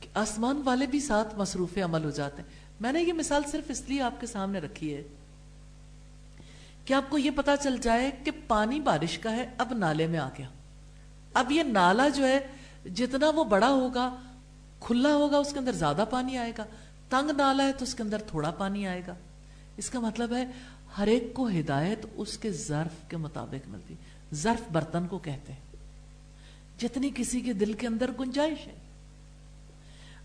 کہ 0.00 0.08
آسمان 0.14 0.62
والے 0.64 0.86
بھی 0.86 1.00
ساتھ 1.00 1.34
مصروف 1.36 1.78
عمل 1.78 2.04
ہو 2.04 2.10
جاتے 2.10 2.42
ہیں۔ 2.42 2.48
میں 2.80 2.92
نے 2.92 3.02
یہ 3.02 3.12
مثال 3.12 3.42
صرف 3.50 3.70
اس 3.70 3.82
لیے 3.88 4.02
آپ 4.02 4.20
کے 4.20 4.26
سامنے 4.26 4.58
رکھی 4.58 4.94
ہے 4.94 5.02
کہ 6.88 6.94
آپ 6.94 7.10
کو 7.10 7.18
یہ 7.18 7.30
پتا 7.36 7.56
چل 7.56 7.76
جائے 7.76 8.10
کہ 8.24 8.30
پانی 8.48 8.80
بارش 8.80 9.18
کا 9.18 9.32
ہے، 9.32 9.50
اب 9.58 9.72
نالے 9.74 10.06
میں 10.06 10.18
آ 10.18 10.28
گیا۔ 10.38 10.48
اب 11.34 11.52
یہ 11.52 11.62
نالا 11.62 12.08
جو 12.08 12.28
ہے، 12.28 12.46
جتنا 12.94 13.30
وہ 13.30 13.44
بڑا 13.44 13.68
ہوگا، 13.68 14.16
کھلا 14.80 15.14
ہوگا، 15.14 15.36
اس 15.36 15.52
کے 15.52 15.58
اندر 15.58 15.72
زیادہ 15.72 16.04
پانی 16.10 16.38
آئے 16.38 16.52
گا۔ 16.58 16.64
تنگ 17.08 17.30
نالا 17.30 17.66
ہے 17.66 17.72
تو 17.72 17.84
اس 17.84 17.94
کے 17.94 18.02
اندر 18.02 18.18
تھوڑا 18.18 18.50
پانی 18.50 18.86
آئے 18.86 19.02
گا۔ 19.06 19.14
اس 19.76 19.90
کا 19.90 20.00
مطلب 20.00 20.34
ہے، 20.34 20.46
ہر 20.98 21.06
ایک 21.06 21.34
کو 21.34 21.48
ہدایت 21.48 22.06
اس 22.14 22.38
کے 22.38 22.52
ظرف 22.52 23.10
کے 23.10 23.16
مطابق 23.16 23.68
ملتی۔ 23.68 23.94
ظرف 24.34 24.72
برتن 24.72 25.06
کو 25.06 25.18
کہتے 25.18 25.52
ہیں۔ 25.52 25.60
جتنی 26.78 27.10
کسی 27.14 27.40
کے 27.40 27.52
دل 27.52 27.72
کے 27.72 27.86
اندر 27.86 28.10
گنجائش 28.20 28.66
ہے۔ 28.66 28.74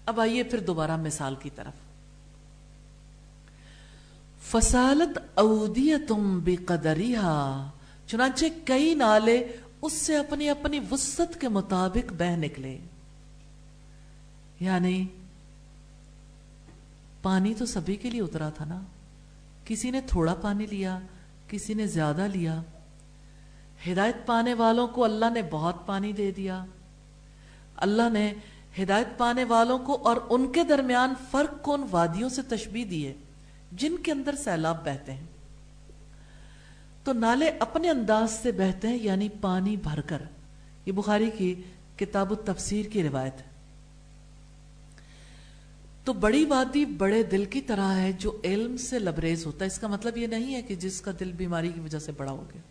اب 0.06 0.20
آئیے 0.20 0.44
پھر 0.44 0.60
دوبارہ 0.60 0.98
مثال 0.98 1.36
کی 1.36 1.50
طرف۔ 1.56 1.83
فسالت 4.54 5.20
اودیتم 5.34 6.40
بقدریہا 6.44 7.70
چنانچہ 8.08 8.46
کئی 8.66 8.94
نالے 8.94 9.48
اس 9.82 9.94
سے 9.94 10.18
اپنی 10.18 10.50
اپنی 10.50 10.80
وسط 10.92 11.38
کے 11.38 11.48
مطابق 11.48 12.14
بہ 12.14 12.36
نکلے۔ 12.36 12.78
یعنی 14.60 15.08
پانی 17.22 17.54
تو 17.54 17.66
سبھی 17.66 17.96
کے 17.96 18.10
لیے 18.10 18.22
اترا 18.22 18.50
تھا 18.50 18.66
نا۔ 18.66 18.82
کسی 19.66 19.92
نے 19.92 20.02
تھوڑا 20.02 20.36
پانی 20.36 20.66
لیا، 20.66 21.00
کسی 21.48 21.74
نے 21.74 21.88
زیادہ 21.88 22.28
لیا۔ 22.34 22.62
ہدایت 23.88 24.16
پانے 24.26 24.54
والوں 24.54 24.88
کو 24.88 25.04
اللہ 25.04 25.30
نے 25.34 25.42
بہت 25.52 25.86
پانی 25.86 26.14
دے 26.14 26.32
دیا۔ 26.32 26.66
اللہ 27.76 28.10
نے 28.14 28.34
ہدایت 28.84 29.08
پانے 29.18 29.44
والوں 29.44 29.80
کو 29.80 29.98
اور 30.04 30.18
ان 30.30 30.52
کے 30.52 30.64
درمیان 30.64 31.14
فرق 31.32 31.62
کو 31.62 31.74
ان 31.74 31.84
وادیوں 31.92 32.30
سے 32.30 32.42
تشبیح 32.42 32.86
دیے۔ 32.90 33.14
جن 33.78 33.96
کے 34.04 34.12
اندر 34.12 34.36
سیلاب 34.36 34.86
بہتے 34.86 35.14
ہیں، 35.14 35.26
تو 37.04 37.14
نالے 37.14 37.52
اپنے 37.60 37.90
انداز 37.90 38.32
سے 38.32 38.52
بہتے 38.52 38.88
ہیں 38.88 38.98
یعنی 39.02 39.30
پانی 39.42 39.78
بھر 39.78 40.02
کر۔ 40.02 40.22
یہ 40.86 40.92
بخاری 40.92 41.30
کی 41.38 41.56
کتاب 41.98 42.32
التفسیر 42.32 42.86
کی 42.86 43.04
روایت 43.04 43.34
ہے۔ 43.34 43.54
تو 46.04 46.14
بڑی 46.14 46.46
وادی 46.46 46.86
بڑے 46.86 47.24
دل 47.24 47.46
کی 47.46 47.62
طرح 47.62 47.96
ہے 47.96 48.12
جو 48.12 48.42
علم 48.44 48.78
سے 48.78 49.00
لبریز 49.00 49.46
ہوتا 49.46 49.66
ہے۔ 49.66 49.68
اس 49.68 49.80
کا 49.80 49.88
مطلب 49.88 50.18
یہ 50.18 50.28
نہیں 50.28 50.56
ہے 50.56 50.62
کہ 50.62 50.76
جس 50.76 51.02
کا 51.02 51.12
دل 51.20 51.32
بیماری 51.32 51.72
کی 51.72 51.80
وجہ 51.80 52.00
سے 52.00 52.12
بڑا 52.18 52.32
ہو 52.32 52.46
گیا۔ 52.54 52.62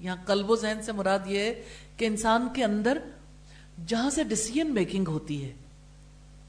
یہاں 0.00 0.16
قلب 0.26 0.50
و 0.50 0.56
ذہن 0.56 0.82
سے 0.82 0.92
مراد 0.92 1.18
یہ 1.26 1.38
ہے 1.38 1.62
کہ 1.96 2.04
انسان 2.04 2.48
کے 2.54 2.64
اندر 2.64 2.98
جہاں 3.86 4.10
سے 4.10 4.24
ڈسیزن 4.24 4.74
میکنگ 4.74 5.08
ہوتی 5.08 5.44
ہے، 5.44 5.52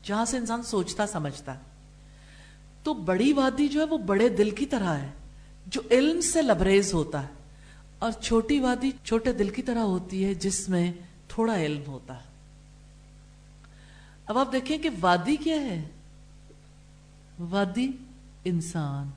جہاں 0.03 0.25
سے 0.25 0.37
انسان 0.37 0.63
سوچتا، 0.63 1.07
سمجھتا۔ 1.07 1.53
ہے 1.53 1.66
تو 2.87 2.93
بڑی 2.93 3.33
وادی 3.33 3.67
جو 3.67 3.79
ہے 3.79 3.85
وہ 3.85 3.97
بڑے 3.97 4.29
دل 4.29 4.49
کی 4.49 4.65
طرح 4.65 4.89
ہے، 4.89 5.09
جو 5.67 5.81
علم 5.91 6.21
سے 6.21 6.41
لبریز 6.41 6.93
ہوتا 6.93 7.23
ہے۔ 7.23 7.27
اور 7.99 8.11
چھوٹی 8.11 8.59
وادی 8.59 8.91
چھوٹے 9.03 9.33
دل 9.33 9.49
کی 9.49 9.61
طرح 9.61 9.79
ہوتی 9.79 10.25
ہے، 10.25 10.33
جس 10.33 10.69
میں 10.69 10.91
تھوڑا 11.27 11.61
علم 11.61 11.83
ہوتا 11.87 12.13
ہے۔ 12.13 12.23
اب 14.25 14.37
آپ 14.37 14.53
دیکھیں 14.53 14.77
کہ 14.77 14.89
وادی 15.01 15.35
کیا 15.35 15.61
ہے؟ 15.61 15.81
وادی 17.39 17.91
انسان۔ 18.43 19.09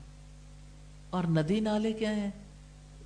اور 1.09 1.23
ندی 1.23 1.59
نالے 1.59 1.93
کیا 1.93 2.15
ہے 2.15 2.29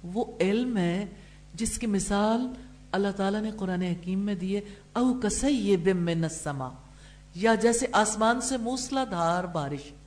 وہ 0.03 0.25
علم 0.39 0.77
ہے 0.77 1.05
جس 1.53 1.77
کی 1.77 1.87
مثال 1.87 2.53
اللہ 2.91 3.11
تعالیٰ 3.15 3.41
نے 3.41 3.51
قرآن 3.51 3.81
حکیم 3.81 4.19
میں 4.19 4.35
دیے 4.35 4.61
او 4.93 5.13
کسی 5.23 5.77
بم 5.77 5.97
میں 5.97 6.15
نسما 6.15 6.69
یا 7.35 7.55
جیسے 7.55 7.85
آسمان 7.91 8.41
سے 8.41 8.57
موسلا 8.57 9.03
دھار 9.03 9.43
بارش۔ 9.43 10.04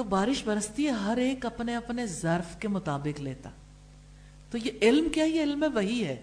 تو 0.00 0.04
بارش 0.04 0.44
برستی 0.44 0.86
ہے، 0.86 0.90
ہر 0.90 1.16
ایک 1.16 1.46
اپنے 1.46 1.76
اپنے 1.76 2.06
ظرف 2.06 2.56
کے 2.56 2.68
مطابق 2.68 3.20
لیتا۔ 3.20 3.50
تو 4.50 4.58
یہ 4.58 4.70
علم 4.82 5.08
کیا؟ 5.08 5.24
یہ 5.24 5.42
علم 5.42 5.64
وہی 5.74 6.04
ہے 6.04 6.16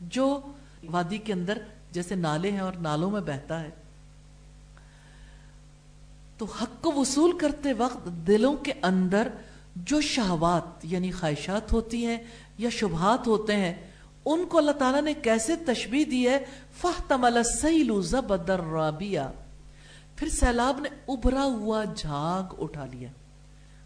جو 0.00 0.40
وادی 0.84 1.18
کے 1.18 1.32
اندر 1.32 1.58
جیسے 1.92 2.14
نالے 2.14 2.50
ہیں 2.50 2.60
اور 2.60 2.72
نالوں 2.72 3.10
میں 3.10 3.20
بہتا 3.20 3.60
ہے۔ 3.60 3.70
تو 6.38 6.44
حق 6.44 6.82
کو 6.82 6.92
وصول 6.92 7.38
کرتے 7.38 7.72
وقت 7.72 8.04
دلوں 8.04 8.56
کے 8.56 8.72
اندر 8.82 9.28
جو 9.76 10.00
شہوات 10.00 10.84
یعنی 10.84 11.10
خواہشات 11.10 11.72
ہوتی 11.72 12.06
ہیں 12.06 12.18
یا 12.58 12.70
شبہات 12.70 13.26
ہوتے 13.26 13.56
ہیں، 13.56 13.74
ان 14.24 14.46
کو 14.46 14.58
اللہ 14.58 14.72
تعالیٰ 14.72 15.02
نے 15.02 15.14
کیسے 15.14 15.56
تشبیح 15.56 16.04
دی 16.10 16.28
ہے؟ 16.28 16.38
فَحْتَمَلَ 16.80 17.36
السَّيْلُ 17.36 18.02
زَبَدَ 18.02 18.52
الرَّابِيَا 18.52 19.32
پھر 20.18 20.28
سیلاب 20.28 20.80
نے 20.80 20.88
ابھرا 21.08 21.44
ہوا 21.44 21.84
جھاگ 21.84 22.54
اٹھا 22.58 22.84
لیا۔ 22.84 23.08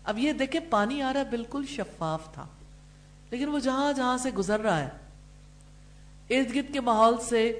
اب 0.05 0.19
یہ 0.19 0.33
دیکھیں 0.33 0.61
پانی 0.71 1.03
آ 1.03 1.13
رہا 1.13 1.23
بالکل 1.31 1.65
شفاف 1.67 2.33
تھا، 2.35 2.47
لیکن 3.31 3.49
وہ 3.49 3.59
جہاں 3.59 3.93
جہاں 3.93 4.17
سے 4.19 4.31
گزر 4.31 4.61
رہا 4.61 4.79
ہے، 4.81 4.89
ارد 6.31 6.55
گرد 6.55 6.73
کے 6.73 6.81
ماحول 6.81 7.17
سے 7.21 7.59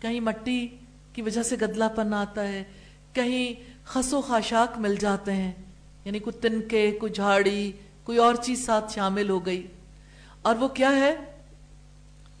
کہیں 0.00 0.20
مٹی 0.20 0.68
کی 1.12 1.22
وجہ 1.22 1.42
سے 1.42 1.56
گدلا 1.62 1.88
پن 1.88 2.14
آتا 2.14 2.48
ہے، 2.48 2.64
کہیں 3.12 3.70
خس 3.84 4.12
و 4.12 4.20
خاشاک 4.20 4.78
مل 4.78 4.96
جاتے 4.96 5.32
ہیں 5.32 5.52
یعنی 6.04 6.18
کوئی 6.18 6.40
تنکے، 6.40 6.90
کوئی 6.90 7.12
جھاڑی، 7.12 7.72
کوئی 8.04 8.18
اور 8.18 8.34
چیز 8.34 8.64
ساتھ 8.66 8.92
شامل 8.92 9.30
ہو 9.30 9.46
گئی۔ 9.46 9.66
اور 10.42 10.54
وہ 10.54 10.68
کیا 10.68 10.90
ہے؟ 10.90 11.14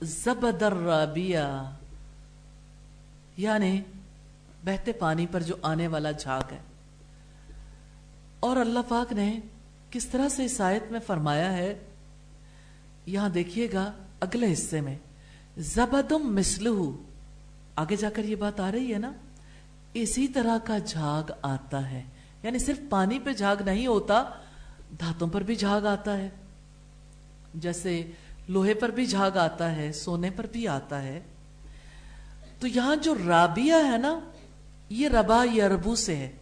زبدر 0.02 0.72
رابیہ 0.76 1.72
یعنی 3.36 3.80
بہتے 4.64 4.92
پانی 4.92 5.26
پر 5.26 5.42
جو 5.42 5.54
آنے 5.62 5.86
والا 5.86 6.10
جھاگ 6.10 6.52
ہے۔ 6.52 6.58
اور 8.40 8.56
اللہ 8.56 8.78
پاک 8.88 9.12
نے 9.12 9.40
کس 9.90 10.06
طرح 10.06 10.28
سے 10.28 10.44
اس 10.44 10.60
آیت 10.60 10.92
میں 10.92 11.00
فرمایا 11.06 11.52
ہے، 11.52 11.78
یہاں 13.06 13.28
دیکھیے 13.28 13.68
گا 13.72 13.92
اگلے 14.20 14.52
حصے 14.52 14.80
میں۔ 14.80 14.98
زبدم 15.58 16.34
مسلح 16.34 16.90
آگے 17.76 17.96
جا 17.96 18.10
کر 18.10 18.24
یہ 18.24 18.36
بات 18.36 18.60
آ 18.60 18.72
رہی 18.72 18.94
ہے 18.94 18.98
نا۔ 18.98 19.12
اسی 19.94 20.28
طرح 20.28 20.58
کا 20.64 20.78
جھاگ 20.78 21.30
آتا 21.42 21.90
ہے۔ 21.90 22.02
یعنی 22.42 22.58
صرف 22.58 22.80
پانی 22.90 23.18
پہ 23.18 23.32
جھاگ 23.32 23.56
نہیں 23.64 23.86
ہوتا، 23.86 24.24
دھاتوں 25.00 25.28
پر 25.28 25.40
بھی 25.40 25.54
جھاگ 25.54 25.86
آتا 25.86 26.16
ہے۔ 26.16 26.30
جیسے 27.54 28.10
لوہے 28.48 28.74
پر 28.74 28.88
بھی 28.88 29.06
جھاگ 29.06 29.30
آتا 29.30 29.76
ہے، 29.76 29.92
سونے 29.92 30.30
پر 30.30 30.46
بھی 30.52 30.68
آتا 30.68 31.02
ہے۔ 31.02 31.20
تو 32.60 32.66
یہاں 32.66 32.96
جو 32.96 33.14
رابیہ 33.26 33.74
ہے 33.92 33.98
نا 33.98 34.20
یہ 34.88 35.08
ربا 35.08 35.44
یا 35.52 35.68
ربو 35.68 35.94
سے 35.94 36.16
ہے۔ 36.16 36.32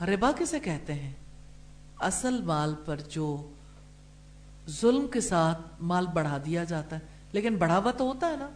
ربا 0.00 0.32
کسے 0.38 0.60
کہتے 0.60 0.94
ہیں؟ 0.94 1.12
اصل 2.00 2.42
مال 2.42 2.74
پر 2.84 3.00
جو 3.00 3.50
ظلم 4.68 5.06
کے 5.08 5.20
ساتھ 5.20 5.60
مال 5.80 6.06
بڑھا 6.06 6.38
دیا 6.46 6.64
جاتا 6.64 6.96
ہے۔ 6.96 7.00
لیکن 7.32 7.56
بڑھاوا 7.56 7.90
تو 7.90 8.04
ہوتا 8.04 8.26
ہے 8.26 8.36
نا۔ 8.36 8.48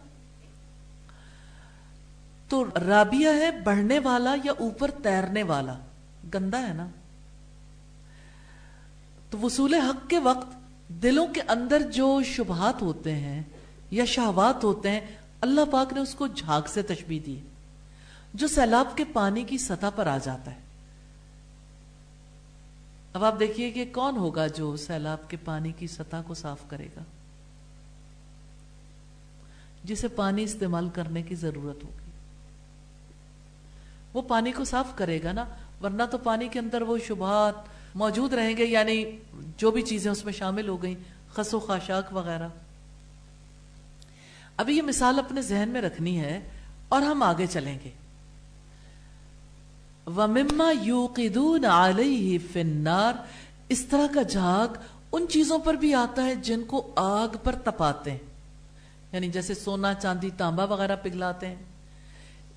تو 2.49 2.65
رابیہ 2.87 3.29
ہے 3.29 3.51
بڑھنے 3.51 3.99
والا 3.99 4.35
یا 4.43 4.51
اوپر 4.59 4.91
تیرنے 4.91 5.43
والا۔ 5.43 5.77
گندا 6.33 6.67
ہے 6.67 6.73
نا۔ 6.73 6.87
تو 9.29 9.37
وصول 9.37 9.73
حق 9.73 10.09
کے 10.09 10.19
وقت 10.19 10.47
دلوں 10.87 11.27
کے 11.27 11.41
اندر 11.47 11.91
جو 11.91 12.19
شبہات 12.25 12.81
ہوتے 12.81 13.15
ہیں 13.15 13.43
یا 13.91 14.05
شہوات 14.05 14.63
ہوتے 14.63 14.91
ہیں، 14.91 15.01
اللہ 15.41 15.61
پاک 15.71 15.93
نے 15.93 15.99
اس 15.99 16.15
کو 16.15 16.27
جھاگ 16.27 16.61
سے 16.67 16.81
تشبیح 16.81 17.19
دی۔ 17.25 17.39
جو 18.33 18.47
سیلاب 18.47 18.97
کے 18.97 19.03
پانی 19.13 19.43
کی 19.43 19.57
سطح 19.57 19.85
پر 19.95 20.07
آ 20.07 20.17
جاتا 20.17 20.51
ہے۔ 20.51 20.59
اب 23.13 23.23
آپ 23.23 23.39
دیکھیے 23.39 23.71
کہ 23.71 23.85
کون 23.93 24.17
ہوگا 24.17 24.47
جو 24.47 24.75
سیلاب 24.75 25.29
کے 25.29 25.37
پانی 25.45 25.71
کی 25.71 25.87
سطح 25.87 26.17
کو 26.27 26.33
صاف 26.33 26.59
کرے 26.67 26.87
گا۔ 26.95 27.01
جسے 29.83 30.07
پانی 30.07 30.43
استعمال 30.43 30.89
کرنے 30.89 31.21
کی 31.21 31.35
ضرورت 31.35 31.83
ہوگی۔ 31.83 32.11
وہ 34.13 34.21
پانی 34.21 34.51
کو 34.51 34.63
صاف 34.63 34.85
کرے 34.95 35.23
گا 35.23 35.31
نا، 35.31 35.45
ورنہ 35.83 36.03
تو 36.11 36.17
پانی 36.17 36.47
کے 36.47 36.59
اندر 36.59 36.81
وہ 36.81 36.97
شبہات 37.07 37.55
موجود 37.95 38.33
رہیں 38.33 38.57
گے 38.57 38.65
یعنی 38.65 39.05
جو 39.57 39.71
بھی 39.71 39.81
چیزیں 39.81 40.11
اس 40.11 40.25
میں 40.25 40.33
شامل 40.33 40.67
ہو 40.67 40.83
گئیں، 40.83 40.95
خس 41.33 41.53
و 41.53 41.59
خاشاک 41.59 42.13
وغیرہ۔ 42.13 42.47
ابھی 44.57 44.77
یہ 44.77 44.81
مثال 44.81 45.19
اپنے 45.19 45.41
ذہن 45.41 45.69
میں 45.69 45.81
رکھنی 45.81 46.19
ہے 46.19 46.49
اور 46.89 47.01
ہم 47.01 47.23
آگے 47.23 47.45
چلیں 47.47 47.79
گے۔ 47.83 47.91
وَمِمَّا 50.17 50.71
يُوقِدُونَ 50.85 51.65
عَلَيْهِ 51.65 52.37
فِي 52.51 52.61
النَّارِ 52.61 53.15
اس 53.69 53.85
طرح 53.85 54.13
کا 54.13 54.21
جھاگ 54.21 54.67
ان 55.11 55.25
چیزوں 55.29 55.59
پر 55.59 55.73
بھی 55.73 55.93
آتا 55.93 56.25
ہے 56.25 56.35
جن 56.35 56.63
کو 56.63 56.93
آگ 56.95 57.27
پر 57.43 57.55
تپاتے 57.55 58.11
ہیں۔ 58.11 58.17
یعنی 59.11 59.29
جیسے 59.29 59.53
سونا، 59.53 59.93
چاندی، 59.93 60.29
تانبا 60.37 60.63
وغیرہ 60.63 60.95
پگلاتے 61.03 61.47
ہیں۔ 61.47 61.55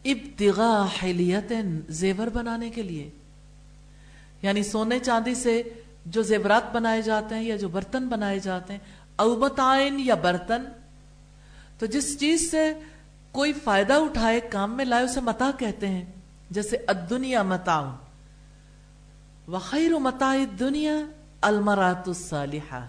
ابتغاء 0.05 0.85
حلیت 1.03 1.53
زیور 1.89 2.27
بنانے 2.27 2.71
کے 2.71 2.83
لیے۔ 2.83 3.11
یعنی 4.43 4.63
سونے، 4.63 4.99
چاندی 4.99 5.35
سے 5.35 5.63
جو 6.07 6.23
زیورات 6.23 6.75
بنائے 6.75 7.03
جاتے 7.03 7.35
ہیں 7.35 7.43
یا 7.43 7.57
جو 7.57 7.69
برتن 7.69 8.09
بنائے 8.09 8.39
جاتے 8.39 8.73
ہیں 8.73 8.81
اوبتائن 9.17 10.01
یا 10.01 10.15
برتن۔ 10.15 10.63
تو 11.79 11.87
جس 11.87 12.21
چیز 12.21 12.51
سے 12.51 12.73
کوئی 13.33 13.53
فائدہ 13.53 13.93
اٹھائے، 13.93 14.41
کام 14.41 14.77
میں 14.77 14.85
لائے، 14.85 15.05
اسے 15.05 15.21
متا 15.21 15.51
کہتے 15.59 15.89
ہیں۔ 15.89 16.05
جیسے 16.53 16.77
الدنیا 16.87 17.43
متاع. 17.43 17.83
وخیر 19.49 19.99
متاع 19.99 20.35
الدنیا 20.35 20.95
المرات 21.41 22.09
الصالحہ. 22.09 22.87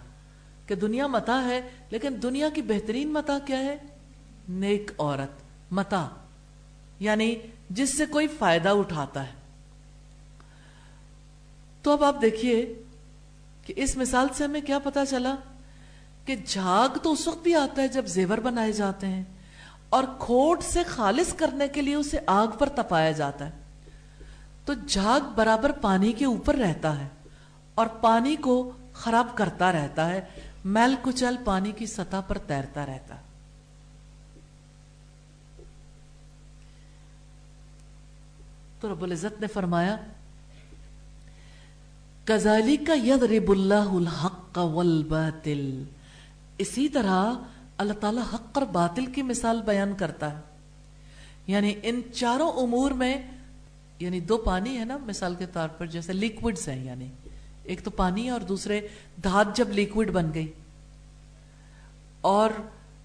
کہ 0.66 0.76
دنیا 0.76 1.08
متا 1.08 1.44
ہے، 1.44 1.62
لیکن 1.90 2.16
دنیا 2.24 2.50
کی 2.50 2.62
بہترین 2.62 3.14
متا 3.14 3.38
کیا 3.46 3.60
ہے؟ 3.60 3.78
نیک 4.50 4.92
عورت. 4.98 5.42
متا 5.72 6.08
یعنی 7.00 7.36
جس 7.70 7.98
سے 7.98 8.06
کوئی 8.06 8.28
فائدہ 8.28 8.70
اٹھاتا 8.70 9.28
ہے. 9.28 9.32
تو 11.82 11.92
اب 11.92 12.04
آپ 12.04 12.22
دیکھیے 12.22 12.74
کہ 13.66 13.74
اس 13.76 13.98
مثال 13.98 14.28
سے 14.34 14.44
ہمیں 14.44 14.62
کیا 14.62 14.80
پتا 14.80 15.06
چلا 15.06 15.36
کہ 16.26 16.36
جھاگ 16.36 16.98
تو 16.98 17.12
اس 17.12 17.28
وقت 17.28 17.44
بھی 17.44 17.56
آتا 17.56 17.82
ہے 17.82 17.88
جب 17.88 18.06
زیور 18.06 18.38
بنائے 18.38 18.72
جاتے 18.72 19.08
ہیں 19.08 19.24
اور 19.94 20.04
کھوٹ 20.20 20.64
سے 20.64 20.84
خالص 20.84 21.34
کرنے 21.34 21.68
کے 21.68 21.82
لیے 21.82 21.96
اسے 21.96 22.20
آگ 22.28 22.48
پر 22.60 22.70
تپایا 22.70 23.12
جاتا 23.12 23.46
ہے۔ 23.46 23.52
تو 24.66 24.74
جھاگ 24.74 25.34
برابر 25.36 25.72
پانی 25.72 26.12
کے 26.12 26.26
اوپر 26.26 26.56
رہتا 26.56 27.00
ہے 27.00 27.08
اور 27.76 27.88
پانی 28.02 28.36
کو 28.36 28.72
خراب 28.94 29.36
کرتا 29.36 29.72
رہتا 29.72 30.08
ہے، 30.10 30.22
میل 30.66 30.96
کچل 31.02 31.36
پانی 31.46 31.72
کی 31.72 31.86
سطح 31.86 32.22
پر 32.28 32.38
تیرتا 32.38 32.86
رہتا۔ 32.86 33.16
تو 38.80 38.92
رب 38.94 39.04
العزت 39.04 39.42
نے 39.42 39.48
فرمایا 39.48 39.96
کزالی 42.26 42.78
کا 42.78 42.94
ید 42.94 43.24
رب 43.24 43.52
اللہ 43.52 43.92
الحق 43.92 44.58
والباطل 44.58 45.84
اسی 46.58 46.88
طرح 46.90 47.34
اللہ 47.84 47.94
تعالی 47.94 48.22
حق 48.34 48.58
اور 48.58 48.66
باطل 48.66 49.06
کی 49.06 49.22
مثال 49.22 49.62
بیان 49.62 49.94
کرتا 49.98 50.38
ہے۔ 50.38 50.42
یعنی 51.48 51.74
ان 51.84 52.02
چاروں 52.14 52.52
امور 52.52 52.92
میں 52.92 53.32
یعنی 54.00 54.20
دو 54.20 54.38
پانی 54.38 54.78
ہے 54.78 54.86
نا 54.86 54.98
مثال 54.98 55.36
کے 55.36 55.46
طور 55.46 55.70
پر، 55.70 55.86
جیسے 55.86 56.14
لیکوڈز 56.14 56.70
ہیں 56.70 56.86
یعنی 56.86 57.08
ایک 57.64 57.84
تو 57.84 57.92
پانی 57.92 58.26
ہے 58.26 58.30
اور 58.30 58.42
دوسرے 58.42 58.88
دھات 59.24 59.56
جب 59.56 59.70
لیکوڈ 59.70 60.10
بن 60.10 60.34
گئی۔ 60.34 60.52
اور 62.22 62.50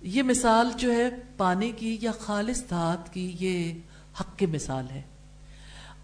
یہ 0.02 0.22
مثال 0.22 0.70
جو 0.76 0.92
ہے 0.92 1.08
پانی 1.36 1.72
کی 1.76 1.98
یا 2.00 2.12
خالص 2.20 2.62
دھات 2.70 3.14
کی، 3.14 3.36
یہ 3.40 3.72
حق 4.20 4.38
کی 4.38 4.46
مثال 4.46 4.86
ہے۔ 4.90 5.02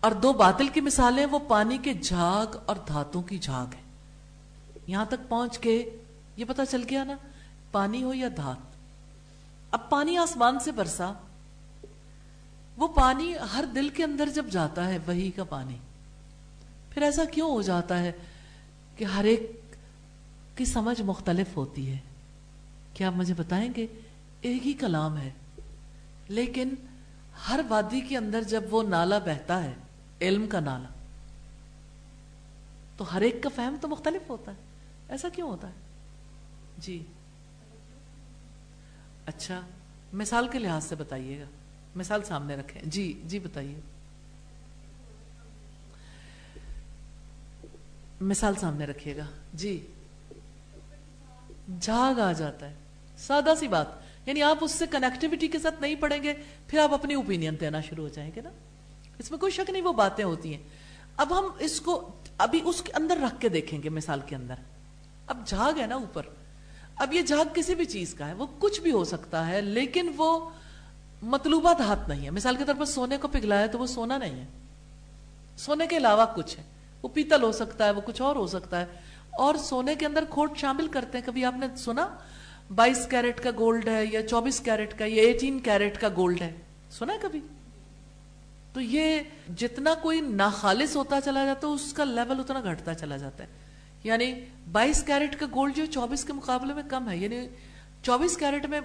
اور 0.01 0.10
دو 0.10 0.32
باطل 0.32 0.68
کی 0.68 0.80
مثالیں 0.80 1.26
وہ 1.26 1.38
پانی 1.48 1.78
کے 1.78 1.94
جھاگ 1.94 2.56
اور 2.66 2.76
دھاتوں 2.88 3.22
کی 3.22 3.38
جھاگ 3.38 3.66
ہے 3.66 3.84
یہاں 4.86 5.05
تک 5.05 5.28
پہنچ 5.28 5.59
کے 5.59 5.90
یہ 6.36 6.44
پتا 6.48 6.66
چل 6.66 6.82
گیا 6.90 7.05
نا 7.05 7.16
پانی 7.74 8.02
ہو 8.02 8.14
یا 8.14 8.28
دھات؟ 8.36 8.76
اب 9.70 9.90
پانی 9.90 10.16
آسمان 10.16 10.59
سے 10.60 10.72
برسا۔ 10.72 11.12
وہ 12.76 12.88
پانی 12.88 13.34
ہر 13.52 13.64
دل 13.74 13.88
کے 13.88 14.05
اندر 14.05 14.28
جب 14.34 14.46
جاتا 14.51 14.88
ہے، 14.88 14.98
وہی 15.06 15.30
کا 15.30 15.44
پانی۔ 15.44 15.76
پھر 16.90 17.02
ایسا 17.02 17.24
کیوں 17.24 17.51
ہو 17.51 17.62
جاتا 17.62 17.98
ہے 17.98 18.12
کہ 18.96 19.05
ہر 19.05 19.24
ایک 19.24 19.60
کی 20.56 20.64
سمجھ 20.64 21.02
مختلف 21.02 21.56
ہوتی 21.56 21.90
ہے؟ 21.90 21.98
کیا 22.94 23.06
آپ 23.06 23.12
مجھے 23.12 23.34
بتائیں 23.34 23.72
گے؟ 23.76 23.86
ایک 24.40 24.66
ہی 24.66 24.72
کلام 24.72 25.18
ہے۔ 25.18 25.30
لیکن 26.28 26.74
ہر 27.48 27.60
وادی 27.68 28.01
کے 28.01 28.16
اندر 28.16 28.42
جب 28.42 28.64
وہ 28.70 28.82
نالا 28.82 29.18
بہتا 29.18 29.62
ہے، 29.62 29.74
علم 30.20 30.46
کا 30.46 30.60
نالا، 30.60 30.88
تو 32.96 33.14
ہر 33.14 33.20
ایک 33.20 33.42
کا 33.42 33.51
فہم 33.55 33.76
تو 33.80 33.88
مختلف 33.88 34.30
ہوتا 34.30 34.52
ہے۔ 34.52 34.56
ایسا 35.09 35.28
کیوں 35.28 35.48
ہوتا 35.48 35.68
ہے؟ 35.68 35.74
جی۔ 36.78 37.05
اچھا 39.26 39.60
مثال 40.12 40.48
کے 40.48 40.59
لحاظ 40.59 40.84
سے 40.84 40.94
بتائیے 40.94 41.40
گا۔ 41.40 41.44
مثال 41.96 42.22
سامنے 42.22 42.56
رکھیں۔ 42.56 42.82
جی 42.84 43.22
جی 43.24 43.38
بتائیے۔ 43.38 43.80
مثال 48.20 48.55
سامنے 48.55 48.86
رکھیے 48.86 49.16
گا۔ 49.16 49.24
جی۔ 49.55 49.86
جھاگ 51.80 52.20
آ 52.20 52.32
جاتا 52.32 52.68
ہے۔ 52.68 52.74
سادہ 53.18 53.55
سی 53.59 53.68
بات۔ 53.68 53.86
یعنی 54.26 54.42
آپ 54.42 54.59
اس 54.60 54.72
سے 54.72 54.84
کنیکٹیوٹی 54.90 55.48
کے 55.48 55.59
ساتھ 55.59 55.74
نہیں 55.80 55.94
پڑھیں 55.94 56.22
گے، 56.22 56.34
پھر 56.66 56.78
آپ 56.78 56.94
اپنی 56.94 57.14
اوپینین 57.14 57.60
دینا 57.60 57.80
شروع 57.80 58.05
ہو 58.05 58.09
جائیں 58.09 58.30
گے 58.36 58.40
نا۔ 58.40 58.51
اس 59.18 59.30
میں 59.30 59.38
کوئی 59.38 59.52
شک 59.52 59.70
نہیں، 59.70 59.82
وہ 59.82 59.92
باتیں 59.92 60.24
ہوتی 60.24 60.55
ہیں۔ 60.55 60.62
اب 61.16 61.38
ہم 61.38 61.44
اس 61.59 61.80
کو، 61.80 62.12
ابھی 62.38 62.60
اس 62.64 62.82
کے 62.82 62.92
اندر 62.92 63.16
رکھ 63.16 63.40
کے 63.40 63.48
دیکھیں 63.48 63.82
گے 63.82 63.88
مثال 63.88 64.20
کے 64.26 64.36
اندر۔ 64.36 64.55
اب 65.26 65.46
جھاگ 65.46 65.78
ہے 65.78 65.86
نا 65.86 65.94
اوپر۔ 65.94 66.22
اب 66.96 67.12
یہ 67.12 67.22
جھاگ 67.22 67.44
کسی 67.54 67.74
بھی 67.74 67.84
چیز 67.84 68.14
کا 68.14 68.28
ہے، 68.28 68.32
وہ 68.32 68.46
کچھ 68.58 68.80
بھی 68.80 68.92
ہو 68.92 69.04
سکتا 69.04 69.48
ہے، 69.48 69.60
لیکن 69.60 70.12
وہ 70.16 70.50
مطلوبہ 71.22 71.72
دھات 71.78 72.08
نہیں 72.08 72.24
ہے۔ 72.24 72.30
مثال 72.30 72.56
کے 72.56 72.64
طور 72.64 72.74
پر 72.74 72.84
سونے 72.84 73.16
کو 73.16 73.28
پگلایا 73.28 73.66
تو 73.66 73.78
وہ 73.78 73.86
سونا 73.86 74.18
نہیں 74.18 74.40
ہے۔ 74.40 74.46
سونے 75.56 75.86
کے 75.86 75.96
علاوہ 75.96 76.26
کچھ 76.36 76.58
ہے۔ 76.58 76.64
وہ 77.02 77.08
پیتل 77.08 77.42
ہو 77.42 77.52
سکتا 77.52 77.84
ہے، 77.84 77.90
وہ 77.90 78.00
کچھ 78.04 78.22
اور 78.22 78.36
ہو 78.36 78.46
سکتا 78.46 78.80
ہے۔ 78.80 78.86
اور 79.30 79.54
سونے 79.54 79.94
کے 79.94 80.06
اندر 80.06 80.24
کھوٹ 80.30 80.58
شامل 80.58 80.88
کرتے 80.88 81.18
ہیں۔ 81.18 81.26
کبھی 81.26 81.44
آپ 81.44 81.54
نے 81.56 81.66
سنا؟ 81.76 82.08
بائیس 82.74 83.06
کیرٹ 83.10 83.40
کا 83.40 83.50
گولڈ 83.58 83.88
ہے 83.88 84.06
یا 84.12 84.28
چوبیس 84.28 84.60
کیرٹ 84.60 84.98
کا 84.98 85.04
یا 85.04 85.22
ایٹین 85.22 85.58
کیرٹ 85.60 86.00
کا 86.00 86.08
گولڈ 86.16 86.42
ہے۔ 86.42 86.52
سنا 86.90 87.12
ہے 87.12 87.18
کبھی؟ 87.22 87.40
تو 88.72 88.80
یہ 88.80 89.20
جتنا 89.56 89.94
کوئی 89.94 90.20
ناخالص 90.20 90.96
ہوتا 90.96 91.20
چلا 91.20 91.44
جاتا 91.44 91.68
ہے، 91.68 91.72
اس 91.72 91.92
کا 91.92 92.04
لیول 92.04 92.40
اتنا 92.40 92.60
گھٹتا 92.60 92.94
چلا 92.94 93.16
جاتا 93.16 93.44
ہے۔ 93.44 93.63
یعنی 94.05 94.35
بائیس 94.72 95.05
کیرٹ 95.05 95.40
کا 95.40 95.47
گولڈ 95.47 95.76
جو 95.76 95.86
چوبیس 95.86 96.24
کے 96.24 96.32
مقابلے 96.32 96.74
میں 96.74 96.82
کم 96.90 97.10
ہے 97.10 97.16
یعنی 97.16 97.48
چوبیس 98.02 98.36
کیرٹ 98.36 98.66
میں 98.66 98.81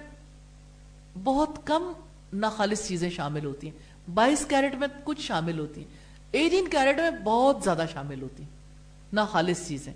بہت 1.24 1.50
کم 1.64 1.92
ناخالص 2.32 2.88
چیزیں 2.88 3.10
شامل 3.10 3.44
ہوتی 3.44 3.70
ہیں۔ 3.70 4.10
بائیس 4.14 4.46
کیرٹ 4.48 4.74
میں 4.74 4.88
کچھ 5.04 5.20
شامل 5.20 5.58
ہوتی 5.58 5.80
ہیں۔ 5.80 5.88
ایٹین 6.32 6.68
کیرٹ 6.68 6.96
میں 6.96 7.10
بہت 7.10 7.56
زیادہ 7.64 7.84
شامل 7.92 8.22
ہوتی 8.22 8.42
ہیں۔ 8.42 8.50
ناخالص 9.12 9.68
چیزیں۔ 9.68 9.92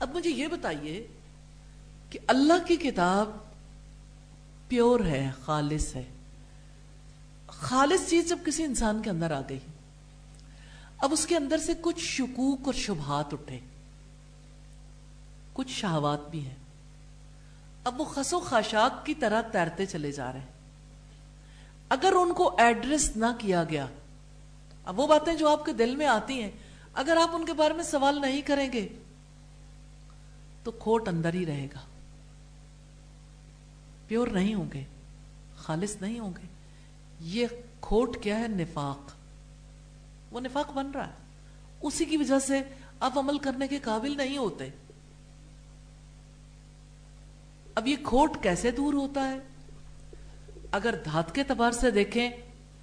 اب 0.00 0.16
مجھے 0.16 0.30
یہ 0.30 0.46
بتائیے 0.46 1.06
کہ 2.10 2.18
اللہ 2.26 2.66
کی 2.66 2.76
کتاب 2.76 3.30
پیور 4.68 5.00
ہے، 5.00 5.30
خالص 5.44 5.96
ہے۔ 5.96 6.04
خالص 7.46 8.08
چیز 8.08 8.28
جب 8.28 8.38
کسی 8.46 8.64
انسان 8.64 9.02
کے 9.02 9.10
اندر 9.10 9.30
آ 9.30 9.40
گئی، 9.48 9.58
اب 10.98 11.12
اس 11.12 11.26
کے 11.26 11.36
اندر 11.36 11.58
سے 11.58 11.72
کچھ 11.80 12.00
شکوک 12.00 12.60
اور 12.64 12.74
شبہات 12.74 13.32
اٹھے۔ 13.32 13.58
کچھ 15.56 15.72
شہوات 15.72 16.30
بھی 16.30 16.46
ہیں۔ 16.46 16.54
اب 17.84 18.00
وہ 18.00 18.04
خس 18.04 18.34
و 18.34 18.40
خاشاک 18.40 19.06
کی 19.06 19.14
طرح 19.14 19.42
تیرتے 19.42 19.86
چلے 19.86 20.12
جا 20.12 20.32
رہے 20.32 20.40
ہیں۔ 20.40 20.46
اگر 21.88 22.12
ان 22.12 22.32
کو 22.32 22.54
ایڈریس 22.58 23.16
نہ 23.16 23.26
کیا 23.38 23.64
گیا، 23.64 23.86
اب 24.84 25.00
وہ 25.00 25.06
باتیں 25.06 25.34
جو 25.34 25.48
آپ 25.48 25.64
کے 25.64 25.72
دل 25.72 25.96
میں 25.96 26.06
آتی 26.06 26.42
ہیں، 26.42 26.50
اگر 26.94 27.16
آپ 27.22 27.28
ان 27.32 27.44
کے 27.44 27.52
بارے 27.52 27.74
میں 27.74 27.84
سوال 27.84 28.20
نہیں 28.20 28.40
کریں 28.40 28.72
گے، 28.72 28.88
تو 30.62 30.70
کھوٹ 30.70 31.08
اندر 31.08 31.34
ہی 31.34 31.46
رہے 31.46 31.66
گا۔ 31.74 31.78
پیور 34.08 34.28
نہیں 34.28 34.54
ہوں 34.54 34.72
گے، 34.74 34.84
خالص 35.56 35.96
نہیں 36.00 36.18
ہوں 36.18 36.32
گے۔ 36.36 36.46
یہ 37.20 37.46
کھوٹ 37.80 38.22
کیا 38.22 38.38
ہے؟ 38.38 38.48
نفاق۔ 38.48 39.12
وہ 40.30 40.40
نفاق 40.40 40.72
بن 40.72 40.90
رہا 40.90 41.06
ہے۔ 41.06 41.12
اسی 41.82 42.04
کی 42.04 42.16
وجہ 42.16 42.38
سے 42.38 42.62
آپ 43.00 43.18
عمل 43.18 43.38
کرنے 43.38 43.68
کے 43.68 43.78
قابل 43.78 44.16
نہیں 44.16 44.38
ہوتے۔ 44.38 44.68
اب 47.76 47.86
یہ 47.86 47.96
کھوٹ 48.02 48.42
کیسے 48.42 48.70
دور 48.70 48.94
ہوتا 48.94 49.30
ہے؟ 49.30 49.38
اگر 50.70 50.94
دھات 51.04 51.34
کے 51.34 51.40
اعتبار 51.40 51.72
سے 51.72 51.90
دیکھیں 51.90 52.30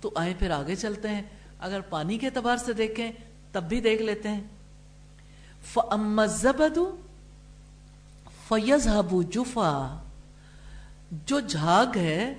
تو 0.01 0.11
آئیں 0.15 0.33
پھر 0.39 0.51
آگے 0.51 0.75
چلتے 0.75 1.09
ہیں۔ 1.09 1.21
اگر 1.59 1.81
پانی 1.81 2.17
کے 2.17 2.27
اعتبار 2.27 2.57
سے 2.57 2.73
دیکھیں 2.73 3.11
تب 3.51 3.63
بھی 3.63 3.81
دیکھ 3.81 4.01
لیتے 4.01 4.29
ہیں۔ 4.29 4.41
فَأَمَّ 5.65 6.25
فَيَزْهَبُ 8.47 9.23
جُفَا۔ 9.31 10.03
جو 11.25 11.39
جھاگ 11.39 11.97
ہے 11.97 12.33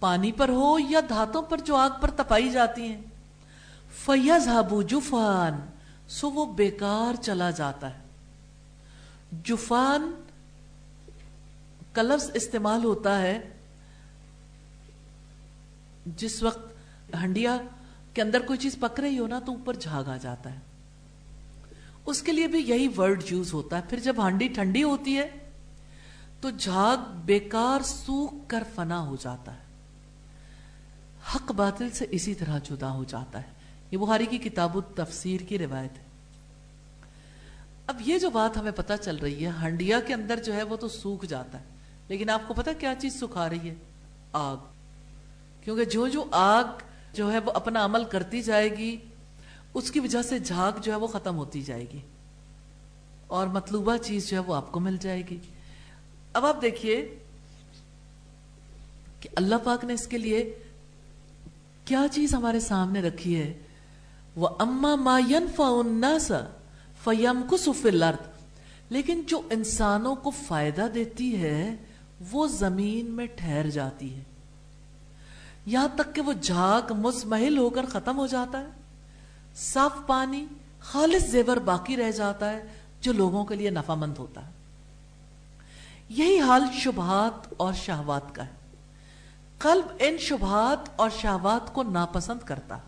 پانی 0.00 0.32
پر 0.32 0.48
ہو 0.48 0.78
یا 0.88 1.00
دھاتوں 1.08 1.42
پر 1.42 1.58
جو 1.58 1.76
آگ 1.76 1.90
پر 2.00 2.10
تپائی 2.10 2.50
جاتی 2.50 2.82
ہیں۔ 2.82 3.00
فَيَزْهَبُ 4.04 4.84
جُفَان۔ 4.84 5.60
سو 6.08 6.30
وہ 6.30 6.46
بیکار 6.46 7.22
چلا 7.22 7.50
جاتا 7.50 7.94
ہے۔ 7.94 8.00
جفان 9.44 10.24
کا 11.92 12.02
لفظ 12.02 12.30
استعمال 12.34 12.84
ہوتا 12.84 13.22
ہے 13.22 13.40
جس 16.06 16.42
وقت 16.42 16.72
ہنڈیا 17.22 17.58
کے 18.14 18.22
اندر 18.22 18.40
کوئی 18.40 18.58
چیز 18.58 18.76
پک 18.80 19.00
رہی 19.00 19.18
ہو 19.18 19.26
نا 19.26 19.40
تو 19.46 19.52
اوپر 19.52 19.74
جھاگ 19.74 20.04
آ 20.04 20.16
جاتا 20.16 20.52
ہے۔ 20.52 20.58
اس 22.06 22.22
کے 22.22 22.32
لیے 22.32 22.46
بھی 22.46 22.58
یہی 22.58 22.88
ورڈ 22.96 23.22
یوز 23.30 23.52
ہوتا 23.52 23.76
ہے۔ 23.76 23.82
پھر 23.88 24.00
جب 24.00 24.14
ہانڈی 24.18 24.48
ٹھنڈی 24.48 24.82
ہوتی 24.82 25.18
ہے 25.18 25.30
تو 26.40 26.50
جھاگ 26.50 27.20
بیکار 27.24 27.80
سوکھ 27.82 28.34
کر 28.46 28.62
فنا 28.74 29.06
ہو 29.06 29.16
جاتا 29.20 29.54
ہے۔ 29.54 29.70
حق 31.34 31.52
باطل 31.52 31.90
سے 31.90 32.06
اسی 32.10 32.34
طرح 32.34 32.58
جدا 32.58 32.90
ہو 32.90 33.04
جاتا 33.04 33.38
ہے۔ 33.38 33.46
یہ 33.90 33.98
بخاری 33.98 34.26
کی 34.26 34.38
کتاب 34.38 34.76
تفسیر 34.94 35.40
کی 35.40 35.58
روایت 35.58 35.98
ہے۔ 35.98 36.04
اب 37.86 37.96
یہ 38.06 38.18
جو 38.18 38.30
بات 38.30 38.56
ہمیں 38.56 38.72
پتہ 38.76 38.92
چل 39.00 39.16
رہی 39.16 39.46
ہے، 39.46 39.50
ہنڈیا 39.62 40.00
کے 40.00 40.14
اندر 40.14 40.42
جو 40.42 40.54
ہے 40.54 40.62
وہ 40.62 40.76
تو 40.76 40.88
سوکھ 40.88 41.26
جاتا 41.26 41.60
ہے۔ 41.60 41.69
لیکن 42.10 42.30
آپ 42.30 42.48
کو 42.48 42.54
پتا 42.54 42.72
کیا 42.72 42.94
چیز 42.98 43.20
سکھا 43.20 43.48
رہی 43.48 43.70
ہے؟ 43.70 43.74
آگ۔ 44.32 44.56
کیونکہ 45.64 45.84
جو 45.84 46.08
جو 46.08 46.24
آگ 46.30 46.64
جو 47.12 47.32
ہے 47.32 47.38
وہ 47.38 47.52
اپنا 47.54 47.84
عمل 47.84 48.04
کرتی 48.04 48.42
جائے 48.42 48.76
گی، 48.76 48.96
اس 49.74 49.90
کی 49.90 50.00
وجہ 50.00 50.22
سے 50.22 50.38
جھاگ 50.38 50.72
جو 50.82 50.92
ہے 50.92 50.96
وہ 50.96 51.06
ختم 51.06 51.36
ہوتی 51.36 51.62
جائے 51.62 51.86
گی۔ 51.92 51.98
اور 53.26 53.46
مطلوبہ 53.46 53.96
چیز 53.96 54.28
جو 54.28 54.36
ہے 54.36 54.42
وہ 54.42 54.54
آپ 54.54 54.72
کو 54.72 54.80
مل 54.80 54.96
جائے 55.00 55.22
گی۔ 55.30 55.38
اب 56.32 56.46
آپ 56.46 56.62
دیکھیے 56.62 57.18
کہ 59.20 59.28
اللہ 59.36 59.54
پاک 59.64 59.84
نے 59.84 59.92
اس 59.92 60.06
کے 60.06 60.18
لیے 60.18 60.58
کیا 61.84 62.06
چیز 62.12 62.34
ہمارے 62.34 62.60
سامنے 62.60 63.00
رکھی 63.02 63.40
ہے۔ 63.40 63.58
وہ 64.36 64.48
اما 64.58 64.94
ما 64.94 65.20
الناس 65.58 66.32
فیم 67.04 67.42
کو 67.50 67.56
لیکن 68.90 69.22
جو 69.26 69.40
انسانوں 69.50 70.14
کو 70.14 70.30
فائدہ 70.30 70.86
دیتی 70.94 71.42
ہے 71.42 71.76
وہ 72.30 72.46
زمین 72.46 73.10
میں 73.10 73.26
ٹھہر 73.26 73.70
جاتی 73.70 74.16
ہے۔ 74.16 74.22
یہاں 75.66 75.88
تک 75.94 76.14
کہ 76.14 76.20
وہ 76.20 76.32
جھاگ 76.32 76.92
مزمحل 76.92 77.58
ہو 77.58 77.70
کر 77.70 77.86
ختم 77.86 78.18
ہو 78.18 78.26
جاتا 78.26 78.60
ہے۔ 78.60 78.66
صاف 79.56 80.06
پانی، 80.06 80.46
خالص 80.80 81.26
زیور 81.26 81.56
باقی 81.56 81.96
رہ 81.96 82.10
جاتا 82.10 82.50
ہے 82.50 82.64
جو 83.00 83.12
لوگوں 83.12 83.44
کے 83.44 83.54
لیے 83.54 83.70
نفع 83.70 83.94
مند 83.94 84.14
ہوتا 84.18 84.46
ہے۔ 84.46 84.52
یہی 86.08 86.40
حال 86.40 86.64
شبہات 86.72 87.54
اور 87.56 87.72
شہوات 87.72 88.34
کا 88.34 88.44
ہے۔ 88.44 88.50
قلب 89.58 89.84
ان 89.98 90.18
شبہات 90.18 90.90
اور 90.96 91.10
شہوات 91.20 91.74
کو 91.74 91.82
ناپسند 91.82 92.38
کرتا 92.44 92.78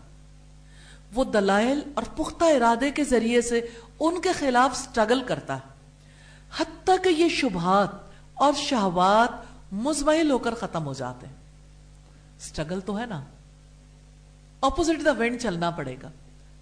وہ 1.13 1.23
دلائل 1.23 1.81
اور 1.93 2.03
پختہ 2.15 2.45
ارادے 2.45 2.91
کے 2.91 3.03
ذریعے 3.03 3.41
سے 3.41 3.67
ان 3.99 4.21
کے 4.21 4.31
خلاف 4.31 4.77
سٹرگل 4.77 5.23
کرتا 5.23 5.55
ہے۔ 5.55 5.89
حتیٰ 6.57 6.95
کہ 7.03 7.09
یہ 7.09 7.29
شبہات 7.29 8.12
اور 8.43 8.53
شہوات 8.53 9.45
مزمحل 9.73 10.31
ہو 10.31 10.37
کر 10.37 10.53
ختم 10.53 10.85
ہو 10.85 10.93
جاتے 10.93 11.27
ہیں۔ 11.27 11.35
سٹرگل 12.39 12.79
تو 12.81 12.99
ہے 12.99 13.05
نا۔ 13.05 13.23
اپوزٹ 14.61 15.05
دا 15.05 15.11
وینڈ 15.11 15.41
چلنا 15.41 15.69
پڑے 15.69 15.95
گا۔ 16.03 16.09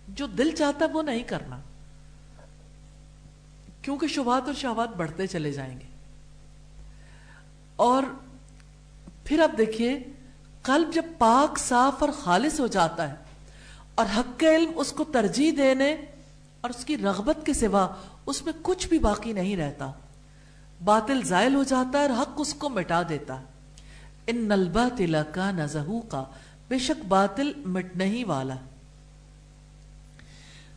جو 0.08 0.28
دل 0.28 0.56
چاہتا 0.56 0.86
ہے 0.86 0.90
وہ 0.90 1.04
نہیں 1.04 1.24
کرنا۔ 1.24 1.60
کیونکہ 3.82 4.08
شبہات 4.08 4.42
اور 4.46 4.54
شہوات 4.54 4.90
بڑھتے 4.90 5.28
چلے 5.28 5.52
جائیں 5.52 5.80
گے۔ 5.80 5.86
اور 7.76 8.04
پھر 9.24 9.40
اب 9.40 9.52
دیکھیے، 9.58 10.04
قلب 10.62 10.94
جب 10.94 11.06
پاک، 11.18 11.60
صاف 11.60 11.94
اور 12.00 12.10
خالص 12.24 12.60
ہو 12.60 12.68
جاتا 12.68 13.10
ہے، 13.10 13.16
اور 13.96 14.06
حق 14.18 14.44
علم 14.44 14.72
اس 14.76 14.92
کو 14.92 15.04
ترجیح 15.04 15.52
دینے 15.58 15.96
اور 16.62 16.70
اس 16.70 16.86
کی 16.86 16.98
رغبت 16.98 17.46
کے 17.46 17.54
سوا 17.54 17.88
اس 18.26 18.46
میں 18.46 18.54
کچھ 18.62 18.88
بھی 18.88 19.00
باقی 19.00 19.34
نہیں 19.34 19.58
رہتا۔ 19.58 19.92
باطل 20.84 21.22
زائل 21.24 21.56
ہو 21.56 21.64
جاتا 21.64 22.00
ہے 22.00 22.08
اور 22.08 22.22
حق 22.22 22.30
اس 22.38 22.54
کو 22.54 22.70
مٹا 22.70 23.02
دیتا 23.10 23.40
ہے۔ 23.40 23.46
ان 24.28 24.36
نلبا 24.36 24.88
کا 25.34 25.52
کا 26.10 26.24
بے 26.68 26.80
شک 26.80 27.06
باطل 27.06 27.52
مٹنے 27.56 28.06
ہی 28.06 28.24
والا۔ 28.24 28.56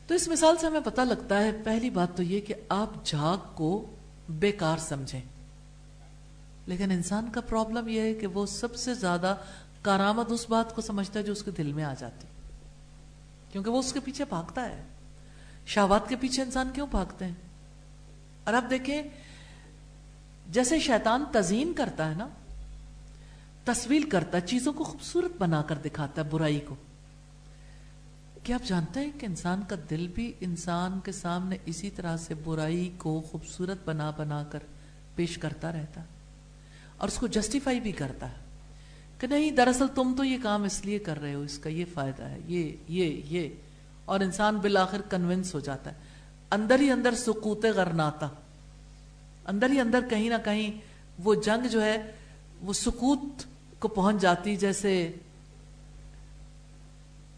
تو 0.07 0.15
اس 0.15 0.29
مثال 0.29 0.57
سے 0.57 0.67
ہمیں 0.67 0.81
پتہ 0.85 1.01
لگتا 1.01 1.41
ہے، 1.41 1.53
پہلی 1.65 1.91
بات 1.91 2.17
تو 2.17 2.23
یہ 2.23 2.41
کہ 2.41 2.55
آپ 2.69 3.05
جھاگ 3.05 3.37
کو 3.55 3.95
بیکار 4.29 4.79
سمجھیں۔ 4.79 5.21
لیکن 6.67 6.91
انسان 6.91 7.31
کا 7.33 7.41
پرابلم 7.41 7.89
یہ 7.89 8.01
ہے 8.01 8.15
کہ 8.15 8.27
وہ 8.27 8.47
سب 8.47 8.77
سے 8.77 8.95
زیادہ 8.95 9.37
کارآمد 9.83 10.33
اس 10.33 10.51
بات 10.51 10.75
کو 10.75 10.83
سمجھتا 10.83 11.19
ہے 11.19 11.25
جو 11.25 11.33
اس 11.33 11.43
کے 11.43 11.51
دل 11.51 11.73
میں 11.73 11.85
آ 11.85 11.95
جاتی۔ 11.99 12.27
کیونکہ 13.53 13.71
وہ 13.71 13.79
اس 13.79 13.93
کے 13.93 14.01
پیچھے 14.01 14.25
بھاگتا 14.25 14.69
ہے۔ 14.69 14.83
شہوات 15.67 16.09
کے 16.09 16.17
پیچھے 16.17 16.43
انسان 16.43 16.71
کیوں 16.75 16.87
بھاگتے 16.87 17.25
ہیں؟ 17.25 17.35
اور 18.45 18.55
آپ 18.55 18.71
دیکھیں 18.71 19.03
جیسے 20.49 20.79
شیطان 20.79 21.25
تزین 21.33 21.73
کرتا 21.73 22.11
ہے 22.11 22.15
نا 22.15 22.29
تصویر 23.65 24.03
کرتا 24.11 24.39
ہے، 24.39 24.47
چیزوں 24.47 24.73
کو 24.73 24.85
خوبصورت 24.85 25.31
بنا 25.39 25.63
کر 25.63 25.75
دکھاتا 25.75 26.23
ہے 26.23 26.27
برائی 26.31 26.61
کو۔ 26.61 26.75
کیا 28.43 28.57
آپ 28.57 28.69
جانتے 28.69 29.01
ہیں 29.01 29.11
کہ 29.19 29.27
انسان 29.27 29.61
کا 29.69 29.77
دل 29.91 30.09
بھی 30.09 30.33
انسان 30.41 31.01
کے 31.05 31.13
سامنے 31.13 31.57
اسی 31.67 31.91
طرح 31.91 32.17
سے 32.17 32.35
برائی 32.45 32.93
کو 32.99 33.23
خوبصورت 33.31 33.79
بنا 33.85 34.11
بنا 34.11 34.45
کر 34.45 34.59
پیش 35.15 35.39
کرتا 35.39 35.73
رہتا 35.73 36.01
ہے؟ 36.01 36.07
اور 36.97 37.09
اس 37.09 37.17
کو 37.17 37.27
جسٹیفائی 37.27 37.81
بھی 37.81 37.93
کرتا 37.93 38.29
ہے 38.29 38.37
کہ 39.19 39.27
نہیں، 39.27 39.51
دراصل 39.51 39.87
تم 39.95 40.15
تو 40.17 40.25
یہ 40.25 40.39
کام 40.43 40.63
اس 40.63 40.85
لیے 40.85 40.99
کر 40.99 41.21
رہے 41.21 41.35
ہو، 41.35 41.41
اس 41.41 41.59
کا 41.59 41.69
یہ 41.69 41.85
فائدہ 41.95 42.23
ہے، 42.23 42.39
یہ 42.47 42.77
یہ 42.89 43.05
یہ۔ 43.05 43.49
اور 44.05 44.21
انسان 44.21 44.57
بالآخر 44.57 45.01
کنونس 45.11 45.55
ہو 45.55 45.61
جاتا 45.61 45.91
ہے۔ 45.91 45.97
اندر 46.51 46.81
ہی 46.81 46.91
اندر 46.91 47.15
سکوت 47.15 47.65
غرناتا۔ 47.65 48.29
اندر 49.47 49.71
ہی 49.71 49.81
اندر 49.81 50.01
کہیں 50.11 50.29
نہ 50.29 50.35
کہیں 50.45 50.71
وہ 51.25 51.35
جنگ 51.35 51.69
جو 51.69 51.85
ہے، 51.85 52.13
وہ 52.61 52.73
سکوت 52.73 53.45
کو 53.79 53.89
پہنچ 53.89 54.23
جاتی 54.23 54.57
جیسے 54.57 55.13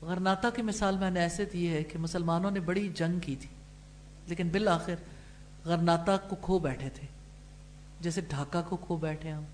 غرناتا 0.02 0.50
کی 0.50 0.62
مثال 0.62 0.98
میں 0.98 1.10
نے 1.10 1.20
ایسے 1.20 1.44
دی 1.44 1.68
ہے 1.68 1.84
کہ 1.84 1.98
مسلمانوں 1.98 2.50
نے 2.50 2.60
بڑی 2.60 2.88
جنگ 2.94 3.18
کی 3.18 3.36
تھی، 3.36 3.48
لیکن 4.26 4.48
بالآخر 4.48 4.94
غرناتا 5.64 6.16
کو 6.16 6.36
کھو 6.36 6.58
بیٹھے 6.58 6.90
تھے، 6.90 7.06
جیسے 8.00 8.20
ڈھاکہ 8.20 8.62
کو 8.68 8.76
کھو 8.76 8.96
بیٹھے 8.96 9.30
ہم۔ 9.30 9.44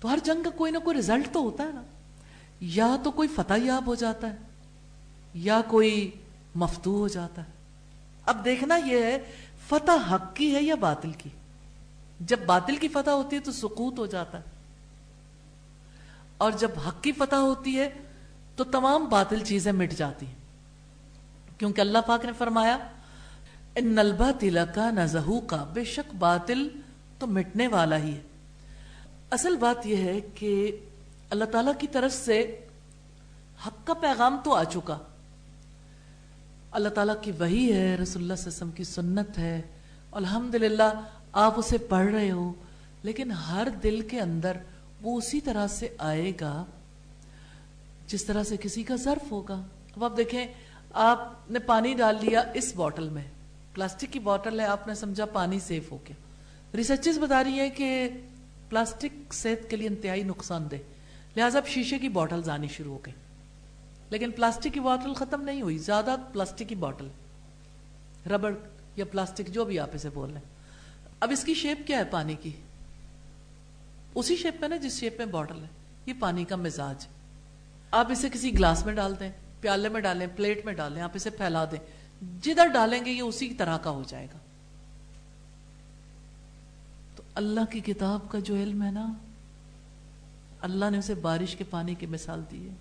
تو 0.00 0.12
ہر 0.12 0.18
جنگ 0.24 0.42
کا 0.42 0.50
کوئی 0.50 0.72
نہ 0.72 0.78
کوئی 0.78 0.98
رزلٹ 0.98 1.28
تو 1.32 1.40
ہوتا 1.40 1.64
ہے 1.64 1.72
نا۔ 1.72 1.82
یا 2.60 2.96
تو 3.04 3.10
کوئی 3.10 3.28
فتح 3.28 3.54
یاب 3.56 3.86
ہو 3.86 3.94
جاتا 3.94 4.30
ہے، 4.30 4.36
یا 5.34 5.60
کوئی 5.68 6.10
مفتو 6.54 6.96
ہو 6.96 7.08
جاتا 7.08 7.42
ہے۔ 7.42 7.50
اب 8.26 8.44
دیکھنا 8.44 8.76
یہ 8.76 9.02
ہے 9.02 9.18
فتح 9.70 10.14
حق 10.14 10.36
کی 10.36 10.54
ہے 10.54 10.62
یا 10.62 10.74
باطل 10.74 11.12
کی؟ 11.12 11.30
جب 12.20 12.36
باطل 12.46 12.76
کی 12.76 12.88
فتح 12.88 13.10
ہوتی 13.10 13.36
ہے 13.36 13.40
تو 13.40 13.52
سکوت 13.52 13.98
ہو 13.98 14.06
جاتا 14.06 14.38
ہے۔ 14.38 14.44
اور 16.38 16.52
جب 16.52 16.70
حق 16.86 17.02
کی 17.02 17.12
فتح 17.12 17.36
ہوتی 17.36 17.80
ہے 17.80 17.90
تو 18.56 18.64
تمام 18.64 19.04
باطل 19.04 19.44
چیزیں 19.44 19.72
مٹ 19.72 19.92
جاتی 19.92 20.26
ہیں۔ 20.26 20.34
کیونکہ 21.58 21.80
اللہ 21.80 21.98
پاک 22.06 22.24
نے 22.24 22.32
فرمایا، 22.38 22.78
ان 23.76 23.86
نلبا 23.86 24.30
تلا 24.40 24.64
کا 24.64 24.90
نزہو 24.90 25.40
کا 25.40 25.64
بے 25.72 25.84
شک 25.84 26.14
باطل 26.14 26.68
تو 27.18 27.26
مٹنے 27.26 27.66
والا 27.66 27.98
ہی 27.98 28.14
ہے۔ 28.14 28.22
اصل 29.30 29.56
بات 29.56 29.86
یہ 29.86 29.96
ہے 29.96 30.20
کہ 30.20 30.76
اللہ 31.30 31.44
تعالی 31.44 31.70
کی 31.78 31.86
طرف 31.86 32.12
سے 32.12 32.66
حق 33.66 33.86
کا 33.86 33.94
پیغام 33.94 34.40
تو 34.44 34.54
آ 34.54 34.64
چکا۔ 34.64 34.98
اللہ 36.72 36.88
تعالیٰ 36.88 37.14
کی 37.22 37.32
وہی 37.38 37.72
ہے، 37.72 37.94
رسول 37.94 38.22
اللہ 38.22 38.34
صلی 38.34 38.42
اللہ 38.42 38.42
علیہ 38.42 38.46
وسلم 38.46 38.70
کی 38.70 38.84
سنت 38.84 39.38
ہے۔ 39.38 39.62
الحمدللہ، 40.12 41.00
آپ 41.32 41.58
اسے 41.58 41.78
پڑھ 41.78 42.10
رہے 42.14 42.30
ہو، 42.30 42.52
لیکن 43.02 43.30
ہر 43.30 43.68
دل 43.82 44.00
کے 44.00 44.20
اندر 44.20 44.56
وہ 45.02 45.18
اسی 45.18 45.40
طرح 45.40 45.66
سے 45.66 45.88
آئے 45.98 46.32
گا 46.40 46.64
جس 48.06 48.24
طرح 48.24 48.42
سے 48.42 48.56
کسی 48.56 48.82
کا 48.82 48.96
ظرف 48.96 49.32
ہوگا۔ 49.32 49.62
اب 49.96 50.04
آپ 50.04 50.16
دیکھیں، 50.16 50.46
آپ 50.92 51.50
نے 51.50 51.58
پانی 51.58 51.94
ڈال 51.94 52.16
لیا 52.20 52.42
اس 52.54 52.72
بوٹل 52.74 53.08
میں۔ 53.08 53.24
پلاسٹک 53.74 54.12
کی 54.12 54.18
بوٹل 54.18 54.60
ہے، 54.60 54.64
آپ 54.64 54.88
نے 54.88 54.94
سمجھا 54.94 55.24
پانی 55.24 55.60
سیف 55.60 55.92
ہو 55.92 55.98
گیا۔ 56.08 56.16
ریسرچز 56.76 57.18
بتا 57.18 57.44
رہی 57.44 57.58
ہیں 57.60 57.70
کہ 57.70 58.08
پلاسٹک 58.68 59.34
صحت 59.34 59.70
کے 59.70 59.76
لیے 59.76 59.88
انتہائی 59.88 60.22
نقصان 60.22 60.70
دہ۔ 60.70 60.76
لہٰذا 61.36 61.58
اب 61.58 61.66
شیشے 61.66 61.98
کی 61.98 62.08
بوٹل 62.08 62.50
آنی 62.50 62.68
شروع 62.68 62.92
ہو 62.92 62.98
گئی 63.06 63.14
لیکن 64.10 64.30
پلاسٹک 64.30 64.68
کی 64.74 64.80
بوٹل 64.80 65.14
ختم 65.14 65.42
نہیں 65.42 65.62
ہوئی، 65.62 65.78
زیادہ 65.78 66.16
پلاسٹک 66.32 66.68
کی 66.68 66.74
بوٹل 66.74 67.08
ربڑ 68.30 68.54
یا 68.96 69.04
پلاسٹک 69.04 69.48
جو 69.48 69.64
بھی 69.64 69.78
آپ 69.78 69.90
اسے 69.92 70.08
بول 70.14 70.30
رہے 70.30 70.38
ہیں۔ 70.38 70.48
اب 71.20 71.30
اس 71.30 71.44
کی 71.44 71.54
شیپ 71.54 71.86
کیا 71.86 71.98
ہے 71.98 72.04
پانی 72.04 72.34
کی؟ 72.34 72.50
اسی 74.14 74.36
شیپ 74.36 74.60
میں 74.60 74.68
نا 74.68 74.76
جس 74.76 75.00
شیپ 75.00 75.14
میں 75.18 75.26
بوٹل 75.26 75.62
ہے، 75.62 75.68
یہ 76.06 76.12
پانی 76.18 76.44
کا 76.44 76.56
مزاج۔ 76.56 77.06
آپ 77.90 78.10
اسے 78.10 78.28
کسی 78.32 78.54
گلاس 78.54 78.86
میں 78.86 78.94
ڈال 78.94 79.14
دیں، 79.20 79.32
پیالے 79.60 79.88
میں 79.88 80.00
ڈالیں، 80.00 80.26
پلیٹ 80.36 80.64
میں 80.64 80.72
ڈالیں، 80.72 81.02
آپ 81.02 81.10
اسے 81.14 81.30
پھیلا 81.30 81.64
دیں۔ 81.64 82.00
جدھر 82.42 82.66
ڈالیں 82.66 83.04
گے، 83.04 83.10
یہ 83.10 83.22
اسی 83.22 83.54
طرح 83.54 83.78
کا 83.78 83.90
ہو 83.90 84.02
جائے 84.06 84.26
گا۔ 84.34 84.38
تو 87.16 87.22
اللہ 87.34 87.60
کی 87.70 87.80
کتاب 87.80 88.30
کا 88.30 88.38
جو 88.38 88.54
علم 88.54 88.82
ہے 88.82 88.90
نا، 88.90 89.12
اللہ 90.60 90.90
نے 90.90 90.98
اسے 90.98 91.14
بارش 91.14 91.56
کے 91.56 91.64
پانی 91.70 91.94
کی 91.94 92.06
مثال 92.06 92.42
دی 92.50 92.68
ہے۔ 92.68 92.74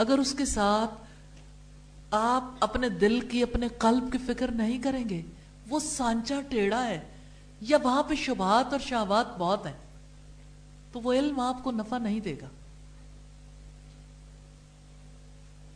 اگر 0.00 0.18
اس 0.18 0.34
کے 0.38 0.44
ساتھ 0.44 0.94
آپ 2.10 2.44
اپنے 2.60 2.88
دل 2.88 3.20
کی، 3.20 3.42
اپنے 3.42 3.68
قلب 3.78 4.12
کی 4.12 4.18
فکر 4.18 4.50
نہیں 4.50 4.78
کریں 4.78 5.08
گے، 5.08 5.22
وہ 5.68 5.78
سانچا 5.78 6.40
ٹیڑھا 6.48 6.86
ہے، 6.86 7.00
یا 7.60 7.78
وہاں 7.82 8.02
پہ 8.02 8.14
شبہات 8.14 8.72
اور 8.72 8.80
شہبات 8.80 9.36
بہت 9.38 9.66
ہیں، 9.66 9.76
تو 10.92 11.00
وہ 11.00 11.12
علم 11.12 11.40
آپ 11.40 11.64
کو 11.64 11.70
نفع 11.70 11.98
نہیں 11.98 12.20
دے 12.20 12.34
گا۔ 12.42 12.48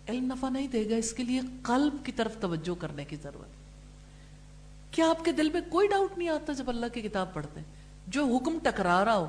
علم 0.08 0.24
نفع 0.26 0.48
نہیں 0.48 0.68
دے 0.68 0.90
گا، 0.90 0.96
اس 0.96 1.12
کے 1.12 1.22
لیے 1.22 1.40
قلب 1.62 2.04
کی 2.04 2.12
طرف 2.12 2.36
توجہ 2.40 2.80
کرنے 2.80 3.04
کی 3.04 3.16
ضرورت 3.22 4.92
کیا 4.94 5.08
آپ 5.10 5.24
کے 5.24 5.32
دل 5.32 5.50
میں 5.50 5.60
کوئی 5.68 5.88
ڈاؤٹ 5.88 6.18
نہیں 6.18 6.28
آتا 6.28 6.52
جب 6.52 6.68
اللہ 6.68 6.86
کی 6.92 7.00
کتاب 7.00 7.32
پڑھتے 7.34 7.60
ہیں؟ 7.60 7.72
جو 8.06 8.24
حکم 8.26 8.58
ٹکرا 8.62 9.04
رہا 9.04 9.16
ہو، 9.16 9.26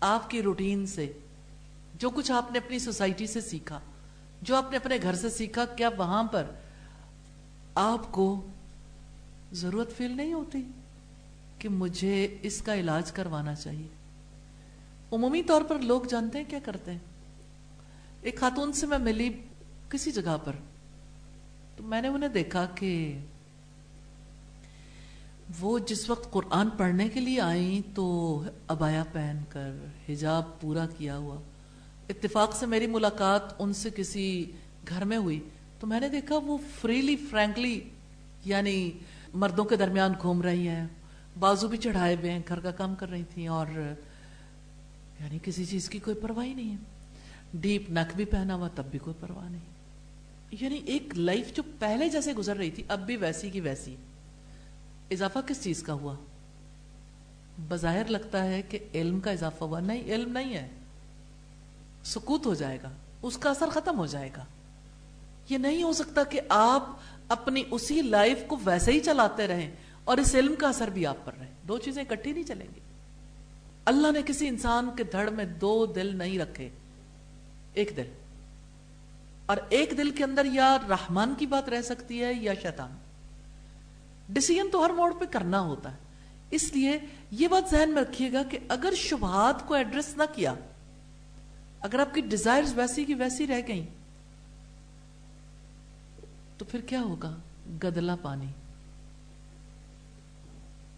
آپ 0.00 0.30
کی 0.30 0.42
روٹین 0.42 0.86
سے، 0.86 1.12
جو 1.94 2.10
کچھ 2.10 2.32
آپ 2.32 2.52
نے 2.52 2.58
اپنی 2.58 2.78
سوسائٹی 2.78 3.26
سے 3.26 3.40
سیکھا۔ 3.40 3.78
جو 4.42 4.56
آپ 4.56 4.70
نے 4.70 4.76
اپنے 4.76 4.98
گھر 5.02 5.14
سے 5.14 5.30
سیکھا 5.30 5.64
کیا 5.64 5.88
وہاں 5.96 6.24
پر 6.24 6.44
آپ 7.74 8.12
کو 8.12 8.46
ضرورت 9.52 9.96
فیل 9.96 10.16
نہیں 10.16 10.32
ہوتی 10.32 10.62
کہ 11.58 11.68
مجھے 11.68 12.36
اس 12.42 12.62
کا 12.62 12.74
علاج 12.74 13.12
کروانا 13.12 13.54
چاہیے۔ 13.54 13.88
عمومی 15.12 15.42
طور 15.42 15.62
پر 15.62 15.78
لوگ 15.78 16.02
جانتے 16.02 16.38
ہیں 16.38 16.44
کیا 16.48 16.58
کرتے 16.64 16.92
ہیں۔ 16.92 16.98
ایک 18.22 18.40
خاتون 18.40 18.72
سے 18.72 18.86
میں 18.86 18.98
ملی 18.98 19.32
کسی 19.90 20.12
جگہ 20.12 20.36
پر 20.44 20.52
تو 21.76 21.84
میں 21.84 22.02
نے 22.02 22.08
انہیں 22.08 22.28
دیکھا 22.28 22.66
کہ 22.74 23.18
وہ 25.60 25.78
جس 25.78 26.10
وقت 26.10 26.30
قرآن 26.30 26.70
پڑھنے 26.70 27.08
کے 27.08 27.20
لیے 27.20 27.40
آئیں 27.40 27.96
تو 27.96 28.42
ابایا 28.66 29.04
پہن 29.12 29.38
کر 29.48 29.70
حجاب 30.08 30.60
پورا 30.60 30.86
کیا 30.98 31.16
ہوا۔ 31.16 31.36
اتفاق 32.08 32.56
سے 32.56 32.66
میری 32.66 32.86
ملاقات 32.86 33.42
ان 33.58 33.72
سے 33.72 33.90
کسی 33.96 34.52
گھر 34.88 35.04
میں 35.04 35.16
ہوئی 35.16 35.48
تو 35.80 35.86
میں 35.86 36.00
نے 36.00 36.08
دیکھا 36.08 36.34
وہ 36.36 36.58
فریلی 36.80 37.16
فرینکلی 37.16 37.80
یعنی 38.44 38.90
مردوں 39.34 39.64
کے 39.64 39.76
درمیان 39.76 40.12
گھوم 40.22 40.42
رہی 40.42 40.68
ہیں، 40.68 40.86
بازو 41.38 41.68
بھی 41.68 41.78
چڑھائے 41.78 42.16
ہوئے 42.16 42.30
ہیں، 42.30 42.40
گھر 42.48 42.60
کا 42.60 42.70
کام 42.70 42.94
کر 42.94 43.10
رہی 43.10 43.22
تھیں 43.34 43.48
اور 43.48 43.66
یعنی 45.20 45.38
کسی 45.42 45.64
چیز 45.64 45.88
کی 45.88 45.98
کوئی 45.98 46.16
پرواہ 46.16 46.46
نہیں 46.46 46.70
ہے۔ 46.70 46.76
ڈیپ 47.54 47.90
نک 47.90 48.16
بھی 48.16 48.24
پہنا 48.24 48.54
ہوا، 48.54 48.68
تب 48.74 48.84
بھی 48.84 48.98
کوئی 48.98 49.16
پرواہ 49.20 49.48
نہیں۔ 49.48 49.60
یعنی 50.60 50.80
ایک 50.86 51.18
لائف 51.18 51.56
جو 51.56 51.62
پہلے 51.78 52.08
جیسے 52.08 52.32
گزر 52.32 52.56
رہی 52.56 52.70
تھی، 52.70 52.82
اب 52.88 53.06
بھی 53.06 53.16
ویسی 53.16 53.50
کی 53.50 53.60
ویسی۔ 53.60 53.96
اضافہ 55.10 55.38
کس 55.46 55.64
چیز 55.64 55.82
کا 55.82 55.92
ہوا؟ 55.92 56.14
بظاہر 57.68 58.04
لگتا 58.08 58.44
ہے 58.44 58.62
کہ 58.62 58.78
علم 58.94 59.20
کا 59.20 59.30
اضافہ 59.30 59.64
ہوا۔ 59.64 59.80
نہیں، 59.80 60.02
علم 60.04 60.32
نہیں 60.32 60.54
ہے۔ 60.54 60.68
سکوت 62.08 62.46
ہو 62.46 62.54
جائے 62.54 62.78
گا، 62.82 62.90
اس 63.22 63.38
کا 63.38 63.50
اثر 63.50 63.68
ختم 63.68 63.98
ہو 63.98 64.06
جائے 64.06 64.30
گا۔ 64.36 64.44
یہ 65.48 65.58
نہیں 65.58 65.82
ہو 65.82 65.92
سکتا 65.92 66.24
کہ 66.24 66.40
آپ 66.48 66.86
اپنی 67.28 67.62
اسی 67.70 68.02
لائف 68.02 68.38
کو 68.46 68.56
ویسے 68.64 68.92
ہی 68.92 69.00
چلاتے 69.00 69.46
رہیں 69.46 69.70
اور 70.04 70.16
اس 70.16 70.34
علم 70.34 70.54
کا 70.54 70.68
اثر 70.68 70.90
بھی 70.90 71.06
آپ 71.06 71.16
پر 71.24 71.32
رہے۔ 71.38 71.46
دو 71.68 71.78
چیزیں 71.78 72.04
اکٹھی 72.10 72.32
نہیں 72.32 72.44
چلیں 72.44 72.66
گی۔ 72.74 72.80
اللہ 73.84 74.12
نے 74.12 74.22
کسی 74.26 74.48
انسان 74.48 74.90
کے 74.96 75.04
دھڑ 75.04 75.30
میں 75.30 75.44
دو 75.44 75.86
دل 75.86 76.16
نہیں 76.16 76.38
رکھے، 76.38 76.68
ایک 77.74 77.92
دل۔ 77.96 78.12
اور 79.46 79.56
ایک 79.68 79.94
دل 79.96 80.10
کے 80.10 80.24
اندر 80.24 80.44
یا 80.44 80.78
رحمان 80.88 81.34
کی 81.38 81.46
بات 81.46 81.68
رہ 81.68 81.82
سکتی 81.82 82.24
ہے 82.24 82.32
یا 82.34 82.52
شیطان۔ 82.62 82.90
ڈسیزن 84.28 84.70
تو 84.70 84.84
ہر 84.84 84.90
موڑ 84.90 85.14
پہ 85.14 85.24
کرنا 85.24 85.60
ہوتا 85.60 85.92
ہے۔ 85.92 85.96
اس 86.50 86.76
لیے 86.76 86.98
یہ 87.30 87.48
بات 87.48 87.70
ذہن 87.70 87.90
میں 87.90 88.02
رکھیے 88.02 88.32
گا 88.32 88.42
کہ 88.42 88.58
اگر 88.68 88.92
شبہات 88.96 89.66
کو 89.66 89.74
ایڈریس 89.74 90.16
نہ 90.16 90.22
کیا 90.34 90.54
اگر 91.80 91.98
آپ 91.98 92.14
کی 92.14 92.20
ڈیزائرز 92.20 92.78
ویسی 92.78 93.04
کی 93.04 93.14
ویسی 93.14 93.46
رہ 93.46 93.60
گئیں، 93.68 93.86
تو 96.58 96.64
پھر 96.64 96.80
کیا 96.80 97.00
ہوگا؟ 97.00 97.36
گدلا 97.82 98.16
پانی۔ 98.22 98.46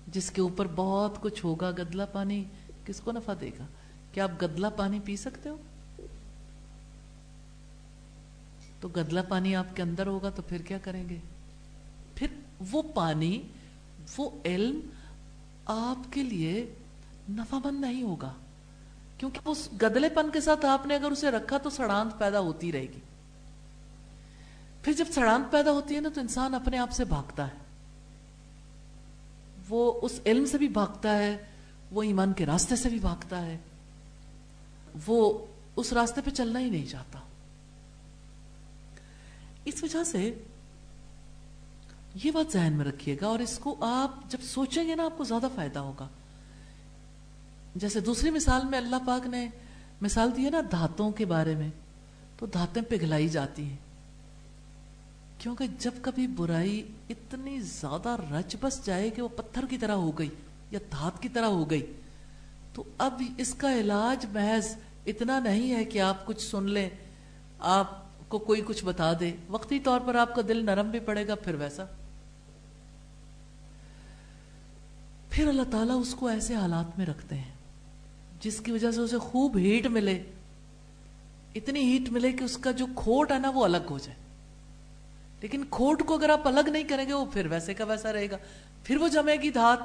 جس 0.07 0.31
کے 0.31 0.41
اوپر 0.41 0.67
بہت 0.75 1.21
کچھ 1.21 1.45
ہوگا، 1.45 1.71
گدلا 1.71 2.05
پانی 2.05 2.45
کس 2.85 3.01
کو 3.01 3.13
نفع 3.13 3.33
دے 3.41 3.51
گا؟ 3.59 3.67
کیا 4.13 4.25
آپ 4.25 4.43
گدلا 4.43 4.69
پانی 4.69 5.01
پی 5.05 5.17
سکتے 5.17 5.49
ہو؟ 5.49 5.57
تو 8.81 8.89
گدلا 8.89 9.23
پانی 9.23 9.57
آپ 9.57 9.77
کے 9.77 9.83
اندر 9.83 10.07
ہوگا 10.07 10.31
تو 10.31 10.43
پھر 10.43 10.63
کیا 10.63 10.79
کریں 10.79 11.09
گے؟ 11.09 11.19
پھر 12.15 12.27
وہ 12.71 12.83
پانی، 12.95 13.43
وہ 14.19 14.31
علم 14.45 14.81
آپ 15.67 16.13
کے 16.13 16.23
لیے 16.23 16.75
نفع 17.31 17.57
مند 17.65 17.81
نہیں 17.81 18.03
ہوگا۔ 18.03 18.33
کیونکہ 19.21 19.41
اس 19.45 19.69
گدلے 19.83 20.09
پن 20.09 20.31
کے 20.31 20.41
ساتھ 20.41 20.67
آپ 20.67 20.87
نے 20.87 20.95
اگر 20.95 21.11
اسے 21.11 21.31
رکھا 21.31 21.59
تو 21.59 21.71
سڑانت 21.71 22.19
پیدا 22.19 22.41
ہوتی 22.41 22.73
رہے 22.73 22.83
گی۔ 22.83 23.01
پھر 24.83 24.93
جب 24.93 25.05
سڑانت 25.15 25.53
پیدا 25.53 25.73
ہوتی 25.73 25.95
ہے 25.95 26.01
نا 26.01 26.09
تو 26.15 26.21
انسان 26.21 26.55
اپنے 26.55 26.79
آپ 26.79 26.93
سے 26.93 27.05
بھاگتا 27.05 27.47
ہے۔ 27.47 27.57
وہ 29.69 30.01
اس 30.03 30.21
علم 30.27 30.47
سے 30.47 30.59
بھی 30.59 30.69
بھاگتا 30.69 31.19
ہے، 31.19 31.37
وہ 31.91 32.03
ایمان 32.03 32.33
کے 32.33 32.47
راستے 32.47 32.77
سے 32.77 32.89
بھی 32.89 32.99
بھاگتا 32.99 33.47
ہے۔ 33.47 33.59
وہ 35.07 35.47
اس 35.77 35.93
راستے 35.93 36.21
پہ 36.25 36.31
چلنا 36.31 36.61
ہی 36.61 36.71
نہیں 36.71 36.87
چاہتا۔ 36.87 37.19
اس 39.65 39.83
وجہ 39.83 40.05
سے 40.05 40.43
یہ 42.25 42.31
بات 42.31 42.53
ذہن 42.53 42.73
میں 42.73 42.85
رکھیے 42.85 43.17
گا 43.21 43.27
اور 43.27 43.39
اس 43.39 43.59
کو 43.59 43.77
آپ 43.81 44.31
جب 44.31 44.39
سوچیں 44.43 44.89
گے 44.89 44.95
نا 44.95 45.05
آپ 45.05 45.19
کو 45.19 45.25
زیادہ 45.25 45.47
فائدہ 45.55 45.79
ہوگا۔ 45.79 46.09
جیسے 47.75 48.01
دوسری 48.01 48.31
مثال 48.31 48.61
میں 48.71 48.79
اللہ 48.79 48.97
پاک 49.07 49.27
نے 49.27 49.49
مثال 50.01 50.31
دی 50.37 50.45
ہے 50.45 50.51
نا 50.51 50.61
دھاتوں 50.71 51.11
کے 51.11 51.25
بارے 51.25 51.55
میں، 51.55 51.69
تو 52.39 52.47
دھاتیں 52.47 52.83
پگھلائی 52.83 53.29
جاتی 53.29 53.65
ہیں۔ 53.65 53.77
کیونکہ 55.39 55.67
جب 55.79 55.91
کبھی 56.03 56.27
برائی 56.27 56.89
اتنی 57.11 57.61
زیادہ 57.61 58.17
رچ 58.33 58.57
بس 58.61 58.87
جائے 58.87 59.11
کہ 59.11 59.23
وہ 59.23 59.29
پتھر 59.37 59.65
کی 59.71 59.79
طرح 59.79 59.93
ہو 59.93 60.19
گئی 60.19 60.29
یا 60.71 60.79
دھات 60.91 61.23
کی 61.23 61.29
طرح 61.29 61.45
ہو 61.45 61.71
گئی، 61.71 61.93
تو 62.75 62.85
اب 62.99 63.23
اس 63.39 63.55
کا 63.55 63.75
علاج 63.75 64.27
محض 64.33 64.77
اتنا 65.07 65.41
نہیں 65.41 65.75
ہے 65.75 65.85
کہ 65.85 66.01
آپ 66.01 66.27
کچھ 66.27 66.43
سن 66.43 66.65
لیں، 66.65 66.89
آپ 67.59 68.05
کو 68.29 68.39
کوئی 68.39 68.63
کچھ 68.67 68.85
بتا 68.85 69.13
دے۔ 69.21 69.33
وقتی 69.49 69.81
طور 69.81 70.01
پر 70.01 70.15
آپ 70.15 70.35
کا 70.35 70.43
دل 70.49 70.65
نرم 70.65 70.91
بھی 70.91 70.99
پڑے 70.99 71.29
گا، 71.29 71.35
پھر 71.35 71.55
ویسا۔ 71.55 71.85
پھر 75.31 75.49
اللہ 75.49 75.63
تعالیٰ 75.71 76.01
اس 76.01 76.15
کو 76.15 76.27
ایسے 76.27 76.55
حالات 76.55 76.99
میں 76.99 77.07
رکھتے 77.07 77.37
ہیں۔ 77.37 77.60
جس 78.41 78.61
کی 78.61 78.73
وجہ 78.73 78.91
سے 78.91 79.01
اسے 79.01 79.19
خوب 79.19 79.57
ہیٹ 79.57 79.87
ملے۔ 79.87 80.23
اتنی 81.55 81.81
ہیٹ 81.81 82.09
ملے 82.09 82.33
کہ 82.33 82.45
اس 82.45 82.57
کا 82.57 82.71
جو 82.71 82.87
کھوٹ 82.97 83.33
ہے 83.33 83.39
نا 83.39 83.51
وہ 83.51 83.65
الگ 83.65 83.77
ہو 83.91 83.99
جائے۔ 83.99 84.19
لیکن 85.41 85.65
کھوٹ 85.71 86.03
کو 86.07 86.15
اگر 86.15 86.29
آپ 86.29 86.49
الگ 86.49 86.69
نہیں 86.71 86.85
کریں 86.85 87.09
گے، 87.09 87.13
وہ 87.13 87.25
پھر 87.25 87.47
ویسے 87.47 87.75
کا 87.75 87.85
ویسا 87.85 88.13
رہے 88.13 88.31
گا۔ 88.31 88.37
پھر 88.85 88.97
وہ 88.97 89.09
جمے 89.09 89.37
گی 89.37 89.51
دھات، 89.51 89.79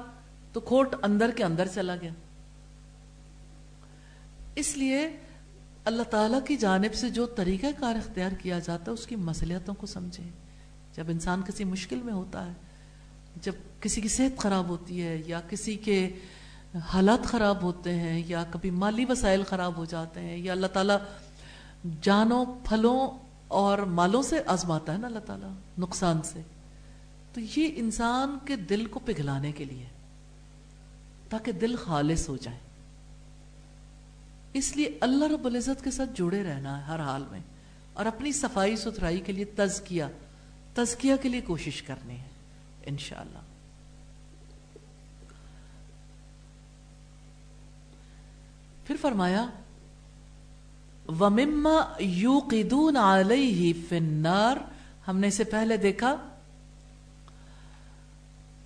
تو 0.53 0.59
کھوٹ 0.59 0.95
اندر 1.01 1.31
کے 1.31 1.43
اندر 1.43 1.67
چلا 1.67 1.95
گیا۔ 1.95 2.11
اس 4.55 4.77
لیے 4.77 5.09
اللہ 5.85 6.03
تعالیٰ 6.03 6.39
کی 6.47 6.55
جانب 6.55 6.93
سے 6.93 7.09
جو 7.09 7.25
طریقہ 7.25 7.65
کار 7.79 7.95
اختیار 7.95 8.31
کیا 8.31 8.59
جاتا 8.59 8.83
ہے، 8.87 8.91
اس 8.91 9.07
کی 9.07 9.15
مسئلیتوں 9.15 9.73
کو 9.73 9.87
سمجھیں۔ 9.87 10.31
جب 10.95 11.03
انسان 11.07 11.41
کسی 11.41 11.63
مشکل 11.63 12.01
میں 12.03 12.13
ہوتا 12.13 12.45
ہے، 12.45 12.53
جب 13.41 13.53
کسی 13.81 14.01
کی 14.01 14.07
صحت 14.07 14.39
خراب 14.39 14.69
ہوتی 14.69 15.01
ہے 15.01 15.21
یا 15.25 15.41
کسی 15.49 15.75
کے 15.75 16.09
حالات 16.75 17.25
خراب 17.25 17.61
ہوتے 17.63 17.93
ہیں 17.95 18.23
یا 18.27 18.43
کبھی 18.51 18.69
مالی 18.69 19.05
وسائل 19.09 19.43
خراب 19.43 19.77
ہو 19.77 19.85
جاتے 19.85 20.19
ہیں، 20.19 20.37
یا 20.37 20.51
اللہ 20.51 20.67
تعالیٰ 20.67 20.97
جانوں، 22.01 22.43
پھلوں 22.63 22.99
اور 23.47 23.77
مالوں 23.77 24.21
سے 24.21 24.41
آزماتا 24.45 24.93
ہے 24.93 24.97
نا 24.97 25.07
اللہ 25.07 25.19
تعالیٰ، 25.19 25.51
نقصان 25.77 26.21
سے۔ 26.23 26.41
تو 27.33 27.41
یہ 27.57 27.69
انسان 27.75 28.37
کے 28.45 28.55
دل 28.55 28.85
کو 28.85 28.99
پگھلانے 28.99 29.51
کے 29.51 29.65
لیے، 29.65 29.85
تاکہ 31.29 31.51
دل 31.51 31.75
خالص 31.75 32.27
ہو 32.29 32.37
جائے۔ 32.37 32.57
اس 34.53 34.75
لیے 34.75 34.97
اللہ 35.01 35.25
رب 35.25 35.45
العزت 35.45 35.83
کے 35.83 35.91
ساتھ 35.91 36.09
جڑے 36.15 36.43
رہنا 36.43 36.77
ہے 36.77 36.83
ہر 36.83 36.99
حال 36.99 37.23
میں، 37.31 37.39
اور 37.93 38.05
اپنی 38.05 38.31
صفائی 38.31 38.75
ستھرائی 38.75 39.19
کے 39.19 39.33
لیے 39.33 39.45
تزکیہ 39.55 40.03
تزکیہ 40.73 41.15
کے 41.21 41.29
لیے 41.29 41.41
کوشش 41.41 41.81
کرنی 41.81 42.15
ہے، 42.15 42.29
انشاءاللہ۔ 42.85 43.44
پھر 48.87 48.95
فرمایا، 49.01 49.45
وَمِمَّا 51.19 52.03
يُوقِدُونَ 52.03 52.97
عَلَيْهِ 52.97 53.73
فِي 53.89 53.97
النَّارِ 53.97 54.59
ہم 55.07 55.17
نے 55.17 55.27
اسے 55.27 55.43
پہلے 55.43 55.77
دیکھا۔ 55.77 56.15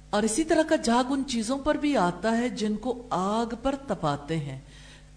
اور 0.09 0.23
اسی 0.23 0.43
طرح 0.43 0.63
کا 0.69 0.75
جھاگ 0.75 1.03
ان 1.09 1.23
چیزوں 1.27 1.57
پر 1.57 1.75
بھی 1.75 1.97
آتا 1.97 2.37
ہے 2.37 2.49
جن 2.49 2.75
کو 2.75 3.07
آگ 3.09 3.45
پر 3.61 3.75
تپاتے 3.87 4.37
ہیں۔ 4.37 4.59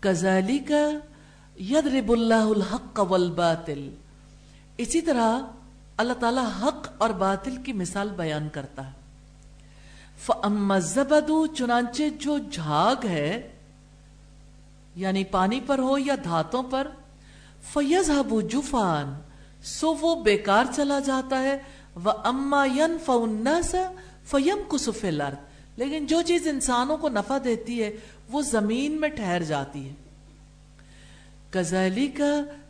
کزالی 0.00 0.58
کا 0.58 0.90
یدرب 1.62 2.12
اللہ 2.12 2.34
الحق 2.34 3.00
والباطل۔ 3.08 3.90
اسی 4.78 5.00
طرح 5.00 5.40
اللہ 5.96 6.12
تعالی 6.12 6.62
حق 6.62 6.88
اور 6.98 7.10
باطل 7.10 7.56
کی 7.56 7.72
مثال 7.72 8.10
بیان 8.16 8.48
کرتا 8.52 8.86
ہے۔ 8.86 8.92
فَأَمَّا 10.18 10.76
الزَّبَدُ، 10.76 11.46
چنانچہ 11.54 12.02
جو 12.20 12.38
جھاگ 12.38 13.06
ہے 13.06 13.51
یعنی 14.94 15.24
پانی 15.24 15.60
پر 15.66 15.78
ہو 15.78 15.98
یا 15.98 16.14
دھاتوں 16.24 16.62
پر 16.62 16.88
فَيَزْهَبُ 17.72 18.42
جُفَان، 18.50 19.14
سو 19.62 19.94
وہ 19.94 20.22
بیکار 20.22 20.64
چلا 20.76 20.98
جاتا 20.98 21.42
ہے، 21.42 21.58
وَأَمَّا 22.04 22.64
يَنْفَوْ 22.64 23.28
النَّاسَ 23.28 23.76
فَيَمْكُسُ 24.24 24.92
فِي 25.00 25.08
الْأَرْضِ۔ 25.08 25.36
لیکن 25.76 26.06
جو 26.06 26.22
چیز 26.22 26.48
انسانوں 26.48 26.96
کو 26.96 27.08
نفع 27.08 27.38
دیتی 27.44 27.82
ہے، 27.82 27.90
وہ 28.28 28.42
زمین 28.42 29.00
میں 29.00 29.08
ٹھہر 29.08 29.42
جاتی 29.42 29.88
ہے۔ 29.88 29.94
كَذَلِكَ 31.50 32.22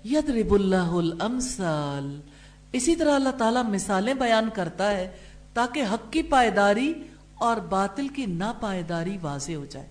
يَدْرِبُ 0.04 0.58
اللَّهُ 0.58 0.98
الْأَمْثَالِ 0.98 2.20
اسی 2.72 2.96
طرح 2.96 3.14
اللہ 3.14 3.28
تعالیٰ 3.28 3.64
مثالیں 3.64 4.14
بیان 4.14 4.48
کرتا 4.54 4.90
ہے 4.90 5.10
تاکہ 5.54 5.82
حق 5.82 6.12
کی 6.12 6.22
پائیداری 6.22 6.94
اور 7.34 7.56
باطل 7.56 8.08
کی 8.08 8.26
ناپائیداری 8.26 9.18
واضح 9.22 9.52
ہو 9.52 9.64
جائے۔ 9.64 9.86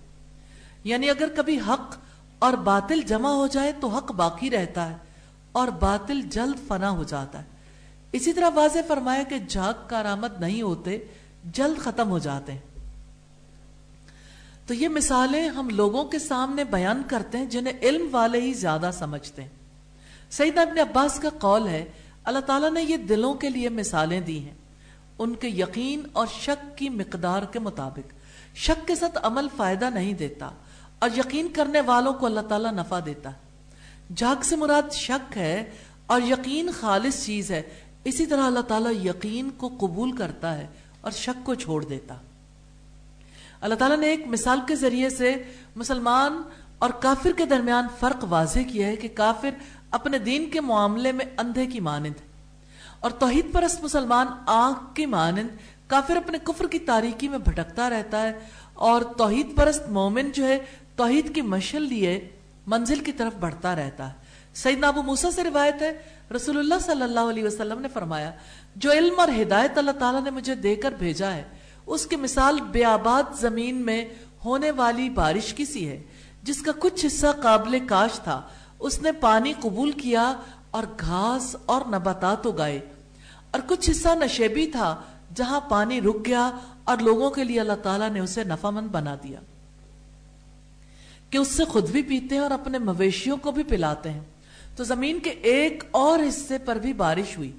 یعنی 0.84 1.10
اگر 1.10 1.28
کبھی 1.36 1.60
حق 1.60 1.94
اور 2.42 2.52
باطل 2.52 3.00
جمع 3.00 3.28
ہو 3.28 3.46
جائے 3.46 3.72
تو 3.72 3.88
حق 3.88 4.12
باقی 4.12 4.50
رہتا 4.50 4.90
ہے 4.90 4.96
اور 5.52 5.68
باطل 5.68 6.20
جلد 6.20 6.68
فنا 6.68 6.90
ہو 6.90 7.02
جاتا 7.02 7.38
ہے۔ 7.38 7.44
اسی 8.12 8.32
طرح 8.32 8.50
واضح 8.54 8.78
فرمایا 8.88 9.22
کہ 9.22 9.38
جھاگ 9.38 9.72
کارآمد 9.86 10.40
نہیں 10.40 10.62
ہوتے، 10.62 10.98
جلد 11.44 11.78
ختم 11.78 12.10
ہو 12.10 12.18
جاتے 12.18 12.52
ہیں۔ 12.52 12.60
تو 14.66 14.74
یہ 14.74 14.88
مثالیں 14.88 15.48
ہم 15.48 15.68
لوگوں 15.68 16.04
کے 16.04 16.18
سامنے 16.18 16.64
بیان 16.64 17.02
کرتے 17.06 17.38
ہیں 17.38 17.46
جنہیں 17.46 17.78
علم 17.82 18.08
والے 18.10 18.40
ہی 18.40 18.52
زیادہ 18.52 18.90
سمجھتے 18.92 19.42
ہیں۔ 19.42 19.50
سیدنا 20.30 20.62
ابن 20.62 20.78
عباس 20.78 21.18
کا 21.18 21.28
قول 21.38 21.66
ہے، 21.66 21.92
اللہ 22.24 22.38
تعالیٰ 22.38 22.70
نے 22.70 22.82
یہ 22.82 22.96
دلوں 22.96 23.34
کے 23.34 23.50
لیے 23.50 23.68
مثالیں 23.68 24.20
دی 24.20 24.44
ہیں۔ 24.44 24.54
ان 25.18 25.34
کے 25.34 25.48
یقین 25.48 26.02
اور 26.12 26.26
شک 26.40 26.78
کی 26.78 26.88
مقدار 26.88 27.42
کے 27.42 27.58
مطابق۔ 27.58 28.12
شک 28.56 28.88
کے 28.88 28.94
ساتھ 28.94 29.18
عمل 29.22 29.46
فائدہ 29.56 29.84
نہیں 29.84 30.12
دیتا۔ 30.12 30.50
اور 31.02 31.10
یقین 31.16 31.48
کرنے 31.48 31.80
والوں 31.80 32.12
کو 32.12 32.26
اللہ 32.26 32.40
تعالیٰ 32.40 32.72
نفع 32.72 33.00
دیتا 33.06 33.30
جھاگ 34.16 34.42
سے 34.42 34.56
مراد 34.56 34.92
شک 34.92 35.38
ہے 35.38 35.70
اور 36.06 36.20
یقین 36.20 36.70
خالص 36.80 37.24
چیز 37.24 37.50
ہے۔ 37.50 37.62
اسی 38.04 38.26
طرح 38.26 38.42
اللہ 38.42 38.60
تعالیٰ 38.60 38.92
یقین 39.04 39.50
کو 39.50 39.68
قبول 39.68 40.16
کرتا 40.16 40.58
ہے 40.58 40.66
اور 41.00 41.10
شک 41.10 41.46
کو 41.46 41.54
چھوڑ 41.54 41.84
دیتا۔ 41.84 42.14
اللہ 43.60 43.74
تعالیٰ 43.74 43.98
نے 43.98 44.06
ایک 44.06 44.26
مثال 44.26 44.60
کے 44.68 44.74
ذریعے 44.74 45.10
سے 45.10 45.34
مسلمان 45.76 46.42
اور 46.78 46.90
کافر 46.90 47.32
کے 47.36 47.46
درمیان 47.46 47.86
فرق 48.00 48.24
واضح 48.28 48.58
کیا 48.72 48.86
ہے 48.86 48.96
کہ 48.96 49.08
کافر 49.14 49.50
اپنے 49.90 50.18
دین 50.18 50.50
کے 50.50 50.60
معاملے 50.60 51.12
میں 51.12 51.26
اندھے 51.38 51.66
کی 51.66 51.80
مانند 51.80 52.20
ہے۔ 52.20 52.26
اور 53.00 53.10
توحید 53.10 53.52
پرست 53.52 53.84
مسلمان 53.84 54.26
آنکھ 54.46 54.94
کی 54.94 55.06
مانند 55.06 55.48
کافر 55.86 56.16
اپنے 56.16 56.38
کفر 56.42 56.66
کی 56.66 56.78
تاریکی 56.78 57.28
میں 57.28 57.38
بھٹکتا 57.38 57.90
رہتا 57.90 58.22
ہے۔ 58.22 58.32
اور 58.74 59.02
توحید 59.02 59.56
پرست 59.56 59.88
مومن 59.88 60.30
جو 60.30 60.48
ہے 60.48 60.58
توحید 60.96 61.34
کی 61.34 61.42
مشل 61.42 61.82
لیے 61.82 62.28
منزل 62.66 63.00
کی 63.00 63.12
طرف 63.12 63.34
بڑھتا 63.40 63.76
رہتا 63.76 64.08
ہے۔ 64.08 64.14
سیدنا 64.54 64.88
ابو 64.88 65.02
موسیٰ 65.02 65.30
سے 65.30 65.44
روایت 65.44 65.82
ہے، 65.82 66.02
رسول 66.36 66.58
اللہ 66.58 66.74
صلی 66.80 67.02
اللہ 67.02 67.20
علیہ 67.20 67.44
وسلم 67.44 67.80
نے 67.80 67.88
فرمایا، 67.88 68.30
جو 68.76 68.92
علم 68.92 69.20
اور 69.20 69.28
ہدایت 69.42 69.78
اللہ 69.78 69.90
تعالیٰ 69.90 70.24
نے 70.24 70.30
مجھے 70.30 70.54
دے 70.54 70.76
کر 70.76 70.92
بھیجا 70.92 71.34
ہے، 71.34 71.44
اس 71.86 72.06
کی 72.06 72.16
مثال 72.16 72.60
بیاباد 72.60 73.40
زمین 73.40 73.74
میں 73.74 74.04
ہونے 74.44 74.70
والی 74.70 75.10
بارش 75.10 75.54
کی 75.54 75.64
سی 75.64 75.88
ہے، 75.88 76.02
جس 76.42 76.62
کا 76.62 76.72
کچھ 76.78 77.06
حصہ 77.06 77.26
قابل 77.42 77.86
کاش 77.86 78.20
تھا۔ 78.20 78.42
اس 78.78 79.02
نے 79.02 79.12
پانی 79.12 79.52
قبول 79.60 79.92
کیا 79.92 80.34
اور 80.70 80.82
گھاس 81.00 81.56
اور 81.66 81.80
نباتات 81.86 82.46
اگائے۔ 82.46 82.80
اور 83.50 83.60
کچھ 83.66 83.90
حصہ 83.90 84.08
نشیبی 84.08 84.66
تھا، 84.66 85.02
جہاں 85.34 85.60
پانی 85.60 86.00
رک 86.00 86.26
گیا 86.26 86.50
اور 86.84 86.98
لوگوں 86.98 87.30
کے 87.30 87.44
لیے 87.44 87.60
اللہ 87.60 87.72
تعالیٰ 87.72 88.10
نے 88.10 88.20
اسے 88.20 88.44
نفع 88.44 88.70
مند 88.70 88.86
بنا 88.86 89.16
دیا۔ 89.22 89.40
کہ 91.32 91.38
اس 91.38 91.48
سے 91.48 91.64
خود 91.64 91.90
بھی 91.90 92.02
پیتے 92.02 92.34
ہیں 92.34 92.42
اور 92.42 92.50
اپنے 92.50 92.78
مویشیوں 92.78 93.36
کو 93.36 93.50
بھی 93.50 93.62
پلاتے 93.62 94.10
ہیں۔ 94.10 94.20
تو 94.76 94.84
زمین 94.84 95.18
کے 95.18 95.30
ایک 95.30 95.84
اور 95.90 96.18
حصے 96.28 96.58
پر 96.58 96.76
بھی 96.76 96.92
بارش 96.92 97.38
ہوئی، 97.38 97.52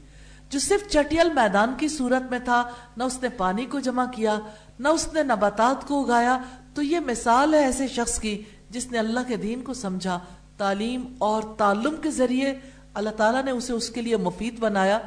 جو 0.49 0.59
صرف 0.59 0.91
چٹیل 0.91 1.33
میدان 1.33 1.73
کی 1.77 1.87
صورت 1.87 2.31
میں 2.31 2.39
تھا، 2.39 2.69
نہ 2.97 3.03
اس 3.03 3.19
نے 3.21 3.29
پانی 3.29 3.65
کو 3.65 3.79
جمع 3.79 4.05
کیا، 4.05 4.39
نہ 4.79 4.87
اس 4.87 5.13
نے 5.13 5.23
نباتات 5.23 5.87
کو 5.87 6.03
اگایا۔ 6.03 6.39
تو 6.73 6.81
یہ 6.81 6.99
مثال 6.99 7.53
ہے 7.53 7.59
ایسے 7.59 7.87
شخص 7.87 8.19
کی 8.19 8.41
جس 8.69 8.91
نے 8.91 8.97
اللہ 8.97 9.19
کے 9.27 9.35
دین 9.35 9.61
کو 9.61 9.73
سمجھا، 9.73 10.19
تعلیم 10.57 11.15
اور 11.17 11.43
تعلم 11.57 11.95
کے 12.01 12.11
ذریعے 12.11 12.53
اللہ 12.93 13.09
تعالیٰ 13.09 13.43
نے 13.43 13.51
اسے 13.51 13.73
اس 13.73 13.89
کے 13.89 14.01
لیے 14.01 14.17
مفید 14.17 14.59
بنایا۔ 14.59 14.99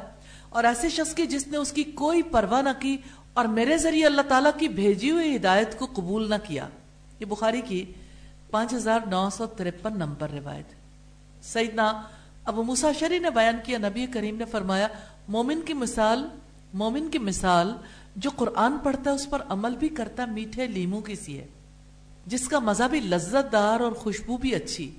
اور 0.49 0.63
ایسے 0.63 0.89
شخص 0.89 1.13
کی 1.13 1.25
جس 1.25 1.47
نے 1.47 1.57
اس 1.57 1.71
کی 1.71 1.83
کوئی 1.83 2.21
پرواہ 2.21 2.61
نہ 2.61 2.69
کی 2.79 2.97
اور 3.33 3.45
میرے 3.45 3.77
ذریعے 3.77 4.05
اللہ 4.05 4.21
تعالیٰ 4.21 4.51
کی 4.59 4.67
بھیجی 4.67 5.11
ہوئی 5.11 5.35
ہدایت 5.35 5.79
کو 5.79 5.87
قبول 5.93 6.29
نہ 6.29 6.35
کیا۔ 6.47 6.67
یہ 7.19 7.25
بخاری 7.25 7.61
کی 7.61 7.85
پانچ 8.51 8.73
ہزار 8.73 8.99
نو 9.09 9.29
سو 9.29 9.45
ترپن 9.45 9.97
نمبر 9.97 10.29
روایت۔ 10.29 10.65
سیدنا 11.45 12.01
ابو 12.45 12.63
مساشری 12.63 13.19
نے 13.19 13.29
بیان 13.29 13.55
کیا، 13.65 13.77
نبی 13.77 14.05
کریم 14.05 14.35
نے 14.35 14.45
فرمایا، 14.45 14.87
مومن 15.27 15.61
کی 15.61 15.73
مثال، 15.73 16.27
مومن 16.73 17.09
کی 17.09 17.17
مثال 17.17 17.75
جو 18.15 18.29
قرآن 18.35 18.77
پڑھتا 18.83 19.09
ہے، 19.09 19.15
اس 19.15 19.29
پر 19.29 19.41
عمل 19.49 19.75
بھی 19.75 19.89
کرتا 19.89 20.25
میٹھے 20.25 20.67
لیموں 20.67 21.01
کی 21.01 21.15
سی 21.15 21.39
ہے، 21.39 21.47
جس 22.25 22.47
کا 22.47 22.59
مزہ 22.59 22.83
بھی 22.83 22.99
لذت 22.99 23.51
دار 23.51 23.79
اور 23.79 23.91
خوشبو 23.91 24.37
بھی 24.37 24.55
اچھی۔ 24.55 24.91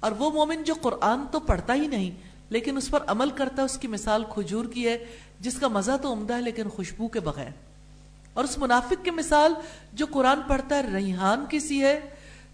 اور 0.00 0.12
وہ 0.12 0.30
مومن 0.30 0.62
جو 0.62 0.74
قرآن 0.80 1.20
تو 1.30 1.40
پڑھتا 1.40 1.74
ہی 1.74 1.86
نہیں، 1.86 2.10
لیکن 2.50 2.76
اس 2.76 2.90
پر 2.90 3.02
عمل 3.06 3.30
کرتا 3.30 3.56
ہے، 3.58 3.64
اس 3.64 3.78
کی 3.78 3.88
مثال 3.88 4.24
کھجور 4.28 4.64
کی 4.64 4.88
ہے، 4.88 5.04
جس 5.40 5.58
کا 5.58 5.68
مزہ 5.68 5.92
تو 6.02 6.12
عمدہ 6.12 6.34
ہے، 6.34 6.42
لیکن 6.42 6.68
خوشبو 6.68 7.08
کے 7.08 7.20
بغیر۔ 7.20 7.50
اور 8.32 8.44
اس 8.44 8.58
منافق 8.58 9.04
کی 9.04 9.10
مثال 9.10 9.54
جو 9.92 10.06
قرآن 10.10 10.40
پڑھتا 10.46 10.76
ہے، 10.76 10.96
ریحان 10.96 11.44
کی 11.48 11.58
سی 11.58 11.82
ہے 11.82 12.00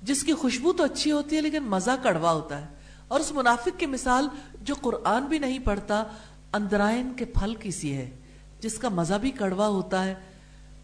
جس 0.02 0.22
کی 0.22 0.32
خوشبو 0.32 0.72
تو 0.72 0.84
اچھی 0.84 1.12
ہوتی 1.12 1.36
ہے 1.36 1.40
لیکن 1.40 1.62
مزہ 1.62 1.90
کڑوا 2.02 2.32
ہوتا 2.32 2.60
ہے۔ 2.60 2.66
اور 3.08 3.20
اس 3.20 3.32
منافق 3.32 3.68
کی 3.78 3.86
مثال 3.86 4.28
جو 4.60 4.74
قرآن 4.80 5.24
بھی 5.24 5.38
نہیں 5.38 5.58
پڑھتا، 5.58 6.04
اندرائن 6.52 7.12
کے 7.16 7.24
پھل 7.24 7.54
کی 7.54 7.70
سی 7.70 7.96
ہے، 7.96 8.10
جس 8.60 8.78
کا 8.78 8.88
مزہ 8.88 9.14
بھی 9.14 9.30
کڑوا 9.30 9.66
ہوتا 9.66 10.04
ہے۔ 10.04 10.14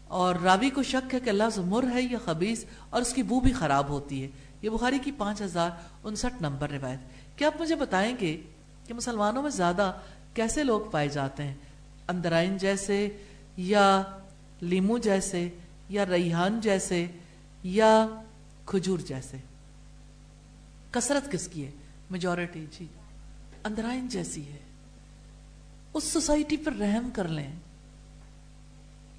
اور 0.07 0.35
راوی 0.35 0.69
کو 0.69 0.83
شک 0.83 1.13
ہے 1.13 1.19
کہ 1.19 1.29
اللہ 1.29 1.43
مر 1.57 1.83
ہے 1.93 2.01
یا 2.01 2.17
خبیص 2.25 2.65
اور 2.89 3.01
اس 3.01 3.13
کی 3.13 3.23
بو 3.23 3.39
بھی 3.39 3.53
خراب 3.53 3.89
ہوتی 3.89 4.23
ہے۔ 4.23 4.27
یہ 4.61 4.69
بخاری 4.69 4.99
کی 4.99 5.11
پانچ 5.11 5.41
ہزار 5.41 5.69
انسٹھ 6.03 6.41
نمبر 6.41 6.69
روایت۔ 6.69 6.99
کیا 7.37 7.47
آپ 7.47 7.61
مجھے 7.61 7.75
بتائیں 7.75 8.15
گے 8.21 8.41
کہ 8.87 8.93
مسلمانوں 8.93 9.43
میں 9.43 9.49
زیادہ 9.49 9.91
کیسے 10.33 10.63
لوگ 10.63 10.81
پائے 10.91 11.07
جاتے 11.07 11.43
ہیں؟ 11.43 11.55
اندرائن 12.07 12.57
جیسے 12.57 13.09
یا 13.57 14.03
لیمو 14.61 14.97
جیسے 14.97 15.49
یا 15.89 16.05
ریحان 16.05 16.59
جیسے 16.59 17.05
یا 17.63 18.07
کھجور 18.69 18.99
جیسے۔ 18.99 19.37
کثرت 20.91 21.31
کس 21.31 21.47
کی 21.47 21.65
ہے؟ 21.65 21.71
میجورٹی 22.11 22.65
جی 22.71 22.85
اندرائن 23.63 24.07
جیسی 24.07 24.47
ہے۔ 24.47 24.57
اس 25.93 26.03
سوسائٹی 26.03 26.57
پر 26.57 26.71
رحم 26.73 27.09
کر 27.13 27.27
لیں۔ 27.27 27.53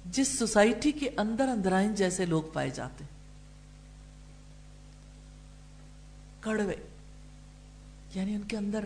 جس 0.05 0.39
سوسائٹی 0.39 0.91
کے 0.91 1.09
اندر 1.17 1.47
اندرائن 1.47 1.95
جیسے 1.95 2.25
لوگ 2.25 2.43
پائے 2.53 2.69
جاتے۔ 2.69 3.03
ہیں 3.03 3.21
کڑوے 6.39 6.75
یعنی 8.13 8.35
ان 8.35 8.41
کے 8.41 8.57
اندر 8.57 8.85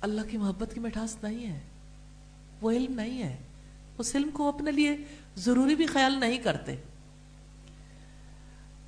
اللہ 0.00 0.20
کی 0.30 0.36
محبت 0.36 0.74
کی 0.74 0.80
مٹھاس 0.80 1.16
نہیں 1.22 1.52
ہے۔ 1.52 1.60
وہ 2.60 2.70
علم 2.70 2.94
نہیں 2.94 3.22
ہے۔ 3.22 3.36
اس 3.98 4.16
علم 4.16 4.30
کو 4.30 4.48
اپنے 4.48 4.70
لیے 4.70 4.96
ضروری 5.36 5.74
بھی 5.74 5.86
خیال 5.86 6.20
نہیں 6.20 6.38
کرتے۔ 6.38 6.76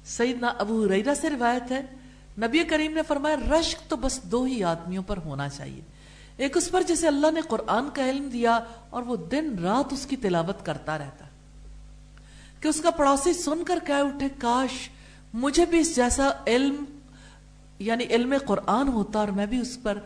سیدنا 0.06 0.48
ابو 0.58 0.88
ریرا 0.88 1.14
سے 1.14 1.30
روایت 1.30 1.70
ہے، 1.70 1.82
نبی 2.38 2.64
کریم 2.64 2.92
نے 2.94 3.02
فرمایا، 3.02 3.36
رشک 3.36 3.90
تو 3.90 3.96
بس 3.96 4.22
دو 4.22 4.44
ہی 4.44 4.64
آدمیوں 4.64 5.02
پر 5.06 5.16
ہونا 5.16 5.48
چاہیے۔ 5.48 5.80
ایک 6.36 6.56
اس 6.56 6.70
پر 6.70 6.82
جسے 6.82 7.08
اللہ 7.08 7.26
نے 7.30 7.40
قرآن 7.40 7.90
کا 7.94 8.10
علم 8.10 8.28
دیا 8.28 8.60
اور 8.90 9.02
وہ 9.02 9.16
دن 9.16 9.58
رات 9.58 9.92
اس 9.92 10.06
کی 10.06 10.16
تلاوت 10.16 10.66
کرتا 10.66 10.98
رہتا۔ 10.98 11.24
کہ 12.60 12.68
اس 12.68 12.80
کا 12.80 12.90
پڑوسی 12.90 13.32
سن 13.32 13.64
کر 13.64 13.78
کہہ 13.86 13.94
اٹھے، 13.94 14.28
کاش 14.38 14.90
مجھے 15.34 15.64
بھی 15.64 15.78
اس 15.78 15.96
جیسا 15.96 16.30
علم 16.46 16.84
یعنی 17.78 18.04
علم 18.04 18.34
قرآن 18.46 18.88
ہوتا 18.88 19.18
اور 19.18 19.28
میں 19.28 19.46
بھی 19.46 19.58
اس 19.58 19.78
پر 19.82 19.98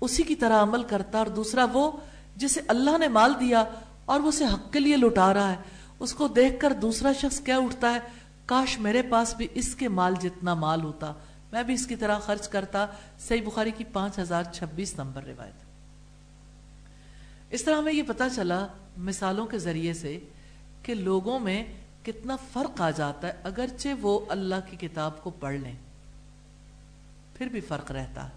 اسی 0.00 0.22
کی 0.22 0.34
طرح 0.34 0.62
عمل 0.62 0.82
کرتا۔ 0.82 1.18
اور 1.18 1.26
دوسرا 1.26 1.66
وہ 1.72 1.90
جسے 2.36 2.60
اللہ 2.68 2.98
نے 2.98 3.08
مال 3.08 3.32
دیا 3.40 3.64
اور 4.04 4.20
وہ 4.20 4.28
اسے 4.28 4.44
حق 4.44 4.72
کے 4.72 4.80
لیے 4.80 4.96
لٹا 4.96 5.34
رہا 5.34 5.50
ہے۔ 5.50 5.56
اس 5.98 6.14
کو 6.14 6.28
دیکھ 6.28 6.60
کر 6.60 6.72
دوسرا 6.72 7.12
شخص 7.12 7.40
کیا 7.40 7.56
اٹھتا 7.56 7.94
ہے 7.94 8.25
کاش 8.46 8.78
میرے 8.78 9.02
پاس 9.02 9.34
بھی 9.34 9.48
اس 9.54 9.74
کے 9.74 9.88
مال 9.88 10.14
جتنا 10.20 10.54
مال 10.54 10.82
ہوتا، 10.82 11.12
میں 11.52 11.62
بھی 11.62 11.74
اس 11.74 11.86
کی 11.86 11.96
طرح 11.96 12.18
خرچ 12.18 12.48
کرتا۔ 12.48 12.86
صحیح 13.18 13.42
بخاری 13.46 13.70
کی 13.70 13.84
پانچ 13.84 14.18
ہزار 14.18 14.42
چھبیس 14.52 14.94
نمبر 14.98 15.24
روایت۔ 15.24 15.66
اس 17.50 17.64
طرح 17.64 17.78
ہمیں 17.78 17.92
یہ 17.92 18.02
پتا 18.02 18.28
چلا 18.36 18.66
مثالوں 18.96 19.46
کے 19.46 19.58
ذریعے 19.58 19.94
سے 19.94 20.18
کہ 20.82 20.94
لوگوں 20.94 21.38
میں 21.38 21.64
کتنا 22.02 22.36
فرق 22.52 22.80
آ 22.80 22.90
جاتا 22.90 23.28
ہے 23.28 23.32
اگرچہ 23.42 23.88
وہ 24.00 24.20
اللہ 24.28 24.54
کی 24.70 24.88
کتاب 24.88 25.22
کو 25.22 25.30
پڑھ 25.30 25.54
لیں۔ 25.54 25.74
پھر 27.34 27.46
بھی 27.46 27.60
فرق 27.60 27.90
رہتا۔ 27.90 28.24
ہے 28.24 28.30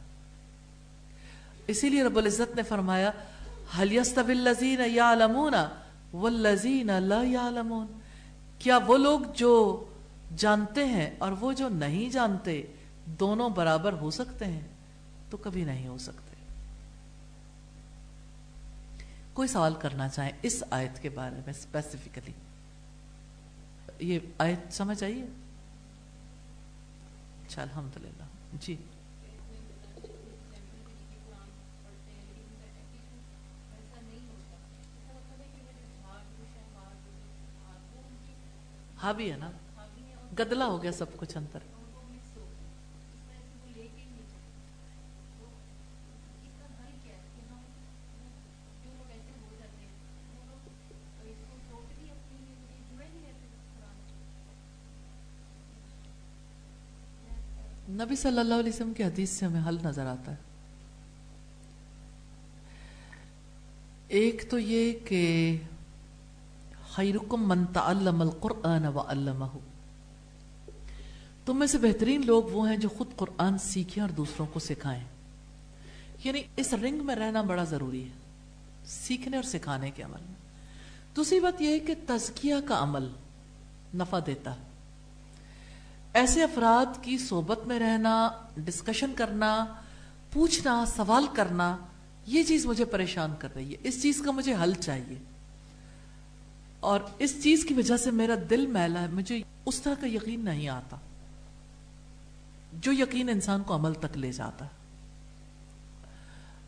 اسی 1.68 1.90
لیے 1.90 2.04
رب 2.04 2.18
العزت 2.18 2.56
نے 2.56 2.64
فرمایا 2.64 3.12
حل 3.80 3.92
يستوي 3.92 4.34
الذين 4.34 4.82
يعلمون 4.82 5.54
والذين 6.14 6.88
لا 6.88 7.24
يعلمون؟ 7.24 7.88
کیا 8.60 8.80
وہ 8.88 8.98
لوگ 8.98 9.20
جو 9.34 9.86
جانتے 10.38 10.86
ہیں 10.86 11.10
اور 11.18 11.32
وہ 11.32 11.54
جو 11.54 11.70
نہیں 11.70 12.10
جانتے 12.10 12.62
دونوں 13.06 13.50
برابر 13.50 13.94
ہو 13.94 14.12
سکتے 14.12 14.46
ہیں، 14.46 14.68
تو 15.30 15.38
کبھی 15.38 15.64
نہیں 15.64 15.88
ہو 15.88 15.98
سکتے۔ 15.98 16.36
کوئی 19.34 19.48
سوال 19.48 19.74
کرنا 19.80 20.10
چاہیں 20.10 20.32
اس 20.42 20.64
آیت 20.70 21.02
کے 21.02 21.10
بارے 21.10 21.36
میں 21.36 21.54
اسپیسیفکلی 21.58 22.32
یہ 24.00 24.20
آیت 24.38 24.74
سمجھ 24.74 25.04
آئیے 25.04 25.26
اچھا 27.46 27.62
الحمد 27.62 27.98
للہ 27.98 28.24
جی۔ 28.60 28.76
ہاں 39.04 39.14
بھی 39.14 39.32
ہے 39.32 39.38
نا؟ 39.38 39.52
گدلا 40.40 40.66
ہو 40.66 40.84
گیا 40.84 40.92
سب 40.92 41.06
کچھ 41.18 41.38
اندر۔ 41.38 41.60
نبی 57.92 58.16
صلی 58.16 58.40
اللہ 58.40 58.54
علیہ 58.54 58.74
وسلم 58.74 58.94
کی 58.94 59.04
حدیث 59.04 59.30
سے 59.30 59.46
ہمیں 59.46 59.62
حل 59.68 59.78
نظر 59.84 60.06
آتا 60.06 60.32
ہے۔ 60.32 60.38
ایک 64.08 64.46
تو 64.50 64.60
یہ 64.60 64.94
کہ 65.06 65.58
خیرکم 66.96 67.48
من 67.48 67.66
تعلم 67.66 68.22
القرآن 68.22 68.86
وعلمہ 68.86 69.46
تم 71.50 71.60
میں 71.60 71.68
سے 71.68 71.78
بہترین 71.78 72.26
لوگ 72.26 72.44
وہ 72.44 72.70
ہیں 72.70 72.78
جو 72.78 72.90
خود 72.90 73.08
قرآن 73.16 73.58
سیکھیں 73.58 74.04
اور 74.04 74.10
دوسروں 74.10 74.48
کو 74.54 74.60
سکھائیں۔ 74.60 75.04
یعنی 76.24 76.42
اس 76.56 76.74
رنگ 76.74 77.06
میں 77.06 77.16
رہنا 77.16 77.42
بڑا 77.42 77.64
ضروری 77.64 78.04
ہے، 78.04 78.10
سیکھنے 78.86 79.36
اور 79.36 79.44
سکھانے 79.44 79.92
کے 79.92 80.04
عمل 80.04 80.20
میں۔ 80.26 80.36
دوسری 81.16 81.40
بات 81.40 81.62
یہ 81.62 81.68
ہے 81.68 81.80
کہ 81.80 81.96
تزکیہ 82.08 82.56
کا 82.66 82.84
عمل 82.84 83.08
نفع 83.96 84.20
دیتا 84.26 84.52
ہے۔ 84.52 84.62
ایسے 86.14 86.44
افراد 86.44 87.04
کی 87.04 87.18
صحبت 87.18 87.60
میں 87.66 87.80
رہنا 87.80 88.30
ڈسکشن 88.58 89.14
کرنا، 89.16 89.66
پوچھنا، 90.34 90.86
سوال 90.96 91.26
کرنا، 91.34 91.78
یہ 92.28 92.44
چیز 92.44 92.66
مجھے 92.66 92.86
پریشان 92.86 93.32
کر 93.40 93.56
رہی 93.56 93.72
ہے۔ 93.72 93.78
اس 93.84 94.02
چیز 94.02 94.22
کا 94.26 94.32
مجھے 94.32 94.54
حل 94.64 94.74
چاہیے۔ 94.74 95.24
اور 96.80 97.00
اس 97.18 97.44
چیز 97.44 97.66
کی 97.66 97.74
وجہ 97.74 97.98
سے 97.98 98.12
میرا 98.12 98.36
دل 98.50 98.68
میلا 98.68 99.02
ہے، 99.02 99.08
مجھے 99.08 99.42
اس 99.66 99.82
طرح 99.82 99.94
کا 100.02 100.08
یقین 100.08 100.46
نہیں 100.46 100.68
آتا۔ 100.68 100.98
جو 102.74 102.92
یقین 102.92 103.30
انسان 103.30 103.64
کو 103.64 103.76
عمل 103.76 103.94
تک 103.94 104.18
لے 104.18 104.32
جاتا 104.32 104.66
ہے۔ 104.66 104.70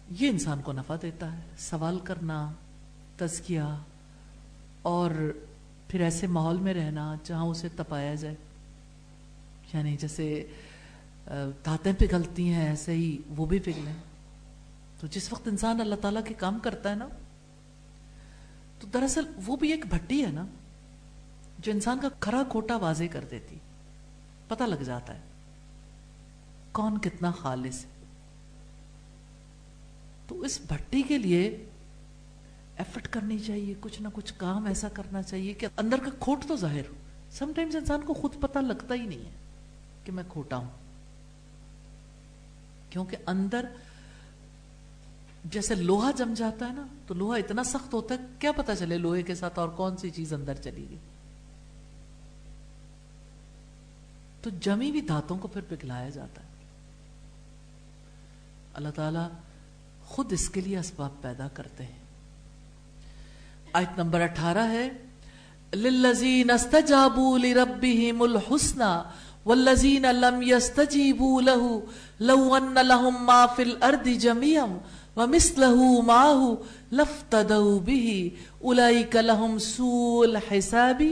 یہ 0.10 0.30
انسان 0.30 0.62
کو 0.62 0.74
نفع 0.74 0.96
دیتا 1.02 1.34
ہے، 1.34 1.42
سوال 1.58 2.00
کرنا، 2.00 2.52
تزکیہ، 3.18 3.62
اور 4.82 5.12
پھر 5.88 6.02
ایسے 6.02 6.28
ماحول 6.28 6.58
میں 6.58 6.74
رہنا 6.74 7.16
جہاں 7.24 7.46
اسے 7.46 7.68
تپایا 7.76 8.16
جائے۔ 8.16 8.36
یعنی 9.74 9.98
جیسے 9.98 10.48
دھاتیں 11.66 11.94
پگھلتی 12.00 12.54
ہیں، 12.54 12.70
ایسے 12.70 12.92
ہی 12.92 13.18
وہ 13.28 13.46
بھی 13.46 13.60
پگھلیں۔ 13.60 13.94
تو 15.00 15.08
جس 15.08 15.34
وقت 15.34 15.48
انسان 15.48 15.82
اللہ 15.82 15.96
تعالیٰ 15.96 16.22
کے 16.26 16.34
کام 16.34 16.60
کرتا 16.60 16.90
ہے 16.90 16.96
نا، 16.96 17.08
تو 18.80 18.88
دراصل 18.88 19.24
وہ 19.46 19.56
بھی 19.56 19.72
ایک 19.72 19.86
بھٹی 19.86 20.26
ہے 20.26 20.32
نا، 20.32 20.46
جو 21.60 21.72
انسان 21.72 22.00
کا 22.02 22.08
کھرا 22.20 22.44
کھوٹا 22.50 22.78
واضح 22.78 23.04
کر 23.12 23.24
دیتی، 23.32 23.56
پتہ 24.48 24.64
لگ 24.64 24.76
جاتا 24.76 25.14
ہے۔ 25.14 25.31
کون 26.72 26.98
کتنا 26.98 27.32
خالص 27.32 27.86
ہے؟ 27.86 27.90
تو 30.28 30.42
اس 30.42 30.60
بھٹی 30.68 31.02
کے 31.02 31.18
لیے 31.18 31.70
ایفٹ 32.78 33.08
کرنی 33.08 33.40
چاہیے، 33.40 33.74
کچھ 33.80 34.02
نہ 34.02 34.08
کچھ 34.14 34.34
کام 34.38 34.66
ایسا 34.66 34.90
کرنا 34.90 35.22
چاہیے 35.22 35.54
کہ 35.54 35.68
اندر 35.78 35.98
کا 35.98 36.10
کھوٹ 36.20 36.46
تو 36.48 36.56
ظاہر 36.56 36.82
ہو۔ 36.90 36.94
سم 37.32 37.52
ٹائمز 37.56 37.76
انسان 37.76 38.02
کو 38.02 38.14
خود 38.14 38.36
پتہ 38.40 38.60
لگتا 38.60 38.96
ہی 38.96 39.06
نہیں 39.06 39.26
ہے 39.26 39.32
کہ 40.04 40.12
میں 40.12 40.24
کھوٹا 40.30 40.58
ہوں۔ 40.58 40.70
کیونکہ 42.90 43.18
اندر 43.28 43.66
جیسے 45.46 45.76
لوہا 45.76 46.12
جم 46.12 46.34
جاتا 46.34 46.68
ہے 46.68 46.74
نا، 46.74 46.88
تو 47.08 47.14
لوہا 47.14 47.38
اتنا 47.38 47.64
سخت 47.64 47.94
ہوتا 47.94 48.16
ہے، 48.16 48.20
کیا 48.40 48.52
پتا 48.52 48.76
چلے 48.76 48.98
لوہے 48.98 49.22
کے 49.22 49.36
ساتھ 49.36 49.60
اور 49.60 49.70
کون 49.70 49.98
سی 49.98 50.10
چیز 50.10 50.34
اندر 50.34 50.54
چلی 50.54 50.86
گئی۔ 50.90 50.98
تو 54.42 54.50
جمی 54.62 54.92
بھی 54.92 55.02
دھاتوں 55.02 55.38
کو 55.38 55.48
پھر 55.48 55.62
پگھلایا 55.70 56.10
جاتا 56.10 56.44
ہے۔ 56.44 56.51
اللہ 58.74 58.90
تعالی 58.96 59.28
خود 60.06 60.34
اس 60.34 60.50
کے 60.50 60.62
لیے 60.62 60.80
اسباب 60.80 61.22
پیدا 61.22 61.48
کرتے 61.54 61.84
ہیں۔ 61.84 62.00
آیت 63.74 64.00
نمبر 64.00 64.22
اٹھارہ 64.22 64.68
ہے 64.70 64.90
لِلَّذِينَ 65.74 66.52
اسْتَجَابُوا 66.52 67.38
لِرَبِّهِمُ 67.38 68.24
الْحُسْنَى 68.24 69.02
والذین 69.46 70.02
لم 70.02 70.42
يستجیبوا 70.42 71.42
له 71.42 71.80
لو 72.20 72.56
ان 72.56 72.74
لهم 72.74 73.26
ما 73.26 73.46
في 73.46 73.64
الارض 73.64 74.08
جميعا 74.20 74.66
ومثله 75.16 76.02
معه 76.02 76.58
لفتدوا 76.92 77.80
به 77.80 78.32
اولئک 78.62 79.16
لهم 79.16 79.58
سوء 79.58 80.24
الحساب 80.28 81.04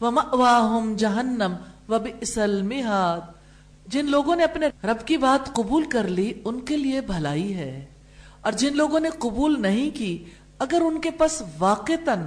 ومأواهم 0.00 0.94
جہنم 0.96 1.54
وبئس 1.88 2.38
المہاد۔ 2.38 3.20
جن 3.86 4.06
لوگوں 4.06 4.36
نے 4.36 4.44
اپنے 4.44 4.66
رب 4.84 5.06
کی 5.06 5.16
بات 5.16 5.52
قبول 5.52 5.84
کر 5.84 6.08
لی، 6.08 6.32
ان 6.44 6.60
کے 6.60 6.76
لیے 6.76 7.00
بھلائی 7.00 7.54
ہے۔ 7.54 7.86
اور 8.40 8.52
جن 8.52 8.76
لوگوں 8.76 9.00
نے 9.00 9.10
قبول 9.10 9.62
نہیں 9.62 9.96
کی، 9.96 10.24
اگر 10.58 10.80
ان 10.80 11.00
کے 11.00 11.10
پاس 11.10 11.42
واقعتاً 11.58 12.26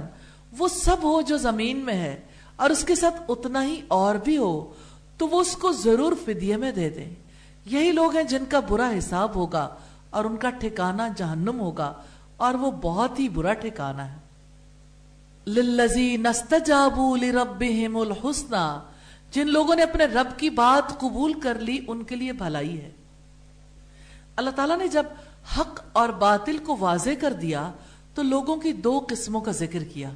وہ 0.58 0.68
سب 0.68 0.96
ہو 1.02 1.20
جو 1.20 1.36
زمین 1.36 1.78
میں 1.78 1.94
ہے، 1.94 2.20
اور 2.56 2.70
اس 2.70 2.84
کے 2.84 2.94
ساتھ 2.94 3.22
اتنا 3.28 3.64
ہی 3.64 3.80
اور 3.88 4.14
بھی 4.14 4.36
ہو، 4.36 4.72
تو 5.16 5.28
وہ 5.28 5.40
اس 5.40 5.56
کو 5.56 5.72
ضرور 5.72 6.12
فدیے 6.24 6.56
میں 6.56 6.72
دے 6.72 6.90
دیں۔ 6.90 7.14
یہی 7.66 7.92
لوگ 7.92 8.16
ہیں 8.16 8.22
جن 8.22 8.44
کا 8.48 8.60
برا 8.60 8.90
حساب 8.98 9.34
ہوگا، 9.34 9.68
اور 10.10 10.24
ان 10.24 10.36
کا 10.36 10.50
ٹھکانہ 10.50 11.02
جہنم 11.16 11.60
ہوگا، 11.60 11.92
اور 12.36 12.54
وہ 12.54 12.70
بہت 12.70 13.20
ہی 13.20 13.28
برا 13.28 13.52
ٹھکانہ 13.52 14.02
ہے۔ 14.02 14.16
جن 19.30 19.48
لوگوں 19.48 19.76
نے 19.76 19.82
اپنے 19.82 20.04
رب 20.04 20.38
کی 20.38 20.50
بات 20.50 20.98
قبول 20.98 21.40
کر 21.40 21.58
لی، 21.58 21.78
ان 21.88 22.02
کے 22.02 22.16
لیے 22.16 22.32
بھلائی 22.32 22.80
ہے۔ 22.80 22.90
اللہ 24.36 24.50
تعالیٰ 24.50 24.78
نے 24.78 24.88
جب 24.88 25.02
حق 25.58 25.80
اور 25.92 26.08
باطل 26.08 26.58
کو 26.58 26.76
واضح 26.80 27.10
کر 27.20 27.32
دیا، 27.32 27.70
تو 28.14 28.22
لوگوں 28.22 28.56
کی 28.56 28.72
دو 28.72 29.04
قسموں 29.08 29.40
کا 29.40 29.52
ذکر 29.52 29.84
کیا۔ 29.84 30.10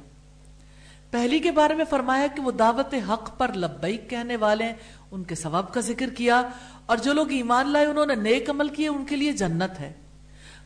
پہلی 1.11 1.39
کے 1.39 1.51
بارے 1.51 1.75
میں 1.75 1.85
فرمایا 1.89 2.27
کہ 2.27 2.41
وہ 2.41 2.51
دعوت 2.51 2.95
حق 3.09 3.37
پر 3.37 3.53
لبیک 3.53 4.09
کہنے 4.09 4.35
والے 4.35 4.63
ہیں، 4.63 4.73
ان 5.11 5.23
کے 5.23 5.35
ثواب 5.35 5.73
کا 5.73 5.79
ذکر 5.79 6.09
کیا۔ 6.09 6.41
اور 6.85 6.97
جو 6.97 7.13
لوگ 7.13 7.31
ایمان 7.31 7.69
لائے، 7.69 7.85
انہوں 7.85 8.05
نے 8.05 8.15
نیک 8.15 8.49
عمل 8.49 8.69
کیے، 8.69 8.87
ان 8.87 9.05
کے 9.05 9.15
لیے 9.15 9.31
جنت 9.31 9.79
ہے۔ 9.79 9.93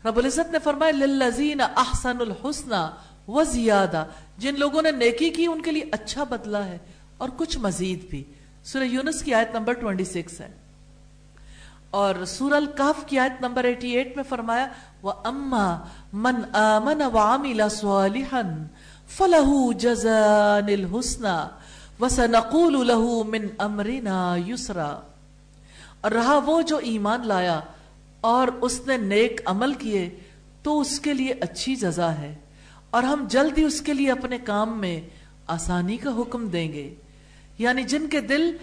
رب 0.05 0.17
العزت 0.17 0.51
نے 0.51 0.59
فرمایا، 0.59 0.91
للذین 0.91 1.61
احسن 1.61 2.17
الحسن 2.19 2.71
و 3.27 3.43
زیادہ 3.43 4.05
جن 4.37 4.59
لوگوں 4.59 4.81
نے 4.81 4.91
نیکی 4.91 5.29
کی، 5.29 5.45
ان 5.45 5.61
کے 5.61 5.71
لیے 5.71 5.83
اچھا 5.91 6.23
بدلہ 6.23 6.57
ہے 6.57 6.77
اور 7.17 7.29
کچھ 7.37 7.57
مزید 7.57 8.09
بھی۔ 8.09 8.23
سورہ 8.71 8.83
یونس 8.83 9.23
کی 9.23 9.33
آیت 9.33 9.55
نمبر 9.55 9.73
26 9.73 10.41
ہے۔ 10.41 10.47
اور 11.89 12.25
سورہ 12.25 12.53
القاف 12.53 13.05
کی 13.05 13.19
آیت 13.19 13.41
نمبر 13.41 13.65
88 13.65 14.15
میں 14.15 14.23
فرمایا، 14.29 14.67
وَأَمَّا 15.03 15.83
مَنْ 16.13 16.55
آمَنَ 16.55 17.03
وَعَمِلَ 17.03 17.69
صَالِحًا 17.69 18.63
فلح 19.07 19.71
جزان 19.77 20.67
الحسنہ 20.67 21.47
وسنقول 21.99 22.87
له 22.87 23.21
من 23.27 23.47
امرنا 23.57 24.35
یسرا 24.47 24.99
اور 26.01 26.11
رہا 26.11 26.39
وہ 26.45 26.61
جو 26.61 26.77
ایمان 26.77 27.27
لایا 27.27 27.59
اور 28.21 28.47
اس 28.61 28.81
نے 28.87 28.97
نیک 28.97 29.41
عمل 29.45 29.73
کیے، 29.73 30.09
تو 30.63 30.79
اس 30.79 30.99
کے 30.99 31.13
لیے 31.13 31.33
اچھی 31.41 31.75
جزا 31.75 32.13
ہے۔ 32.13 32.35
اور 32.89 33.03
ہم 33.03 33.25
جلدی 33.29 33.63
اس 33.63 33.81
کے 33.81 33.93
لیے 33.93 34.11
اپنے 34.11 34.37
کام 34.37 34.79
میں 34.79 35.01
آسانی 35.47 35.97
کا 35.97 36.09
حکم 36.17 36.47
دیں 36.47 36.73
گے۔ 36.73 36.95
یعنی 37.57 37.83
جن 37.83 38.07
کے 38.07 38.21
دل 38.21 38.57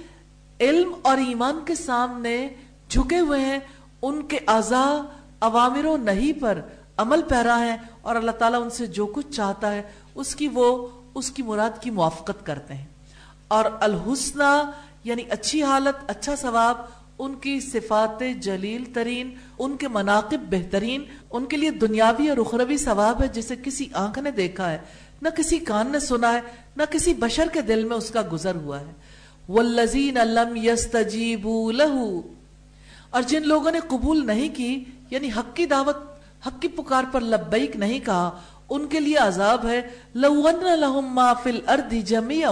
علم 0.60 0.92
اور 1.02 1.18
ایمان 1.18 1.58
کے 1.66 1.74
سامنے 1.74 2.48
جھکے 2.88 3.18
ہوئے 3.18 3.40
ہیں، 3.40 3.58
ان 4.02 4.22
کے 4.22 4.38
اعضاء 4.46 5.18
عوامر 5.40 5.84
و 5.84 5.96
نہیں 5.96 6.40
پر 6.40 6.60
عمل 6.96 7.22
پیرا 7.22 7.60
ہے 7.60 7.76
اور 8.02 8.16
اللہ 8.16 8.30
تعالیٰ 8.30 8.62
ان 8.62 8.70
سے 8.70 8.86
جو 8.86 9.06
کچھ 9.06 9.30
چاہتا 9.30 9.72
ہے، 9.72 9.82
اس 10.14 10.36
کی 10.36 10.48
وہ، 10.52 10.88
اس 11.14 11.30
کی 11.30 11.42
مراد 11.42 11.82
کی 11.82 11.90
موافقت 11.90 12.46
کرتے 12.46 12.74
ہیں۔ 12.74 12.86
اور 13.48 13.64
الحسنہ 13.80 14.70
یعنی 15.04 15.22
اچھی 15.30 15.62
حالت 15.62 16.10
اچھا 16.10 16.36
ثواب، 16.36 16.76
ان 17.18 17.34
کی 17.34 17.60
صفات 17.60 18.22
جلیل 18.40 18.84
ترین، 18.94 19.34
ان 19.58 19.76
کے 19.76 19.88
مناقب 19.88 20.40
بہترین، 20.50 21.04
ان 21.30 21.44
کے 21.44 21.56
لیے 21.56 21.70
دنیاوی 21.70 22.28
اور 22.28 22.36
اخروی 22.36 22.76
ثواب 22.76 23.22
ہے، 23.22 23.28
جسے 23.28 23.54
کسی 23.62 23.86
آنکھ 23.92 24.18
نے 24.18 24.30
دیکھا 24.30 24.70
ہے۔ 24.70 24.78
نہ 25.24 25.28
کسی 25.28 25.58
کان 25.58 25.92
نے 25.92 26.00
سنا 26.00 26.32
ہے، 26.32 26.40
نہ 26.76 26.82
کسی 26.90 27.14
بشر 27.14 27.46
کے 27.52 27.60
دل 27.60 27.84
میں 27.84 27.96
اس 27.96 28.10
کا 28.10 28.22
گزر 28.32 28.54
ہوا 28.54 28.80
ہے۔ 28.80 28.92
والذین 29.48 30.14
لم 30.14 30.56
یستجیبوا 30.56 31.72
له۔ 31.72 32.16
اور 33.10 33.22
جن 33.22 33.48
لوگوں 33.48 33.70
نے 33.70 33.80
قبول 33.88 34.26
نہیں 34.26 34.48
کی 34.54 34.84
یعنی 35.10 35.28
حق 35.28 35.56
کی 35.56 35.66
دعوت، 35.66 35.96
حق 36.46 36.62
کی 36.62 36.68
پکار 36.68 37.04
پر 37.12 37.20
لبیک 37.20 37.76
نہیں 37.76 38.00
کہا، 38.00 38.30
ان 38.70 38.86
کے 38.86 39.00
لیے 39.00 39.16
عذاب 39.16 39.66
ہے۔ 39.66 39.80
لو 40.14 40.48
ان 40.48 40.80
لهم 40.80 41.14
ما 41.14 41.32
فی 41.32 41.50
الارض 41.50 41.94
جميعا 42.04 42.50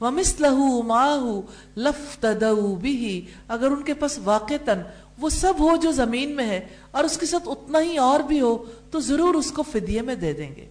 ومثله 0.00 0.66
معه 0.86 1.40
لفتدوا 1.76 2.78
به۔ 2.82 3.18
اگر 3.48 3.66
ان 3.70 3.82
کے 3.82 3.94
پاس 3.94 4.18
واقعتا 4.24 4.72
وہ 5.18 5.28
سب 5.28 5.54
ہو 5.58 5.76
جو 5.76 5.92
زمین 5.92 6.30
میں 6.30 6.46
ہے، 6.46 6.66
اور 6.90 7.04
اس 7.04 7.18
کے 7.18 7.26
ساتھ 7.26 7.48
اتنا 7.48 7.80
ہی 7.80 7.96
اور 7.96 8.20
بھی 8.20 8.40
ہو، 8.40 8.64
تو 8.90 9.00
ضرور 9.00 9.34
اس 9.34 9.50
کو 9.50 9.62
فدیے 9.62 10.02
میں 10.02 10.14
دے 10.14 10.32
دیں 10.32 10.54
گے۔ 10.56 10.66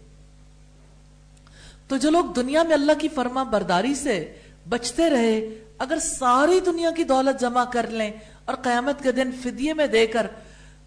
تو 1.93 1.97
جو 1.97 2.09
لوگ 2.09 2.25
دنیا 2.25 2.63
میں 2.63 2.73
اللہ 2.73 2.91
کی 2.99 3.07
فرما 3.07 3.43
برداری 3.43 3.95
سے 3.95 4.33
بچتے 4.69 5.09
رہے، 5.09 5.63
اگر 5.77 5.97
ساری 6.01 6.59
دنیا 6.59 6.91
کی 6.91 7.03
دولت 7.03 7.41
جمع 7.41 7.63
کر 7.63 7.87
لیں 7.87 8.11
اور 8.45 8.55
قیامت 8.55 9.03
کے 9.03 9.11
دن 9.11 9.31
فدیے 9.31 9.73
میں 9.73 9.87
دے 9.87 10.07
کر 10.07 10.27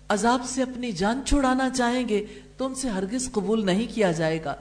عذاب 0.09 0.41
سے 0.47 0.63
اپنی 0.63 0.93
جان 0.93 1.21
چھڑانا 1.27 1.71
چاہیں 1.71 2.09
گے، 2.09 2.27
تو 2.57 2.67
ان 2.67 2.75
سے 2.75 2.89
ہرگز 2.89 3.33
قبول 3.33 3.67
نہیں 3.67 3.95
کیا 3.95 4.13
جائے 4.13 4.45
گا۔ 4.45 4.55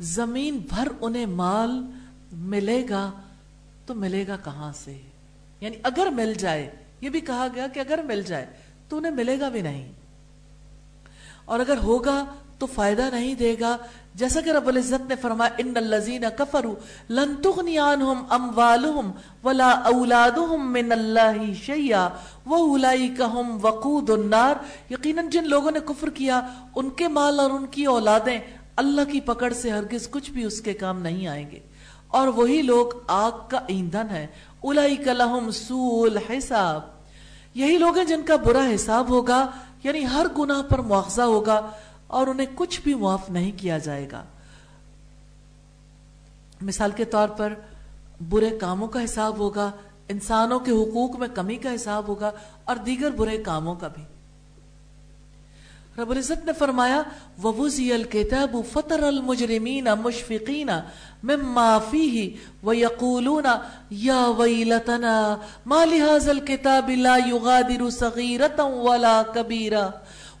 زمین 0.00 0.58
بھر 0.58 0.88
انہیں 1.00 1.26
مال 1.26 1.70
ملے 2.32 2.86
گا، 2.90 3.10
تو 3.86 3.94
ملے 3.94 4.24
گا 4.28 4.36
کہاں 4.44 4.72
سے؟ 4.84 4.98
یعنی 5.60 5.76
اگر 5.82 6.06
مل 6.06 6.34
جائے، 6.34 6.70
یہ 7.00 7.08
بھی 7.08 7.20
کہا 7.20 7.46
گیا 7.54 7.66
کہ 7.66 7.80
اگر 7.80 8.00
مل 8.04 8.22
جائے، 8.22 8.46
تو 8.88 8.96
انہیں 8.96 9.12
ملے 9.12 9.40
گا 9.40 9.48
بھی 9.48 9.60
نہیں۔ 9.60 9.92
اور 11.44 11.60
اگر 11.60 11.76
ہوگا 11.76 12.24
تو 12.58 12.66
فائدہ 12.66 13.02
نہیں 13.12 13.34
دے 13.34 13.56
گا۔ 13.60 13.76
جیسا 14.14 14.40
کہ 14.40 14.50
رب 14.50 14.68
العزت 14.68 15.08
نے 15.08 15.16
فرمایا، 15.16 15.54
ان 15.58 15.72
الذين 15.76 16.24
كفروا 16.38 16.74
لن 17.10 17.36
تغني 17.42 17.76
عنهم 17.76 18.24
اموالهم 18.30 19.10
ولا 19.44 19.70
اولادهم 19.84 20.72
من 20.72 20.92
الله 20.92 21.52
شيئا 21.52 22.08
واولئك 22.46 23.20
هم 23.20 23.58
وقود 23.62 24.10
النار. 24.10 24.54
یقینا 24.90 25.22
جن 25.30 25.48
لوگوں 25.48 25.70
نے 25.70 25.78
کفر 25.84 26.10
کیا، 26.10 26.40
ان 26.76 26.90
کے 26.90 27.08
مال 27.08 27.40
اور 27.40 27.50
ان 27.50 27.66
کی 27.66 27.84
اولادیں 27.84 28.38
اللہ 28.76 29.00
کی 29.12 29.20
پکڑ 29.20 29.52
سے 29.52 29.70
ہرگز 29.70 30.10
کچھ 30.10 30.30
بھی 30.30 30.44
اس 30.44 30.60
کے 30.60 30.72
کام 30.72 31.02
نہیں 31.02 31.26
آئیں 31.26 31.50
گے۔ 31.50 31.58
اور 32.08 32.28
وہی 32.28 32.62
لوگ 32.62 32.86
آگ 33.06 33.32
کا 33.48 33.60
ایندھن 33.66 34.10
ہے 34.10 34.26
اولئک 34.60 35.08
لهم 35.08 35.50
سوء 35.50 36.06
الحساب۔ 36.06 36.80
یہی 37.54 37.78
لوگ 37.78 37.96
ہیں 37.96 38.04
جن 38.04 38.22
کا 38.22 38.36
برا 38.36 38.74
حساب 38.74 39.08
ہوگا 39.08 39.46
یعنی 39.84 40.06
ہر 40.06 40.26
گناہ 40.38 40.62
پر 40.62 40.78
مواخذہ 40.78 41.22
ہوگا۔ 41.22 41.70
اور 42.14 42.26
انہیں 42.26 42.46
کچھ 42.54 42.80
بھی 42.80 42.94
معاف 42.94 43.30
نہیں 43.30 43.52
کیا 43.56 43.78
جائے 43.78 44.08
گا۔ 44.12 44.22
مثال 46.60 46.90
کے 46.90 47.04
طور 47.04 47.28
پر 47.28 47.54
برے 48.28 48.50
کاموں 48.50 48.88
کا 48.88 49.04
حساب 49.04 49.38
ہوگا، 49.38 49.70
انسانوں 50.08 50.60
کے 50.60 50.70
حقوق 50.70 51.16
میں 51.16 51.28
کمی 51.34 51.56
کا 51.56 51.74
حساب 51.74 52.08
ہوگا 52.08 52.30
اور 52.64 52.76
دیگر 52.76 53.10
برے 53.10 53.38
کاموں 53.38 53.74
کا 53.74 53.88
بھی۔ 53.88 54.02
رب 55.98 56.10
العزت 56.10 56.44
نے 56.44 56.52
فرمایا، 56.52 57.02
وَوُزِيَ 57.42 57.94
الْكِتَابُ 57.94 58.62
فَتَرَ 58.72 59.04
الْمُجْرِمِينَ 59.04 59.88
مُشْفِقِينَ 60.02 60.70
مِمَّا 61.22 61.78
فِيهِ 61.90 62.28
وَيَقُولُونَ، 62.62 63.46
يَا 63.92 64.26
وَيْلَتَنَا 64.26 65.36
مَا 65.66 65.84
لِهَذَا 65.84 66.30
الْكِتَابِ 66.30 66.94
لَا 66.94 67.16
يُغَادِرُ 67.28 67.90
صَغِيرَةً 67.90 68.58
وَلَا 68.58 69.22
كَبِيرًا 69.34 69.90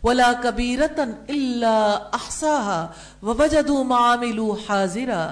ولا 0.04 0.32
کبیرتن 0.42 1.12
اللہ 1.28 2.08
احساہا 2.12 2.86
ووجدوا 3.22 3.82
ما 3.82 3.98
عملوا 4.14 4.56
حاضرا 4.68 5.24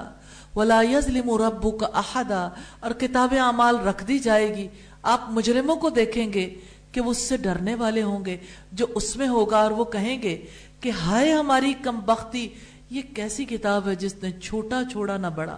ولا 0.55 0.81
یظلم 0.81 1.29
ربک 1.41 1.83
احدا 1.93 2.47
اور 2.79 2.91
کتاب 2.91 3.33
اعمال 3.39 3.79
رکھ 3.87 4.03
دی 4.07 4.19
جائے 4.19 4.55
گی۔ 4.55 4.67
آپ 5.03 5.29
مجرموں 5.29 5.75
کو 5.75 5.89
دیکھیں 5.89 6.33
گے 6.33 6.47
کہ 6.91 7.01
وہ 7.01 7.11
اس 7.11 7.17
سے 7.17 7.37
ڈرنے 7.37 7.75
والے 7.75 8.01
ہوں 8.03 8.25
گے، 8.25 8.37
جو 8.71 8.85
اس 8.95 9.15
میں 9.17 9.27
ہوگا 9.27 9.57
اور 9.57 9.71
وہ 9.71 9.85
کہیں 9.85 10.21
گے 10.21 10.35
کہ 10.79 10.91
ہائے 11.01 11.31
ہماری 11.33 11.73
کم 11.83 11.99
بختی، 12.05 12.47
یہ 12.89 13.01
کیسی 13.15 13.45
کتاب 13.45 13.87
ہے 13.87 13.95
جس 13.95 14.15
نے 14.23 14.31
چھوٹا 14.31 14.81
چھوڑا 14.91 15.17
نہ 15.17 15.27
بڑا 15.35 15.57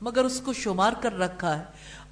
مگر 0.00 0.24
اس 0.24 0.40
کو 0.40 0.52
شمار 0.52 0.92
کر 1.00 1.18
رکھا 1.18 1.58
ہے۔ 1.58 1.64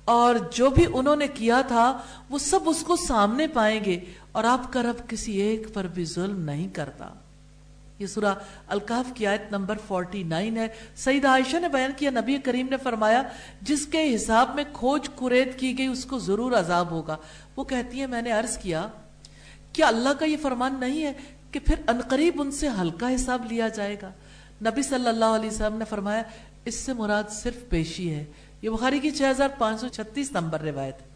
اور 0.05 0.35
جو 0.53 0.71
بھی 0.71 0.87
انہوں 0.95 1.17
نے 1.17 1.29
کیا 1.29 1.61
تھا، 1.61 1.99
وہ 2.31 2.39
سب 2.39 2.61
اس 2.67 2.83
کو 2.83 2.97
سامنے 2.97 3.47
پائیں 3.47 3.85
گے 3.85 4.01
اور 4.33 4.45
آپ 4.45 4.73
کا 4.73 4.83
رب 4.83 5.11
کسی 5.11 5.33
ایک 5.33 5.75
پر 5.75 5.87
بھی 5.87 6.05
ظلم 6.05 6.41
نہیں 6.41 6.69
کرتا۔ 6.69 7.09
یہ 7.99 8.07
سورہ 8.07 8.35
الکاف 8.69 9.13
کی 9.15 9.27
آیت 9.27 9.43
نمبر 9.51 9.77
49 9.89 10.57
ہے۔ 10.57 10.69
سیدہ 10.97 11.29
عائشہ 11.29 11.57
نے 11.57 11.69
بیان 11.69 11.91
کیا، 11.97 12.11
نبی 12.11 12.39
کریم 12.39 12.67
نے 12.71 12.77
فرمایا، 12.77 13.23
جس 13.63 13.87
کے 13.87 14.15
حساب 14.15 14.55
میں 14.55 14.65
کھوج 14.73 15.09
کرید 15.17 15.59
کی 15.59 15.79
گئی، 15.79 15.87
اس 15.87 16.05
کو 16.05 16.19
ضرور 16.19 16.53
عذاب 16.53 16.91
ہوگا۔ 16.91 17.17
وہ 17.57 17.65
کہتی 17.65 18.01
ہے 18.01 18.07
میں 18.07 18.23
نے 18.23 18.31
عرض 18.31 18.59
کیا 18.59 18.89
کیا 19.73 19.87
اللہ 19.87 20.09
کا 20.09 20.25
یہ 20.25 20.37
فرمان 20.43 20.77
نہیں 20.81 21.03
ہے 21.03 21.13
کہ 21.51 21.61
پھر 21.61 21.75
انقریب 21.87 22.41
ان 22.41 22.51
سے 22.51 22.69
ہلکا 22.69 23.15
حساب 23.15 23.53
لیا 23.53 23.69
جائے 23.69 23.97
گا؟ 24.03 24.11
نبی 24.65 24.83
صلی 24.83 25.09
اللہ 25.09 25.25
علیہ 25.25 25.51
وسلم 25.51 25.77
نے 25.77 25.85
فرمایا، 25.85 26.23
اس 26.65 26.75
سے 26.75 26.93
مراد 26.93 27.25
صرف 27.31 27.69
پیشی 27.69 28.15
ہے۔ 28.15 28.25
یہ 28.65 28.71
بخاری 28.71 28.99
کی 28.99 29.11
چھ 29.11 29.23
ہزار 29.31 29.49
پانچ 29.59 29.81
سو 29.81 29.89
چھتیس 29.89 30.33
نمبر 30.33 30.61
روایت 30.61 31.03
ہے۔ 31.03 31.07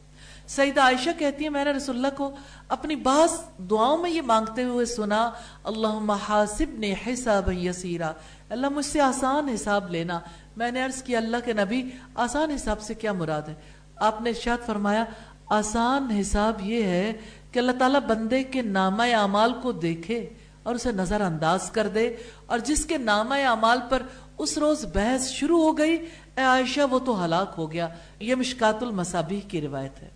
سیدہ 0.46 0.80
عائشہ 0.80 1.10
کہتی 1.18 1.44
ہے 1.44 1.48
میں 1.48 1.64
نے 1.64 1.70
رسول 1.70 1.96
اللہ 1.96 2.16
کو 2.16 2.36
اپنی 2.68 2.96
بعض 2.96 3.32
دعاؤں 3.58 3.98
میں 3.98 4.10
یہ 4.10 4.22
مانگتے 4.22 4.64
ہوئے 4.64 4.84
سنا 4.84 5.30
اللہ 5.64 6.12
حاسب 6.28 6.78
نے 6.78 6.94
حساب 7.06 7.52
یسیرا۔ 7.52 8.12
اللہ 8.48 8.68
مجھ 8.68 8.86
سے 8.86 9.00
آسان 9.00 9.48
حساب 9.48 9.90
لینا۔ 9.90 10.20
میں 10.56 10.70
نے 10.70 10.82
عرض 10.82 11.02
کیا، 11.02 11.18
اللہ 11.18 11.36
کے 11.44 11.52
نبی، 11.52 11.90
آسان 12.14 12.50
حساب 12.50 12.80
سے 12.80 12.94
کیا 12.94 13.12
مراد 13.12 13.42
ہے؟ 13.42 13.54
آپ 13.96 14.22
نے 14.22 14.30
ارشاد 14.30 14.66
فرمایا، 14.66 15.04
آسان 15.46 16.10
حساب 16.10 16.60
یہ 16.60 16.82
ہے 16.82 17.12
کہ 17.52 17.58
اللہ 17.58 17.72
تعالیٰ 17.72 18.00
بندے 18.00 18.44
کے 18.44 18.62
نامہ 18.62 19.02
اعمال 19.02 19.52
کو 19.62 19.72
دیکھے 19.72 20.28
اور 20.62 20.74
اسے 20.74 20.92
نظر 20.92 21.20
انداز 21.20 21.70
کر 21.70 21.88
دے۔ 21.88 22.16
اور 22.46 22.58
جس 22.58 22.86
کے 22.86 22.98
نامہ 22.98 23.34
اعمال 23.34 23.78
پر 23.88 24.02
اس 24.38 24.58
روز 24.58 24.84
بحث 24.94 25.28
شروع 25.28 25.62
ہو 25.62 25.78
گئی 25.78 26.06
اے 26.38 26.44
عائشہ، 26.44 26.80
وہ 26.90 26.98
تو 26.98 27.24
ہلاک 27.24 27.54
ہو 27.58 27.72
گیا۔ 27.72 27.88
یہ 28.20 28.34
مشکات 28.34 28.82
المصابیح 28.82 29.40
کی 29.48 29.60
روایت 29.60 30.02
ہے۔ 30.02 30.08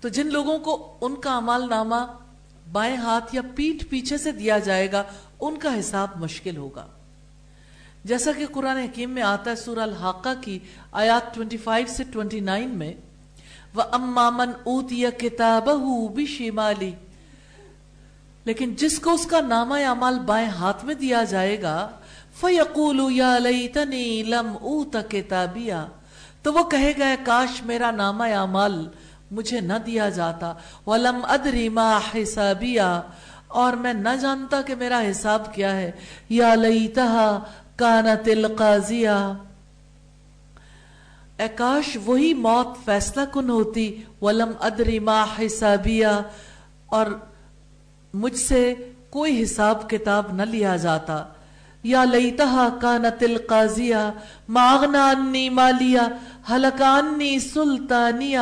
تو 0.00 0.08
جن 0.08 0.26
لوگوں 0.26 0.58
کو 0.58 0.98
ان 1.00 1.14
کا 1.14 1.38
عمال 1.38 1.68
نامہ 1.68 1.96
بائیں 2.72 2.96
ہاتھ 2.96 3.34
یا 3.34 3.42
پیٹ 3.54 3.90
پیچھے 3.90 4.18
سے 4.18 4.32
دیا 4.32 4.58
جائے 4.58 4.92
گا، 4.92 5.02
ان 5.40 5.58
کا 5.58 5.80
حساب 5.80 6.08
مشکل 6.16 6.56
ہوگا۔ 6.56 6.86
جیسا 8.04 8.32
کہ 8.32 8.46
قرآن 8.46 8.76
حکیم 8.76 9.10
میں 9.10 9.22
آتا 9.22 9.50
ہے 9.50 9.56
سورہ 9.56 9.78
الحاقہ 9.78 10.28
کی 10.40 10.58
آیات 10.92 11.34
25 11.34 11.90
سے 11.90 12.04
29 12.04 12.70
میں، 12.70 12.94
وَأَمَّا 13.76 14.44
أُوتِيَ 14.44 15.08
كِتَابَهُ 15.18 16.08
بِشِمَالِ 16.08 16.90
لیکن 18.44 18.74
جس 18.74 18.98
کو 18.98 19.12
اس 19.12 19.26
کا 19.26 19.40
نامہ 19.40 19.74
عمال 19.74 20.18
بائیں 20.18 20.48
ہاتھ 20.48 20.84
میں 20.84 20.94
دیا 20.94 21.24
جائے 21.24 21.62
گا 21.62 21.97
فَيَقُولُ 22.40 23.10
يَا 23.10 23.38
لَيْتَنِي 23.38 24.22
لَمْ 24.22 24.60
أُوتَ 24.60 24.98
كِتَابِيَا 25.08 25.86
تو 26.42 26.52
وہ 26.52 26.64
کہے 26.64 26.92
گا 26.98 27.14
کاش 27.24 27.62
میرا 27.62 27.90
نامہ 27.90 28.24
عمال 28.24 28.88
مجھے 29.30 29.60
نہ 29.60 29.72
دیا 29.86 30.08
جاتا۔ 30.08 30.54
ولم 30.86 31.20
ادری 31.28 31.68
ما 31.68 31.98
حسابیا۔ 32.14 33.00
اور 33.48 33.72
میں 33.72 33.92
نہ 33.92 34.08
جانتا 34.20 34.62
کہ 34.62 34.74
میرا 34.74 35.02
حساب 35.10 35.54
کیا 35.54 35.76
ہے۔ 35.76 35.90
یا 36.28 36.54
لیتہا 36.54 37.38
کانت 37.76 38.28
القاضیہ 38.28 39.32
اے 41.36 41.48
کاش 41.54 41.98
وہی 42.04 42.34
موت 42.34 42.84
فیصلہ 42.84 43.22
کن 43.32 43.50
ہوتی۔ 43.50 44.02
ولم 44.22 44.52
ادری 44.60 44.98
ما 44.98 45.24
حسابیا۔ 45.24 46.20
اور 46.86 47.06
مجھ 48.14 48.38
سے 48.38 48.74
کوئی 49.10 49.42
حساب 49.42 49.90
کتاب 49.90 50.24
نہ 50.32 50.42
لیا 50.42 50.76
جاتا۔ 50.76 51.24
یا 51.82 52.04
لیتہا 52.04 52.68
کانت 52.80 53.22
القاضیہ، 53.22 54.10
ماغنا 54.48 55.10
انی 55.10 55.50
مالیا 55.50 56.08
حلقانی 56.50 57.38
سلطانیہ۔ 57.38 58.38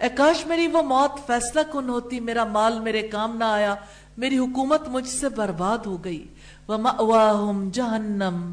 اے 0.00 0.08
کاش 0.14 0.46
میری 0.46 0.66
وہ 0.66 0.82
موت 0.82 1.26
فیصلہ 1.26 1.60
کن 1.72 1.88
ہوتی، 1.88 2.20
میرا 2.20 2.44
مال 2.44 2.80
میرے 2.80 3.02
کام 3.02 3.36
نہ 3.36 3.44
آیا، 3.44 3.74
میری 4.16 4.38
حکومت 4.38 4.88
مجھ 4.88 5.08
سے 5.08 5.28
برباد 5.28 5.78
ہو 5.78 6.04
گئی۔ 6.04 6.26
وَمَأْوَاهُمْ 6.68 7.72
جَهَنَّمْ 7.72 8.52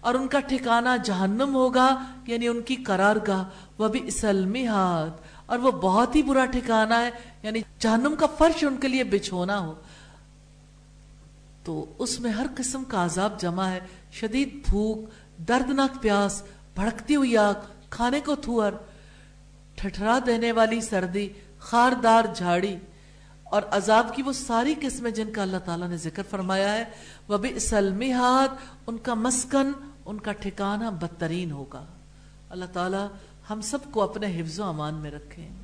اور 0.00 0.14
ان 0.14 0.28
کا 0.28 0.40
ٹھکانہ 0.40 0.88
جہنم 1.04 1.54
ہوگا 1.54 2.04
یعنی 2.26 2.48
ان 2.48 2.60
کی 2.60 2.76
قرار 2.76 3.16
گاہ 3.26 3.44
وَبِئْسَ 3.80 4.26
الْمِحَاد 4.26 5.10
اور 5.46 5.58
وہ 5.58 5.70
بہت 5.70 6.16
ہی 6.16 6.22
برا 6.22 6.44
ٹھکانہ 6.44 6.94
ہے 6.94 7.10
یعنی 7.42 7.60
جہنم 7.78 8.14
کا 8.18 8.26
فرش 8.26 8.64
ان 8.64 8.76
کے 8.76 8.88
لیے 8.88 9.04
بچھونا 9.04 9.58
ہو۔ 9.60 9.74
تو 11.64 11.92
اس 11.98 12.20
میں 12.20 12.30
ہر 12.30 12.46
قسم 12.56 12.84
کا 12.84 13.04
عذاب 13.04 13.40
جمع 13.40 13.64
ہے۔ 13.64 13.80
شدید 14.12 14.68
بھوک، 14.70 14.98
دردناک 15.48 16.02
پیاس، 16.02 16.42
بھڑکتی 16.74 17.16
ہوئی 17.16 17.36
آگ، 17.36 17.54
کھانے 17.90 18.20
کو 18.20 18.34
تھوہر، 18.34 18.74
ٹھٹھرا 19.74 20.18
دینے 20.26 20.52
والی 20.52 20.80
سردی، 20.80 21.28
خاردار 21.58 22.24
جھاڑی۔ 22.36 22.76
اور 23.44 23.62
عذاب 23.70 24.14
کی 24.14 24.22
وہ 24.22 24.32
ساری 24.32 24.74
قسمیں 24.80 25.10
جن 25.10 25.32
کا 25.32 25.42
اللہ 25.42 25.56
تعالیٰ 25.64 25.88
نے 25.88 25.96
ذکر 25.96 26.22
فرمایا 26.30 26.72
ہے۔ 26.72 26.84
وہ 27.28 27.38
بھی 27.38 27.58
سلمحات 27.58 28.56
ان 28.86 28.96
کا 28.98 29.14
مسکن، 29.14 29.72
ان 30.06 30.20
کا 30.20 30.32
ٹھکانہ 30.32 30.90
بدترین 30.90 31.50
ہوگا۔ 31.50 31.86
اللہ 32.50 32.64
تعالیٰ 32.72 33.08
ہم 33.50 33.60
سب 33.60 33.78
کو 33.90 34.02
اپنے 34.02 34.40
حفظ 34.40 34.60
و 34.60 34.64
امان 34.64 34.94
میں 34.94 35.10
رکھیں۔ 35.10 35.57